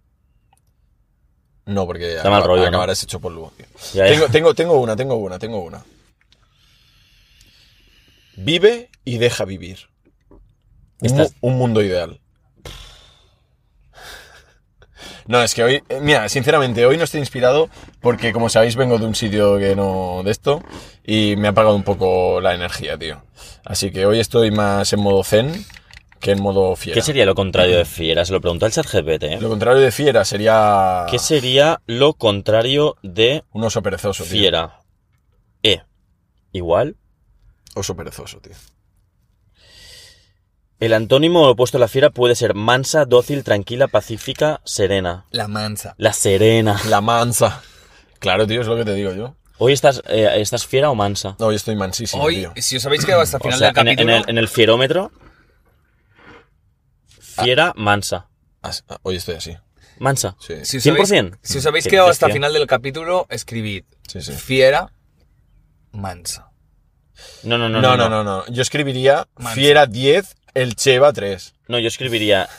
No, 1.66 1.86
porque 1.86 2.16
Da 2.16 2.30
mal 2.30 2.44
rollo, 2.44 2.64
¿no? 2.64 2.68
acabarás 2.70 3.04
hecho 3.04 3.20
polvo, 3.20 3.54
tío. 3.56 3.66
Ya, 3.94 4.06
ya. 4.08 4.12
Tengo, 4.14 4.28
tengo, 4.30 4.56
tengo 4.56 4.80
una, 4.82 4.96
tengo 4.96 5.16
una, 5.16 5.38
tengo 5.38 5.62
una. 5.62 5.84
Vive 8.36 8.90
y 9.06 9.18
deja 9.18 9.46
vivir. 9.46 9.90
Estás- 11.02 11.36
un 11.42 11.58
mundo 11.58 11.82
ideal. 11.82 12.20
No, 15.28 15.42
es 15.42 15.54
que 15.56 15.64
hoy, 15.64 15.84
eh, 15.90 16.00
mira, 16.02 16.28
sinceramente, 16.30 16.86
hoy 16.86 16.98
no 16.98 17.04
estoy 17.06 17.20
inspirado 17.22 17.70
porque, 18.02 18.34
como 18.34 18.50
sabéis, 18.50 18.76
vengo 18.76 18.98
de 19.00 19.06
un 19.06 19.16
sitio 19.16 19.58
que 19.58 19.76
no 19.76 20.22
de 20.24 20.32
esto 20.32 20.62
y 21.06 21.36
me 21.38 21.48
ha 21.48 21.52
apagado 21.52 21.76
un 21.76 21.84
poco 21.84 22.42
la 22.42 22.54
energía, 22.54 22.98
tío. 22.98 23.24
Así 23.64 23.92
que 23.92 24.06
hoy 24.06 24.20
estoy 24.20 24.52
más 24.52 24.92
en 24.94 25.00
modo 25.00 25.24
zen 25.24 25.66
que 26.20 26.32
en 26.32 26.42
modo 26.42 26.76
fiera. 26.76 26.96
¿Qué 26.96 27.02
sería 27.02 27.26
lo 27.26 27.34
contrario 27.34 27.78
de 27.78 27.86
fiera? 27.86 28.26
Se 28.26 28.34
lo 28.34 28.42
preguntó 28.42 28.66
al 28.66 28.72
chat 28.72 28.86
GPT, 28.86 29.24
¿eh? 29.24 29.42
Lo 29.42 29.50
contrario 29.50 29.82
de 29.82 29.92
fiera 29.92 30.24
sería 30.26 31.06
¿Qué 31.10 31.18
sería 31.18 31.82
lo 31.88 32.14
contrario 32.14 32.96
de 33.02 33.44
un 33.54 33.64
oso 33.64 33.82
perezoso, 33.82 34.24
tío. 34.24 34.32
fiera? 34.32 34.80
E. 35.64 35.82
Igual. 36.52 36.96
Oso 37.76 37.96
perezoso, 37.96 38.40
tío. 38.40 38.54
El 40.82 40.94
antónimo 40.94 41.48
opuesto 41.48 41.78
a 41.78 41.80
la 41.80 41.88
fiera 41.88 42.10
puede 42.10 42.34
ser 42.36 42.56
mansa, 42.56 43.06
dócil, 43.06 43.44
tranquila, 43.44 43.88
pacífica, 43.88 44.62
serena. 44.66 45.28
La 45.30 45.48
mansa. 45.48 45.94
La 45.98 46.12
serena. 46.12 46.82
La 46.90 47.02
mansa. 47.02 47.62
Claro, 48.20 48.48
tío, 48.48 48.62
es 48.62 48.68
lo 48.68 48.76
que 48.76 48.84
te 48.84 48.96
digo 48.96 49.14
yo. 49.14 49.36
¿Hoy 49.60 49.74
estás, 49.74 50.02
eh, 50.08 50.28
estás 50.38 50.66
fiera 50.66 50.90
o 50.90 50.96
mansa? 50.96 51.36
No, 51.40 51.46
hoy 51.48 51.56
estoy 51.56 51.76
mansísimo, 51.76 52.24
Hoy, 52.24 52.38
tío. 52.38 52.54
si 52.58 52.78
os 52.78 52.86
habéis 52.88 53.06
quedado 53.06 53.22
hasta 53.22 53.38
el 53.38 53.42
O 53.42 53.44
final 53.44 53.60
sea, 53.60 53.72
del 53.72 53.78
en, 53.80 53.88
en 53.88 53.96
capítulo, 53.96 54.18
el, 54.18 54.30
en 54.30 54.38
el 54.40 54.48
fierómetro. 54.48 55.12
Fiera, 57.20 57.74
mansa. 57.76 58.28
As- 58.64 58.84
ah, 58.90 58.98
Hoy 59.04 59.18
estoy 59.18 59.36
así. 59.36 59.56
Mansa. 60.00 60.36
Sí, 60.40 60.66
si 60.66 60.78
os 60.78 60.86
100%. 60.86 60.90
habéis, 60.96 61.34
si 61.44 61.58
os 61.60 61.66
habéis 61.68 61.84
Qué 61.86 61.92
quedado 61.92 62.10
hasta 62.10 62.26
el 62.26 62.34
final 62.34 62.54
del 62.54 62.66
capítulo, 62.66 63.28
escribid 63.30 63.84
sí. 64.08 64.20
sí. 64.22 64.32
fiera 64.34 64.92
mansa. 65.92 66.51
No, 67.44 67.58
no, 67.58 67.70
no. 67.70 67.82
No, 67.82 67.98
no, 67.98 68.10
no, 68.10 68.24
no. 68.24 68.46
Yo 68.48 68.62
escribiría. 68.62 69.28
Fiera 69.54 69.86
10, 69.86 70.36
el 70.54 70.76
Cheva 70.76 71.14
3. 71.14 71.54
No, 71.68 71.80
yo 71.80 71.88
escribiría 71.88 72.50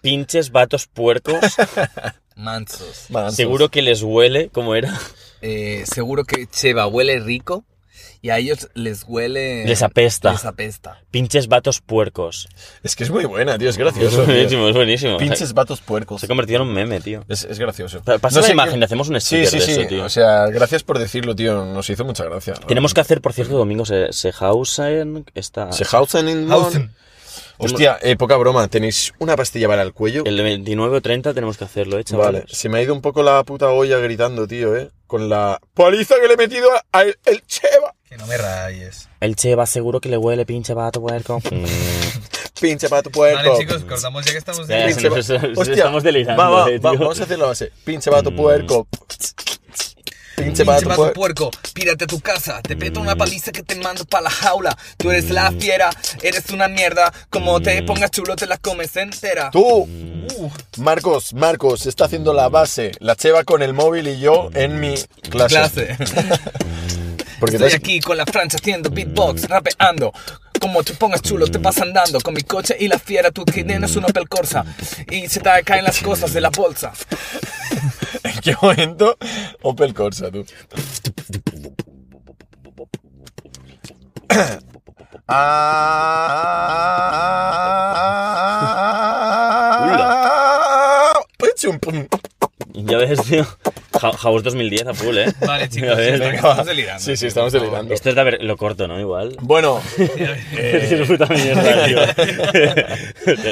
pinches 0.00 0.50
vatos 0.50 0.86
puercos. 0.86 1.38
Mansos. 2.36 3.06
Mansos. 3.10 3.36
Seguro 3.36 3.70
que 3.70 3.82
les 3.82 4.02
huele, 4.02 4.48
como 4.50 4.74
era. 4.74 4.98
Eh, 5.40 5.84
seguro 5.86 6.24
que 6.24 6.46
Cheva 6.46 6.86
huele 6.86 7.20
rico 7.20 7.64
y 8.24 8.30
a 8.30 8.38
ellos 8.38 8.70
les 8.72 9.04
huele... 9.06 9.66
Les 9.66 9.82
apesta. 9.82 10.32
Les 10.32 10.46
apesta. 10.46 10.98
Pinches 11.10 11.46
vatos 11.46 11.82
puercos. 11.82 12.48
Es 12.82 12.96
que 12.96 13.04
es 13.04 13.10
muy 13.10 13.26
buena, 13.26 13.58
tío. 13.58 13.68
Es 13.68 13.74
Es 13.74 13.78
gracioso. 13.78 14.16
tío. 14.24 14.32
buenísimo, 14.34 14.68
es 14.68 14.74
buenísimo. 14.74 15.16
Pinches 15.18 15.52
vatos 15.52 15.82
puercos. 15.82 16.20
Se 16.22 16.26
ha 16.26 16.28
convertido 16.28 16.62
en 16.62 16.68
un 16.68 16.72
meme, 16.74 17.02
tío. 17.02 17.22
Es, 17.28 17.44
es 17.44 17.58
gracioso. 17.58 18.00
Pa- 18.02 18.16
pasa 18.16 18.36
No 18.36 18.40
la 18.40 18.46
sé 18.46 18.52
imagen, 18.54 18.78
qué- 18.78 18.84
hacemos 18.86 19.10
un 19.10 19.20
Sí, 19.20 19.44
sticker 19.44 19.48
sí, 19.48 19.58
de 19.58 19.64
sí. 19.66 19.70
eso, 19.72 19.88
tío. 19.90 20.04
O 20.04 20.08
sea, 20.08 20.46
gracias 20.46 20.82
por 20.82 20.98
decirlo, 20.98 21.36
tío. 21.36 21.66
Nos 21.66 21.90
hizo 21.90 22.06
mucha 22.06 22.24
gracia. 22.24 22.54
Tenemos 22.66 22.94
que 22.94 23.02
hacer, 23.02 23.20
por 23.20 23.34
cierto, 23.34 23.58
domingo 23.58 23.84
se, 23.84 24.10
Sehausen. 24.10 25.26
Esta, 25.34 25.70
Sehausen 25.72 26.26
in 26.30 26.50
Hausen. 26.50 26.92
Hostia, 27.58 27.98
eh, 28.02 28.16
poca 28.16 28.36
broma. 28.36 28.66
¿Tenéis 28.68 29.12
una 29.18 29.36
pastilla 29.36 29.68
para 29.68 29.82
el 29.82 29.92
cuello? 29.92 30.24
el 30.24 30.42
29 30.42 30.96
o 30.96 31.00
30 31.00 31.34
tenemos 31.34 31.56
que 31.56 31.64
hacerlo, 31.64 31.98
¿eh, 31.98 32.04
chavales? 32.04 32.42
Vale, 32.42 32.54
se 32.54 32.68
me 32.68 32.78
ha 32.78 32.82
ido 32.82 32.92
un 32.94 33.00
poco 33.00 33.22
la 33.22 33.42
puta 33.44 33.70
olla 33.70 33.98
gritando, 33.98 34.46
tío, 34.46 34.76
eh. 34.76 34.90
Con 35.06 35.28
la 35.28 35.60
paliza 35.74 36.16
que 36.20 36.26
le 36.26 36.34
he 36.34 36.36
metido 36.36 36.72
a- 36.72 36.82
al 36.92 37.16
el 37.26 37.42
Cheva. 37.46 37.94
Que 38.08 38.16
no 38.16 38.26
me 38.26 38.36
rayes. 38.36 39.08
El 39.20 39.36
Cheva 39.36 39.66
seguro 39.66 40.00
que 40.00 40.08
le 40.08 40.16
huele 40.16 40.44
pinche 40.46 40.74
vato 40.74 41.00
puerco. 41.00 41.40
Pinche 42.60 42.88
pato 42.88 43.10
puerco. 43.10 43.36
Vale, 43.50 43.58
chicos, 43.58 43.84
cortamos 43.84 44.24
ya 44.24 44.32
que 44.32 44.38
estamos... 44.38 44.66
Ya, 44.68 44.84
en- 44.86 44.94
se 44.94 45.00
Pinche 45.00 45.08
nos- 45.10 45.18
va- 45.18 45.22
se 45.40 45.48
nos 45.48 45.58
Hostia, 45.58 45.74
estamos 45.74 46.02
delirando, 46.02 46.42
Va, 46.42 46.48
va, 46.50 46.70
eh, 46.70 46.78
va, 46.78 46.92
vamos 46.92 47.20
a 47.20 47.24
hacer 47.24 47.38
la 47.38 47.46
base. 47.46 47.72
Pinche 47.84 48.10
vato 48.10 48.30
Mm. 48.30 48.36
puerco. 48.36 48.86
Pinche 50.36 50.64
pato 50.64 50.88
vato 50.88 51.12
puerco. 51.12 51.14
puerco, 51.14 51.50
pírate 51.74 52.04
a 52.04 52.06
tu 52.06 52.20
casa, 52.20 52.60
te 52.62 52.76
peto 52.76 53.00
Mm. 53.00 53.02
una 53.04 53.16
paliza 53.16 53.52
que 53.52 53.62
te 53.62 53.76
mando 53.76 54.04
pa' 54.04 54.20
la 54.20 54.30
jaula. 54.30 54.76
Tú 54.96 55.10
eres 55.10 55.30
la 55.30 55.52
fiera, 55.52 55.90
eres 56.22 56.50
una 56.50 56.68
mierda, 56.68 57.12
como 57.30 57.60
te 57.60 57.82
Mm. 57.82 57.86
pongas 57.86 58.10
chulo 58.10 58.34
te 58.36 58.46
la 58.46 58.56
comes 58.58 58.96
entera. 58.96 59.50
Tú, 59.52 59.88
Marcos, 60.78 61.32
Marcos, 61.34 61.86
está 61.86 62.06
haciendo 62.06 62.32
la 62.32 62.48
base. 62.48 62.92
La 62.98 63.14
cheva 63.16 63.44
con 63.44 63.62
el 63.62 63.72
móvil 63.74 64.08
y 64.08 64.18
yo 64.18 64.50
en 64.54 64.80
mi 64.80 64.94
clase. 65.30 65.54
Clase. 65.54 65.96
Porque 67.40 67.56
Estoy 67.56 67.72
aquí 67.72 68.00
con 68.00 68.16
la 68.16 68.24
Francia 68.26 68.58
haciendo 68.60 68.90
beatbox, 68.90 69.48
rapeando. 69.48 70.12
Como 70.64 70.82
te 70.82 70.94
pongas 70.94 71.20
chulo, 71.20 71.46
te 71.46 71.58
vas 71.58 71.76
andando 71.76 72.18
con 72.22 72.32
mi 72.32 72.40
coche 72.40 72.74
y 72.80 72.88
la 72.88 72.98
fiera, 72.98 73.30
tú 73.30 73.44
que 73.44 73.64
tienes 73.64 73.96
una 73.96 74.06
Opel 74.06 74.26
Corsa. 74.26 74.64
Y 75.10 75.28
se 75.28 75.40
te 75.40 75.50
caen 75.62 75.84
las 75.84 76.00
cosas 76.00 76.32
de 76.32 76.40
la 76.40 76.48
bolsa. 76.48 76.90
¿En 78.22 78.40
qué 78.40 78.56
momento? 78.62 79.18
Opel 79.60 79.92
Corsa, 79.92 80.30
tú. 80.30 80.46
Ah, 85.28 86.32
pum, 91.78 91.78
pum. 91.78 92.06
Ya 92.72 92.96
ves, 92.96 93.22
tío. 93.24 93.46
House 94.12 94.42
2010 94.42 94.86
a 94.86 94.94
full, 94.94 95.16
¿eh? 95.18 95.32
Vale, 95.46 95.68
chicos, 95.70 95.96
ves. 95.96 96.18
venga, 96.20 96.34
estamos 96.36 96.66
delirando. 96.66 97.00
Sí, 97.02 97.16
sí, 97.16 97.26
estamos 97.26 97.52
delirando. 97.52 97.94
Esto 97.94 98.08
es 98.10 98.14
de 98.14 98.20
haber- 98.20 98.42
lo 98.42 98.56
corto, 98.56 98.86
¿no? 98.88 98.98
Igual. 99.00 99.36
Bueno, 99.40 99.80
Es 100.56 101.06
puta 101.08 101.26
mierda, 101.26 101.84
tío. 101.86 101.98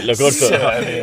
lo 0.02 0.16
corto. 0.16 0.32
Sí. 0.48 0.54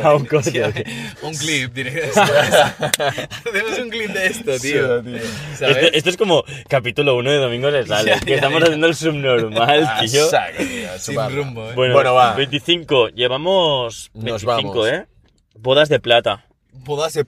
A 0.02 0.14
un 0.14 0.24
corte. 0.26 0.84
Un 1.22 1.34
clip, 1.34 1.72
diré. 1.72 2.10
Hacemos 2.10 3.78
un 3.82 3.90
clip 3.90 4.10
de 4.10 4.26
esto, 4.26 4.58
tío. 4.58 5.02
tío. 5.02 5.18
¿Sabes? 5.58 5.76
Esto, 5.76 5.88
esto 5.96 6.10
es 6.10 6.16
como 6.16 6.44
capítulo 6.68 7.16
1 7.16 7.30
de 7.30 7.36
Domingo 7.38 7.70
de 7.70 7.86
Sale. 7.86 8.10
Ya, 8.12 8.20
que 8.20 8.34
estamos 8.34 8.62
haciendo 8.62 8.86
el 8.86 8.94
subnormal, 8.94 9.84
Ah, 9.88 10.00
tío. 10.08 10.26
saca, 10.28 10.58
tío, 10.58 10.98
Sin 10.98 11.16
rumbo, 11.36 11.70
eh. 11.70 11.74
Bueno, 11.74 11.94
Bueno, 11.94 12.14
va. 12.14 12.34
25. 12.34 13.08
Llevamos 13.10 14.10
Nos 14.14 14.24
25, 14.44 14.46
vamos. 14.70 14.88
¿eh? 14.88 15.06
Bodas 15.54 15.88
de 15.88 16.00
plata. 16.00 16.46
Bodas 16.72 17.14
de... 17.14 17.26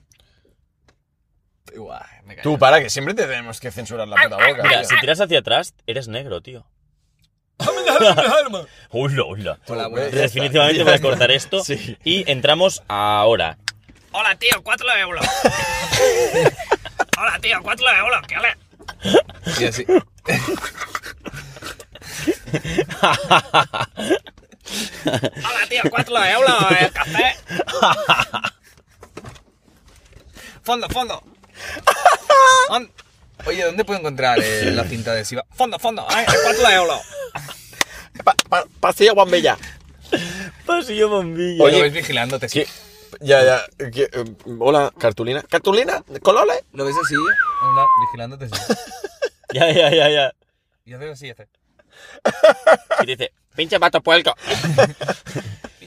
Me. 2.23 2.35
Tú, 2.37 2.57
para, 2.57 2.81
que 2.81 2.89
siempre 2.89 3.13
te 3.13 3.23
tenemos 3.23 3.59
que 3.59 3.71
censurar 3.71 4.07
la 4.07 4.15
puta 4.15 4.35
boca. 4.35 4.63
Mira, 4.63 4.79
tío. 4.79 4.89
si 4.89 4.99
tiras 4.99 5.19
hacia 5.19 5.39
atrás, 5.39 5.73
eres 5.87 6.07
negro, 6.07 6.41
tío. 6.41 6.65
Hola, 7.57 9.23
hola. 9.23 9.27
Ya. 9.37 9.57
Definitivamente 10.09 10.83
voy 10.83 10.93
a 10.93 11.01
cortar 11.01 11.31
esto. 11.31 11.63
Sí. 11.63 11.97
Y 12.03 12.29
entramos 12.31 12.83
ahora. 12.87 13.57
Hola, 14.11 14.35
tío, 14.35 14.61
cuatro 14.63 14.87
euros. 14.95 15.25
Hola, 17.19 17.39
tío, 17.41 17.57
cuatro 17.63 17.87
euros. 17.89 18.21
¿Qué 18.27 18.37
ole? 18.37 18.55
Y 19.59 19.65
así. 19.65 19.85
Hola, 25.05 25.67
tío, 25.69 25.81
cuatro 25.89 26.23
euros. 26.23 26.71
El 26.79 26.91
café. 26.91 27.35
Fondo, 30.63 30.87
fondo. 30.89 31.21
Oye, 33.45 33.63
¿dónde 33.65 33.83
puedo 33.83 33.99
encontrar 33.99 34.39
eh, 34.41 34.71
la 34.71 34.85
cinta 34.85 35.11
adhesiva? 35.11 35.45
Fondo, 35.51 35.77
fondo, 35.77 36.07
eh, 36.09 36.25
4 36.43 36.69
euros. 36.69 37.01
Pa, 38.23 38.35
pa, 38.49 38.63
pasillo 38.79 39.15
Bombilla. 39.15 39.57
Pasillo 40.65 41.09
bombilla. 41.09 41.63
Oye, 41.63 41.73
Oye, 41.73 41.77
lo 41.77 41.83
ves 41.83 41.93
vigilándote, 41.93 42.47
sí. 42.47 42.61
¿Qué? 42.61 42.67
Ya, 43.21 43.43
ya. 43.43 43.89
¿qué? 43.91 44.03
Eh, 44.03 44.25
hola, 44.59 44.93
cartulina. 44.97 45.41
¿Cartulina? 45.43 46.03
¿Colole? 46.21 46.63
Lo 46.73 46.85
ves 46.85 46.95
así, 47.03 47.15
hola, 47.15 47.85
vigilándote, 48.07 48.47
sí. 48.49 48.55
Ya, 49.53 49.71
ya, 49.71 49.91
ya, 49.91 50.09
ya. 50.09 50.33
Y 50.83 50.93
haces 50.93 51.11
así, 51.11 51.29
haces. 51.29 51.47
Y 53.03 53.05
dice, 53.05 53.33
pinche 53.55 53.79
pato 53.79 54.01
puelco. 54.01 54.33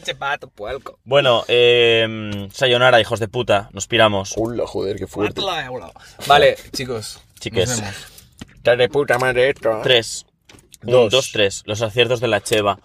Pinche 0.06 0.20
pato, 0.20 0.48
puerco. 0.48 1.00
Bueno, 1.04 1.44
eh, 1.48 2.46
sayonara, 2.52 3.00
hijos 3.00 3.18
de 3.18 3.26
puta. 3.26 3.70
Nos 3.72 3.88
piramos. 3.88 4.34
Hola, 4.36 4.64
joder, 4.64 4.96
qué 4.96 5.08
fuerte. 5.08 5.40
4 5.42 5.66
euros. 5.66 5.90
Vale, 6.28 6.56
chicos. 6.72 7.20
Chiques. 7.40 7.68
Nos 7.68 7.80
vemos. 7.80 7.96
Está 8.54 8.76
de 8.76 8.88
puta 8.88 9.18
madre 9.18 9.50
esto. 9.50 9.80
Tres. 9.82 10.24
Un, 10.84 10.92
Dos. 10.92 11.10
dos, 11.10 11.32
tres. 11.32 11.64
Los 11.66 11.82
aciertos 11.82 12.20
de 12.20 12.28
la 12.28 12.40
cheva. 12.40 12.78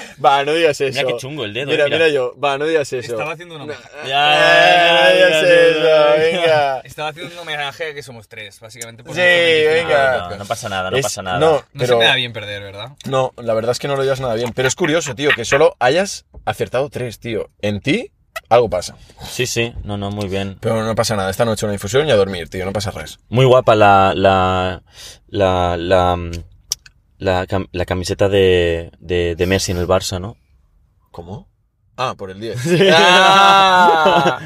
Va, 0.24 0.44
no 0.44 0.52
digas 0.54 0.80
eso. 0.80 0.98
Mira 0.98 1.12
qué 1.12 1.18
chungo 1.18 1.44
el 1.44 1.52
dedo, 1.54 1.66
Mira, 1.66 1.84
eh, 1.84 1.86
mira. 1.86 1.96
mira 1.98 2.08
yo. 2.08 2.34
Va, 2.38 2.56
no 2.58 2.66
digas 2.66 2.92
eso. 2.92 3.12
Estaba 3.12 3.32
haciendo 3.32 3.54
un 3.56 3.62
homenaje. 3.62 3.84
Eh, 4.04 4.08
Ya, 4.08 5.08
no 5.08 5.14
digas 5.14 5.42
eso, 5.42 6.18
venga. 6.18 6.80
Estaba 6.84 7.08
haciendo 7.10 7.32
un 7.34 7.38
homenaje 7.40 7.90
a 7.90 7.94
que 7.94 8.02
somos 8.02 8.28
tres, 8.28 8.58
básicamente. 8.60 9.02
por 9.04 9.14
Sí, 9.14 9.20
nuestro 9.20 9.70
25 9.72 9.88
venga. 9.88 10.28
No, 10.30 10.36
no 10.36 10.44
pasa 10.46 10.68
nada, 10.68 10.90
no 10.90 10.96
Es- 10.96 11.02
pasa 11.02 11.22
nada. 11.22 11.38
No, 11.38 11.64
No 11.72 11.86
se 11.86 11.96
me 11.96 12.04
da 12.04 12.14
bien 12.14 12.32
perder, 12.32 12.62
¿verdad? 12.62 12.92
No, 13.06 13.32
la 13.36 13.54
verdad 13.54 13.72
es 13.72 13.78
que 13.78 13.88
no 13.88 13.96
lo 13.96 14.02
llevas 14.02 14.20
nada 14.20 14.34
bien. 14.34 14.52
Pero 14.54 14.68
es 14.68 14.74
curioso, 14.74 15.14
tío, 15.14 15.30
que 15.34 15.44
solo 15.44 15.76
hayas 15.78 16.24
acertado 16.44 16.88
tres, 16.90 17.18
tío. 17.20 17.50
En 17.60 17.80
ti, 17.80 18.12
algo 18.48 18.70
pasa. 18.70 18.96
Sí, 19.28 19.46
sí, 19.46 19.72
no, 19.84 19.96
no, 19.96 20.10
muy 20.10 20.28
bien. 20.28 20.56
Pero 20.60 20.82
no 20.84 20.94
pasa 20.94 21.16
nada. 21.16 21.30
Esta 21.30 21.44
noche 21.44 21.66
una 21.66 21.72
infusión 21.74 22.06
y 22.06 22.10
a 22.10 22.16
dormir, 22.16 22.48
tío. 22.48 22.64
No 22.64 22.72
pasa 22.72 22.90
res. 22.90 23.18
Muy 23.28 23.44
guapa 23.44 23.74
la. 23.74 24.12
la. 24.14 24.82
la. 25.28 25.76
la, 25.78 26.16
la, 27.18 27.46
cam- 27.46 27.68
la 27.72 27.84
camiseta 27.84 28.28
de, 28.28 28.90
de, 28.98 29.34
de 29.36 29.46
Messi 29.46 29.72
en 29.72 29.78
el 29.78 29.86
Barça, 29.86 30.20
¿no? 30.20 30.36
¿Cómo? 31.10 31.48
Ah, 31.96 32.14
por 32.16 32.30
el 32.30 32.40
10. 32.40 32.58
¡Ah! 32.92 34.38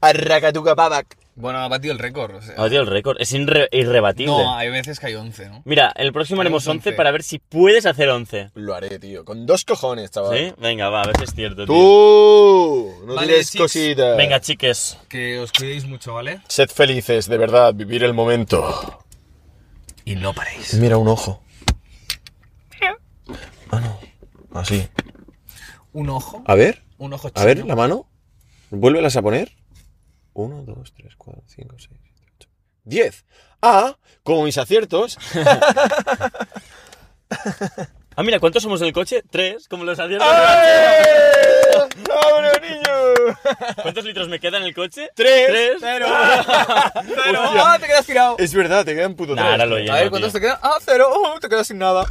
Arracatuca 0.00 0.76
Pabac. 0.76 1.16
Bueno, 1.34 1.60
ha 1.60 1.68
batido 1.68 1.92
el 1.92 2.00
récord. 2.00 2.34
O 2.34 2.42
sea. 2.42 2.54
Ha 2.56 2.62
batido 2.62 2.82
el 2.82 2.88
récord. 2.88 3.16
Es 3.20 3.32
irre- 3.32 3.68
irrebatible. 3.70 4.32
no, 4.32 4.56
hay 4.56 4.70
veces 4.70 4.98
que 4.98 5.06
hay 5.06 5.14
11, 5.14 5.48
¿no? 5.48 5.62
Mira, 5.64 5.92
el 5.94 6.12
próximo 6.12 6.40
haremos 6.40 6.64
Haremos 6.64 6.76
11 6.78 6.88
11. 6.90 6.96
para 6.96 7.10
ver 7.12 7.22
si 7.22 7.38
puedes 7.38 7.86
hacer 7.86 8.08
11. 8.08 8.50
Lo 8.54 8.74
haré, 8.74 8.98
tío. 8.98 9.24
Con 9.24 9.46
dos 9.46 9.64
cojones, 9.64 10.10
chaval. 10.10 10.36
¿Sí? 10.36 10.52
Venga, 10.58 10.88
va, 10.90 11.02
a 11.02 11.06
ver 11.06 11.16
si 11.18 11.24
es 11.24 11.34
cierto, 11.34 11.64
tío. 11.64 11.66
Tú, 11.74 12.92
no 13.06 13.14
Vale, 13.14 13.44
chicos. 13.44 13.72
cositas. 13.72 14.16
Venga, 14.16 14.40
chiques. 14.40 14.98
Que 15.08 15.38
os 15.38 15.52
cuidéis 15.52 15.86
mucho, 15.86 16.14
¿vale? 16.14 16.40
Sed 16.48 16.68
felices, 16.70 17.28
de 17.28 17.38
verdad, 17.38 17.72
vivir 17.72 18.02
el 18.02 18.14
momento. 18.14 19.04
Y 20.04 20.16
no 20.16 20.32
paréis. 20.34 20.74
Mira 20.74 20.96
un 20.98 21.06
ojo. 21.08 21.40
Ah, 23.70 23.80
no. 23.80 23.98
Así. 24.58 24.88
Un 25.92 26.08
ojo. 26.10 26.42
A 26.46 26.54
ver, 26.54 26.84
Un 26.98 27.12
ojo 27.12 27.30
a 27.34 27.44
ver, 27.44 27.56
chino. 27.58 27.68
la 27.68 27.76
mano. 27.76 28.08
Vuélvelas 28.70 29.16
a 29.16 29.22
poner. 29.22 29.52
Uno, 30.34 30.62
dos, 30.62 30.92
tres, 30.94 31.14
cuatro, 31.16 31.42
cinco, 31.46 31.76
seis, 31.78 31.98
siete, 32.04 32.32
ocho. 32.36 32.48
Diez. 32.84 33.24
Ah, 33.62 33.96
como 34.22 34.44
mis 34.44 34.58
aciertos. 34.58 35.18
Ah, 38.16 38.24
mira, 38.24 38.40
¿cuántos 38.40 38.64
somos 38.64 38.80
en 38.80 38.88
el 38.88 38.92
coche? 38.92 39.22
Tres, 39.30 39.68
como 39.68 39.84
los 39.84 39.96
aciertos. 40.00 40.26
¡Vámonos, 42.08 42.60
niño! 42.60 43.36
¿Cuántos 43.82 44.04
litros 44.04 44.28
me 44.28 44.40
quedan 44.40 44.62
en 44.62 44.68
el 44.68 44.74
coche? 44.74 45.10
Tres. 45.14 45.46
Tres. 45.46 45.76
Cero. 45.78 46.06
Cero. 47.24 47.40
¡Ah, 47.44 47.76
te 47.80 47.86
quedas 47.86 48.06
tirado! 48.06 48.34
Es 48.40 48.52
verdad, 48.54 48.84
te 48.84 48.96
quedan 48.96 49.14
puto 49.14 49.36
Nah, 49.36 49.42
tres. 49.42 49.50
ahora 49.52 49.66
lo 49.66 49.78
lleno, 49.78 49.92
A 49.92 49.96
ver, 50.00 50.10
¿cuántos 50.10 50.32
tío. 50.32 50.40
te 50.40 50.46
quedan? 50.48 50.58
¡Ah, 50.62 50.78
cero! 50.84 51.06
Oh, 51.12 51.38
te 51.38 51.48
quedas 51.48 51.68
sin 51.68 51.78
nada. 51.78 52.06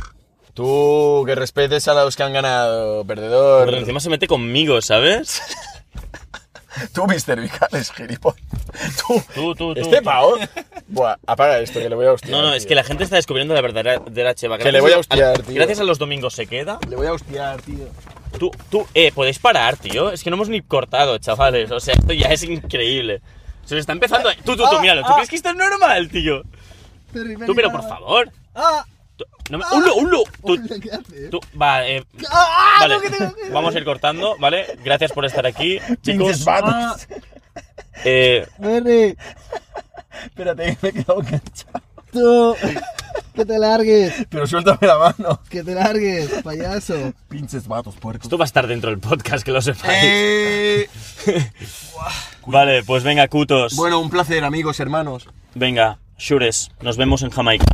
Tú, 0.57 1.21
que 1.27 1.35
respetes 1.35 1.87
a 1.87 1.93
los 1.93 2.15
que 2.15 2.23
han 2.23 2.33
ganado, 2.33 3.05
perdedor. 3.05 3.65
Pero 3.65 3.77
encima 3.77 3.99
se 3.99 4.09
mete 4.09 4.25
conmigo, 4.27 4.81
¿sabes? 4.81 5.39
Tú, 6.95 7.05
Mr. 7.05 7.39
Vicales, 7.39 7.91
gilipollas. 7.91 8.41
Tú, 9.07 9.21
Tú, 9.35 9.53
tú, 9.55 9.73
tú. 9.75 9.79
este 9.81 10.01
pavo. 10.01 10.35
Buah, 10.87 11.17
apaga 11.27 11.59
esto, 11.59 11.79
que 11.79 11.87
le 11.89 11.95
voy 11.95 12.07
a 12.07 12.13
hostiar. 12.13 12.31
No, 12.31 12.41
no, 12.41 12.53
es 12.55 12.65
que 12.65 12.73
la 12.73 12.83
gente 12.83 13.03
está 13.03 13.17
descubriendo 13.17 13.53
la 13.53 13.61
verdadera 13.61 13.99
de 13.99 14.23
la 14.23 14.33
cheva. 14.33 14.57
Que 14.57 14.71
le 14.71 14.81
voy 14.81 14.93
a 14.93 14.97
hostiar, 14.97 15.43
tío. 15.43 15.53
Gracias 15.53 15.79
a 15.79 15.83
los 15.83 15.99
domingos 15.99 16.33
se 16.33 16.47
queda. 16.47 16.79
Le 16.89 16.95
voy 16.95 17.05
a 17.05 17.13
hostiar, 17.13 17.61
tío. 17.61 17.85
Tú, 18.39 18.49
tú, 18.71 18.87
eh, 18.95 19.11
podéis 19.11 19.37
parar, 19.37 19.77
tío. 19.77 20.09
Es 20.11 20.23
que 20.23 20.31
no 20.31 20.37
hemos 20.37 20.49
ni 20.49 20.61
cortado, 20.63 21.19
chavales. 21.19 21.69
O 21.69 21.79
sea, 21.79 21.93
esto 21.93 22.13
ya 22.13 22.29
es 22.29 22.41
increíble. 22.41 23.21
Se 23.65 23.75
nos 23.75 23.81
está 23.81 23.93
empezando. 23.93 24.29
a- 24.29 24.33
Tú, 24.35 24.55
tú, 24.57 24.63
tú, 24.67 24.79
míralo. 24.81 25.03
¿Tú 25.03 25.13
crees 25.13 25.29
que 25.29 25.35
esto 25.35 25.49
es 25.49 25.55
normal, 25.55 26.09
tío? 26.09 26.41
Tú, 27.45 27.53
pero 27.55 27.71
por 27.71 27.87
favor. 27.87 28.29
Tú- 28.55 28.61
no 29.49 29.57
me- 29.57 29.65
¡Ulo, 29.73 29.95
ulo! 29.95 30.23
Tú, 30.45 30.57
tú, 31.31 31.39
va, 31.59 31.87
eh, 31.87 32.03
vale, 32.79 32.97
vamos 33.51 33.73
a 33.75 33.77
ir 33.79 33.85
cortando, 33.85 34.35
¿vale? 34.39 34.65
Gracias 34.83 35.11
por 35.11 35.25
estar 35.25 35.45
aquí, 35.45 35.79
chicos. 36.01 36.45
Eh, 38.03 38.45
Espérate, 40.25 40.75
que 40.75 40.77
me 40.81 40.89
he 40.89 40.93
quedado 40.93 41.21
enganchado. 41.21 41.81
Tú, 42.11 42.55
que 43.35 43.45
te 43.45 43.59
largues, 43.59 44.13
Pero 44.29 44.47
suéltame 44.47 44.87
la 44.87 44.97
mano. 44.97 45.41
que 45.49 45.63
te 45.63 45.75
largues, 45.75 46.29
payaso. 46.43 47.13
Pinches 47.29 47.67
vatos, 47.67 47.95
puercos. 47.95 48.25
esto 48.25 48.37
va 48.37 48.45
a 48.45 48.47
estar 48.47 48.65
dentro 48.67 48.89
del 48.89 48.99
podcast, 48.99 49.43
que 49.45 49.51
lo 49.51 49.61
sepáis. 49.61 49.99
Eh, 50.03 50.89
Vale, 52.47 52.83
pues 52.83 53.03
venga, 53.03 53.27
cutos. 53.27 53.75
bueno, 53.75 53.99
un 53.99 54.09
placer, 54.09 54.43
amigos, 54.43 54.79
hermanos. 54.79 55.27
Venga, 55.53 55.99
Shures, 56.17 56.71
nos 56.81 56.95
vemos 56.97 57.21
en 57.23 57.29
Jamaica. 57.29 57.65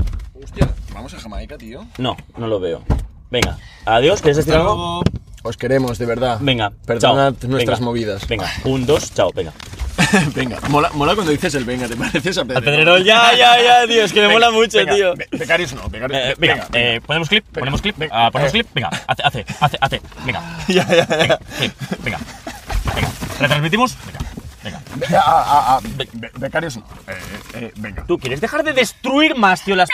Hostia, 0.43 0.69
¿vamos 0.93 1.13
a 1.13 1.19
Jamaica, 1.19 1.57
tío? 1.57 1.85
No, 1.97 2.17
no 2.37 2.47
lo 2.47 2.59
veo. 2.59 2.83
Venga, 3.31 3.57
adiós, 3.85 4.21
¿quieres 4.21 4.37
decir 4.37 4.53
algo? 4.53 5.01
Os 5.43 5.57
queremos, 5.57 5.97
de 5.97 6.05
verdad. 6.05 6.37
Venga, 6.41 6.71
Perdonad 6.85 7.33
chao. 7.39 7.49
nuestras 7.49 7.79
Venga. 7.79 7.89
movidas. 7.89 8.27
Venga, 8.27 8.51
un, 8.65 8.85
dos, 8.85 9.13
chao, 9.13 9.31
venga. 9.33 9.51
venga, 10.35 10.59
mola, 10.69 10.89
mola 10.93 11.13
cuando 11.15 11.31
dices 11.31 11.53
el 11.55 11.65
venga, 11.65 11.87
¿te 11.87 11.95
pareces 11.95 12.37
a 12.37 12.41
Al 12.41 12.47
pedrero, 12.47 12.97
ya, 12.97 13.31
ya, 13.37 13.61
ya, 13.61 13.87
tío, 13.87 14.03
es 14.03 14.11
que 14.11 14.21
me 14.21 14.27
mola 14.33 14.49
mucho, 14.51 14.79
venga, 14.79 14.95
tío. 14.95 15.15
be- 15.15 15.27
Becarios 15.31 15.73
no, 15.73 15.87
becarios. 15.87 16.19
Eh, 16.19 16.35
venga, 16.39 16.67
eh, 16.73 16.99
ponemos 17.05 17.29
clip, 17.29 17.45
ponemos 17.53 17.81
clip, 17.81 17.95
venga, 17.97 18.25
ah, 18.25 18.31
ponemos 18.31 18.49
eh. 18.53 18.57
clip, 18.57 18.67
venga, 18.73 18.89
hace, 19.07 19.21
hace, 19.23 19.45
hace, 19.59 19.77
hace, 19.79 20.01
venga, 20.25 20.41
ya, 20.67 20.87
ya, 20.87 21.07
ya. 21.07 21.37
clip, 21.57 21.73
venga, 22.03 22.19
venga, 22.95 23.09
retransmitimos, 23.39 23.95
venga, 24.63 24.81
venga. 24.95 25.19
Ah, 25.19 25.43
ah, 25.45 25.77
ah, 25.77 25.79
be- 25.95 26.09
be- 26.13 26.31
becarios 26.37 26.77
no. 26.77 26.85
Eh, 27.07 27.13
eh, 27.55 27.71
venga. 27.75 28.03
Tú 28.07 28.17
quieres 28.17 28.41
dejar 28.41 28.63
de 28.63 28.73
destruir 28.73 29.35
más, 29.35 29.63
tío, 29.63 29.75
las... 29.75 29.89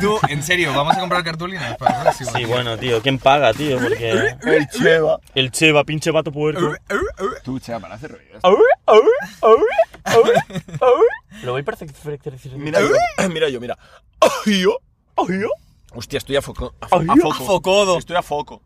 Tú, 0.00 0.18
en 0.28 0.42
serio, 0.42 0.72
vamos 0.74 0.96
a 0.96 1.00
comprar 1.00 1.22
cartulinas 1.22 1.76
para 1.76 1.96
el 1.96 2.02
próximo. 2.02 2.30
Sí, 2.34 2.44
bueno, 2.44 2.76
tío, 2.78 3.00
¿quién 3.02 3.18
paga, 3.18 3.52
tío? 3.52 3.78
Porque 3.78 4.10
El 4.44 4.68
cheva. 4.68 5.20
el 5.34 5.50
cheva, 5.52 5.84
pinche 5.84 6.10
vato 6.10 6.32
puerco. 6.32 6.74
Tú, 7.44 7.58
cheva, 7.60 7.80
para 7.80 7.94
hacer 7.94 8.10
ruidos. 8.12 8.40
Lo 11.42 11.52
voy 11.52 11.62
perfecto. 11.62 11.94
Mira 12.58 12.80
yo, 12.80 13.28
mira 13.30 13.48
yo, 13.48 13.60
mira. 13.60 13.78
Hostia, 15.94 16.18
estoy 16.18 16.36
a 16.36 16.42
foco. 16.42 16.74
A, 16.80 16.88
fo- 16.88 17.02
a 17.12 17.16
foco. 17.44 17.44
Estoy 17.98 18.16
a 18.16 18.22
foco. 18.22 18.62